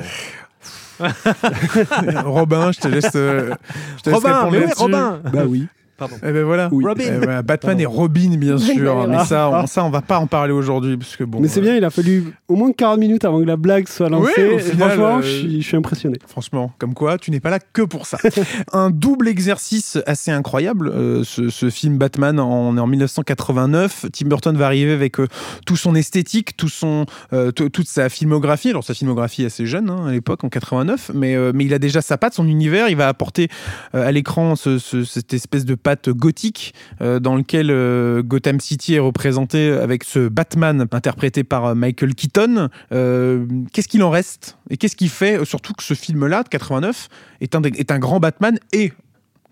Robin, 2.26 2.72
je 2.72 2.80
te 2.80 2.88
laisse, 2.88 3.12
euh, 3.16 3.54
je 3.97 4.04
te 4.04 4.10
laisse 4.10 4.16
Robin, 4.20 4.34
répondre 4.34 4.52
mais 4.52 4.58
oui, 4.58 4.64
là-dessus. 4.66 4.82
Robin 4.82 5.22
Bah 5.32 5.43
oui. 5.47 5.68
Pardon. 6.00 6.16
Eh 6.24 6.32
ben 6.32 6.43
voilà. 6.43 6.70
Oui. 6.72 6.84
Robin. 6.86 7.04
Eh 7.08 7.26
ben, 7.26 7.41
Batman 7.41 7.58
Pardon. 7.60 7.80
et 7.80 7.86
Robin, 7.86 8.38
bien 8.38 8.58
sûr. 8.58 9.08
Mais 9.08 9.24
ça, 9.26 9.50
on, 9.50 9.68
ça, 9.68 9.84
on 9.84 9.89
va 9.89 10.02
pas 10.02 10.18
en 10.20 10.28
parler 10.28 10.54
aujourd'hui 10.54 10.97
parce 10.97 11.16
que 11.16 11.24
bon. 11.24 11.39
Mais 11.39 11.47
c'est 11.47 11.60
euh, 11.60 11.64
bien, 11.64 11.76
il 11.76 11.84
a 11.84 11.89
fallu 11.89 12.34
au 12.47 12.56
moins 12.56 12.72
40 12.72 13.00
minutes 13.00 13.26
avant 13.26 13.39
que 13.41 13.45
la 13.45 13.58
blague 13.58 13.88
soit 13.88 14.10
lancée. 14.10 14.32
Oui, 14.38 14.43
au 14.56 14.58
Et 14.58 14.62
final, 14.62 14.89
franchement, 14.91 15.18
euh, 15.18 15.22
je, 15.22 15.60
suis, 15.62 15.78
impressionné. 15.78 16.18
Franchement, 16.28 16.72
comme 16.80 16.93
quoi, 16.93 17.18
tu 17.18 17.32
n'es 17.32 17.39
pas 17.39 17.50
là 17.50 17.60
que 17.60 17.82
pour 17.82 18.06
ça. 18.06 18.18
un 18.74 18.89
double 18.89 19.28
exercice 19.28 19.97
assez 20.08 20.32
incroyable. 20.32 20.88
euh, 20.89 21.24
ce, 21.24 21.50
ce 21.50 21.70
film 21.70 21.97
Batman, 21.97 22.39
en- 22.39 22.50
on 22.70 22.78
est 22.78 22.80
en 22.80 22.88
1989. 22.88 24.06
Tim 24.14 24.28
Burton 24.28 24.56
va 24.58 24.66
arriver 24.68 24.91
avec 24.93 25.20
euh, 25.20 25.28
tout 25.66 25.76
son 25.78 25.95
esthétique, 25.95 26.56
tout 26.58 26.70
son, 26.70 27.06
euh, 27.34 27.52
toute 27.52 27.88
sa 27.88 28.10
filmographie. 28.10 28.70
Alors 28.70 28.84
sa 28.84 28.93
filmographie 28.93 29.43
est 29.43 29.47
assez 29.47 29.66
jeune 29.66 29.89
hein, 29.89 30.08
à 30.08 30.12
l'époque, 30.12 30.43
en 30.43 30.50
89, 30.50 31.12
mais, 31.14 31.36
euh, 31.36 31.52
mais 31.54 31.66
il 31.66 31.74
a 31.74 31.80
déjà 31.80 32.02
sa 32.02 32.18
patte, 32.18 32.34
son 32.36 32.47
univers. 32.47 32.89
Il 32.89 32.95
va 32.95 33.08
apporter 33.08 33.47
euh, 33.95 34.08
à 34.08 34.12
l'écran 34.12 34.56
ce- 34.56 34.78
ce- 34.78 35.04
cette 35.04 35.34
espèce 35.34 35.66
de 35.66 35.76
patte 35.76 35.89
gothique 36.10 36.74
euh, 37.02 37.20
dans 37.20 37.36
lequel 37.36 37.70
euh, 37.72 38.22
Gotham 38.24 38.60
City 38.60 38.96
est 38.96 39.00
représenté 39.00 39.72
avec 39.72 40.04
ce 40.04 40.28
Batman 40.28 40.88
interprété 40.92 41.44
par 41.44 41.66
euh, 41.66 41.76
Michael 41.76 42.16
Keaton. 42.16 42.70
Qu'est-ce 42.92 43.88
qu'il 43.88 44.04
en 44.04 44.10
reste? 44.10 44.58
Et 44.70 44.78
qu'est-ce 44.78 44.96
qui 44.96 45.08
fait? 45.08 45.44
Surtout 45.46 45.74
que 45.74 45.84
ce 45.84 45.94
film-là 45.94 46.44
de 46.44 46.50
89 46.50 47.08
est 47.42 47.56
un, 47.56 47.62
est 47.64 47.92
un 47.92 48.00
grand 48.00 48.20
Batman 48.20 48.58
et 48.74 48.92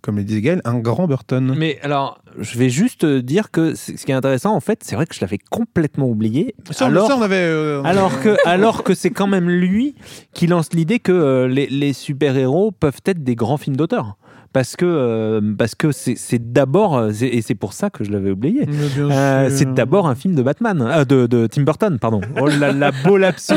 comme 0.01 0.15
le 0.15 0.23
disait 0.23 0.41
Gaël, 0.41 0.61
un 0.63 0.79
grand 0.79 1.05
Burton. 1.05 1.53
Mais 1.57 1.79
alors, 1.81 2.21
je 2.37 2.57
vais 2.57 2.69
juste 2.69 3.05
dire 3.05 3.51
que 3.51 3.75
ce 3.75 3.91
qui 3.91 4.11
est 4.11 4.15
intéressant, 4.15 4.55
en 4.55 4.61
fait, 4.61 4.79
c'est 4.83 4.95
vrai 4.95 5.05
que 5.05 5.13
je 5.13 5.19
l'avais 5.19 5.37
complètement 5.37 6.07
oublié. 6.07 6.55
Ça, 6.71 6.85
alors, 6.85 7.07
ça, 7.07 7.17
on 7.17 7.21
avait, 7.21 7.35
euh, 7.35 7.81
alors 7.83 8.21
que, 8.21 8.37
alors 8.45 8.83
que 8.83 8.93
c'est 8.93 9.09
quand 9.09 9.27
même 9.27 9.49
lui 9.49 9.95
qui 10.33 10.47
lance 10.47 10.71
l'idée 10.71 10.99
que 10.99 11.45
les, 11.51 11.67
les 11.67 11.91
super-héros 11.91 12.71
peuvent 12.71 13.01
être 13.05 13.23
des 13.23 13.35
grands 13.35 13.57
films 13.57 13.75
d'auteur. 13.75 14.17
Parce 14.53 14.75
que 14.75 14.85
euh, 14.85 15.41
parce 15.57 15.75
que 15.75 15.91
c'est 15.91 16.51
d'abord 16.51 16.97
euh, 16.97 17.11
et 17.21 17.41
c'est 17.41 17.55
pour 17.55 17.73
ça 17.73 17.89
que 17.89 18.03
je 18.03 18.11
l'avais 18.11 18.31
oublié. 18.31 18.65
Euh, 18.97 19.49
c'est 19.51 19.73
d'abord 19.73 20.07
un 20.07 20.15
film 20.15 20.35
de 20.35 20.41
Batman, 20.41 20.81
euh, 20.81 21.05
de, 21.05 21.27
de 21.27 21.47
Tim 21.47 21.63
Burton, 21.63 21.97
pardon. 21.99 22.21
Oh 22.41 22.47
là, 22.47 22.91
beau 23.03 23.17
lapsus. 23.17 23.55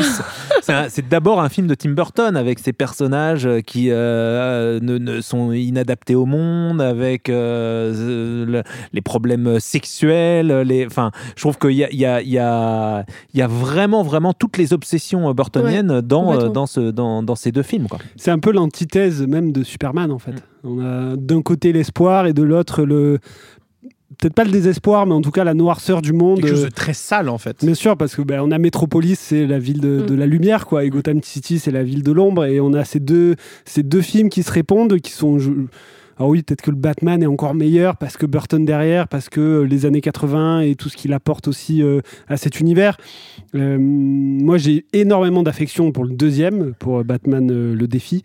C'est 0.89 1.07
d'abord 1.07 1.41
un 1.41 1.49
film 1.49 1.67
de 1.67 1.75
Tim 1.75 1.91
Burton 1.91 2.35
avec 2.37 2.59
ces 2.59 2.73
personnages 2.73 3.47
qui 3.65 3.87
euh, 3.89 4.79
ne, 4.81 4.97
ne 4.97 5.21
sont 5.21 5.51
inadaptés 5.51 6.15
au 6.15 6.25
monde, 6.25 6.81
avec 6.81 7.29
euh, 7.29 8.45
le- 8.45 8.63
les 8.93 9.01
problèmes 9.01 9.59
sexuels. 9.59 10.47
Les, 10.61 10.85
enfin, 10.85 11.11
je 11.35 11.41
trouve 11.41 11.57
qu'il 11.57 11.71
y 11.71 11.83
a, 11.83 11.89
il 11.91 11.99
y, 11.99 12.05
a, 12.05 12.21
il 12.21 12.29
y, 12.29 12.37
a, 12.39 13.05
y 13.33 13.41
a 13.41 13.47
vraiment, 13.47 14.03
vraiment 14.03 14.33
toutes 14.33 14.57
les 14.57 14.73
obsessions 14.73 15.31
burtoniennes 15.33 16.01
dans, 16.01 16.49
dans, 16.49 16.65
ce, 16.67 16.91
dans, 16.91 17.23
dans 17.23 17.35
ces 17.35 17.51
deux 17.51 17.63
films. 17.63 17.87
Quoi. 17.87 17.99
C'est 18.15 18.31
un 18.31 18.39
peu 18.39 18.51
l'antithèse 18.51 19.25
même 19.25 19.51
de 19.51 19.63
Superman 19.63 20.11
en 20.11 20.19
fait. 20.19 20.33
On 20.63 20.79
a 20.79 21.15
d'un 21.15 21.41
côté 21.41 21.73
l'espoir 21.73 22.27
et 22.27 22.33
de 22.33 22.43
l'autre 22.43 22.83
le 22.83 23.19
peut-être 24.19 24.33
pas 24.35 24.43
le 24.43 24.51
désespoir, 24.51 25.07
mais 25.07 25.13
en 25.13 25.21
tout 25.21 25.31
cas 25.31 25.43
la 25.43 25.53
noirceur 25.55 26.01
du 26.01 26.13
monde. 26.13 26.41
quelque 26.41 26.49
chose 26.49 26.61
de 26.61 26.67
euh, 26.67 26.69
très 26.69 26.93
sale 26.93 27.29
en 27.29 27.37
fait. 27.39 27.63
Bien 27.65 27.73
sûr, 27.73 27.97
parce 27.97 28.15
que 28.15 28.21
ben, 28.21 28.41
on 28.43 28.51
a 28.51 28.59
Metropolis, 28.59 29.17
c'est 29.19 29.47
la 29.47 29.57
ville 29.57 29.79
de, 29.79 30.01
de 30.01 30.13
Mm. 30.13 30.19
la 30.19 30.25
lumière, 30.27 30.65
quoi, 30.67 30.83
et 30.83 30.89
Gotham 30.89 31.23
City, 31.23 31.57
c'est 31.57 31.71
la 31.71 31.81
ville 31.83 32.03
de 32.03 32.11
l'ombre, 32.11 32.45
et 32.45 32.59
on 32.59 32.73
a 32.73 32.83
ces 32.85 32.99
deux, 32.99 33.35
ces 33.65 33.81
deux 33.83 34.01
films 34.01 34.29
qui 34.29 34.43
se 34.43 34.51
répondent, 34.51 34.99
qui 34.99 35.11
sont. 35.11 35.39
je- 35.39 35.49
Alors 36.17 36.29
oui, 36.29 36.43
peut-être 36.43 36.61
que 36.61 36.69
le 36.69 36.77
Batman 36.77 37.23
est 37.23 37.25
encore 37.25 37.55
meilleur 37.55 37.97
parce 37.97 38.15
que 38.15 38.27
Burton 38.27 38.63
derrière, 38.63 39.07
parce 39.07 39.27
que 39.29 39.61
les 39.67 39.87
années 39.87 40.01
80 40.01 40.59
et 40.61 40.75
tout 40.75 40.89
ce 40.89 40.95
qu'il 40.97 41.13
apporte 41.13 41.47
aussi 41.47 41.81
euh, 41.81 42.01
à 42.27 42.37
cet 42.37 42.59
univers. 42.59 42.97
Euh, 43.55 43.77
moi, 43.79 44.59
j'ai 44.59 44.85
énormément 44.93 45.41
d'affection 45.41 45.91
pour 45.91 46.03
le 46.03 46.11
deuxième, 46.11 46.73
pour 46.77 47.03
Batman 47.03 47.49
euh, 47.49 47.73
le 47.73 47.87
défi. 47.87 48.21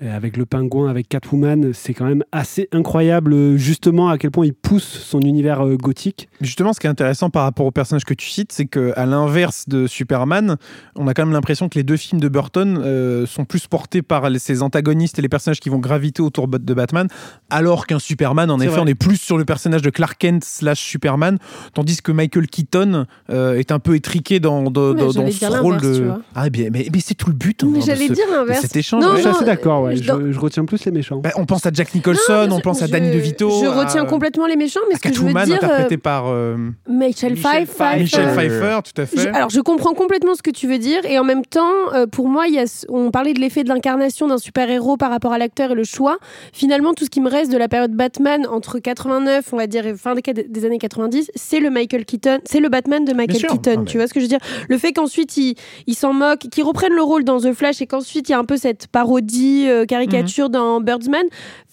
Euh, 0.00 0.16
Avec 0.16 0.36
le 0.36 0.46
pingouin, 0.46 0.88
avec 0.88 1.08
Catwoman, 1.08 1.72
c'est 1.74 1.92
quand 1.92 2.04
même 2.04 2.22
assez 2.30 2.68
incroyable, 2.70 3.32
euh, 3.32 3.56
justement, 3.56 4.08
à 4.10 4.16
quel 4.18 4.30
point 4.30 4.46
il 4.46 4.54
pousse 4.54 4.84
son 4.86 5.18
univers 5.20 5.60
euh, 5.66 5.76
gothique. 5.76 6.28
Justement, 6.40 6.72
ce 6.72 6.78
qui 6.78 6.86
est 6.86 6.90
intéressant 6.90 7.30
par 7.30 7.42
rapport 7.42 7.66
au 7.66 7.72
personnage 7.72 8.04
que 8.04 8.14
tu 8.14 8.28
cites, 8.28 8.52
c'est 8.52 8.66
que 8.66 8.92
à 8.96 9.06
l'inverse 9.06 9.68
de 9.68 9.88
Superman, 9.88 10.56
on 10.94 11.08
a 11.08 11.14
quand 11.14 11.24
même 11.26 11.32
l'impression 11.32 11.68
que 11.68 11.76
les 11.76 11.82
deux 11.82 11.96
films 11.96 12.20
de 12.20 12.28
Burton 12.28 12.78
euh, 12.80 13.26
sont 13.26 13.44
plus 13.44 13.66
portés 13.66 14.02
par 14.02 14.28
ses 14.38 14.62
antagonistes 14.62 15.18
et 15.18 15.22
les 15.22 15.28
personnages 15.28 15.58
qui 15.58 15.68
vont 15.68 15.78
graviter 15.80 16.22
autour 16.22 16.46
de 16.46 16.74
Batman, 16.74 17.08
alors 17.50 17.84
qu'un 17.88 17.98
Superman, 17.98 18.52
en 18.52 18.58
C'est 18.58 18.66
effet, 18.66 18.74
vrai. 18.74 18.82
on 18.82 18.86
est 18.86 18.94
plus 18.94 19.16
sur 19.16 19.36
le 19.36 19.44
personnage 19.44 19.82
de 19.82 19.90
Clark 19.90 20.16
Kent 20.16 20.44
slash 20.44 20.78
Superman, 20.80 21.38
tandis 21.74 22.00
que 22.02 22.12
Michael 22.12 22.46
Keaton 22.46 23.06
euh, 23.30 23.54
est 23.58 23.72
un 23.72 23.80
peu 23.80 23.96
étriqué 23.96 24.38
dans, 24.38 24.70
dans, 24.70 24.92
Ouais, 24.92 24.94
dans- 25.00 25.10
j'allais 25.10 25.32
dans 25.32 25.50
ce 25.50 25.58
rôle 25.60 25.80
de. 25.80 26.08
Ah, 26.36 26.48
bien, 26.50 26.68
mais, 26.72 26.86
mais 26.92 27.00
c'est 27.00 27.14
tout 27.14 27.30
le 27.30 27.34
but. 27.36 27.64
hein, 27.64 27.68
Mais 27.72 27.80
de 27.80 27.84
j'allais 27.84 28.06
ce- 28.06 28.12
dire 28.12 28.26
l'inverse. 28.30 28.60
cet 28.60 28.76
échange. 28.76 29.02
Non, 29.02 29.14
je 29.16 29.20
suis 29.22 29.28
assez 29.28 29.44
d'accord, 29.44 29.82
ouais. 29.82 29.87
Je- 29.96 30.02
je, 30.02 30.32
je 30.32 30.38
retiens 30.40 30.64
plus 30.64 30.84
les 30.84 30.90
méchants. 30.92 31.18
Bah, 31.18 31.30
on 31.36 31.44
pense 31.46 31.64
à 31.66 31.70
Jack 31.72 31.94
Nicholson, 31.94 32.46
Non, 32.48 32.56
on 32.56 32.60
pense 32.60 32.82
à 32.82 32.86
je- 32.86 32.92
Danny 32.92 33.10
DeVito. 33.10 33.50
Je 33.62 33.66
à- 33.66 33.80
retiens 33.84 34.04
complètement 34.04 34.46
les 34.46 34.56
méchants, 34.56 34.80
mais 34.88 34.94
à 34.94 34.98
ce 34.98 35.02
que 35.02 35.14
je 35.14 35.20
veux 35.20 35.32
dire. 35.32 35.54
interprété 35.54 35.94
euh, 35.94 35.98
par 35.98 36.24
euh, 36.28 36.56
Michael 36.88 37.34
Pfeiffer. 37.36 37.98
Michel 38.00 38.28
Euh, 38.28 38.34
Pfeiffer, 38.34 38.78
tout 38.84 39.00
à 39.00 39.04
Je- 39.04 39.10
fait. 39.20 39.28
alors, 39.28 39.50
je 39.50 39.60
comprends 39.60 39.94
complètement 39.94 40.34
ce 40.34 40.42
que 40.42 40.50
tu 40.50 40.66
veux 40.66 40.78
dire, 40.78 41.04
et 41.04 41.18
en 41.18 41.24
même 41.24 41.44
temps, 41.44 41.72
euh, 41.94 42.06
pour 42.06 42.28
moi, 42.28 42.46
il 42.48 42.54
y 42.54 42.58
a, 42.58 42.64
on 42.88 43.10
parlait 43.10 43.34
de 43.34 43.40
l'effet 43.40 43.64
de 43.64 43.68
l'incarnation 43.68 44.28
d'un 44.28 44.38
super-héros 44.38 44.96
par 44.96 45.10
rapport 45.10 45.32
à 45.32 45.38
l'acteur 45.38 45.72
et 45.72 45.74
le 45.74 45.84
choix. 45.84 46.18
Finalement, 46.52 46.94
tout 46.94 47.04
ce 47.04 47.10
qui 47.10 47.20
me 47.20 47.28
reste 47.28 47.52
de 47.52 47.58
la 47.58 47.68
période 47.68 47.92
Batman 47.92 48.46
entre 48.50 48.78
89, 48.78 49.52
on 49.52 49.56
va 49.56 49.66
dire, 49.66 49.86
et 49.86 49.94
fin 49.94 50.14
des, 50.14 50.44
des 50.48 50.64
années 50.64 50.78
90, 50.78 51.30
c'est 51.34 51.60
le 51.60 51.70
Michael 51.70 52.04
Keaton, 52.04 52.38
c'est 52.44 52.60
le 52.60 52.68
Batman 52.68 53.04
de 53.04 53.12
Michael. 53.12 53.40
Keaton. 53.42 53.58
Ah, 53.76 53.76
mais- 53.80 53.84
Tu 53.84 53.96
vois 53.96 54.06
ce 54.06 54.14
que 54.14 54.20
je 54.20 54.24
veux 54.24 54.28
dire? 54.28 54.38
Le 54.68 54.78
fait 54.78 54.92
qu'ensuite 54.92 55.36
il, 55.36 55.54
il 55.86 55.94
s'en 55.94 56.12
moque, 56.12 56.40
qu'il 56.50 56.64
reprenne 56.64 56.92
le 56.92 57.02
rôle 57.02 57.24
dans 57.24 57.40
The 57.40 57.52
Flash, 57.52 57.80
et 57.82 57.86
qu'ensuite 57.86 58.28
il 58.28 58.32
y 58.32 58.34
a 58.34 58.38
un 58.38 58.44
peu 58.44 58.56
cette 58.56 58.86
parodie, 58.88 59.66
euh, 59.68 59.77
caricature 59.86 60.50
dans 60.50 60.80
Birdsman, 60.80 61.24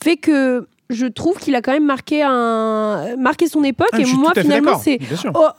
fait 0.04 0.18
que 0.18 0.68
je 0.92 1.08
trouve 1.08 1.40
qu'il 1.40 1.56
a 1.56 1.64
quand 1.64 1.72
même 1.72 1.86
marqué 1.86 2.22
un 2.22 3.16
marqué 3.18 3.48
son 3.48 3.64
époque 3.64 3.88
Ah, 3.92 4.00
et 4.00 4.06
moi 4.06 4.34
finalement 4.40 4.78
c'est 4.78 5.00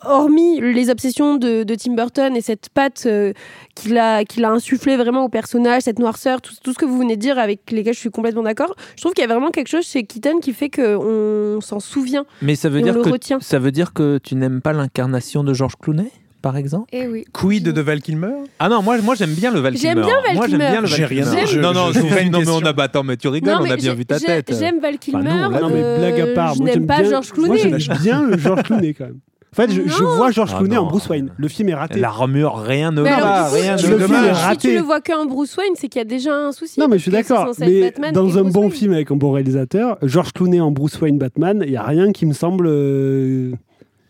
hormis 0.04 0.60
les 0.60 0.88
obsessions 0.88 1.34
de, 1.34 1.64
de 1.64 1.74
Tim 1.74 1.94
Burton 1.94 2.36
et 2.36 2.40
cette 2.40 2.68
patte 2.68 3.04
euh, 3.06 3.32
qu'il 3.74 3.98
a, 3.98 4.24
qu'il 4.24 4.44
a 4.44 4.50
insufflé 4.52 4.96
vraiment 4.96 5.24
au 5.24 5.28
personnage, 5.28 5.82
cette 5.82 5.98
noirceur, 5.98 6.40
tout, 6.40 6.52
tout 6.62 6.72
ce 6.72 6.78
que 6.78 6.84
vous 6.84 6.98
venez 6.98 7.16
de 7.16 7.20
dire 7.20 7.40
avec 7.40 7.68
lesquels 7.72 7.94
je 7.94 7.98
suis 7.98 8.10
complètement 8.10 8.44
d'accord, 8.44 8.76
je 8.94 9.00
trouve 9.02 9.14
qu'il 9.14 9.22
y 9.22 9.28
a 9.28 9.32
vraiment 9.32 9.50
quelque 9.50 9.66
chose 9.68 9.84
chez 9.84 10.04
Keaton 10.04 10.38
qui 10.40 10.52
fait 10.52 10.70
qu'on 10.70 11.58
s'en 11.60 11.80
souvient. 11.80 12.24
Mais 12.40 12.54
ça 12.54 12.68
veut, 12.68 12.78
Et 12.78 12.82
on 12.82 12.84
dire 12.84 12.94
le 12.94 13.02
que, 13.02 13.10
retient. 13.10 13.40
ça 13.40 13.58
veut 13.58 13.72
dire 13.72 13.92
que 13.92 14.18
tu 14.22 14.36
n'aimes 14.36 14.60
pas 14.60 14.72
l'incarnation 14.72 15.42
de 15.42 15.52
George 15.52 15.74
Clooney, 15.82 16.12
par 16.46 16.56
exemple 16.56 16.88
Eh 16.92 17.06
oui. 17.06 17.24
Quid 17.32 17.64
de 17.64 17.80
Val 17.80 18.00
Kilmer? 18.00 18.32
Ah 18.58 18.68
non, 18.68 18.82
moi, 18.82 18.96
moi 19.02 19.14
j'aime 19.14 19.34
bien 19.34 19.50
le 19.52 19.60
Val 19.60 19.76
J'aime 19.76 19.94
Kilmer. 19.94 20.06
bien 20.06 20.20
Val 20.26 20.34
Moi 20.36 20.46
j'aime 20.48 20.58
Kilmer. 20.58 20.70
bien 20.72 20.80
le 20.80 20.86
J'ai 20.86 21.02
Val 21.02 21.08
rien 21.12 21.24
Kilmer. 21.24 21.46
je- 21.46 21.60
non, 21.60 21.72
non, 21.72 21.86
je- 21.92 22.00
fais 22.00 22.22
une 22.24 22.32
non, 22.32 22.38
mais 22.40 22.48
on 22.48 22.52
question. 22.52 22.66
a, 22.68 22.72
bah, 22.72 22.82
attends, 22.84 23.02
mais 23.04 23.16
tu 23.16 23.28
rigoles, 23.28 23.52
Non, 23.52 23.58
on 23.60 23.64
a 23.70 23.76
bien 23.76 23.90
j'ai- 23.90 23.94
vu 23.94 24.06
ta 24.06 24.18
j'ai- 24.18 24.26
tête. 24.26 24.54
J'aime 24.58 24.80
Val 24.80 24.98
Kilmer. 24.98 25.22
nous, 25.24 25.30
on 25.30 25.48
l'a- 25.50 25.60
Non, 25.60 25.68
mais 25.70 25.98
blague 25.98 26.20
à 26.20 26.26
part. 26.34 26.50
euh, 26.50 26.54
je 26.54 26.58
moi, 26.58 26.66
n'aime 26.66 26.74
j'aime 26.74 26.86
pas 26.86 27.00
bien- 27.00 27.10
George 27.10 27.32
Moi, 27.36 27.46
Clooney. 27.56 27.80
j'aime 27.80 27.96
bien 28.02 28.22
le 28.22 28.38
George 28.38 28.62
Clooney 28.62 28.94
quand 28.94 29.04
même. 29.04 29.18
En 29.52 29.56
fait, 29.56 29.70
je, 29.72 29.80
je 29.86 30.02
Non. 30.02 30.16
vois 30.16 30.30
George 30.32 30.50
Ah 30.54 30.58
Clooney 30.58 30.76
en 30.76 30.82
non. 30.82 30.88
Bruce 30.90 31.08
Wayne. 31.08 31.30
Le 31.38 31.48
film 31.48 31.70
est 31.70 31.74
raté. 31.74 31.98
L'armure, 31.98 32.56
rien 32.58 32.90
ne 32.90 33.00
Mais 33.00 33.08
va, 33.08 33.16
alors, 33.16 33.48
du 33.50 33.56
coup, 33.56 33.62
rien 33.62 33.78
si 33.78 33.86
ne 33.86 33.90
le 33.92 33.96
tu- 33.96 34.04
film 34.04 34.14
est 34.24 34.28
va. 34.28 34.34
Si 34.34 34.44
raté. 34.44 34.68
tu 34.68 34.74
le 34.74 34.80
vois 34.82 35.00
qu'un 35.00 35.24
Bruce 35.24 35.56
Wayne, 35.56 35.72
c'est 35.76 35.88
qu'il 35.88 35.98
y 35.98 36.02
a 36.02 36.04
déjà 36.04 36.34
un 36.34 36.52
souci. 36.52 36.78
Non, 36.78 36.88
mais 36.88 36.98
je 36.98 37.02
suis 37.02 37.10
que 37.10 37.16
c'est 37.16 37.28
d'accord. 37.32 37.46
censé 37.54 37.62
être 37.62 37.70
Mais 37.70 37.80
Batman 37.80 38.10
et 38.10 38.12
dans 38.12 38.36
un 38.38 38.42
Bruce 38.42 38.52
bon 38.52 38.60
Wayne. 38.62 38.70
film 38.72 38.92
avec 38.92 39.10
un 39.10 39.16
bon 39.16 39.32
réalisateur, 39.32 39.96
George 40.02 40.32
Clooney 40.34 40.60
en 40.60 40.72
Bruce 40.72 41.00
Wayne 41.00 41.16
Batman, 41.16 41.62
il 41.64 41.70
n'y 41.70 41.76
a 41.78 41.84
rien 41.84 42.12
qui 42.12 42.26
me 42.26 42.34
semble 42.34 42.66
euh, 42.68 43.52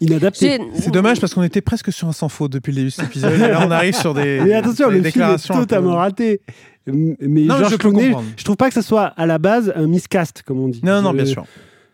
inadapté. 0.01 0.61
C'est 0.75 0.91
dommage 0.91 1.21
parce 1.21 1.35
qu'on 1.35 1.43
était 1.43 1.61
presque 1.61 1.93
sur 1.93 2.09
un 2.09 2.13
sans 2.13 2.29
faute 2.29 2.53
depuis 2.53 2.71
le 2.73 2.77
début 2.77 2.89
de 2.89 2.93
cet 2.93 3.07
épisode. 3.07 3.33
Et 3.35 3.39
là, 3.39 3.65
on 3.67 3.71
arrive 3.71 3.95
sur 3.95 4.15
des, 4.15 4.41
Mais 4.45 4.55
attention, 4.55 4.77
sur 4.77 4.91
des 4.91 4.97
le 4.99 5.03
film 5.03 5.07
est 5.07 5.13
déclarations. 5.13 5.55
un 5.55 5.59
peu- 5.59 5.67
totalement 5.67 5.97
raté. 5.97 6.41
Mais 6.87 7.43
Non, 7.43 7.57
George 7.59 7.73
je 7.73 7.77
peux 7.77 7.89
Clooney, 7.91 8.05
comprendre. 8.11 8.27
je 8.37 8.45
trouve 8.45 8.57
pas 8.57 8.69
que 8.69 8.75
ce 8.75 8.83
soit 8.83 9.07
à 9.17 9.27
la 9.27 9.39
base 9.39 9.73
un 9.75 9.87
miscast, 9.87 10.43
comme 10.47 10.61
on 10.61 10.69
dit. 10.69 10.81
Non, 10.85 11.03
non, 11.03 11.11
Je- 11.13 11.17
bien 11.17 11.25
sûr. 11.27 11.45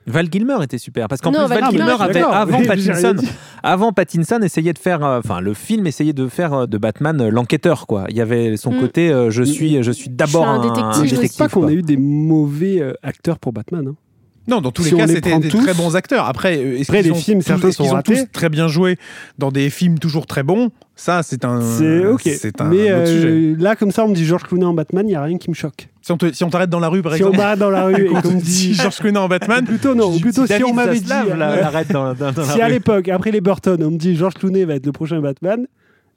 Val 0.05 0.29
Kilmer 0.29 0.57
était 0.63 0.79
super 0.79 1.07
parce 1.07 1.21
qu'en 1.21 1.31
plus 1.31 1.39
Val 1.39 1.61
Val 1.61 1.71
suis 1.71 1.81
avait 1.81 2.21
avant 2.23 2.59
Oui, 2.59 2.67
Pattinson, 2.67 3.15
avant 3.63 3.93
Pattinson 3.93 4.41
essayait 4.43 4.73
de 4.73 4.79
faire, 4.79 5.05
euh, 5.05 5.21
enfin 5.21 5.41
le 5.41 5.55
film 5.55 5.87
essayait 5.87 6.13
de 6.13 6.27
faire 6.27 6.53
euh, 6.53 6.67
de 6.67 6.77
Batman 6.77 7.21
euh, 7.21 7.31
l'enquêteur 7.31 7.87
quoi. 7.87 8.07
Il 8.09 8.17
y 8.17 8.21
avait 8.21 8.57
son 8.57 8.73
Mm. 8.73 8.81
côté, 8.81 9.11
euh, 9.13 9.31
je 9.31 9.45
suis, 9.45 9.81
je 9.81 9.93
suis 9.93 10.11
d'abord 10.11 10.49
un 10.49 10.59
un, 10.59 10.63
détective. 10.69 11.05
Je 11.09 11.15
détective, 11.15 11.39
pas 11.39 11.49
qu'on 11.49 11.69
a 11.69 11.73
eu 11.73 11.83
des 11.83 11.97
mauvais 11.97 12.81
euh, 12.83 12.95
acteurs 13.05 13.39
pour 13.39 13.53
Batman. 13.53 13.87
hein. 13.91 13.95
Non, 14.49 14.61
dans 14.61 14.73
tous 14.73 14.83
Si 14.83 14.91
les 14.91 14.97
cas, 14.97 15.07
c'était 15.07 15.39
des 15.39 15.49
tous- 15.49 15.63
très 15.63 15.73
bons 15.75 15.95
acteurs. 15.95 16.27
Après, 16.27 16.57
euh, 16.59 16.75
est-ce 16.79 16.91
Après, 16.91 17.03
qu'ils 17.03 17.13
les 17.13 17.17
ont 17.17 17.21
films, 17.21 17.39
tous- 17.41 17.47
certains 17.47 17.69
est-ce 17.69 17.77
qu'ils 17.77 17.87
sont 17.87 17.93
ont 17.93 17.95
ratés. 17.95 18.15
tous 18.15 18.27
très 18.33 18.49
bien 18.49 18.67
joué 18.67 18.97
dans 19.39 19.53
des 19.53 19.71
films 19.71 19.99
toujours 20.01 20.27
très 20.27 20.43
bons? 20.43 20.71
Ça, 20.97 21.23
c'est 21.23 21.45
un. 21.45 21.61
C'est 21.61 22.07
ok. 22.07 22.23
C'est 22.25 22.61
un, 22.61 22.65
Mais 22.65 22.93
autre 22.93 23.07
sujet. 23.07 23.29
euh, 23.29 23.57
là, 23.59 23.77
comme 23.77 23.93
ça, 23.93 24.05
on 24.05 24.09
me 24.09 24.15
dit 24.15 24.25
George 24.27 24.43
Clooney 24.43 24.65
en 24.65 24.75
Batman, 24.75 25.07
il 25.07 25.11
n'y 25.11 25.15
a 25.15 25.23
rien 25.23 25.39
qui 25.39 25.49
me 25.49 25.55
choque. 25.55 25.89
Si 26.03 26.11
on 26.11 26.17
te- 26.17 26.33
si 26.33 26.43
on 26.43 26.51
t'arrête 26.51 26.71
dans 26.71 26.81
la 26.81 26.89
rue, 26.89 27.03
par 27.03 27.15
si 27.15 27.23
on 27.23 27.29
exemple, 27.29 27.39
m'arrête 27.39 27.59
dans 27.61 27.71
la 27.71 27.85
rue 27.85 28.07
et 28.07 28.09
qu'on 28.09 28.33
me 28.33 28.41
dit. 28.41 28.75
George 28.75 28.97
Clooney 28.97 29.19
en 29.19 29.29
Batman, 29.29 29.65
Plutôt 29.67 29.95
non, 29.95 30.19
plutôt 30.19 30.47
si 30.47 30.65
on 30.65 30.75
m'avait 30.75 30.99
dit. 30.99 31.09
L'arrête 31.09 31.93
dans, 31.93 32.13
dans- 32.15 32.33
dans 32.33 32.43
la 32.43 32.49
Si 32.49 32.61
à 32.61 32.67
rue. 32.67 32.73
l'époque, 32.73 33.09
après 33.09 33.31
les 33.31 33.41
Burton, 33.41 33.81
on 33.83 33.93
me 33.93 33.97
dit 33.97 34.17
George 34.17 34.35
Clooney 34.35 34.65
va 34.65 34.75
être 34.75 34.87
le 34.87 34.93
prochain 34.93 35.21
Batman, 35.21 35.67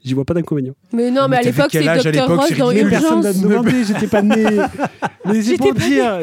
j'y 0.06 0.14
vois 0.14 0.26
pas 0.26 0.34
d'inconvénient. 0.34 0.74
Mais 0.93 1.12
non, 1.12 1.24
mais, 1.24 1.30
Mais 1.30 1.38
à 1.38 1.41
l'époque, 1.41 1.68
quel 1.72 1.84
c'est 1.84 1.89
âge 1.89 2.06
à 2.06 2.12
Dr. 2.12 2.22
l'époque, 2.22 2.39
Ross 2.41 2.58
dans 2.58 2.68
ridicule. 2.68 2.89
Personne 2.89 3.18
Urgence. 3.18 3.41
n'a 3.41 3.49
demandé, 3.49 3.84
j'étais 3.86 4.08
pas 4.08 4.22
né. 4.22 4.45
Mais 5.26 5.41
c'est 5.41 5.58
pour 5.58 5.74
pas 5.74 5.80
dire. 5.80 6.20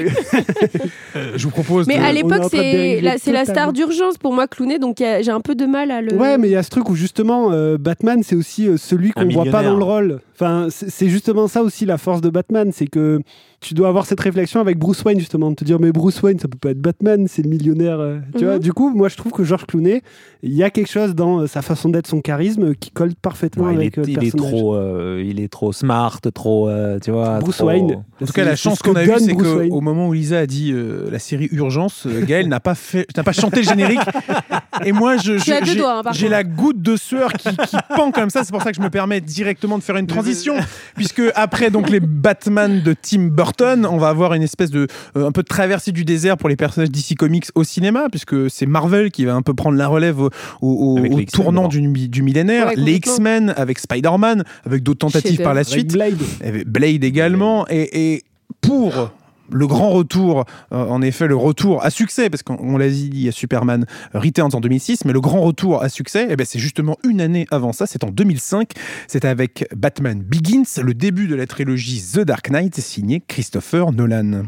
je 1.36 1.44
vous 1.44 1.50
propose. 1.50 1.86
Mais 1.86 1.98
de- 1.98 2.02
à 2.04 2.12
l'époque, 2.12 2.44
c'est 2.50 3.00
la, 3.00 3.18
c'est 3.18 3.32
la 3.32 3.44
star 3.44 3.72
d'urgence 3.72 4.18
pour 4.18 4.32
moi, 4.32 4.46
Clooney, 4.46 4.78
donc 4.78 4.96
j'ai 4.98 5.30
un 5.30 5.40
peu 5.40 5.54
de 5.54 5.66
mal 5.66 5.90
à 5.90 6.00
le. 6.00 6.14
Ouais, 6.14 6.38
mais 6.38 6.48
il 6.48 6.52
y 6.52 6.56
a 6.56 6.62
ce 6.62 6.70
truc 6.70 6.88
où 6.88 6.94
justement 6.94 7.50
euh, 7.52 7.76
Batman, 7.78 8.22
c'est 8.22 8.36
aussi 8.36 8.68
euh, 8.68 8.76
celui 8.76 9.10
qu'on 9.10 9.28
voit 9.28 9.44
pas 9.46 9.62
dans 9.62 9.76
le 9.76 9.84
rôle. 9.84 10.20
Enfin, 10.42 10.68
c'est 10.70 11.08
justement 11.08 11.46
ça 11.48 11.62
aussi 11.62 11.86
la 11.86 11.98
force 11.98 12.20
de 12.20 12.28
Batman, 12.30 12.70
c'est 12.72 12.86
que 12.86 13.20
tu 13.60 13.74
dois 13.74 13.86
avoir 13.88 14.06
cette 14.06 14.18
réflexion 14.20 14.60
avec 14.60 14.76
Bruce 14.76 15.04
Wayne 15.04 15.20
justement, 15.20 15.50
de 15.50 15.54
te 15.54 15.62
dire 15.62 15.78
mais 15.78 15.92
Bruce 15.92 16.20
Wayne, 16.22 16.38
ça 16.40 16.48
peut 16.48 16.58
pas 16.58 16.70
être 16.70 16.80
Batman, 16.80 17.26
c'est 17.28 17.42
le 17.42 17.48
millionnaire. 17.48 18.00
euh, 18.00 18.18
Tu 18.36 18.42
Mhm. 18.44 18.50
vois, 18.50 18.58
du 18.58 18.72
coup, 18.72 18.90
moi 18.90 19.08
je 19.08 19.16
trouve 19.16 19.30
que 19.30 19.44
George 19.44 19.66
Clooney, 19.66 20.02
il 20.42 20.52
y 20.52 20.64
a 20.64 20.70
quelque 20.70 20.90
chose 20.90 21.14
dans 21.14 21.40
euh, 21.42 21.46
sa 21.46 21.62
façon 21.62 21.88
d'être, 21.88 22.08
son 22.08 22.20
charisme, 22.20 22.74
qui 22.74 22.90
colle 22.90 23.12
parfaitement 23.14 23.66
Ouais, 23.66 23.74
il, 23.74 23.76
avec 23.76 23.98
est, 23.98 24.00
euh, 24.00 24.04
le 24.04 24.10
il 24.10 24.24
est 24.24 24.36
trop, 24.36 24.74
euh, 24.74 25.22
il 25.24 25.38
est 25.40 25.46
trop 25.48 25.72
smart, 25.72 26.18
trop, 26.34 26.68
euh, 26.68 26.98
tu 26.98 27.12
vois. 27.12 27.38
Bruce 27.38 27.58
trop- 27.58 27.66
Wayne. 27.68 28.02
En 28.20 28.26
tout 28.26 28.32
cas, 28.32 28.44
la 28.44 28.56
chance 28.56 28.80
qu'on 28.80 28.96
a 28.96 29.04
eue, 29.04 29.10
c'est 29.18 29.34
qu'au 29.36 29.80
moment 29.80 30.08
où 30.08 30.12
Lisa 30.12 30.40
a 30.40 30.46
dit 30.46 30.72
euh, 30.72 31.08
la 31.10 31.18
série 31.20 31.48
Urgence, 31.52 32.08
Gaël 32.26 32.48
n'a 32.48 32.58
pas 32.60 32.74
fait, 32.74 33.06
n'a 33.16 33.22
pas 33.22 33.32
chanté 33.32 33.58
le 33.62 33.68
générique. 33.68 34.00
Et 34.84 34.90
moi, 34.92 35.16
je, 35.18 35.38
j'ai 35.38 35.52
hein, 35.54 36.28
la 36.30 36.42
goutte 36.44 36.80
de 36.82 36.96
sueur 36.96 37.32
qui, 37.34 37.48
qui 37.50 37.76
pend 37.94 38.10
comme 38.10 38.30
ça. 38.30 38.42
C'est 38.42 38.50
pour 38.52 38.62
ça 38.62 38.70
que 38.70 38.76
je 38.76 38.82
me 38.82 38.90
permets 38.90 39.20
directement 39.20 39.78
de 39.78 39.82
faire 39.84 39.96
une 39.96 40.06
transition. 40.06 40.31
Transition, 40.32 40.56
puisque 40.96 41.22
après 41.34 41.70
donc 41.70 41.90
les 41.90 42.00
Batman 42.00 42.82
de 42.82 42.94
Tim 43.00 43.28
Burton, 43.28 43.86
on 43.86 43.98
va 43.98 44.08
avoir 44.08 44.34
une 44.34 44.42
espèce 44.42 44.70
de 44.70 44.86
euh, 45.16 45.26
un 45.26 45.32
peu 45.32 45.42
de 45.42 45.48
traversée 45.48 45.92
du 45.92 46.04
désert 46.04 46.36
pour 46.36 46.48
les 46.48 46.56
personnages 46.56 46.90
DC 46.90 47.16
Comics 47.16 47.46
au 47.54 47.64
cinéma, 47.64 48.08
puisque 48.10 48.50
c'est 48.50 48.66
Marvel 48.66 49.10
qui 49.10 49.24
va 49.24 49.34
un 49.34 49.42
peu 49.42 49.54
prendre 49.54 49.76
la 49.76 49.88
relève 49.88 50.20
au, 50.60 51.00
tournant 51.32 51.68
du, 51.68 51.80
du 52.08 52.22
millénaire. 52.22 52.68
Ouais, 52.68 52.74
les. 52.76 53.02
X-Men 53.02 53.52
avec 53.56 53.78
Spider-Man, 53.78 54.44
avec 54.64 54.82
d'autres 54.82 55.00
tentatives 55.00 55.42
par 55.42 55.54
la 55.54 55.60
Avec 55.60 55.66
suite. 55.66 55.92
Blade. 55.92 56.18
Y 56.40 56.46
avait 56.46 56.64
Blade 56.64 57.04
également. 57.04 57.66
Et, 57.68 58.14
et 58.14 58.22
pour 58.60 59.12
le 59.50 59.66
grand 59.66 59.90
retour, 59.90 60.44
euh, 60.72 60.86
en 60.86 61.02
effet, 61.02 61.26
le 61.26 61.36
retour 61.36 61.84
à 61.84 61.90
succès, 61.90 62.30
parce 62.30 62.42
qu'on 62.42 62.56
on 62.60 62.78
l'a 62.78 62.88
dit, 62.88 63.10
il 63.12 63.22
y 63.22 63.28
a 63.28 63.32
Superman 63.32 63.86
Returns 64.14 64.54
en 64.54 64.60
2006, 64.60 65.04
mais 65.04 65.12
le 65.12 65.20
grand 65.20 65.40
retour 65.40 65.82
à 65.82 65.88
succès, 65.88 66.26
eh 66.30 66.36
ben, 66.36 66.46
c'est 66.46 66.58
justement 66.58 66.96
une 67.04 67.20
année 67.20 67.46
avant 67.50 67.72
ça, 67.72 67.86
c'est 67.86 68.04
en 68.04 68.10
2005. 68.10 68.70
C'est 69.08 69.24
avec 69.24 69.66
Batman 69.76 70.22
Begins, 70.22 70.82
le 70.82 70.94
début 70.94 71.26
de 71.26 71.34
la 71.34 71.46
trilogie 71.46 72.02
The 72.14 72.20
Dark 72.20 72.50
Knight, 72.50 72.76
signé 72.80 73.22
Christopher 73.26 73.92
Nolan. 73.92 74.42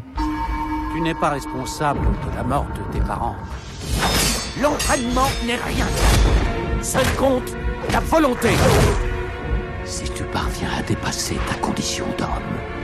Tu 0.95 1.01
n'es 1.01 1.15
pas 1.15 1.31
responsable 1.31 1.99
de 1.99 2.35
la 2.35 2.43
mort 2.43 2.67
de 2.73 2.97
tes 2.97 3.03
parents. 3.05 3.35
L'entraînement 4.61 5.27
n'est 5.45 5.57
rien. 5.57 5.87
Seul 6.81 7.05
compte 7.17 7.53
la 7.91 7.99
volonté. 7.99 8.49
Si 9.83 10.05
tu 10.05 10.23
parviens 10.23 10.69
à 10.79 10.81
dépasser 10.83 11.35
ta 11.47 11.55
condition 11.55 12.05
d'homme, 12.17 12.74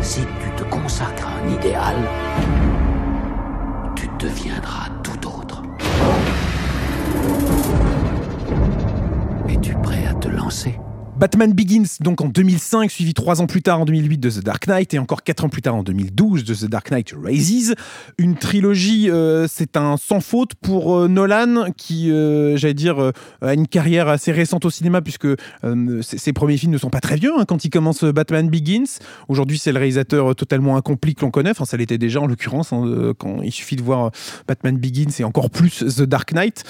si 0.00 0.20
tu 0.20 0.50
te 0.56 0.64
consacres 0.64 1.26
à 1.26 1.44
un 1.44 1.48
idéal, 1.48 1.96
tu 3.94 4.08
deviendras 4.18 4.88
tout 5.02 5.26
autre. 5.26 5.62
Es-tu 9.48 9.74
prêt 9.74 10.06
à 10.06 10.14
te 10.14 10.28
lancer? 10.28 10.78
Batman 11.18 11.52
Begins, 11.52 11.98
donc 11.98 12.20
en 12.20 12.28
2005, 12.28 12.92
suivi 12.92 13.12
trois 13.12 13.42
ans 13.42 13.48
plus 13.48 13.60
tard 13.60 13.80
en 13.80 13.84
2008 13.84 14.18
de 14.18 14.30
The 14.30 14.38
Dark 14.38 14.68
Knight 14.68 14.94
et 14.94 15.00
encore 15.00 15.24
quatre 15.24 15.44
ans 15.44 15.48
plus 15.48 15.62
tard 15.62 15.74
en 15.74 15.82
2012 15.82 16.44
de 16.44 16.54
The 16.54 16.66
Dark 16.66 16.92
Knight 16.92 17.12
Rises. 17.20 17.74
Une 18.18 18.36
trilogie, 18.36 19.10
euh, 19.10 19.48
c'est 19.48 19.76
un 19.76 19.96
sans 19.96 20.20
faute 20.20 20.54
pour 20.54 20.96
euh, 20.96 21.08
Nolan 21.08 21.72
qui, 21.76 22.12
euh, 22.12 22.56
j'allais 22.56 22.72
dire, 22.72 23.10
a 23.42 23.54
une 23.54 23.66
carrière 23.66 24.06
assez 24.06 24.30
récente 24.30 24.64
au 24.64 24.70
cinéma 24.70 25.02
puisque 25.02 25.26
ses, 26.02 26.32
premiers 26.32 26.56
films 26.56 26.70
ne 26.70 26.78
sont 26.78 26.88
pas 26.88 27.00
très 27.00 27.16
vieux 27.16 27.32
hein, 27.36 27.44
quand 27.48 27.64
il 27.64 27.70
commence 27.70 28.04
Batman 28.04 28.48
Begins. 28.48 29.00
Aujourd'hui, 29.26 29.58
c'est 29.58 29.72
le 29.72 29.78
réalisateur 29.78 30.36
totalement 30.36 30.76
incomplet 30.76 31.14
que 31.14 31.22
l'on 31.22 31.32
connaît. 31.32 31.50
Enfin, 31.50 31.64
ça 31.64 31.76
l'était 31.76 31.98
déjà 31.98 32.20
en 32.20 32.28
l'occurrence 32.28 32.72
hein, 32.72 33.12
quand 33.18 33.42
il 33.42 33.50
suffit 33.50 33.74
de 33.74 33.82
voir 33.82 34.12
Batman 34.46 34.78
Begins 34.78 35.10
et 35.18 35.24
encore 35.24 35.50
plus 35.50 35.78
The 35.78 36.02
Dark 36.02 36.32
Knight. 36.32 36.62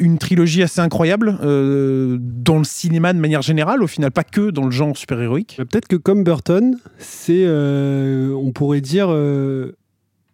Une 0.00 0.18
trilogie 0.18 0.64
assez 0.64 0.80
incroyable 0.80 1.38
dans 1.38 2.58
le 2.58 2.64
cinéma 2.64 3.12
de 3.12 3.20
manière 3.20 3.42
générale, 3.42 3.80
au 3.80 3.91
final 3.92 4.10
pas 4.10 4.24
que 4.24 4.50
dans 4.50 4.64
le 4.64 4.70
genre 4.70 4.96
super-héroïque. 4.96 5.56
Euh, 5.60 5.64
Peut-être 5.64 5.88
que 5.88 5.96
comme 5.96 6.24
Burton, 6.24 6.76
c'est, 6.98 7.44
euh, 7.44 8.32
on 8.34 8.52
pourrait 8.52 8.80
dire, 8.80 9.06
euh, 9.10 9.72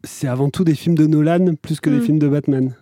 c'est 0.05 0.29
avant 0.29 0.49
tout 0.51 0.65
des 0.65 0.75
films 0.75 0.95
de 0.97 1.07
Nolan 1.07 1.55
plus 1.61 1.81
que 1.81 1.91
des 1.91 1.99
Mm. 1.99 2.03
films 2.03 2.19
de 2.19 2.29
Batman. 2.29 2.75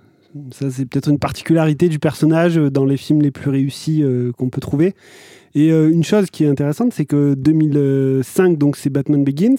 Ça, 0.53 0.70
c'est 0.70 0.85
peut-être 0.85 1.09
une 1.09 1.18
particularité 1.18 1.89
du 1.89 1.99
personnage 1.99 2.57
dans 2.57 2.85
les 2.85 2.99
films 2.99 3.22
les 3.22 3.31
plus 3.31 3.51
réussis 3.51 4.03
euh, 4.03 4.33
qu'on 4.33 4.51
peut 4.51 4.61
trouver. 4.61 4.95
Et 5.57 5.72
euh, 5.72 5.90
une 5.90 6.04
chose 6.04 6.26
qui 6.30 6.44
est 6.44 6.48
intéressante, 6.48 6.92
c'est 6.92 7.07
que 7.07 7.32
2005, 7.32 8.59
donc 8.59 8.76
c'est 8.76 8.90
Batman 8.90 9.24
Begins, 9.24 9.57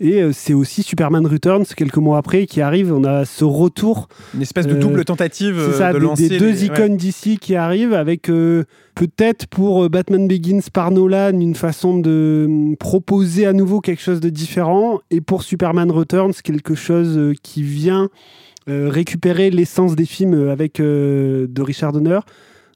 et 0.00 0.22
euh, 0.22 0.30
c'est 0.32 0.54
aussi 0.54 0.84
Superman 0.84 1.26
Returns 1.26 1.64
quelques 1.76 1.96
mois 1.96 2.18
après 2.18 2.46
qui 2.46 2.60
arrive. 2.60 2.92
On 2.94 3.02
a 3.02 3.24
ce 3.24 3.44
retour 3.44 4.08
Une 4.34 4.42
espèce 4.42 4.68
de 4.68 4.76
double 4.76 5.04
tentative 5.04 5.56
c'est 5.58 5.74
euh, 5.74 5.78
ça, 5.78 5.92
de 5.92 5.98
des, 5.98 6.04
lancer 6.04 6.28
des 6.28 6.38
deux 6.38 6.52
les- 6.52 6.60
ouais. 6.60 6.66
icônes 6.66 6.96
d'ici 6.96 7.38
qui 7.38 7.56
arrivent 7.56 7.92
avec 7.92 8.28
peut-être 8.94 9.48
pour 9.48 9.90
Batman 9.90 10.28
Begins 10.28 10.60
par 10.72 10.92
Nolan 10.92 11.40
une 11.40 11.56
façon 11.56 11.98
de 11.98 12.44
hum, 12.48 12.76
proposer 12.76 13.44
à 13.44 13.52
nouveau 13.52 13.80
quelque 13.80 14.02
chose 14.02 14.20
de 14.20 14.28
différent 14.28 15.00
et 15.10 15.20
pour 15.20 15.42
Superman 15.42 15.90
Returns 15.90 16.34
quelque 16.44 16.76
chose 16.76 17.34
qui 17.42 17.64
vient 17.64 18.10
récupérer 18.68 19.50
l'essence 19.50 19.96
des 19.96 20.06
films 20.06 20.48
avec 20.48 20.76
de 20.78 21.62
Richard 21.62 21.90
Donner. 21.90 22.20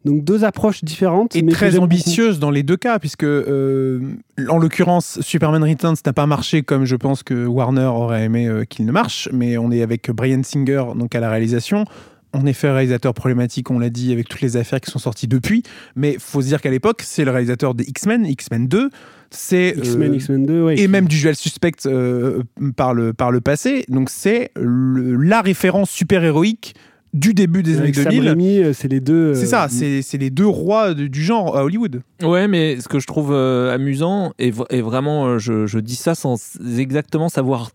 Donc 0.06 0.22
deux 0.22 0.44
approches 0.44 0.84
différentes 0.84 1.34
et 1.34 1.42
mais 1.42 1.50
très 1.50 1.72
j'aime 1.72 1.82
ambitieuse 1.82 2.38
dans 2.38 2.50
les 2.50 2.62
deux 2.62 2.76
cas, 2.76 3.00
puisque 3.00 3.24
euh, 3.24 4.00
en 4.48 4.56
l'occurrence, 4.56 5.18
Superman 5.20 5.64
Returns 5.64 5.96
n'a 6.06 6.12
pas 6.12 6.26
marché 6.26 6.62
comme 6.62 6.84
je 6.84 6.94
pense 6.94 7.24
que 7.24 7.44
Warner 7.44 7.86
aurait 7.86 8.24
aimé 8.24 8.46
euh, 8.46 8.64
qu'il 8.64 8.86
ne 8.86 8.92
marche, 8.92 9.28
mais 9.32 9.58
on 9.58 9.72
est 9.72 9.82
avec 9.82 10.10
Brian 10.12 10.42
Singer 10.44 10.84
donc 10.94 11.14
à 11.16 11.20
la 11.20 11.28
réalisation. 11.28 11.84
En 12.32 12.46
effet, 12.46 12.70
réalisateur 12.70 13.14
problématique, 13.14 13.70
on 13.70 13.78
l'a 13.78 13.90
dit, 13.90 14.12
avec 14.12 14.28
toutes 14.28 14.42
les 14.42 14.56
affaires 14.56 14.80
qui 14.80 14.90
sont 14.90 14.98
sorties 14.98 15.26
depuis. 15.26 15.62
Mais 15.96 16.16
faut 16.20 16.42
se 16.42 16.46
dire 16.46 16.60
qu'à 16.60 16.70
l'époque, 16.70 17.00
c'est 17.02 17.24
le 17.24 17.30
réalisateur 17.30 17.74
des 17.74 17.84
X-Men, 17.84 18.26
X-Men 18.26 18.68
2. 18.68 18.90
C'est 19.30 19.72
beaucoup. 19.72 19.86
X-Men, 19.86 20.12
euh, 20.12 20.16
X-Men 20.16 20.46
2, 20.46 20.62
ouais, 20.62 20.78
et 20.78 20.86
même 20.86 21.08
du 21.08 21.18
Dual 21.18 21.34
Suspect 21.34 21.72
euh, 21.86 22.42
par, 22.76 22.94
le, 22.94 23.12
par 23.12 23.32
le 23.32 23.40
passé. 23.40 23.84
Donc 23.88 24.10
c'est 24.10 24.50
la 24.56 25.40
référence 25.40 25.90
super-héroïque 25.90 26.74
du 27.16 27.34
début 27.34 27.62
des 27.62 27.72
années 27.78 27.82
avec 27.84 27.94
Sam 27.96 28.12
2000. 28.12 28.28
Raimi, 28.28 28.58
euh, 28.58 28.72
c'est 28.72 28.88
les 28.88 29.00
deux. 29.00 29.34
C'est 29.34 29.44
euh, 29.44 29.46
ça, 29.46 29.66
c'est 29.68 30.02
c'est 30.02 30.18
les 30.18 30.30
deux 30.30 30.46
rois 30.46 30.94
de- 30.94 31.06
du 31.06 31.22
genre 31.22 31.56
à 31.56 31.64
Hollywood. 31.64 32.02
Ouais, 32.22 32.46
mais 32.46 32.80
ce 32.80 32.88
que 32.88 33.00
je 33.00 33.06
trouve 33.06 33.32
euh, 33.32 33.74
amusant, 33.74 34.32
et, 34.38 34.50
vraiment, 34.50 35.38
je, 35.38 35.66
je 35.66 35.78
dis 35.78 35.96
ça 35.96 36.14
sans 36.14 36.36
exactement 36.78 37.28
savoir 37.28 37.70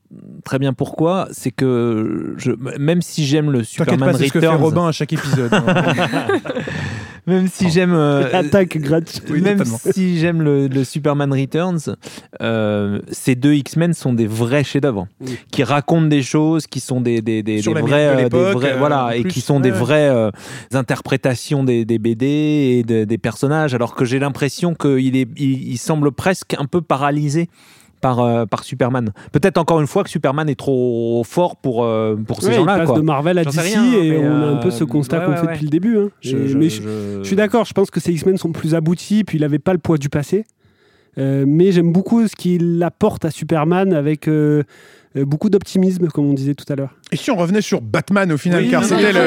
très 0.45 0.59
bien 0.59 0.73
pourquoi, 0.73 1.27
c'est 1.31 1.51
que 1.51 2.33
je, 2.37 2.51
même 2.79 3.01
si 3.01 3.25
j'aime 3.25 3.51
le 3.51 3.63
Superman 3.63 4.11
pas, 4.11 4.17
c'est 4.17 4.27
ce 4.27 4.33
que 4.33 4.39
fait 4.39 4.47
Returns, 4.47 4.63
Robin 4.63 4.87
à 4.87 4.91
chaque 4.91 5.13
épisode. 5.13 5.53
hein. 5.53 5.65
même 7.27 7.47
si 7.47 7.69
j'aime 7.69 7.93
euh, 7.93 8.27
Attaque 8.33 8.77
gratuite. 8.77 9.23
Oui, 9.29 9.41
même 9.41 9.57
totalement. 9.59 9.79
si 9.91 10.17
j'aime 10.19 10.41
le, 10.41 10.67
le 10.67 10.83
Superman 10.83 11.31
Returns, 11.31 11.95
euh, 12.41 12.99
ces 13.11 13.35
deux 13.35 13.53
X-Men 13.53 13.93
sont 13.93 14.13
des 14.13 14.27
vrais 14.27 14.63
chefs-d'œuvre 14.63 15.07
Oui. 15.21 15.37
qui 15.51 15.63
racontent 15.63 16.07
des 16.07 16.23
choses, 16.23 16.67
qui 16.67 16.79
sont 16.79 17.01
des, 17.01 17.21
des, 17.21 17.43
des, 17.43 17.61
vrais, 17.61 17.73
de 17.73 18.21
euh, 18.25 18.29
des 18.29 18.53
vrais- 18.53 18.73
euh, 18.73 18.77
voilà, 18.77 19.15
et 19.15 19.21
plus. 19.21 19.31
qui 19.31 19.41
sont 19.41 19.59
des 19.59 19.71
vraies 19.71 20.09
euh, 20.09 20.31
interprétations 20.73 21.63
des, 21.63 21.85
des 21.85 21.99
BD 21.99 22.25
et 22.25 22.83
de- 22.83 23.03
des 23.05 23.17
personnages, 23.17 23.73
alors 23.73 23.95
que 23.95 24.05
j'ai 24.05 24.19
l'impression 24.19 24.73
qu'il 24.73 25.15
est, 25.15 25.27
il, 25.37 25.69
il 25.71 25.77
semble 25.77 26.11
presque 26.11 26.55
un 26.57 26.65
peu 26.65 26.81
paralysé. 26.81 27.49
Par, 28.01 28.19
euh, 28.19 28.45
par 28.47 28.63
Superman. 28.63 29.11
Peut-être 29.31 29.57
encore 29.59 29.79
une 29.79 29.85
fois 29.87 30.03
que 30.03 30.09
Superman 30.09 30.49
est 30.49 30.55
trop 30.55 31.21
fort 31.23 31.55
pour, 31.55 31.83
euh, 31.83 32.15
pour 32.15 32.41
ces 32.41 32.47
Ouais, 32.47 32.53
il 32.53 32.57
gens-là. 32.57 32.77
passe 32.79 32.87
quoi. 32.89 32.97
de 32.97 33.03
Marvel 33.03 33.37
à 33.37 33.43
DC 33.45 33.59
rien, 33.59 33.93
et 33.93 34.17
on 34.17 34.41
a 34.41 34.45
un 34.47 34.55
peu 34.57 34.69
euh, 34.69 34.71
ce 34.71 34.83
constat 34.83 35.19
ouais, 35.19 35.25
qu'on 35.25 35.31
ouais, 35.31 35.37
fait 35.37 35.45
ouais. 35.45 35.53
depuis 35.53 35.65
le 35.65 35.69
début. 35.69 35.97
hein. 35.99 36.09
Je- 36.19 36.35
Et- 36.37 36.47
je- 36.47 36.57
mais 36.57 36.69
je, 36.69 36.81
je- 36.81 37.19
je 37.19 37.23
suis 37.27 37.35
d'accord, 37.35 37.65
je 37.65 37.73
pense 37.73 37.91
que 37.91 37.99
ces 37.99 38.11
X-Men 38.11 38.37
sont 38.37 38.51
plus 38.51 38.73
aboutis, 38.75 39.23
puis 39.23 39.37
il 39.37 39.41
n'avait 39.41 39.59
pas 39.59 39.73
le 39.73 39.79
poids 39.79 39.97
du 39.99 40.09
passé. 40.09 40.45
Euh, 41.17 41.43
mais 41.47 41.71
j'aime 41.71 41.91
beaucoup 41.91 42.25
ce 42.27 42.35
qu'il 42.35 42.81
apporte 42.83 43.23
à 43.25 43.31
Superman 43.31 43.93
avec 43.93 44.27
euh, 44.27 44.63
beaucoup 45.15 45.49
d'optimisme, 45.49 46.07
comme 46.07 46.25
on 46.29 46.33
disait 46.33 46.55
tout 46.55 46.65
à 46.71 46.75
l'heure. 46.75 46.95
Et 47.11 47.15
si 47.17 47.29
on 47.31 47.35
revenait 47.35 47.61
sur 47.61 47.81
Batman 47.81 48.31
au 48.31 48.37
final, 48.37 48.63
Oui, 48.63 48.69
car 48.71 48.83
c'était 48.83 49.11
le. 49.11 49.19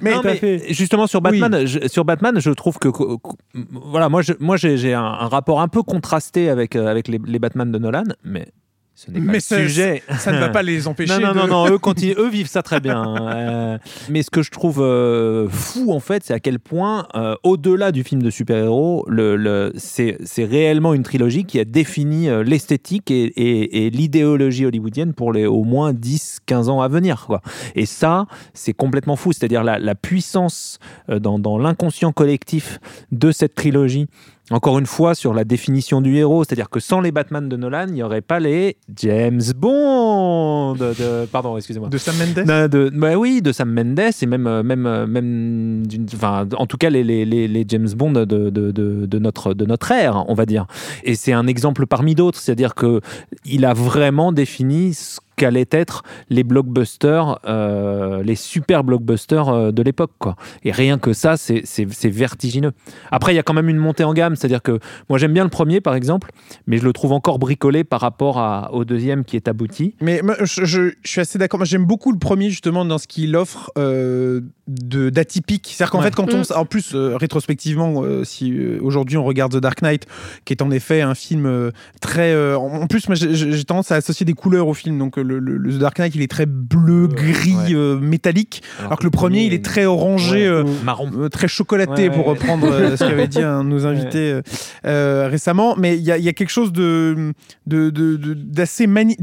Mais 0.00 0.12
Non, 0.12 0.20
Tout 0.20 0.28
à 0.28 0.30
mais 0.32 0.36
fait. 0.36 0.62
justement 0.72 1.06
sur 1.06 1.20
Batman, 1.22 1.64
je, 1.66 1.88
sur 1.88 2.04
Batman, 2.04 2.38
je 2.38 2.50
trouve 2.50 2.78
que 2.78 2.88
que- 2.88 3.16
que- 3.16 3.58
voilà, 3.72 4.08
moi, 4.08 4.22
je, 4.22 4.32
moi, 4.40 4.56
j'ai 4.56 4.76
j'ai 4.76 4.92
un, 4.94 5.02
un 5.02 5.28
rapport 5.28 5.60
un 5.60 5.68
peu 5.68 5.82
contrasté 5.82 6.48
avec 6.50 6.76
euh, 6.76 6.86
avec 6.86 7.08
les, 7.08 7.20
les 7.26 7.38
Batman 7.38 7.70
de 7.72 7.78
Nolan, 7.78 8.04
mais 8.24 8.46
ce 8.94 9.10
n'est 9.10 9.20
pas 9.20 9.26
Mais 9.26 9.32
le 9.34 9.40
ça- 9.40 9.56
sujet. 9.58 10.02
ça 10.18 10.32
ne 10.32 10.38
va 10.38 10.50
pas 10.50 10.62
les 10.62 10.86
empêcher. 10.86 11.12
Non, 11.18 11.20
non, 11.28 11.32
de- 11.32 11.38
non, 11.38 11.46
non, 11.46 11.70
eux, 11.70 11.78
continuent, 11.78 12.14
eux 12.18 12.28
vivent 12.28 12.46
ça 12.48 12.62
très 12.62 12.78
bien. 12.80 13.00
hein. 13.02 13.32
Euh, 13.32 13.78
mais 14.10 14.22
ce 14.22 14.30
que 14.30 14.42
je 14.42 14.50
trouve 14.50 14.80
euh, 14.82 15.48
fou, 15.48 15.92
en 15.92 16.00
fait, 16.00 16.22
c'est 16.24 16.34
à 16.34 16.40
quel 16.40 16.58
point, 16.58 17.06
euh, 17.14 17.34
au-delà 17.42 17.90
du 17.90 18.04
film 18.04 18.22
de 18.22 18.30
super-héros, 18.30 19.04
le, 19.08 19.36
le- 19.36 19.72
c'est 19.76 20.18
c'est 20.24 20.44
réellement 20.44 20.92
une 20.94 21.02
trilogie 21.02 21.44
qui 21.44 21.58
a 21.58 21.64
défini 21.64 22.28
l'esthétique 22.44 23.10
et, 23.10 23.24
et- 23.24 23.86
et 23.86 23.90
l'idéologie 23.90 24.66
hollywoodienne 24.66 25.14
pour 25.14 25.32
les 25.32 25.46
au 25.46 25.64
moins 25.64 25.92
10-15 25.92 26.68
ans 26.68 26.80
à 26.82 26.88
venir. 26.88 27.24
Quoi. 27.26 27.40
Et 27.74 27.86
ça, 27.86 28.26
c'est 28.54 28.74
complètement 28.74 29.16
fou. 29.16 29.32
C'est-à-dire 29.32 29.64
la, 29.64 29.78
la 29.78 29.94
puissance 29.94 30.78
dans, 31.08 31.38
dans 31.38 31.56
l'inconscient 31.58 32.12
collectif 32.12 32.78
de 33.10 33.32
cette 33.32 33.54
trilogie. 33.54 34.06
Encore 34.50 34.78
une 34.78 34.86
fois, 34.86 35.14
sur 35.14 35.34
la 35.34 35.44
définition 35.44 36.00
du 36.00 36.16
héros, 36.16 36.42
c'est-à-dire 36.44 36.68
que 36.68 36.80
sans 36.80 37.00
les 37.00 37.12
Batman 37.12 37.48
de 37.48 37.56
Nolan, 37.56 37.86
il 37.88 37.94
n'y 37.94 38.02
aurait 38.02 38.22
pas 38.22 38.40
les 38.40 38.76
James 38.96 39.40
Bond. 39.56 40.74
De, 40.74 41.26
pardon, 41.26 41.56
excusez-moi. 41.56 41.88
De 41.88 41.96
Sam 41.96 42.16
Mendes 42.16 42.68
de, 42.68 42.90
bah 42.92 43.14
oui, 43.14 43.40
de 43.40 43.52
Sam 43.52 43.72
Mendes 43.72 44.00
et 44.20 44.26
même, 44.26 44.48
euh, 44.48 44.62
même, 44.64 44.86
euh, 44.86 45.06
même 45.06 45.84
enfin, 46.12 46.48
en 46.56 46.66
tout 46.66 46.76
cas 46.76 46.90
les, 46.90 47.04
les, 47.04 47.24
les, 47.24 47.64
James 47.68 47.88
Bond 47.94 48.12
de, 48.12 48.24
de, 48.24 48.50
de, 48.50 48.70
de 48.72 49.18
notre, 49.18 49.54
de 49.54 49.64
notre 49.64 49.92
ère, 49.92 50.24
on 50.28 50.34
va 50.34 50.44
dire. 50.44 50.66
Et 51.04 51.14
c'est 51.14 51.32
un 51.32 51.46
exemple 51.46 51.86
parmi 51.86 52.16
d'autres, 52.16 52.38
c'est-à-dire 52.40 52.74
que 52.74 53.00
il 53.44 53.64
a 53.64 53.74
vraiment 53.74 54.32
défini 54.32 54.92
ce 54.92 55.20
qu'allaient 55.36 55.68
être 55.70 56.02
les 56.30 56.44
blockbusters, 56.44 57.38
euh, 57.46 58.22
les 58.22 58.34
super 58.34 58.84
blockbusters 58.84 59.48
euh, 59.48 59.70
de 59.72 59.82
l'époque. 59.82 60.12
quoi. 60.18 60.36
Et 60.64 60.72
rien 60.72 60.98
que 60.98 61.12
ça, 61.12 61.36
c'est 61.36 61.62
c'est- 61.64 61.86
c'est 61.92 62.08
vertigineux. 62.10 62.72
Après, 63.10 63.32
il 63.32 63.36
y 63.36 63.38
a 63.38 63.42
quand 63.42 63.54
même 63.54 63.68
une 63.68 63.76
montée 63.78 64.04
en 64.04 64.12
gamme, 64.14 64.36
c'est-à-dire 64.36 64.62
que 64.62 64.78
moi 65.08 65.18
j'aime 65.18 65.32
bien 65.32 65.44
le 65.44 65.50
premier 65.50 65.80
par 65.80 65.94
exemple, 65.94 66.30
mais 66.66 66.78
je 66.78 66.84
le 66.84 66.92
trouve 66.92 67.12
encore 67.12 67.38
bricolé 67.38 67.84
par 67.84 68.00
rapport 68.00 68.38
à- 68.38 68.70
au 68.72 68.84
deuxième 68.84 69.24
qui 69.24 69.36
est 69.36 69.48
abouti. 69.48 69.94
Mais 70.00 70.20
moi, 70.22 70.36
je, 70.42 70.64
je- 70.64 70.90
je 71.02 71.10
suis 71.10 71.20
assez 71.20 71.38
d'accord. 71.38 71.58
Moi, 71.58 71.66
j'aime 71.66 71.84
beaucoup 71.86 72.12
le 72.12 72.18
premier, 72.18 72.50
justement, 72.50 72.84
dans 72.84 72.98
ce 72.98 73.06
qu'il 73.06 73.34
offre 73.36 73.70
euh, 73.78 74.40
de- 74.68 75.10
d'atypique. 75.10 75.66
C'est-à-dire 75.72 75.90
qu'en 75.92 75.98
Ouais. 75.98 76.04
fait, 76.04 76.14
quand 76.14 76.32
Mm. 76.32 76.42
on. 76.50 76.56
En 76.56 76.64
plus, 76.64 76.94
euh, 76.94 77.16
rétrospectivement, 77.16 78.02
euh, 78.02 78.24
si 78.24 78.52
euh, 78.52 78.78
aujourd'hui 78.82 79.16
on 79.16 79.24
regarde 79.24 79.52
The 79.52 79.58
Dark 79.60 79.82
Knight, 79.82 80.06
qui 80.44 80.52
est 80.52 80.62
en 80.62 80.70
effet 80.70 81.00
un 81.02 81.14
film 81.14 81.46
euh, 81.46 81.70
très. 82.00 82.32
euh, 82.32 82.56
en 82.56 82.86
plus, 82.86 83.08
moi, 83.08 83.14
j'ai- 83.16 83.64
tendance 83.64 83.90
à 83.92 83.96
associer 83.96 84.24
des 84.26 84.32
couleurs 84.34 84.66
au 84.68 84.74
film. 84.74 84.98
Donc, 84.98 85.18
euh, 85.18 85.21
le, 85.22 85.38
le- 85.38 85.78
Dark 85.78 85.98
Knight, 85.98 86.14
il 86.14 86.22
est 86.22 86.30
très 86.30 86.46
bleu, 86.46 87.06
gris, 87.08 87.54
ouais. 87.54 87.74
euh, 87.74 87.98
métallique. 87.98 88.62
Alors, 88.80 88.98
que 88.98 89.04
le 89.04 89.10
premier, 89.10 89.44
il 89.44 89.52
est 89.54 89.64
très 89.64 89.84
orangé. 89.86 90.48
Ouais. 90.50 90.56
euh, 90.56 90.64
marron. 90.84 91.10
euh, 91.16 91.28
très 91.28 91.48
chocolaté 91.48 92.08
Ouais, 92.08 92.10
pour 92.10 92.26
reprendre 92.26 92.66
euh, 92.70 92.96
ce 92.96 93.04
qu'avait 93.04 93.28
dit 93.28 93.42
un 93.42 93.64
nos 93.64 93.86
invités 93.92 94.40
récemment 94.84 95.74
mais 95.76 95.96
il 95.96 96.02
y, 96.02 96.10
a- 96.12 96.18
il 96.18 96.24
y 96.24 96.28
a 96.28 96.32
quelque 96.32 96.50
chose 96.50 96.72
de 96.72 97.32
de- 97.66 97.90
de- 97.90 98.16
de- 98.16 98.34
d'assez 98.34 98.86
mani- 98.86 99.16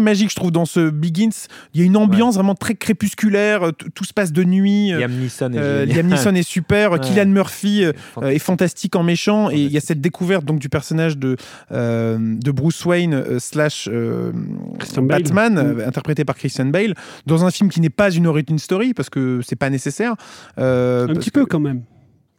magique 0.00 0.30
je 0.30 0.36
trouve 0.36 0.50
dans 0.50 0.64
ce 0.64 0.90
Begins 0.90 1.30
il 1.74 1.80
y 1.80 1.82
a 1.82 1.86
une 1.86 1.96
ambiance 1.96 2.34
vraiment 2.34 2.54
très 2.54 2.74
crépusculaire 2.74 3.72
t- 3.76 3.86
tout 3.94 4.04
se 4.04 4.12
passe 4.12 4.32
de 4.32 4.44
nuit 4.44 4.90
Liam 4.92 5.12
Neeson 5.12 5.52
est 5.52 5.58
euh, 5.58 5.86
génial. 5.86 5.96
Liam 5.96 6.06
Neeson 6.08 6.34
est 6.34 6.42
super, 6.42 6.90
Ouais. 6.92 7.00
Killian 7.00 7.26
Murphy 7.26 7.84
euh, 7.84 7.92
est 8.28 8.38
fantastique 8.38 8.96
en 8.96 9.02
méchant 9.02 9.50
et 9.50 9.56
il 9.60 9.70
y 9.72 9.76
a 9.76 9.80
cette 9.80 10.00
découverte 10.00 10.44
donc 10.44 10.58
du 10.58 10.68
personnage 10.68 11.16
de 11.18 11.36
euh, 11.72 12.18
de 12.18 12.50
Bruce 12.50 12.84
Wayne 12.84 13.14
euh, 13.14 13.38
slash 13.38 13.88
euh, 13.92 14.32
Christian 14.78 15.02
Bale. 15.02 15.22
Batman 15.32 15.54
Mm. 15.54 15.80
euh, 15.80 15.86
interprété 15.88 16.24
par 16.24 16.36
Christian 16.36 16.66
Bale 16.66 16.94
dans 17.26 17.44
un 17.44 17.50
film 17.50 17.70
qui 17.70 17.80
n'est 17.80 17.90
pas 17.90 18.10
une 18.10 18.26
origin 18.26 18.58
story 18.58 18.94
parce 18.94 19.10
que 19.10 19.40
c'est 19.46 19.56
pas 19.56 19.70
nécessaire 19.70 20.14
euh, 20.58 21.04
Un 21.08 21.14
petit 21.14 21.30
que- 21.30 21.40
peu 21.40 21.46
quand 21.46 21.60
même. 21.60 21.82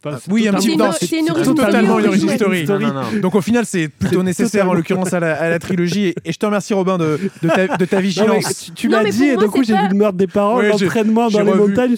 Enfin, 0.04 0.18
c'est 0.20 0.32
oui, 0.32 0.48
un 0.48 0.54
petit 0.54 0.76
peu. 0.76 0.82
C'est 1.00 1.16
une- 1.16 1.26
totalement 1.26 1.90
story 2.00 2.02
une 2.02 2.08
origin 2.08 2.28
story. 2.30 2.64
Non, 2.66 2.78
non, 2.80 2.92
non. 2.92 3.20
Donc 3.22 3.36
au 3.36 3.40
final, 3.40 3.64
c'est 3.64 3.86
plutôt 3.86 4.24
nécessaire 4.24 4.68
en 4.68 4.74
l'occurrence 4.74 5.12
à 5.12 5.20
la, 5.20 5.40
à 5.40 5.48
la 5.48 5.60
trilogie. 5.60 6.06
Et, 6.06 6.14
et 6.24 6.32
je 6.32 6.38
te 6.38 6.44
remercie 6.44 6.74
Robin 6.74 6.98
de, 6.98 7.20
de, 7.40 7.48
ta, 7.48 7.76
de 7.76 7.84
ta 7.84 7.96
Non, 7.98 8.02
mais 8.02 8.08
vigilance. 8.08 8.64
tu 8.64 8.72
tu 8.72 8.88
mais 8.88 9.10
dit 9.12 9.26
et 9.26 9.36
d'un 9.36 9.46
coup 9.46 9.62
j'ai 9.62 9.74
pas- 9.74 9.82
vu 9.82 9.88
le 9.90 9.94
meurtre 9.94 10.18
des 10.18 10.26
parents, 10.26 10.58
Oui, 10.58 10.64
j'ai- 10.76 10.86
l'entraînement 10.86 11.30
dans 11.30 11.42
les 11.44 11.52
revu. 11.52 11.68
montagnes, 11.70 11.94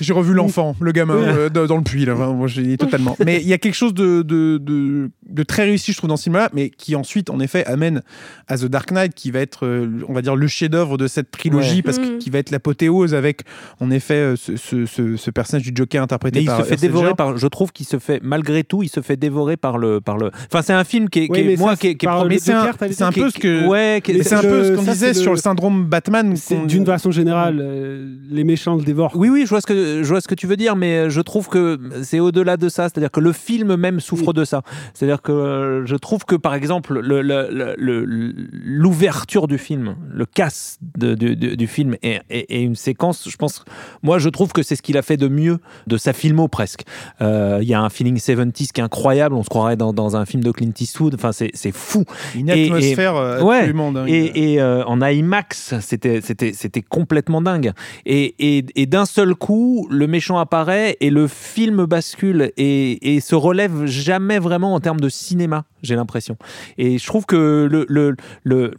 J'ai 0.00 0.12
revu 0.12 0.34
l'enfant, 0.34 0.76
le 0.80 0.92
gamin, 0.92 1.14
euh, 1.16 1.48
dans, 1.48 1.66
dans 1.66 1.76
le 1.78 1.82
puits. 1.82 2.04
Là. 2.04 2.12
Enfin, 2.14 2.28
moi, 2.32 2.46
j'ai 2.46 2.76
totalement. 2.76 3.16
Mais 3.26 3.40
il 3.42 3.48
y 3.48 3.52
a 3.52 3.58
quelque 3.58 3.74
chose 3.74 3.92
de, 3.92 4.22
de, 4.22 5.10
de, 5.28 5.42
très 5.42 5.64
réussi, 5.64 5.92
je 5.92 5.98
trouve, 5.98 6.08
dans 6.08 6.16
ce 6.16 6.24
film-là, 6.24 6.48
mais 6.52 6.70
qui 6.70 6.96
ensuite, 6.96 7.30
en 7.30 7.40
effet, 7.40 7.64
amène 7.66 8.02
à 8.48 8.56
The 8.58 8.64
Dark 8.66 8.90
Knight, 8.92 9.14
qui 9.14 9.30
va 9.30 9.40
être, 9.40 9.66
euh, 9.66 9.88
on 10.08 10.12
va 10.12 10.22
dire, 10.22 10.36
le 10.36 10.46
chef-d'œuvre 10.46 10.96
de 10.98 11.06
cette 11.06 11.30
trilogie, 11.30 11.76
Ouais. 11.76 11.82
parce 11.82 11.98
Mhm. 11.98 12.04
que 12.04 12.18
qui 12.18 12.30
va 12.30 12.38
être 12.38 12.50
l'apothéose 12.50 13.14
avec, 13.14 13.42
en 13.80 13.90
effet, 13.90 14.14
euh, 14.14 14.36
ce, 14.36 14.56
ce, 14.56 14.86
ce, 14.86 15.16
ce 15.16 15.30
personnage 15.30 15.62
du 15.64 15.72
Joker 15.74 16.02
interprété 16.02 16.38
Mais 16.40 16.44
il 16.44 16.46
par 16.46 16.58
se 16.60 16.64
fait 16.64 16.76
dévorer 16.76 17.14
par. 17.14 17.36
Je 17.36 17.46
trouve 17.46 17.72
qu'il 17.72 17.86
se 17.86 17.98
fait 17.98 18.20
malgré 18.22 18.64
tout, 18.64 18.82
il 18.82 18.88
se 18.88 19.00
fait 19.00 19.16
dévorer 19.16 19.56
par 19.56 19.78
le 19.78 20.00
par 20.00 20.16
le. 20.18 20.30
Enfin, 20.50 20.62
c'est 20.62 20.72
un 20.72 20.84
film 20.84 21.08
qui 21.08 21.20
est, 21.20 21.26
qui 21.26 21.32
Oui, 21.32 21.38
est- 21.52 21.56
moi 21.58 21.72
ça, 21.72 21.76
qui 21.76 21.86
est, 21.88 21.94
qui 21.96 22.06
est 22.06 22.38
c'est 22.38 22.52
un, 22.52 23.08
un 23.08 23.10
qui- 23.12 23.20
peu 23.20 23.30
ce 23.30 23.38
que. 23.38 23.66
Ouais, 23.66 24.00
qui- 24.02 24.22
c'est 24.24 24.34
un 24.34 24.40
peu 24.42 24.64
ce 24.64 24.72
qu'on 24.72 24.82
disait 24.82 25.14
sur 25.14 25.32
le- 25.32 25.36
le 25.36 25.40
syndrome 25.40 25.84
Batman. 25.84 26.34
d'une 26.66 26.86
façon 26.86 27.10
générale 27.10 27.58
euh, 27.60 28.14
les 28.30 28.44
méchants 28.44 28.76
le 28.76 28.82
dévorent. 28.82 29.12
Oui, 29.16 29.28
oui, 29.28 29.42
je 29.44 29.48
vois 29.50 29.60
ce 29.60 29.66
que 29.66 30.02
je 30.02 30.08
vois 30.08 30.20
ce 30.20 30.28
que 30.28 30.34
tu 30.34 30.46
veux 30.46 30.56
dire, 30.56 30.76
mais 30.76 31.10
je 31.10 31.20
trouve 31.20 31.48
que 31.48 31.78
c'est 32.02 32.20
au-delà 32.20 32.56
de 32.56 32.68
ça. 32.68 32.84
C'est-à-dire 32.88 33.10
que 33.10 33.20
le 33.20 33.32
film 33.32 33.76
même 33.76 34.00
souffre 34.00 34.32
de 34.32 34.44
ça. 34.44 34.62
C'est-à-dire 34.94 35.17
que 35.22 35.32
euh, 35.32 35.86
je 35.86 35.96
trouve 35.96 36.24
que 36.24 36.34
par 36.36 36.54
exemple 36.54 36.98
le- 37.00 37.22
le- 37.22 37.48
le- 37.50 37.74
le- 37.76 38.34
l'ouverture 38.52 39.46
du 39.48 39.58
film, 39.58 39.96
le 40.12 40.26
casse 40.26 40.78
de- 40.96 41.14
de- 41.14 41.34
de- 41.34 41.54
du 41.54 41.66
film 41.66 41.96
et, 42.02 42.18
et- 42.30 42.56
et 42.58 42.62
une 42.62 42.76
séquence, 42.76 43.28
je 43.30 43.36
pense, 43.36 43.64
moi 44.02 44.18
je 44.18 44.28
trouve 44.28 44.52
que 44.52 44.62
c'est 44.62 44.76
ce 44.76 44.82
qu'il 44.82 44.96
a 44.98 45.02
fait 45.02 45.16
de 45.16 45.28
mieux 45.28 45.58
de 45.86 45.96
sa 45.96 46.12
filmo 46.12 46.48
presque. 46.48 46.82
Euh, 47.20 47.58
Il 47.62 47.68
y 47.68 47.74
a 47.74 47.80
un 47.80 47.88
feeling 47.90 48.18
70s 48.18 48.72
qui 48.72 48.80
est 48.80 48.84
incroyable. 48.84 49.34
On 49.34 49.42
se 49.42 49.48
croirait 49.48 49.76
dans, 49.76 49.92
dans 49.92 50.16
un 50.16 50.24
film 50.24 50.42
de 50.42 50.50
Clint 50.52 50.72
Eastwood. 50.78 51.14
Enfin, 51.14 51.32
c'est 51.32 51.72
fou. 51.72 52.04
Une 52.34 52.48
Et- 52.50 52.62
et- 52.62 52.66
atmosphère 52.66 53.16
euh, 53.16 53.42
ouais, 53.42 53.56
absolument 53.56 53.92
dingue. 53.92 54.08
Et, 54.08 54.52
et, 54.54 54.60
euh, 54.60 54.84
en 54.84 55.00
IMAX, 55.02 55.74
c'était 55.80 56.82
complètement 56.82 57.42
dingue. 57.42 57.72
Et, 58.06 58.34
et, 58.38 58.64
et 58.76 58.86
d'un 58.86 59.04
seul 59.06 59.34
coup, 59.34 59.86
le 59.90 60.06
méchant 60.06 60.38
apparaît 60.38 60.96
et 61.00 61.10
le 61.10 61.26
film 61.26 61.84
bascule 61.86 62.52
et, 62.56 63.14
et 63.16 63.20
se 63.20 63.34
relève 63.34 63.86
jamais 63.86 64.38
vraiment 64.38 64.74
en 64.74 64.80
termes 64.80 65.00
de 65.00 65.07
cinéma. 65.08 65.64
J'ai 65.82 65.96
l'impression. 65.96 66.36
Et 66.76 66.98
je 66.98 67.06
trouve 67.06 67.24
que 67.26 67.68
le, 67.70 68.16
le, 68.42 68.74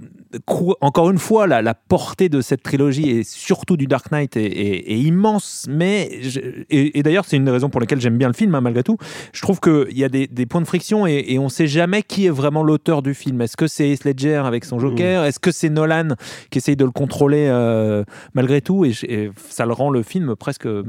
encore 0.82 1.10
une 1.10 1.18
fois, 1.18 1.48
la, 1.48 1.62
la 1.62 1.74
portée 1.74 2.30
de 2.30 2.42
cette 2.42 2.62
trilogie 2.62 3.10
et 3.10 3.24
surtout 3.24 3.78
du 3.78 3.88
Dark 3.88 4.12
Knight 4.12 4.38
est, 4.38 5.00
immense. 5.00 5.66
Mais 5.70 6.20
et, 6.70 7.02
d'ailleurs, 7.02 7.26
c'est 7.26 7.38
une 7.38 7.46
des 7.46 7.52
raisons 7.52 7.70
pour 7.70 7.82
lesquelles 7.82 8.02
j'aime 8.02 8.18
bien 8.18 8.28
le 8.28 8.34
film, 8.34 8.54
hein, 8.54 8.62
malgré 8.62 8.84
tout. 8.84 8.98
Je 9.34 9.42
trouve 9.42 9.60
qu'il 9.60 9.98
y 9.98 10.04
a 10.04 10.10
des, 10.10 10.28
des 10.28 10.46
points 10.46 10.62
de 10.62 10.68
friction 10.68 11.08
et, 11.08 11.38
on 11.40 11.50
sait 11.50 11.68
jamais 11.68 12.04
qui 12.04 12.26
est 12.26 12.32
vraiment 12.32 12.64
l'auteur 12.64 13.02
du 13.02 13.14
film. 13.14 13.42
Est-ce 13.42 13.56
que 13.56 13.68
c'est 13.68 13.90
Heath 13.90 14.04
Ledger 14.04 14.42
avec 14.46 14.66
son 14.66 14.78
Joker? 14.78 15.24
Est-ce 15.24 15.40
que 15.40 15.52
c'est 15.52 15.70
Nolan 15.70 16.10
qui 16.50 16.58
essaye 16.58 16.76
de 16.76 16.84
le 16.84 16.92
contrôler 16.92 17.48
euh, 17.48 18.04
malgré 18.34 18.62
tout? 18.62 18.86
Et, 18.86 18.94
ça 19.50 19.66
le 19.66 19.74
rend 19.74 19.90
le 19.90 20.04
film 20.04 20.36
presque 20.36 20.66
hum, 20.66 20.86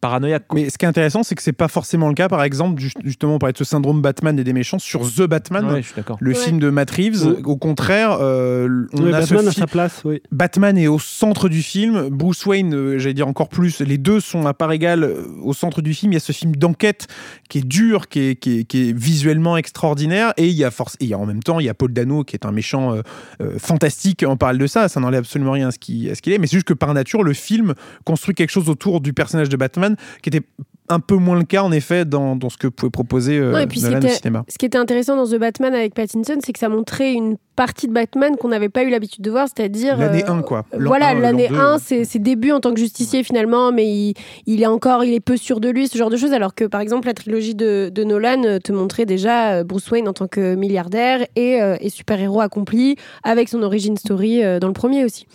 paranoïaque. 0.00 0.46
Mais 0.52 0.68
ce 0.68 0.78
qui 0.78 0.84
est 0.84 0.88
intéressant, 0.88 1.22
c'est 1.22 1.34
que 1.34 1.42
c'est 1.42 1.52
pas 1.52 1.68
forcément 1.68 2.08
le 2.08 2.14
cas. 2.14 2.28
Par 2.28 2.42
exemple, 2.42 2.80
ju- 2.80 2.90
justement, 3.04 3.36
on 3.36 3.38
parlait 3.38 3.54
ce 3.56 3.64
syndrome 3.64 4.02
Batman 4.02 4.38
et 4.38 4.44
des 4.44 4.52
méchants 4.52 4.78
sur 4.78 5.04
The 5.16 5.22
Batman, 5.22 5.64
Ouais, 5.66 5.82
je 5.82 5.86
suis 5.86 5.94
d'accord. 5.96 6.16
le 6.20 6.30
Ouais. 6.30 6.36
film 6.36 6.58
de 6.58 6.70
Matt 6.70 6.90
Reeves. 6.90 7.26
Ouais. 7.26 7.42
Au 7.44 7.56
contraire, 7.56 8.18
euh, 8.20 8.86
on 8.92 9.02
Ouais, 9.04 9.12
a 9.12 9.20
Batman 9.20 9.42
ce 9.44 9.48
à 9.48 9.52
sa 9.52 9.66
place, 9.66 10.02
oui. 10.04 10.20
Batman 10.30 10.76
est 10.78 10.86
au 10.88 10.98
centre 10.98 11.48
du 11.48 11.62
film. 11.62 12.08
Bruce 12.10 12.44
Wayne, 12.46 12.74
euh, 12.74 12.98
j'allais 12.98 13.14
dire 13.14 13.28
encore 13.28 13.48
plus. 13.48 13.80
Les 13.80 13.98
deux 13.98 14.20
sont 14.20 14.46
à 14.46 14.54
part 14.54 14.72
égale 14.72 15.04
euh, 15.04 15.22
au 15.42 15.52
centre 15.52 15.82
du 15.82 15.94
film. 15.94 16.12
Il 16.12 16.14
y 16.14 16.18
a 16.18 16.20
ce 16.20 16.32
film 16.32 16.54
d'enquête 16.56 17.06
qui 17.48 17.58
est 17.58 17.66
dur, 17.66 18.08
qui 18.08 18.20
est, 18.20 18.36
qui 18.36 18.60
est, 18.60 18.64
qui 18.64 18.88
est 18.90 18.92
visuellement 18.96 19.56
extraordinaire. 19.56 20.32
Et 20.36 20.48
il 20.48 20.54
y 20.54 20.64
a 20.64 20.70
force, 20.70 20.94
et 21.00 21.04
il 21.04 21.08
y 21.10 21.14
a 21.14 21.18
en 21.18 21.26
même 21.26 21.42
temps, 21.42 21.60
il 21.60 21.66
y 21.66 21.68
a 21.68 21.74
Paul 21.74 21.92
Dano 21.92 22.24
qui 22.24 22.36
est 22.36 22.46
un 22.46 22.52
méchant 22.52 22.94
euh, 22.94 23.02
euh, 23.40 23.58
fantastique. 23.58 24.24
On 24.26 24.36
parle 24.36 24.58
de 24.58 24.66
ça, 24.66 24.88
ça 24.88 25.00
n'enlève 25.00 25.20
absolument 25.20 25.52
rien 25.52 25.68
à 25.68 25.70
ce 25.70 25.78
qui- 25.78 26.08
à 26.10 26.14
ce 26.14 26.22
qu'il 26.22 26.32
est. 26.32 26.38
Mais 26.38 26.46
c'est 26.46 26.56
juste 26.56 26.66
que 26.68 26.74
par 26.74 26.92
nature, 26.94 27.22
le 27.22 27.32
film 27.32 27.74
construit 28.04 28.34
quelque 28.34 28.50
chose 28.50 28.68
autour 28.68 29.00
du 29.00 29.12
personnage 29.12 29.48
de 29.48 29.56
Batman 29.56 29.96
qui 30.22 30.28
était 30.28 30.42
un 30.88 31.00
peu 31.00 31.16
moins 31.16 31.38
le 31.38 31.44
cas 31.44 31.62
en 31.62 31.72
effet 31.72 32.04
dans, 32.04 32.36
dans 32.36 32.50
ce 32.50 32.56
que 32.56 32.66
pouvait 32.66 32.90
proposer 32.90 33.38
euh, 33.38 33.52
Non, 33.52 33.58
et 33.58 33.66
puis 33.66 33.80
Nolan 33.80 34.00
au 34.00 34.08
cinéma. 34.08 34.44
Ce 34.48 34.58
qui 34.58 34.66
était 34.66 34.78
intéressant 34.78 35.16
dans 35.16 35.26
The 35.26 35.38
Batman 35.38 35.74
avec 35.74 35.94
Pattinson, 35.94 36.38
c'est 36.44 36.52
que 36.52 36.58
ça 36.58 36.68
montrait 36.68 37.12
une 37.12 37.36
partie 37.54 37.86
de 37.86 37.92
Batman 37.92 38.36
qu'on 38.36 38.48
n'avait 38.48 38.68
pas 38.68 38.82
eu 38.82 38.90
l'habitude 38.90 39.22
de 39.22 39.30
voir, 39.30 39.46
c'est-à-dire. 39.46 39.96
L'année 39.96 40.24
euh, 40.24 40.32
1 40.32 40.42
quoi. 40.42 40.64
L'an 40.72 40.88
Voilà, 40.88 41.08
1, 41.08 41.20
l'année 41.20 41.48
l'an 41.48 41.56
2. 41.56 41.60
1, 41.60 41.78
c'est 41.78 42.04
ses 42.04 42.18
débuts 42.18 42.52
en 42.52 42.60
tant 42.60 42.72
que 42.72 42.80
justicier 42.80 43.22
finalement, 43.22 43.72
mais 43.72 43.86
il, 43.86 44.14
il 44.46 44.62
est 44.62 44.66
encore, 44.66 45.04
il 45.04 45.12
est 45.14 45.20
peu 45.20 45.36
sûr 45.36 45.60
de 45.60 45.68
lui, 45.68 45.88
ce 45.88 45.96
genre 45.98 46.10
de 46.10 46.16
choses. 46.16 46.32
Alors 46.32 46.54
que 46.54 46.64
par 46.64 46.80
exemple, 46.80 47.06
la 47.06 47.14
trilogie 47.14 47.54
de, 47.54 47.90
de 47.92 48.04
Nolan 48.04 48.42
euh, 48.44 48.58
te 48.58 48.72
montrait 48.72 49.06
déjà 49.06 49.52
euh, 49.52 49.64
Bruce 49.64 49.90
Wayne 49.90 50.08
en 50.08 50.12
tant 50.12 50.28
que 50.28 50.54
milliardaire 50.54 51.26
et, 51.36 51.60
euh, 51.62 51.76
et 51.80 51.90
super-héros 51.90 52.40
accompli, 52.40 52.96
avec 53.22 53.48
son 53.48 53.62
origin 53.62 53.96
story 53.96 54.42
euh, 54.42 54.58
dans 54.58 54.68
le 54.68 54.72
premier 54.72 55.04
aussi. 55.04 55.26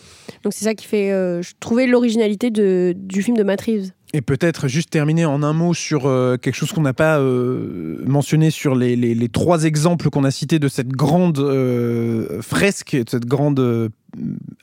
Donc 0.43 0.53
c'est 0.53 0.65
ça 0.65 0.73
qui 0.73 0.85
fait, 0.85 1.11
euh, 1.11 1.41
je 1.41 1.53
trouvais 1.59 1.87
l'originalité 1.87 2.49
du 2.51 3.21
film 3.21 3.37
de 3.37 3.43
Matt 3.43 3.61
Reeves. 3.61 3.91
Et 4.17 4.21
peut-être 4.21 4.67
juste 4.67 4.89
terminer 4.89 5.25
en 5.25 5.43
un 5.43 5.53
mot 5.53 5.75
sur 5.75 6.07
euh, 6.07 6.37
quelque 6.37 6.55
chose 6.55 6.71
qu'on 6.71 6.81
n'a 6.81 6.95
pas 6.95 7.19
euh, 7.19 8.01
mentionné 8.07 8.49
sur 8.49 8.73
les, 8.73 9.29
trois 9.29 9.65
exemples 9.65 10.09
qu'on 10.09 10.23
a 10.23 10.31
cités 10.31 10.57
de 10.57 10.67
cette 10.67 10.87
grande 10.87 11.37
euh, 11.37 12.41
fresque, 12.41 12.95
de 12.95 13.07
cette 13.07 13.27
grande 13.27 13.91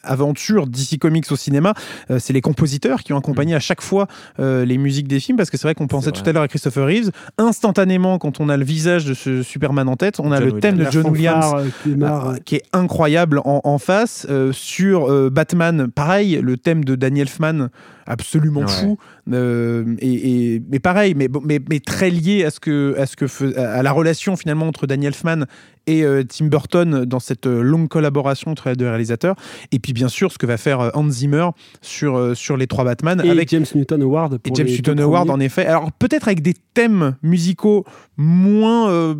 aventure 0.03 0.67
d'ici 0.67 0.99
Comics 0.99 1.31
au 1.31 1.37
cinéma. 1.37 1.75
Euh, 2.11 2.19
c'est 2.19 2.33
les 2.33 2.41
compositeurs 2.41 3.03
qui 3.03 3.13
ont 3.13 3.19
accompagné 3.19 3.55
à 3.55 3.61
chaque 3.61 3.81
fois 3.81 4.07
euh, 4.41 4.65
les 4.65 4.79
musiques 4.79 5.09
des 5.09 5.21
films, 5.21 5.37
parce 5.37 5.51
que 5.51 5.57
c'est 5.57 5.67
vrai 5.67 5.75
qu'on 5.75 5.87
pensait 5.87 6.11
vrai. 6.11 6.21
tout 6.23 6.29
à 6.29 6.33
l'heure 6.33 6.43
à 6.43 6.49
Christopher 6.49 6.87
Reeves. 6.87 7.11
Instantanément, 7.39 8.19
quand 8.19 8.41
on 8.41 8.49
a 8.49 8.57
le 8.57 8.65
visage 8.65 9.05
de 9.05 9.15
ce 9.15 9.43
Superman 9.43 9.89
en 9.89 9.97
tête, 9.97 10.21
on 10.21 10.33
a 10.33 10.39
John 10.41 10.47
le 10.55 10.61
thème 10.61 10.77
de 10.77 10.87
John 10.91 11.07
Williams 11.09 11.55
euh, 11.87 12.37
qui 12.45 12.57
est 12.57 12.65
incroyable 12.73 13.39
en, 13.45 13.61
en 13.65 13.79
face. 13.79 14.27
Sur 14.53 15.31
Batman, 15.31 15.89
pareil, 15.91 16.39
le 16.43 16.57
thème 16.57 16.85
de 16.85 16.95
Daniel 16.95 17.25
Elfman, 17.25 17.69
absolument 18.07 18.61
Ouais. 18.61 18.69
fou. 18.69 18.99
Et, 19.33 20.55
et- 20.55 20.63
mais 20.71 20.79
pareil, 20.79 21.15
mais, 21.15 21.29
mais, 21.45 21.59
mais 21.69 21.81
très 21.81 22.11
lié 22.11 22.45
à, 22.45 22.51
ce 22.51 22.61
que, 22.61 22.95
à, 22.99 23.07
ce 23.07 23.17
que 23.17 23.57
à 23.59 23.83
la 23.83 23.93
relation 23.93 24.37
finalement 24.37 24.67
entre 24.69 24.87
Daniel 24.87 25.13
Elfman 25.15 25.45
et 25.87 26.05
euh, 26.05 26.23
Tim 26.25 26.47
Burton 26.47 27.05
dans 27.05 27.21
cette 27.21 27.47
euh, 27.47 27.63
longue 27.63 27.89
collaboration 27.89 28.51
entre 28.51 28.69
les 28.69 28.77
deux 28.77 28.89
réalisateurs. 28.89 29.37
Et 29.73 29.79
puis 29.79 29.93
bien 29.93 30.09
sûr, 30.09 30.33
ce 30.33 30.39
que 30.39 30.47
va 30.47 30.57
faire 30.57 30.81
euh, 30.81 30.91
Hans 30.95 31.09
Zimmer 31.11 31.49
sur, 31.83 32.37
sur 32.37 32.57
les 32.57 32.67
trois 32.67 32.85
Batman 32.85 33.21
et 33.25 33.31
avec 33.31 33.51
James 33.51 33.67
Newton 33.75 34.03
Howard. 34.03 34.35
et 34.35 34.39
pour 34.39 34.57
James 34.57 34.67
les 34.67 34.73
Newton 34.75 35.01
Howard 35.01 35.31
en 35.31 35.41
effet. 35.41 35.67
Alors 35.67 35.93
peut-être 35.93 36.29
avec 36.29 36.43
des 36.43 36.55
thèmes 36.75 37.17
musicaux 37.23 37.85
moins 38.17 38.91
euh, 38.91 39.15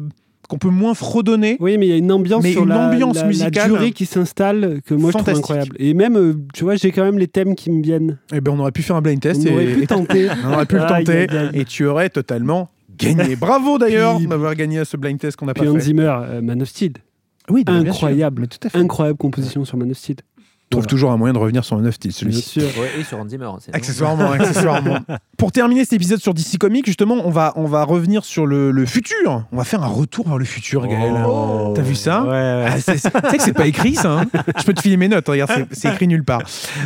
qu'on 0.49 0.59
peut 0.59 0.69
moins 0.69 0.95
fredonner. 0.95 1.57
Oui, 1.61 1.79
mais 1.79 1.87
il 1.87 1.91
y 1.91 1.93
a 1.93 1.97
une 1.97 2.13
ambiance 2.13 2.43
Mais 2.43 2.53
sur 2.53 2.63
une 2.65 2.69
la, 2.69 2.89
ambiance 2.89 3.17
la- 3.17 3.23
la 3.23 3.29
musicale 3.29 3.71
durée 3.71 3.93
qui 3.93 4.07
s'installe 4.07 4.81
que 4.87 4.95
moi 4.95 5.11
je 5.11 5.19
trouve 5.19 5.37
incroyable. 5.37 5.75
Et 5.79 5.95
même, 5.95 6.47
tu 6.53 6.65
vois, 6.65 6.77
j'ai 6.77 6.93
quand 6.93 7.05
même 7.05 7.19
les 7.19 7.29
thèmes 7.29 7.55
qui 7.55 7.71
me 7.71 7.83
viennent. 7.83 8.19
Eh 8.33 8.41
ben 8.41 8.53
on 8.53 8.59
aurait 8.61 8.73
pu 8.73 8.83
faire 8.83 8.97
un 8.97 9.03
blind 9.03 9.21
test 9.21 9.43
On 9.45 9.47
et, 9.49 9.53
aurait 9.53 9.67
pu 9.67 9.87
tenter. 9.87 10.29
on 10.45 10.53
aurait 10.53 10.67
pu 10.67 10.77
le 10.77 10.87
tenter 10.87 11.27
et 11.55 11.65
tu 11.65 11.87
aurais 11.87 12.11
totalement 12.11 12.71
gagné. 12.97 13.37
Bravo 13.37 13.79
d'ailleurs 13.79 14.17
Puis- 14.17 14.27
d'avoir 14.27 14.55
gagné 14.55 14.79
à 14.79 14.85
ce 14.85 14.97
blind 14.97 15.19
test 15.19 15.37
qu'on 15.37 15.47
n'a 15.47 15.55
pas 15.55 15.63
Puis 15.63 15.73
fait. 15.73 15.81
Zimmer, 15.81 16.15
euh, 16.23 16.41
Man 16.43 16.63
of 16.63 16.69
Steel. 16.69 16.93
Oui, 17.51 17.65
bien 17.65 17.81
sûr. 17.81 17.91
Incroyable. 17.91 18.49
Tout 18.49 18.59
à 18.67 18.71
fait. 18.71 18.79
Incroyable 18.79 19.19
composition 19.19 19.65
sur 19.65 19.77
Man 19.77 19.91
of 19.91 19.97
Steel. 19.99 20.17
Trouve 20.75 20.83
Voilà. 20.85 20.91
toujours 20.91 21.11
un 21.13 21.17
moyen 21.17 21.33
de 21.33 21.39
revenir 21.39 21.65
sur 21.65 21.77
Man 21.77 21.87
of 21.87 21.95
Steel, 21.95 22.11
Bien 22.13 22.19
celui-ci. 22.19 22.61
sûr. 22.61 22.63
Ouais, 22.81 22.91
et 22.99 23.05
sur 23.05 23.19
Hans 23.19 23.29
Zimmer 23.29 23.49
Accessoirement, 23.73 24.33
accessoirement. 24.33 24.99
Pour 25.39 25.53
terminer 25.53 25.85
cet 25.85 25.95
épisode 25.95 26.21
sur 26.21 26.33
DC 26.35 26.59
Comics, 26.59 26.87
justement, 26.87 27.17
on 27.25 27.31
va, 27.31 27.53
on 27.57 27.67
va 27.67 27.85
revenir 27.85 28.25
sur 28.25 28.47
le, 28.47 28.71
le 28.71 28.87
futur. 28.87 29.45
On 29.53 29.57
va 29.57 29.65
faire 29.65 29.83
un 29.83 29.89
retour 29.89 30.29
vers 30.29 30.39
le 30.39 30.45
futur, 30.45 30.87
Gaël. 30.87 31.15
T'as 31.75 31.83
vu 31.83 31.95
ça 31.95 32.23
Ouais, 32.23 32.29
ouais. 32.31 32.67
Ah, 32.69 32.81
c'est- 32.81 32.97
c'est- 32.99 33.11
Tu 33.11 33.31
sais 33.31 33.37
que 33.37 33.43
c'est 33.43 33.53
pas 33.53 33.67
écrit 33.67 33.95
ça. 33.95 34.21
hein 34.21 34.25
Je 34.59 34.65
peux 34.65 34.73
te 34.75 34.81
filer 34.81 34.97
mes 34.97 35.09
notes. 35.09 35.29
Regarde, 35.29 35.51
c'est- 35.73 35.89
écrit 35.89 36.07
nulle 36.09 36.25
part. 36.25 36.43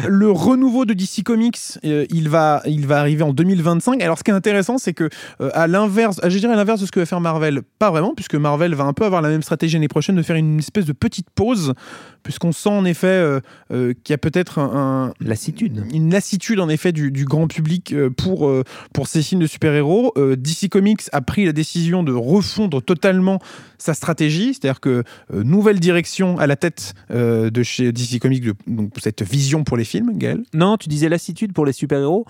Le 0.06 0.30
renouveau 0.30 0.84
de 0.84 0.94
DC 0.94 1.22
Comics, 1.22 1.58
euh, 1.84 2.04
il 2.10 2.28
va, 2.28 2.62
il 2.66 2.86
va 2.86 2.98
arriver 3.00 3.22
en 3.22 3.32
2025. 3.32 4.02
Alors, 4.02 4.18
ce 4.18 4.24
qui 4.24 4.30
est 4.30 4.34
intéressant, 4.34 4.78
c'est 4.78 4.92
que 4.94 5.08
euh, 5.40 5.50
à 5.54 5.66
l'inverse, 5.66 6.18
ah, 6.22 6.28
je 6.28 6.38
dirais 6.38 6.52
à 6.52 6.56
l'inverse 6.56 6.80
de 6.80 6.86
ce 6.86 6.90
que 6.92 7.00
va 7.00 7.06
faire 7.06 7.20
Marvel, 7.20 7.60
pas 7.78 7.90
vraiment, 7.90 8.14
puisque 8.14 8.34
Marvel 8.34 8.74
va 8.74 8.84
un 8.84 8.92
peu 8.92 9.04
avoir 9.04 9.22
la 9.22 9.28
même 9.28 9.42
stratégie 9.42 9.74
l'année 9.74 9.88
prochaine 9.88 10.16
de 10.16 10.22
faire 10.22 10.36
une 10.36 10.58
espèce 10.58 10.84
de 10.86 10.92
petite 10.92 11.28
pause, 11.34 11.74
puisqu'on 12.22 12.52
sent 12.52 12.68
en 12.70 12.84
effet 12.84 13.06
euh, 13.08 13.40
euh, 13.78 13.94
qu'il 14.04 14.12
y 14.12 14.14
a 14.14 14.18
peut-être 14.18 14.58
un, 14.58 15.08
un- 15.08 15.14
Lassitude. 15.24 15.84
une 15.92 16.10
lassitude 16.12 16.60
en 16.60 16.68
effet 16.68 16.92
du, 16.92 17.10
du 17.10 17.24
grand 17.24 17.46
public 17.48 17.92
euh, 17.92 18.10
pour, 18.10 18.46
euh, 18.48 18.64
pour 18.92 19.06
ces 19.06 19.22
films 19.22 19.40
de 19.40 19.46
super-héros. 19.46 20.12
DC 20.36 20.68
Comics 20.70 21.02
a 21.12 21.20
pris 21.20 21.44
la 21.44 21.52
décision 21.52 22.02
de 22.02 22.12
refondre 22.12 22.82
totalement 22.82 23.38
sa 23.78 23.94
stratégie, 23.94 24.54
c'est-à-dire 24.54 24.80
que 24.80 25.04
nouvelle 25.32 25.78
direction 25.80 26.38
à 26.38 26.46
la 26.46 26.56
tête 26.56 26.94
de 27.10 27.62
chez 27.62 27.92
DC 27.92 28.18
Comics, 28.20 28.42
de- 28.44 28.54
donc 28.66 28.90
cette 29.00 29.22
vision 29.22 29.62
pour 29.64 29.76
les 29.76 29.84
films, 29.84 30.12
Gaël? 30.18 30.42
Non, 30.54 30.76
tu 30.76 30.88
disais 30.88 31.08
lassitude 31.08 31.52
pour 31.52 31.64
les 31.64 31.72
super-héros. 31.72 32.24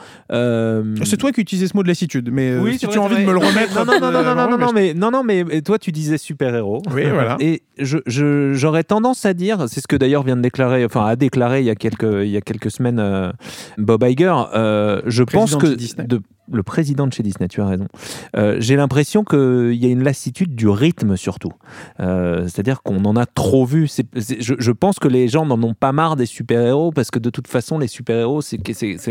C'est 1.05 1.17
toi 1.17 1.33
qui 1.33 1.41
utilisais 1.41 1.69
ce 1.69 1.77
mot 1.77 1.83
de 1.83 1.89
lassitude, 1.89 2.31
mais 2.33 2.57
Oui, 2.59 2.75
si 2.75 2.81
tu 2.81 2.87
vrai, 2.87 2.97
as 2.97 3.01
envie 3.01 3.17
de 3.17 3.23
me 3.27 3.33
le 3.33 3.39
remettre. 3.39 3.75
Non, 3.75 3.85
non, 3.85 4.01
non, 4.01 4.13
non, 4.13 4.13
non, 4.13 4.35
non, 4.35 4.35
vraiment, 4.47 4.59
non, 4.59 4.73
mais 4.75 4.95
non, 4.95 5.11
non, 5.11 5.25
mais 5.25 5.63
toi, 5.63 5.79
tu 5.79 5.93
disais 5.93 6.19
super-héros. 6.19 6.83
Oui, 6.93 7.05
voilà. 7.13 7.37
Et 7.41 7.63
je, 7.79 7.99
je- 8.07 8.53
j'aurais 8.55 8.85
tendance 8.85 9.25
à 9.25 9.35
dire, 9.35 9.65
c'est 9.69 9.81
ce 9.81 9.89
que 9.89 9.97
d'ailleurs 9.97 10.23
vient 10.23 10.37
de 10.37 10.43
déclarer, 10.43 10.85
enfin 10.85 11.07
a 11.07 11.17
déclaré 11.29 11.61
il 11.61 11.67
y 11.67 11.71
a 11.71 11.75
quelques, 11.75 12.03
il 12.25 12.31
y 12.31 12.37
a 12.37 12.41
quelques 12.41 12.71
semaines 12.71 12.99
euh, 13.01 13.33
Bob 13.77 14.03
Iger. 14.03 14.35
euh, 14.55 15.03
je 15.07 15.23
pense 15.25 15.51
que 15.63 15.67
de- 16.07 16.23
le 16.53 16.63
président 16.63 17.07
de 17.07 17.13
chez 17.13 17.23
Disney, 17.23 17.49
tu 17.49 17.61
as 17.61 17.67
raison. 17.67 17.89
Euh, 18.37 18.57
j'ai 18.59 18.77
l'impression 18.77 19.25
qu'il 19.25 19.75
y 19.75 19.87
a 19.87 19.89
une 19.89 20.03
lassitude 20.03 20.55
du 20.55 20.69
rythme 20.69 21.17
surtout. 21.17 21.53
Euh, 22.01 22.43
c'est-à-dire 22.45 22.83
qu'on 22.83 23.05
en 23.05 23.17
a 23.17 23.27
trop 23.27 23.65
vu. 23.65 23.89
Je, 24.15 24.71
pense 24.73 24.99
que 24.99 25.09
les 25.09 25.29
gens 25.29 25.47
n'en 25.47 25.63
ont 25.63 25.75
pas 25.75 25.93
marre 25.93 26.17
des 26.17 26.27
super-héros 26.27 26.93
parce 26.93 27.11
que 27.11 27.19
de 27.19 27.31
toute 27.31 27.49
façon, 27.49 27.79
les 27.79 27.89
super-héros, 27.89 28.41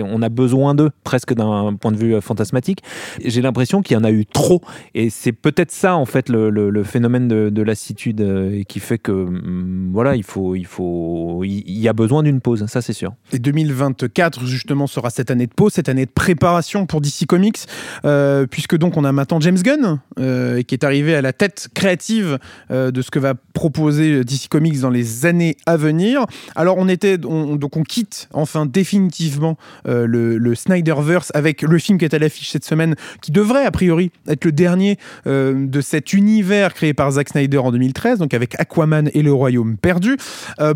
on 0.04 0.22
a 0.22 0.30
besoin 0.30 0.76
d'eux 0.76 0.92
presque 1.04 1.34
d'un 1.34 1.74
point 1.76 1.92
de 1.92 1.98
vue 1.98 2.16
euh, 2.16 2.22
fantasmatique. 2.22 2.84
J'ai 3.24 3.42
l'impression 3.42 3.82
qu'il 3.82 3.96
y 3.96 4.00
en 4.00 4.04
a 4.04 4.12
eu 4.12 4.26
trop. 4.26 4.62
Et 4.94 5.10
c'est 5.10 5.32
peut-être 5.32 5.72
ça, 5.72 5.96
en 5.96 6.06
fait, 6.06 6.30
le, 6.30 6.84
phénomène 6.84 7.28
de, 7.28 7.50
de 7.50 7.62
lassitude 7.62 8.66
qui 8.68 8.80
fait 8.80 8.98
que, 8.98 9.12
hum, 9.12 9.90
voilà, 9.92 10.16
il 10.16 10.24
faut, 10.24 10.56
il 10.56 10.66
faut, 10.66 11.44
il 11.44 11.78
y 11.78 11.88
a 11.88 11.94
besoin 11.94 12.24
d'une 12.24 12.42
pause, 12.42 12.66
ça 12.68 12.82
c'est 12.82 12.94
sûr. 12.94 13.14
Et 13.32 13.40
2024, 13.40 14.46
justement, 14.46 14.88
sera 14.88 15.10
cette 15.10 15.32
année 15.32 15.48
de 15.48 15.54
pause, 15.54 15.74
cette 15.74 15.90
année 15.90 16.06
de 16.06 16.12
préparation 16.12 16.86
pour 16.86 17.02
Comics, 17.28 17.60
euh, 18.06 18.48
puisque 18.48 18.76
donc 18.78 18.98
on 18.98 19.04
a 19.04 19.12
maintenant 19.12 19.40
James 19.40 19.58
Gunn, 19.62 20.00
euh, 20.20 20.62
qui 20.64 20.74
est 20.74 20.84
arrivé 20.84 21.14
à 21.16 21.22
la 21.22 21.34
tête 21.34 21.68
créative 21.74 22.40
euh, 22.72 22.90
de 22.92 23.02
ce 23.02 23.12
que 23.12 23.20
va 23.20 23.34
proposer 23.54 24.24
DC 24.24 24.48
Comics 24.50 24.80
dans 24.80 24.90
les 24.90 25.26
années 25.26 25.58
à 25.66 25.78
venir. 25.78 26.26
Alors 26.56 26.78
on 26.78 26.88
était, 26.88 27.18
on- 27.26 27.56
donc 27.56 27.78
on 27.78 27.84
quitte 27.84 28.30
enfin 28.34 28.66
définitivement 28.66 29.58
le, 29.86 30.38
le 30.38 30.56
Snyderverse 30.56 31.32
avec 31.36 31.62
le 31.62 31.78
film 31.78 31.98
qui 31.98 32.06
est 32.06 32.14
à 32.14 32.20
l'affiche 32.20 32.50
cette 32.52 32.66
semaine, 32.66 32.96
qui 33.22 33.32
devrait 33.32 33.66
a 33.66 33.72
priori 33.72 34.12
être 34.28 34.46
le 34.46 34.52
dernier 34.52 34.98
de 35.26 35.82
cet 35.82 36.14
univers 36.14 36.74
créé 36.74 36.94
par 36.94 37.12
Zack 37.12 37.30
Snyder 37.30 37.58
en 37.58 37.72
2013, 37.72 38.20
donc 38.20 38.34
avec 38.34 38.60
Aquaman 38.60 39.10
et 39.14 39.22
le 39.22 39.34
Royaume 39.34 39.78
perdu, 39.78 40.18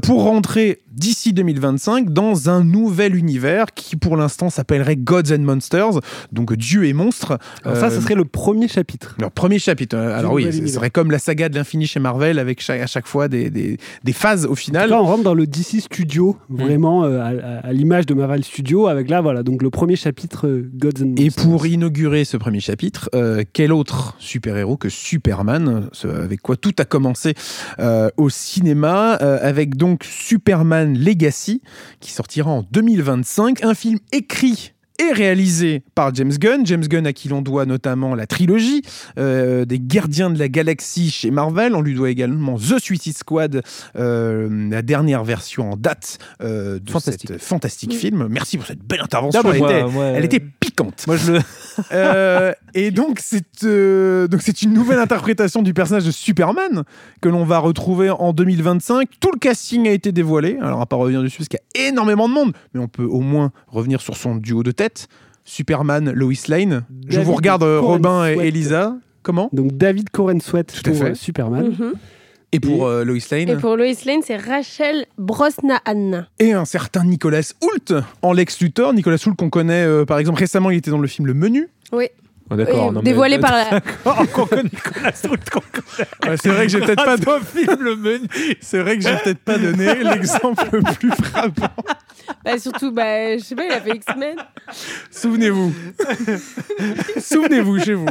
pour 0.02 0.24
rentrer 0.24 0.80
d'ici 0.91 1.32
2025 1.34 2.10
dans 2.12 2.49
un 2.49 2.64
nouvel 2.64 3.16
univers 3.16 3.68
qui 3.74 3.95
pour 3.95 4.18
l'instant 4.18 4.49
s'appellerait 4.49 4.97
Gods 4.97 5.32
and 5.34 5.39
Monsters, 5.39 5.99
donc 6.32 6.41
Dieu 6.56 6.86
et 6.86 6.94
monstres. 6.94 7.38
Alors 7.64 7.78
ça, 7.78 7.88
Euh, 7.88 7.89
ce 7.92 8.02
serait 8.02 8.16
le 8.16 8.26
premier 8.26 8.68
chapitre. 8.68 9.16
leur 9.20 9.32
premier 9.32 9.60
chapitre. 9.60 9.96
Euh, 9.98 10.18
Alors 10.18 10.34
oui, 10.34 10.52
ce 10.52 10.66
serait 10.68 10.89
comme 10.89 11.12
la 11.12 11.20
saga 11.20 11.50
de 11.50 11.56
l'infini 11.56 11.88
chez 11.88 12.00
Marvel 12.00 12.39
avec 12.39 12.62
chaque- 12.62 12.82
à 12.82 12.88
chaque 12.88 13.08
fois 13.08 13.28
des, 13.28 13.50
des- 13.50 13.78
des 14.04 14.14
phases 14.14 14.46
au 14.46 14.56
final. 14.56 14.89
Là, 14.89 15.02
on 15.02 15.06
rentre 15.06 15.24
dans 15.24 15.34
le 15.34 15.46
DC 15.48 15.80
Studio, 15.82 16.38
vraiment 16.50 17.04
euh, 17.06 17.20
à, 17.20 17.28
à- 17.28 17.68
à 17.68 17.74
l'image 17.74 18.06
de 18.06 18.14
Marvel 18.14 18.44
Studio, 18.44 18.88
avec 18.88 19.10
là, 19.10 19.22
voilà, 19.22 19.44
donc 19.44 19.62
le 19.62 19.70
premier 19.70 19.96
chapitre 19.96 20.48
euh, 20.48 20.70
Gods 20.76 21.02
and 21.04 21.14
Et 21.18 21.26
Monsters. 21.26 21.44
pour 21.44 21.66
inaugurer 21.66 22.26
ce 22.26 22.38
premier 22.38 22.60
chapitre, 22.60 23.10
euh, 23.16 23.44
quel 23.54 23.72
autre 23.72 24.16
super-héros 24.20 24.78
que 24.78 24.89
Superman, 24.89 25.89
avec 26.04 26.42
quoi 26.42 26.56
tout 26.58 26.74
a 26.80 26.86
commencé 26.86 27.34
euh, 27.80 28.10
au 28.18 28.30
cinéma, 28.30 29.18
euh, 29.22 29.38
avec 29.42 29.76
donc 29.76 30.04
Superman 30.04 30.98
Legacy, 30.98 31.62
qui 32.00 32.12
sortira 32.12 32.50
en 32.52 32.64
2025, 32.72 33.64
un 33.64 33.74
film 33.74 34.00
écrit 34.12 34.74
et 35.02 35.12
réalisé 35.14 35.84
par 35.95 36.14
James 36.14 36.32
Gunn. 36.32 36.66
James 36.66 36.86
Gunn 36.88 37.08
à 37.08 37.14
qui 37.14 37.28
l'on 37.30 37.41
doit 37.41 37.66
notamment 37.66 38.16
la 38.16 38.28
trilogie 38.28 38.82
euh, 39.18 39.66
des 39.66 39.80
Gardiens 39.80 40.30
de 40.30 40.38
la 40.39 40.47
Galaxie 40.47 41.10
chez 41.12 41.32
Marvel. 41.32 41.76
On 41.76 41.82
lui 41.82 41.95
doit 41.95 42.10
également 42.10 42.58
The 42.58 42.80
Suicide 42.80 43.18
Squad, 43.18 43.62
euh, 43.95 44.70
la 44.70 44.82
dernière 44.82 45.24
version 45.24 45.72
en 45.72 45.76
date 45.78 46.18
euh, 46.41 46.80
de 46.80 46.89
Fantastique. 46.91 47.30
cet 47.32 47.41
fantastique 47.41 47.93
film. 47.95 48.28
Merci 48.30 48.58
pour 48.58 48.66
cette 48.68 48.84
belle 48.84 49.02
intervention. 49.02 49.41
Ah, 49.43 49.47
bah, 49.47 49.52
elle, 49.54 49.60
moi- 49.60 49.72
était, 49.72 49.88
moi, 49.91 50.06
elle 50.06 50.26
était 50.26 50.39
piquante. 50.39 51.04
Moi, 51.08 51.16
je 51.18 51.34
le. 51.34 51.39
Euh, 51.93 52.52
et 52.74 52.91
donc 52.91 53.20
c'est 53.22 53.64
euh, 53.64 54.28
donc 54.28 54.41
c'est 54.41 54.62
une 54.62 54.74
nouvelle 54.74 54.99
interprétation 54.99 55.62
du 55.62 55.74
personnage 55.74 56.06
de 56.06 56.12
Superman 56.12 56.84
que 57.22 57.30
l'on 57.30 57.45
va 57.45 57.60
retrouver 57.60 58.10
en 58.10 58.34
2025. 58.34 59.08
Tout 59.22 59.32
le 59.34 59.39
casting 59.39 59.88
a 59.88 59.91
été 59.91 60.12
dévoilé. 60.12 60.58
Alors 60.62 60.76
on 60.76 60.80
va 60.80 60.86
pas 60.86 60.97
revenir 60.97 61.24
dessus 61.24 61.38
parce 61.38 61.47
qu'il 61.47 61.60
y 61.78 61.82
a 61.86 61.88
énormément 61.88 62.28
de 62.28 62.34
monde, 62.34 62.54
mais 62.74 62.82
on 62.82 62.89
peut 62.89 63.06
au 63.06 63.22
moins 63.22 63.52
revenir 63.68 64.02
sur 64.02 64.18
son 64.18 64.36
duo 64.36 64.64
de 64.64 64.72
tête. 64.72 64.91
Superman, 65.44 66.12
Lois 66.12 66.34
Lane. 66.48 66.84
Je 67.08 67.20
vous 67.20 67.34
regarde 67.34 67.64
euh, 67.64 67.80
Robin 67.80 68.26
et. 68.28 68.38
Elisa. 68.48 68.96
Comment? 69.24 69.50
Donc 69.54 69.78
David 69.78 70.10
Coren 70.10 70.39
Sweat 70.42 70.74
Tout 70.74 70.89
à 70.89 70.94
pour 70.94 71.00
fait. 71.04 71.12
euh, 71.12 71.16
Superman. 71.16 71.76
Mhm. 71.78 71.94
Et 72.54 72.60
pour 72.60 72.86
euh, 72.86 73.04
Lois 73.06 73.18
Lane 73.32 73.48
Et 73.50 73.56
pour 73.56 73.78
Lois 73.78 73.86
Lane, 74.06 74.22
c'est 74.26 74.36
Rachel 74.36 75.06
Brosnahan. 75.18 76.26
et 76.39 76.54
un 76.54 76.66
certain 76.66 77.04
Nicolas 77.06 77.54
Hoult 77.62 77.94
en 78.22 78.34
Lex 78.34 78.60
Luthor. 78.60 78.94
Nicolas 78.94 79.18
Hoult 79.26 79.36
qu'on 79.36 79.50
connaît 79.50 79.86
euh, 79.86 80.06
par 80.06 80.20
exemple 80.20 80.39
récemment, 80.39 80.70
il 80.70 80.78
était 80.78 80.92
dans 80.92 80.98
le 81.00 81.08
film 81.08 81.28
Le 81.28 81.34
Menu. 81.34 81.70
Oui. 81.94 82.08
Oh, 82.52 82.56
d'accord. 82.56 82.76
Et 82.76 82.91
non, 82.91 82.91
mais- 82.95 83.02
dévoilé 83.04 83.39
par 83.39 83.52
la... 83.72 83.82
Qu'on 84.28 84.45
connaît 84.45 84.64
Nicolas. 84.64 85.12
Ouais, 86.28 86.36
c'est 86.41 86.49
vrai 86.49 86.66
que 86.66 86.72
j'ai 86.72 86.80
peut-être 86.80 87.04
pas 87.24 87.39
film 87.39 87.78
le 87.80 87.95
menu. 87.95 88.28
c'est 88.62 88.80
vrai 88.80 88.97
que 88.97 89.04
j'ai 89.04 89.16
peut-être 89.24 89.39
pas 89.39 89.58
donné 89.58 89.95
l'exemple 90.04 90.64
le 90.74 90.82
plus 90.95 91.12
frappant. 91.12 91.68
Bah, 92.45 92.58
surtout, 92.60 92.91
bah, 92.91 93.38
je 93.38 93.43
sais 93.43 93.56
pas, 93.56 93.66
il 93.66 93.72
a 93.72 93.82
fait 93.82 93.95
X-Men. 93.95 94.36
Souvenez-vous. 95.12 95.74
Souvenez-vous 97.20 97.80
chez 97.80 97.93
vous. 97.93 98.06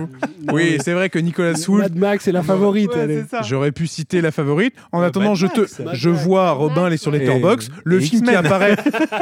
Oui, 0.53 0.79
c'est 0.83 0.93
vrai 0.93 1.09
que 1.11 1.19
Nicolas 1.19 1.55
Hoult, 1.69 1.83
Mad 1.83 1.97
Max 1.97 2.29
est 2.29 2.33
la 2.33 2.43
favorite. 2.43 2.91
elle 2.97 3.11
est- 3.11 3.25
j'aurais 3.47 3.73
pu 3.73 3.87
citer 3.87 4.21
la 4.21 4.31
favorite. 4.31 4.75
En 4.93 5.03
attendant, 5.03 5.35
je 5.35 5.47
te, 5.47 5.61
Max. 5.61 5.99
je 5.99 6.11
vois 6.11 6.51
Robin 6.53 6.85
aller 6.87 6.97
sur 6.97 7.11
les 7.11 7.19
Et- 7.19 7.21
Letterboxd. 7.23 7.73
Le 7.85 7.97
et 7.99 8.01
film 8.01 8.23
qui 8.23 8.31
X-Men. 8.31 8.47
apparaît, 8.47 8.77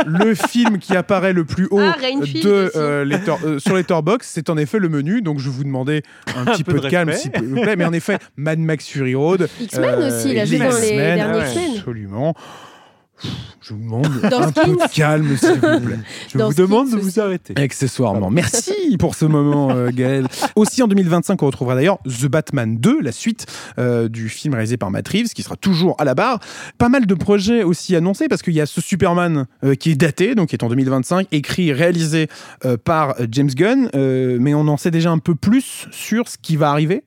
le 0.07 0.35
film 0.35 0.79
qui 0.79 0.97
apparaît 0.97 1.33
le 1.33 1.45
plus 1.45 1.69
haut 1.71 1.81
Ah, 1.81 1.97
Rainfield 2.01 2.45
de 2.47 2.65
aussi. 2.67 2.77
euh, 2.79 3.05
Letter- 3.05 3.35
euh, 3.45 3.59
sur 3.59 3.75
Letterboxd, 3.77 4.29
c'est 4.33 4.51
en 4.51 4.57
effet 4.57 4.79
le 4.79 4.89
menu. 4.89 5.08
Donc 5.23 5.39
je 5.39 5.49
vous 5.49 5.65
demandais 5.65 6.03
un 6.37 6.45
petit 6.53 6.65
peu 6.65 6.73
peu, 6.73 6.81
de 6.81 6.85
de 6.85 6.91
calme, 6.91 7.13
s'il 7.13 7.31
vous 7.31 7.61
plaît. 7.61 7.77
Mais 7.77 7.85
en 7.85 7.93
effet, 7.93 8.19
Mad 8.37 8.59
Max 8.59 8.87
Fury 8.87 9.15
Road. 9.15 9.49
X-Men 9.61 9.95
euh, 9.95 10.09
aussi, 10.09 10.31
il 10.31 10.39
a 10.39 10.45
joué 10.45 10.59
dans 10.59 10.79
les 10.79 10.89
X-Men. 10.89 11.21
Absolument. 11.77 12.35
Je 13.69 13.75
vous 13.75 13.81
demande 13.81 14.09
Dans 14.31 14.41
un 14.41 14.53
peu 14.53 14.63
Skins. 14.63 14.73
de 14.77 14.95
calme, 14.95 15.37
s'il 15.37 15.51
vous 15.53 15.81
plaît. 15.81 15.99
Je 16.33 16.39
Dans 16.39 16.47
vous 16.47 16.53
Skins 16.53 16.63
demande 16.65 16.91
de 16.91 16.97
aussi. 16.97 17.05
vous 17.05 17.21
arrêter. 17.21 17.55
Accessoirement. 17.57 18.31
Merci 18.31 18.73
pour 18.99 19.15
ce 19.15 19.27
moment, 19.27 19.71
euh, 19.71 19.91
Gaël. 19.93 20.27
Aussi 20.57 20.83
en 20.83 20.89
2025, 20.89 21.43
on 21.43 21.47
retrouvera 21.47 21.75
d'ailleurs 21.75 21.99
The 22.05 22.27
Batman 22.27 22.79
2, 22.79 23.01
la 23.03 23.13
suite 23.13 23.47
euh, 23.79 24.09
du 24.09 24.29
film 24.31 24.55
réalisé 24.55 24.77
par 24.79 24.91
Matt 24.91 25.07
Reeves, 25.09 25.29
qui 25.35 25.43
sera 25.43 25.57
toujours 25.57 25.97
à 25.99 26.05
la 26.05 26.15
barre. 26.15 26.41
Pas 26.79 26.89
mal 26.89 27.05
de 27.07 27.15
projets 27.15 27.63
aussi 27.63 27.95
annoncés, 27.95 28.29
parce 28.29 28.41
qu'il 28.43 28.55
y 28.55 28.61
a 28.61 28.67
ce 28.67 28.81
Superman 28.81 29.47
euh, 29.65 29.75
qui 29.75 29.91
est 29.91 29.97
daté, 29.97 30.35
donc 30.35 30.49
qui 30.49 30.57
est 30.57 30.65
en 30.65 30.69
2025, 30.69 31.27
écrit 31.33 31.69
et 31.69 31.73
réalisé 31.75 32.29
euh, 32.65 32.77
par 32.83 33.17
James 33.31 33.51
Gunn, 33.51 33.91
euh, 33.95 34.39
mais 34.41 34.55
on 34.55 34.67
en 34.69 34.77
sait 34.79 34.91
déjà 34.91 35.11
un 35.11 35.19
peu 35.19 35.35
plus 35.35 35.89
sur 35.91 36.29
ce 36.29 36.37
qui 36.41 36.57
va 36.57 36.71
arriver. 36.71 37.05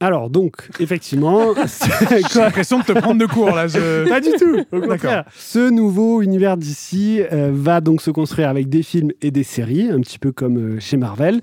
Alors, 0.00 0.30
donc, 0.30 0.68
effectivement, 0.78 1.54
J'ai 2.32 2.38
l'impression 2.40 2.78
de 2.78 2.84
te 2.84 2.92
prendre 2.92 3.18
de 3.20 3.26
court, 3.26 3.50
là. 3.50 3.66
je- 3.66 4.08
Pas 4.08 4.20
du 4.20 4.30
tout, 4.38 4.58
au 4.70 4.80
contraire. 4.80 5.24
Ce 5.36 5.70
nouveau 5.70 6.22
univers 6.22 6.56
d'ici 6.56 7.20
va 7.32 7.80
donc 7.80 8.00
se 8.00 8.10
construire 8.12 8.48
avec 8.48 8.68
des 8.68 8.82
films 8.84 9.10
et 9.22 9.30
des 9.32 9.42
séries, 9.42 9.90
un 9.90 10.00
petit 10.00 10.18
peu 10.20 10.30
comme 10.32 10.56
euh, 10.76 10.80
chez 10.80 10.96
Marvel. 10.96 11.40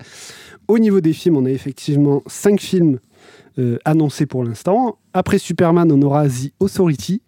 Au 0.68 0.78
niveau 0.78 1.00
des 1.00 1.12
films, 1.12 1.36
on 1.36 1.44
a 1.44 1.50
effectivement 1.50 2.22
cinq 2.26 2.60
films 2.60 2.98
euh, 3.58 3.78
annoncés 3.84 4.26
pour 4.26 4.42
l'instant. 4.42 4.98
Après 5.14 5.38
Superman, 5.38 5.90
on 5.92 6.00
aura 6.02 6.26
The 6.26 6.50
Authority, 6.58 7.22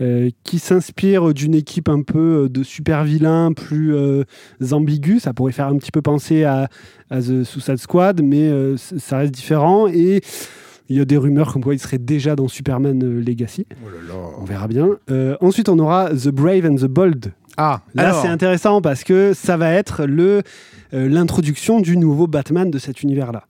euh, 0.00 0.30
qui 0.44 0.58
s'inspire 0.60 1.34
d'une 1.34 1.54
équipe 1.54 1.88
un 1.88 2.02
peu 2.02 2.44
euh, 2.44 2.48
de 2.48 2.62
super 2.62 3.02
vilains 3.04 3.52
plus 3.52 3.94
euh, 3.94 4.22
ambigus. 4.70 5.22
Ça 5.24 5.34
pourrait 5.34 5.52
faire 5.52 5.66
un 5.66 5.76
petit 5.76 5.90
peu 5.92 6.02
penser 6.02 6.44
à, 6.44 6.68
à 7.10 7.20
The 7.20 7.42
Suicide 7.44 7.76
Squad, 7.78 8.22
mais 8.22 8.48
euh, 8.48 8.76
ça 8.76 9.18
reste 9.18 9.34
différent. 9.34 9.86
Et 9.88 10.20
Il 10.88 10.96
y 10.96 11.00
a 11.00 11.04
des 11.04 11.16
rumeurs 11.16 11.52
comme 11.52 11.62
quoi 11.62 11.74
il 11.74 11.78
serait 11.78 11.98
déjà 11.98 12.34
dans 12.34 12.48
Superman 12.48 13.02
euh, 13.02 13.20
Legacy. 13.22 13.66
On 14.40 14.44
verra 14.44 14.68
bien. 14.68 14.88
Euh, 15.10 15.36
ensuite, 15.40 15.68
on 15.68 15.78
aura 15.78 16.10
The 16.10 16.28
Brave 16.28 16.64
and 16.64 16.76
the 16.76 16.86
Bold. 16.86 17.32
Ah, 17.56 17.82
Là, 17.94 18.08
alors, 18.08 18.22
c'est 18.22 18.28
intéressant 18.28 18.80
parce 18.80 19.04
que 19.04 19.32
ça 19.34 19.56
va 19.56 19.72
être 19.72 20.06
le 20.06 20.42
euh, 20.94 21.08
l'introduction 21.08 21.80
du 21.80 21.96
nouveau 21.96 22.26
Batman 22.26 22.70
de 22.70 22.78
cet 22.78 23.02
univers-là. 23.02 23.44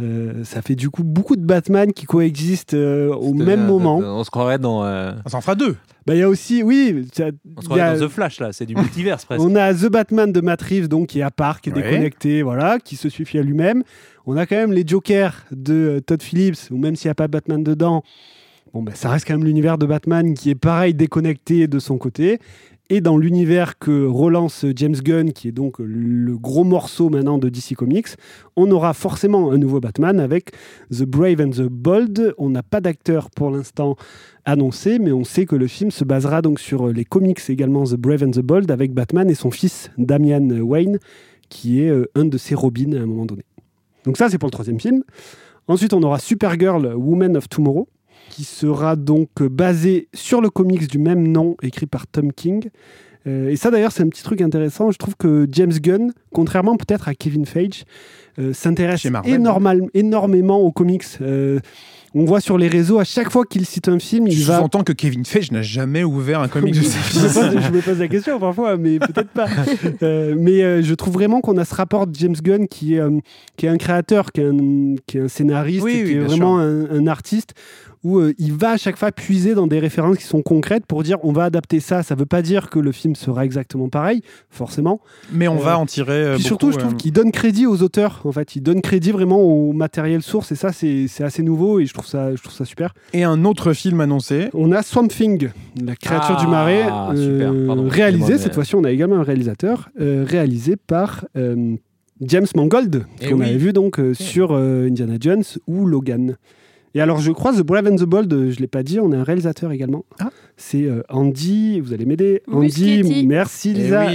Euh, 0.00 0.42
ça 0.42 0.60
fait 0.60 0.74
du 0.74 0.90
coup 0.90 1.04
beaucoup 1.04 1.36
de 1.36 1.44
Batman 1.44 1.92
qui 1.92 2.04
coexistent 2.04 2.74
euh, 2.74 3.14
au 3.14 3.32
même 3.32 3.60
euh, 3.60 3.66
moment. 3.68 3.98
On 3.98 4.24
se 4.24 4.30
croirait 4.30 4.58
dans, 4.58 4.82
euh, 4.84 5.12
ça 5.26 5.36
en 5.36 5.40
fera 5.40 5.54
deux. 5.54 5.76
Bah, 6.04 6.14
Il 6.16 6.18
y 6.18 6.22
a 6.22 6.28
aussi, 6.28 6.64
oui, 6.64 7.06
ça- 7.12 7.26
on 7.56 7.60
se 7.60 7.66
il 7.68 7.70
y 7.70 7.74
a- 7.74 7.84
croirait 7.84 7.98
dans 8.00 8.06
The 8.06 8.10
Flash 8.10 8.40
là, 8.40 8.52
c'est 8.52 8.66
du 8.66 8.74
multiverse 8.74 9.24
presque. 9.26 9.40
on 9.44 9.54
a 9.54 9.72
The 9.72 9.86
Batman 9.86 10.32
de 10.32 10.40
Matt 10.40 10.62
Reeves, 10.62 10.88
donc 10.88 11.06
qui 11.10 11.20
est 11.20 11.22
à 11.22 11.30
part, 11.30 11.60
qui 11.60 11.70
est 11.70 11.74
Ouais. 11.74 11.82
déconnecté, 11.82 12.42
voilà, 12.42 12.78
qui 12.80 12.96
se 12.96 13.08
suffit 13.08 13.38
à 13.38 13.42
lui-même. 13.42 13.84
On 14.26 14.36
a 14.38 14.46
quand 14.46 14.56
même 14.56 14.72
les 14.72 14.86
Jokers 14.86 15.44
de 15.50 15.74
euh, 15.74 16.00
Todd 16.00 16.22
Phillips, 16.22 16.70
ou 16.70 16.78
même 16.78 16.96
s'il 16.96 17.08
n'y 17.08 17.12
a 17.12 17.14
pas 17.14 17.28
Batman 17.28 17.62
dedans, 17.62 18.02
bon, 18.72 18.82
bah, 18.82 18.92
ça 18.94 19.10
reste 19.10 19.26
quand 19.26 19.34
même 19.34 19.44
l'univers 19.44 19.76
de 19.76 19.84
Batman 19.84 20.32
qui 20.32 20.48
est 20.48 20.54
pareil 20.54 20.94
déconnecté 20.94 21.66
de 21.66 21.78
son 21.78 21.98
côté. 21.98 22.38
Et 22.90 23.00
dans 23.00 23.16
l'univers 23.16 23.78
que 23.78 24.06
relance 24.06 24.64
James 24.76 24.94
Gunn, 24.94 25.32
qui 25.32 25.48
est 25.48 25.52
donc 25.52 25.76
le 25.78 26.36
gros 26.36 26.64
morceau 26.64 27.08
maintenant 27.08 27.38
de 27.38 27.48
DC 27.48 27.74
Comics, 27.74 28.08
on 28.56 28.70
aura 28.70 28.92
forcément 28.92 29.50
un 29.52 29.58
nouveau 29.58 29.80
Batman 29.80 30.20
avec 30.20 30.52
The 30.90 31.04
Brave 31.04 31.40
and 31.40 31.50
the 31.50 31.62
Bold. 31.62 32.34
On 32.36 32.50
n'a 32.50 32.62
pas 32.62 32.82
d'acteur 32.82 33.30
pour 33.30 33.50
l'instant 33.50 33.96
annoncé, 34.44 34.98
mais 34.98 35.12
on 35.12 35.24
sait 35.24 35.46
que 35.46 35.56
le 35.56 35.66
film 35.66 35.90
se 35.90 36.04
basera 36.04 36.42
donc 36.42 36.60
sur 36.60 36.88
les 36.88 37.06
comics 37.06 37.40
également 37.48 37.84
The 37.84 37.96
Brave 37.96 38.22
and 38.22 38.32
the 38.32 38.42
Bold 38.42 38.70
avec 38.70 38.92
Batman 38.92 39.30
et 39.30 39.34
son 39.34 39.50
fils 39.50 39.90
Damian 39.96 40.46
Wayne, 40.60 40.98
qui 41.48 41.80
est 41.80 41.90
euh, 41.90 42.10
un 42.14 42.26
de 42.26 42.36
ses 42.36 42.54
Robins 42.54 42.92
à 42.92 43.00
un 43.00 43.06
moment 43.06 43.24
donné. 43.24 43.44
Donc 44.04 44.16
ça, 44.16 44.28
c'est 44.28 44.38
pour 44.38 44.48
le 44.48 44.52
troisième 44.52 44.80
film. 44.80 45.02
Ensuite, 45.66 45.94
on 45.94 46.02
aura 46.02 46.18
Supergirl, 46.18 46.94
Woman 46.94 47.36
of 47.36 47.48
Tomorrow, 47.48 47.88
qui 48.30 48.44
sera 48.44 48.96
donc 48.96 49.42
basé 49.42 50.08
sur 50.12 50.40
le 50.40 50.50
comics 50.50 50.88
du 50.88 50.98
même 50.98 51.26
nom, 51.28 51.56
écrit 51.62 51.86
par 51.86 52.06
Tom 52.06 52.32
King. 52.32 52.68
Euh, 53.26 53.48
et 53.48 53.56
ça, 53.56 53.70
d'ailleurs, 53.70 53.92
c'est 53.92 54.02
un 54.02 54.08
petit 54.08 54.22
truc 54.22 54.40
intéressant. 54.40 54.90
Je 54.90 54.98
trouve 54.98 55.16
que 55.16 55.46
James 55.50 55.72
Gunn, 55.72 56.12
contrairement 56.32 56.76
peut-être 56.76 57.08
à 57.08 57.14
Kevin 57.14 57.46
Feige, 57.46 57.84
euh, 58.38 58.52
s'intéresse 58.52 59.06
énormément 59.94 60.58
aux 60.58 60.72
comics. 60.72 61.04
Euh, 61.20 61.60
on 62.14 62.24
voit 62.24 62.40
sur 62.40 62.56
les 62.58 62.68
réseaux, 62.68 63.00
à 63.00 63.04
chaque 63.04 63.30
fois 63.30 63.44
qu'il 63.44 63.66
cite 63.66 63.88
un 63.88 63.98
film, 63.98 64.28
il 64.28 64.36
Je 64.36 64.46
va 64.46 64.58
sous-entends 64.58 64.84
que 64.84 64.92
Kevin 64.92 65.24
Feige 65.24 65.50
n'a 65.50 65.62
jamais 65.62 66.04
ouvert 66.04 66.40
un 66.40 66.48
comic 66.48 66.74
de 66.74 66.80
je, 66.80 66.84
ses 66.84 66.98
me 66.98 67.02
fils. 67.02 67.34
pose, 67.34 67.60
je 67.60 67.70
me 67.72 67.80
pose 67.80 67.98
la 67.98 68.08
question 68.08 68.38
parfois, 68.38 68.76
mais 68.76 68.98
peut-être 68.98 69.30
pas. 69.30 69.48
Euh, 70.02 70.34
mais 70.38 70.62
euh, 70.62 70.82
je 70.82 70.94
trouve 70.94 71.14
vraiment 71.14 71.40
qu'on 71.40 71.56
a 71.56 71.64
ce 71.64 71.74
rapport 71.74 72.06
de 72.06 72.14
James 72.14 72.36
Gunn 72.40 72.68
qui 72.68 72.94
est, 72.94 73.00
euh, 73.00 73.18
qui 73.56 73.66
est 73.66 73.68
un 73.68 73.76
créateur, 73.76 74.32
qui 74.32 74.40
est 74.40 74.46
un, 74.46 74.94
qui 75.06 75.18
est 75.18 75.22
un 75.22 75.28
scénariste, 75.28 75.82
Oui, 75.84 76.02
oui, 76.04 76.10
qui 76.10 76.16
est 76.16 76.20
vraiment 76.20 76.58
un, 76.58 76.88
un 76.90 77.06
artiste, 77.06 77.54
où 78.04 78.18
euh, 78.18 78.32
il 78.38 78.52
va 78.52 78.70
à 78.72 78.76
chaque 78.76 78.96
fois 78.96 79.10
puiser 79.10 79.54
dans 79.54 79.66
des 79.66 79.78
références 79.78 80.18
qui 80.18 80.24
sont 80.24 80.42
concrètes 80.42 80.84
pour 80.86 81.02
dire 81.02 81.16
on 81.22 81.32
va 81.32 81.44
adapter 81.44 81.80
ça. 81.80 82.02
Ça 82.02 82.14
veut 82.14 82.26
pas 82.26 82.42
dire 82.42 82.70
que 82.70 82.78
le 82.78 82.92
film 82.92 83.16
sera 83.16 83.44
exactement 83.44 83.88
pareil, 83.88 84.20
forcément. 84.50 85.00
Mais 85.32 85.48
on 85.48 85.56
Euh, 85.58 85.62
va 85.64 85.78
en 85.78 85.86
tirer. 85.86 86.12
euh, 86.12 86.34
Puis 86.34 86.42
beaucoup, 86.44 86.48
surtout, 86.48 86.72
je 86.72 86.78
trouve 86.78 86.92
euh, 86.92 86.96
qu'il 86.96 87.12
donne 87.12 87.32
crédit 87.32 87.66
aux 87.66 87.82
auteurs. 87.82 88.20
En 88.24 88.32
fait, 88.32 88.54
il 88.56 88.60
donne 88.62 88.80
crédit 88.82 89.10
vraiment 89.10 89.40
au 89.40 89.72
matériel 89.72 90.22
source, 90.22 90.52
et 90.52 90.56
ça, 90.56 90.70
c'est 90.72 91.06
c'est 91.08 91.24
assez 91.24 91.42
nouveau, 91.42 91.80
et 91.80 91.86
je 91.86 91.94
trouve 91.94 92.06
ça, 92.06 92.34
je 92.36 92.40
trouve 92.42 92.54
ça 92.54 92.64
super. 92.64 92.92
Et 93.12 93.24
un 93.24 93.44
autre 93.44 93.72
film 93.72 94.00
annoncé. 94.00 94.48
On 94.54 94.70
a 94.72 94.82
Swamp 94.82 95.08
Thing, 95.08 95.48
la 95.82 95.96
créature 95.96 96.36
Ah, 96.38 96.44
du 96.44 96.46
marais, 96.46 96.82
super. 97.16 97.52
euh, 97.52 97.66
Pardon, 97.66 97.88
réalisé, 97.88 98.38
cette 98.38 98.54
fois-ci 98.54 98.74
on 98.74 98.84
a 98.84 98.90
également 98.90 99.16
un 99.16 99.22
réalisateur, 99.22 99.88
euh, 100.00 100.24
réalisé 100.28 100.76
par 100.76 101.24
euh, 101.36 101.74
James 102.20 102.46
Mangold, 102.54 103.04
Eh 103.20 103.28
qu'on 103.30 103.40
oui. 103.40 103.46
avait 103.46 103.56
vu 103.56 103.72
donc 103.72 103.98
euh, 103.98 104.14
sur 104.14 104.50
euh, 104.52 104.86
Indiana 104.88 105.14
Jones 105.18 105.42
ou 105.66 105.86
Logan. 105.86 106.36
Et 106.94 107.00
alors, 107.00 107.18
je 107.18 107.32
crois 107.32 107.52
The 107.52 107.62
Brave 107.62 107.88
and 107.88 107.96
the 107.96 108.04
Bold, 108.04 108.32
euh, 108.32 108.50
je 108.50 108.56
ne 108.56 108.60
l'ai 108.60 108.68
pas 108.68 108.84
dit, 108.84 109.00
on 109.00 109.12
est 109.12 109.16
un 109.16 109.24
réalisateur 109.24 109.72
également. 109.72 110.04
Ah. 110.20 110.30
C'est 110.56 110.84
euh, 110.84 111.02
Andy, 111.08 111.80
vous 111.80 111.92
allez 111.92 112.06
m'aider. 112.06 112.42
Andy, 112.50 113.24
merci 113.26 113.72
eh 113.74 113.78
Lisa. 113.80 114.06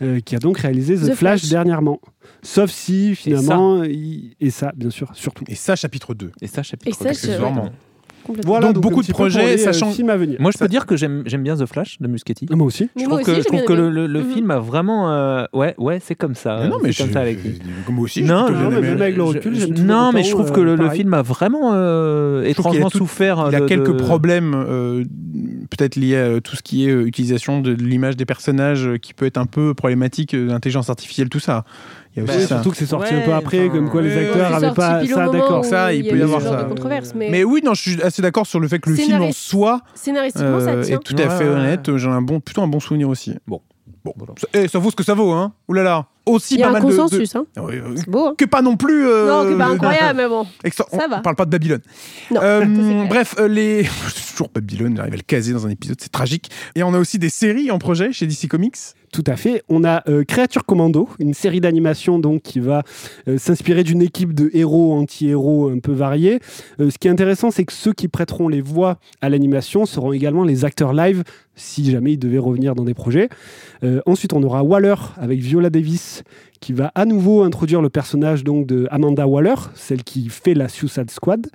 Euh, 0.00 0.20
qui 0.20 0.36
a 0.36 0.38
donc 0.38 0.58
réalisé 0.58 0.94
The, 0.94 1.12
Flash, 1.14 1.48
dernièrement. 1.48 2.00
Sauf 2.42 2.70
si, 2.70 3.16
finalement, 3.16 3.82
et 3.82 4.50
ça. 4.50 4.72
Bien 4.76 4.90
sûr, 4.90 5.10
surtout. 5.14 5.44
Et 5.48 5.56
ça, 5.56 5.74
chapitre 5.74 6.14
2. 6.14 6.30
Et 6.40 6.46
ça, 6.46 6.62
chapitre 6.62 6.96
2. 7.02 7.70
Complètement. 8.28 8.50
Voilà, 8.52 8.66
Donc, 8.66 8.74
donc, 8.74 8.82
beaucoup 8.84 9.02
de 9.02 9.08
projets, 9.10 9.54
euh, 9.54 9.56
sachant- 9.56 9.90
à 10.08 10.16
venir. 10.16 10.36
Moi, 10.38 10.52
je 10.52 10.58
peux 10.58 10.68
dire 10.68 10.86
que 10.86 10.96
j'aime 10.96 11.24
bien 11.42 11.56
The 11.56 11.66
Flash 11.66 11.96
de 12.00 12.06
Muschietti. 12.06 12.46
Ah, 12.52 12.54
Moi 12.56 12.66
aussi. 12.68 12.88
Je 12.96 13.02
trouve 13.04 13.14
aussi, 13.14 13.24
que, 13.24 13.34
je 13.34 13.40
trouve 13.40 13.76
le, 13.76 13.90
le- 13.90 14.06
le 14.06 14.22
film 14.22 14.50
a 14.52 14.58
vraiment. 14.60 15.10
euh, 15.10 15.44
ouais, 15.52 15.74
ouais, 15.78 15.98
c'est 16.00 16.14
comme 16.14 16.34
ça. 16.36 16.60
Mais 16.62 16.68
non, 16.68 16.76
mais 16.82 16.92
c'est 16.92 16.98
comme 16.98 17.08
je- 17.08 17.12
ça 17.14 17.20
avec 17.20 17.42
lui. 17.42 17.58
Moi 17.88 18.04
aussi, 18.04 18.22
Non, 18.22 18.46
mais 18.70 18.80
même 18.80 19.00
avec 19.02 19.16
le 19.16 19.22
recul, 19.24 19.54
je- 19.54 19.60
je- 19.74 19.82
non, 19.82 20.12
mais 20.12 20.22
je 20.22 20.30
trouve 20.30 20.52
que 20.52 20.60
euh, 20.60 20.64
le, 20.64 20.76
pareil. 20.76 21.00
film 21.00 21.14
a 21.14 21.22
vraiment 21.22 21.72
euh, 21.74 22.42
Je 22.42 22.46
a 22.46 22.50
étrangement 22.50 22.90
souffert. 22.90 23.46
Il 23.50 23.54
a 23.56 23.60
de- 23.60 23.66
quelques 23.66 23.96
problèmes, 23.96 24.54
euh, 24.54 25.04
peut-être 25.70 25.96
liés 25.96 26.16
à 26.16 26.20
euh, 26.20 26.40
tout 26.40 26.54
ce 26.56 26.62
qui 26.62 26.86
est 26.86 26.90
euh, 26.90 27.06
utilisation 27.06 27.60
de 27.60 27.72
l'image 27.72 28.16
des 28.16 28.24
personnages, 28.26 28.86
euh, 28.86 28.96
qui 28.98 29.14
peut 29.14 29.26
être 29.26 29.38
un 29.38 29.46
peu 29.46 29.74
problématique, 29.74 30.34
euh, 30.34 30.46
l'intelligence 30.46 30.90
artificielle, 30.90 31.28
tout 31.28 31.40
ça. 31.40 31.64
Il 32.20 32.26
y 32.26 32.30
a 32.30 32.30
aussi 32.32 32.40
Bah, 32.42 32.46
ça. 32.48 32.54
surtout 32.56 32.70
que 32.70 32.76
c'est 32.76 32.86
sorti 32.86 33.14
Ouais, 33.14 33.22
un 33.22 33.24
peu 33.26 33.32
après, 33.32 33.66
enfin, 33.68 33.76
comme 33.76 33.90
quoi 33.90 34.02
les 34.02 34.16
acteurs 34.16 34.48
C'est 34.48 34.54
avaient 34.54 34.66
sorti 34.66 34.76
pas 34.76 35.06
ça, 35.14 35.28
d'accord. 35.28 35.64
Ça, 35.64 35.92
il 35.94 36.08
peut 36.08 36.18
y 36.18 36.22
avoir 36.22 36.40
ça. 36.42 36.64
de 36.64 37.16
mais, 37.16 37.28
Mais 37.30 37.44
oui, 37.44 37.60
non, 37.64 37.74
je 37.74 37.82
suis 37.82 38.02
assez 38.02 38.22
d'accord 38.22 38.46
sur 38.46 38.60
le 38.60 38.68
fait 38.68 38.78
que 38.78 38.90
le 38.90 38.96
film 38.96 39.22
en 39.22 39.32
soi 39.32 39.80
scénaristiquement, 39.94 40.60
ça 40.60 40.70
euh, 40.70 40.82
tient. 40.82 40.96
est 40.96 41.02
tout 41.02 41.14
à 41.18 41.28
fait 41.30 41.44
ouais, 41.44 41.50
honnête. 41.50 41.96
J'ai 41.96 42.08
un 42.08 42.22
bon, 42.22 42.40
plutôt 42.40 42.62
un 42.62 42.68
bon 42.68 42.80
souvenir 42.80 43.08
aussi. 43.08 43.34
Bon. 43.46 43.60
Bon. 44.04 44.12
Voilà. 44.16 44.32
Ça, 44.38 44.46
eh, 44.54 44.68
ça 44.68 44.78
vaut 44.78 44.90
ce 44.90 44.96
que 44.96 45.02
ça 45.02 45.14
vaut, 45.14 45.32
hein. 45.32 45.52
Ouh 45.68 45.72
là 45.74 45.82
là. 45.82 46.06
Aussi 46.24 46.54
Il 46.54 46.60
y 46.60 46.62
a 46.62 46.66
pas 46.66 46.70
un 46.70 46.72
mal 46.74 46.82
de- 46.82 46.90
de- 46.92 46.96
consensus, 46.96 47.34
hein. 47.36 47.46
Ah 47.56 47.62
beau. 48.06 48.26
hein. 48.26 48.34
Que 48.36 48.44
pas 48.44 48.62
non 48.62 48.76
plus. 48.76 49.06
euh, 49.06 49.26
Non, 49.28 49.50
c'est 49.50 49.56
pas 49.58 49.66
incroyable, 49.66 50.16
mais 50.18 50.28
bon. 50.28 50.46
extra- 50.62 50.84
Ça 50.90 50.98
on 51.06 51.08
va. 51.08 51.20
parle 51.20 51.36
pas 51.36 51.44
de 51.46 51.50
Babylone. 51.50 51.80
Non, 52.30 52.40
Euh, 52.42 53.04
bref, 53.08 53.34
les. 53.48 53.84
Toujours 54.32 54.48
Babylone, 54.54 54.94
j'arrive 54.96 55.14
à 55.14 55.16
le 55.16 55.22
caser 55.22 55.52
dans 55.52 55.66
un 55.66 55.70
épisode, 55.70 55.96
c'est 56.00 56.12
tragique. 56.12 56.50
Et 56.74 56.82
on 56.82 56.92
a 56.94 56.98
aussi 56.98 57.18
des 57.18 57.30
séries 57.30 57.70
en 57.70 57.78
projet 57.78 58.12
chez 58.12 58.26
DC 58.26 58.46
Comics. 58.46 58.76
Tout 59.12 59.24
à 59.26 59.36
fait. 59.36 59.62
On 59.68 59.84
a 59.84 60.02
euh, 60.08 60.22
Créature 60.24 60.64
Commando, 60.64 61.08
une 61.18 61.32
série 61.32 61.60
d'animation 61.60 62.18
donc 62.18 62.42
qui 62.42 62.60
va 62.60 62.82
euh, 63.26 63.38
s'inspirer 63.38 63.82
d'une 63.82 64.02
équipe 64.02 64.34
de 64.34 64.50
héros, 64.52 64.92
anti-héros 64.92 65.68
un 65.68 65.78
peu 65.78 65.92
variés. 65.92 66.40
Euh, 66.80 66.90
ce 66.90 66.98
qui 66.98 67.08
est 67.08 67.10
intéressant, 67.10 67.50
c'est 67.50 67.64
que 67.64 67.72
ceux 67.72 67.92
qui 67.92 68.08
prêteront 68.08 68.48
les 68.48 68.60
voix 68.60 68.98
à 69.20 69.30
l'animation 69.30 69.86
seront 69.86 70.12
également 70.12 70.44
les 70.44 70.64
acteurs 70.64 70.92
live, 70.92 71.24
si 71.54 71.90
jamais 71.90 72.12
ils 72.12 72.18
devaient 72.18 72.38
revenir 72.38 72.74
dans 72.74 72.84
des 72.84 72.94
projets. 72.94 73.28
Euh, 73.82 74.00
ensuite, 74.04 74.34
on 74.34 74.42
aura 74.42 74.62
Waller 74.62 74.96
avec 75.16 75.40
Viola 75.40 75.70
Davis, 75.70 76.22
qui 76.60 76.74
va 76.74 76.92
à 76.94 77.06
nouveau 77.06 77.42
introduire 77.42 77.80
le 77.80 77.88
personnage 77.88 78.44
donc 78.44 78.66
de 78.66 78.86
Amanda 78.90 79.26
Waller, 79.26 79.54
celle 79.74 80.04
qui 80.04 80.28
fait 80.28 80.54
la 80.54 80.68
Suicide 80.68 81.10
Squad. 81.10 81.46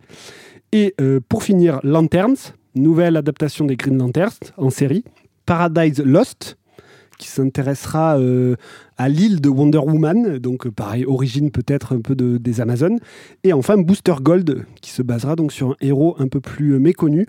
Et 0.71 0.95
pour 1.29 1.43
finir, 1.43 1.79
Lanterns, 1.83 2.55
nouvelle 2.73 3.15
adaptation 3.15 3.65
des 3.65 3.75
Green 3.75 3.99
Lanterns 3.99 4.39
en 4.57 4.71
série. 4.71 5.03
Paradise 5.45 6.01
Lost, 6.03 6.57
qui 7.24 7.30
s'intéressera 7.30 8.17
euh, 8.19 8.55
à 8.97 9.07
l'île 9.07 9.39
de 9.39 9.47
Wonder 9.49 9.78
Woman, 9.80 10.38
donc 10.39 10.67
euh, 10.67 10.71
pareil, 10.71 11.05
origine 11.05 11.51
peut-être 11.51 11.95
un 11.95 12.01
peu 12.01 12.15
de- 12.15 12.38
des 12.38 12.59
Amazones. 12.59 12.99
Et 13.45 13.53
enfin 13.53 13.78
Booster 13.78 14.15
Gold, 14.21 14.65
qui 14.82 14.91
se 14.91 15.01
basera 15.01 15.36
donc 15.38 15.53
sur 15.53 15.69
un 15.71 15.76
héros 15.82 16.15
un 16.19 16.28
peu 16.28 16.41
plus 16.41 16.74
euh, 16.74 16.80
méconnu, 16.80 17.26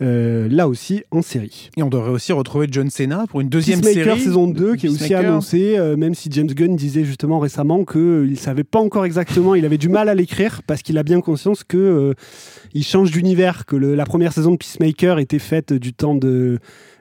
euh, 0.00 0.48
là 0.50 0.68
aussi 0.68 1.02
en 1.10 1.22
série. 1.22 1.70
Et 1.76 1.82
on 1.82 1.88
devrait 1.90 2.10
aussi 2.10 2.32
retrouver 2.32 2.66
John 2.70 2.88
Cena 2.90 3.24
pour 3.28 3.40
une 3.40 3.48
deuxième 3.48 3.80
Peacemaker 3.80 4.14
série. 4.14 4.20
saison 4.20 4.46
2 4.48 4.74
qui 4.76 4.86
est 4.86 4.88
aussi 4.88 4.98
Peacemaker. 5.00 5.30
annoncé, 5.30 5.78
euh, 5.78 5.96
même 5.96 6.14
si 6.14 6.28
James 6.32 6.46
Gunn 6.48 6.74
disait 6.76 7.04
justement 7.04 7.38
récemment 7.40 7.84
qu'il 7.84 8.30
ne 8.30 8.34
savait 8.36 8.64
pas 8.64 8.80
encore 8.80 9.04
exactement, 9.04 9.54
il 9.54 9.64
avait 9.64 9.78
du 9.78 9.88
mal 9.88 10.08
à 10.08 10.14
l'écrire 10.14 10.62
parce 10.66 10.82
qu'il 10.82 10.98
a 10.98 11.02
bien 11.02 11.20
conscience 11.20 11.62
que 11.64 11.76
euh, 11.76 12.14
il 12.74 12.84
change 12.84 13.10
d'univers, 13.10 13.66
que 13.66 13.76
le- 13.76 13.94
la 13.94 14.04
première 14.06 14.32
saison 14.32 14.52
de 14.52 14.56
Peacemaker 14.56 15.18
était 15.18 15.38
faite 15.38 15.72
du 15.72 15.92
temps 15.92 16.14
de, 16.14 16.58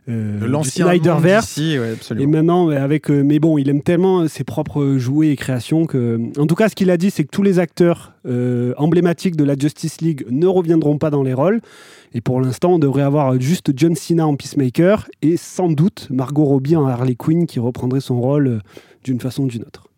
euh, 0.10 0.48
l'ancien 0.48 0.88
Snyderverse. 0.88 1.58
ouais, 1.58 1.96
Et 2.20 2.26
maintenant, 2.26 2.70
avec, 2.70 3.10
euh, 3.10 3.24
mais 3.24 3.40
bon, 3.40 3.58
il 3.58 3.70
aime 3.70 3.82
tellement 3.82 4.28
ses 4.28 4.44
propres 4.44 4.98
jouets 4.98 5.30
et 5.30 5.36
créations 5.36 5.86
que, 5.86 6.20
en 6.40 6.48
tout 6.48 6.56
cas, 6.56 6.70
ce 6.70 6.76
qu'il 6.76 6.90
a 6.90 6.98
dit, 6.98 7.12
c'est 7.12 7.24
que 7.24 7.30
tous 7.32 7.44
les 7.44 7.60
acteurs 7.60 8.14
euh, 8.26 8.74
emblématiques 8.78 9.36
de 9.36 9.44
la 9.44 9.56
Justice 9.56 10.02
League 10.02 10.26
ne 10.30 10.48
reviendront 10.48 10.98
pas 10.98 11.10
dans 11.12 11.24
les 11.24 11.34
rôles. 11.34 11.62
Et 12.14 12.22
pour 12.22 12.42
l'instant, 12.42 12.74
on 12.74 12.80
devrait 12.80 13.04
avoir 13.04 13.40
juste 13.40 13.72
John 13.76 13.96
Cena 13.96 14.28
en 14.28 14.36
Peacemaker 14.36 15.08
et 15.22 15.38
sans 15.38 15.70
doute 15.70 16.08
Margot 16.10 16.46
Robbie 16.46 16.76
en 16.76 16.86
Harley 16.86 17.16
Quinn 17.16 17.46
qui 17.46 17.60
reprendrait 17.60 18.02
son 18.02 18.20
rôle 18.20 18.48
euh, 18.48 18.60
d'une 19.04 19.20
façon 19.20 19.44
ou 19.44 19.48
d'une 19.48 19.64
autre. 19.64 19.91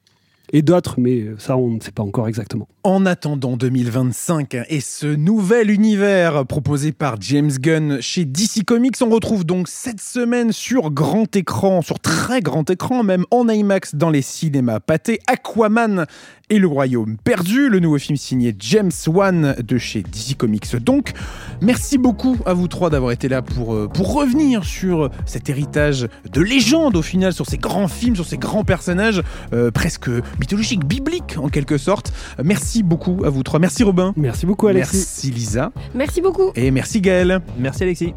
Et 0.56 0.62
d'autres, 0.62 0.99
mais 0.99 1.26
ça, 1.39 1.58
on 1.58 1.72
ne 1.72 1.80
sait 1.80 1.91
pas 1.91 2.04
encore 2.04 2.28
exactement. 2.28 2.68
En 2.84 3.08
attendant 3.08 3.58
2025 3.58 4.56
et 4.70 4.82
ce 4.82 5.08
nouvel 5.08 5.72
univers 5.72 6.45
proposé 6.45 6.91
par 6.91 7.20
James 7.22 7.49
Gunn 7.51 7.99
chez 8.01 8.24
DC 8.24 8.64
Comics, 8.64 8.97
on 9.01 9.10
retrouve 9.10 9.45
donc 9.45 9.68
cette 9.68 9.99
semaine 9.99 10.51
sur 10.51 10.91
grand 10.91 11.36
écran, 11.36 11.82
sur 11.82 11.99
très 11.99 12.41
grand 12.41 12.70
écran, 12.70 13.01
même 13.01 13.26
en 13.32 13.49
IMAX 13.49 13.95
dans 13.95 14.12
les 14.12 14.22
cinémas 14.22 14.80
pâtés, 14.80 15.20
Aquaman 15.26 16.06
et 16.54 16.60
le 16.60 16.68
Royaume 16.68 17.18
perdu, 17.18 17.68
le 17.68 17.80
nouveau 17.80 17.97
film 17.97 18.16
signé 18.16 18.56
James 18.60 18.91
Wan 19.08 19.56
de 19.60 19.78
chez 19.80 20.04
DC 20.04 20.38
Comics. 20.38 20.76
Donc, 20.76 21.14
merci 21.62 21.97
beaucoup 21.97 22.38
à 22.45 22.54
vous 22.54 22.68
trois 22.68 22.91
d'avoir 22.91 23.12
été 23.12 23.28
là 23.28 23.41
pour, 23.41 23.74
euh, 23.74 23.88
pour 23.91 24.14
revenir 24.14 24.64
sur 24.64 25.10
cet 25.26 25.49
héritage 25.49 26.08
de 26.32 26.41
légende 26.41 26.95
au 26.95 27.01
final, 27.01 27.34
sur 27.34 27.47
ces 27.47 27.58
grands 27.58 27.88
films, 27.88 28.16
sur 28.16 28.28
ces 28.28 28.38
grands 28.38 28.64
personnages, 28.64 29.24
euh, 29.51 29.72
presque 29.72 30.12
mythologique, 30.39 30.86
biblique 30.86 31.38
en 31.39 31.49
quelque 31.49 31.80
sorte. 31.80 32.14
Merci 32.43 32.84
beaucoup 32.84 33.24
à 33.26 33.30
vous 33.30 33.41
trois. 33.41 33.60
Merci 33.60 33.84
Robin. 33.84 34.14
Merci 34.16 34.45
beaucoup, 34.45 34.68
Alexis. 34.68 34.97
Merci 34.97 35.32
Lisa. 35.32 35.72
Merci 35.95 36.22
beaucoup. 36.22 36.51
Et 36.56 36.70
merci 36.70 37.01
Gaël. 37.01 37.41
Merci 37.58 37.82
Alexis. 37.82 38.14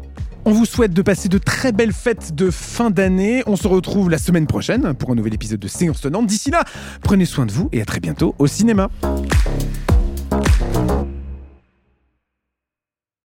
On 0.49 0.53
vous 0.53 0.63
souhaite 0.63 0.93
de 0.93 1.01
passer 1.01 1.27
de 1.27 1.39
très 1.39 1.73
belles 1.73 1.91
fêtes 1.91 2.33
de 2.33 2.51
fin 2.51 2.89
d'année. 2.89 3.43
On 3.47 3.57
se 3.57 3.67
retrouve 3.67 4.09
la 4.09 4.17
semaine 4.17 4.47
prochaine 4.47 4.93
pour 4.93 5.11
un 5.11 5.15
nouvel 5.15 5.33
épisode 5.33 5.59
de 5.59 5.67
Séance 5.67 5.99
Tenante. 5.99 6.25
D'ici 6.25 6.51
là, 6.51 6.63
prenez 7.01 7.25
soin 7.25 7.45
de 7.45 7.51
vous 7.51 7.67
et 7.73 7.81
à 7.81 7.85
très 7.85 7.99
bientôt 7.99 8.33
au 8.39 8.47
cinéma. 8.47 8.89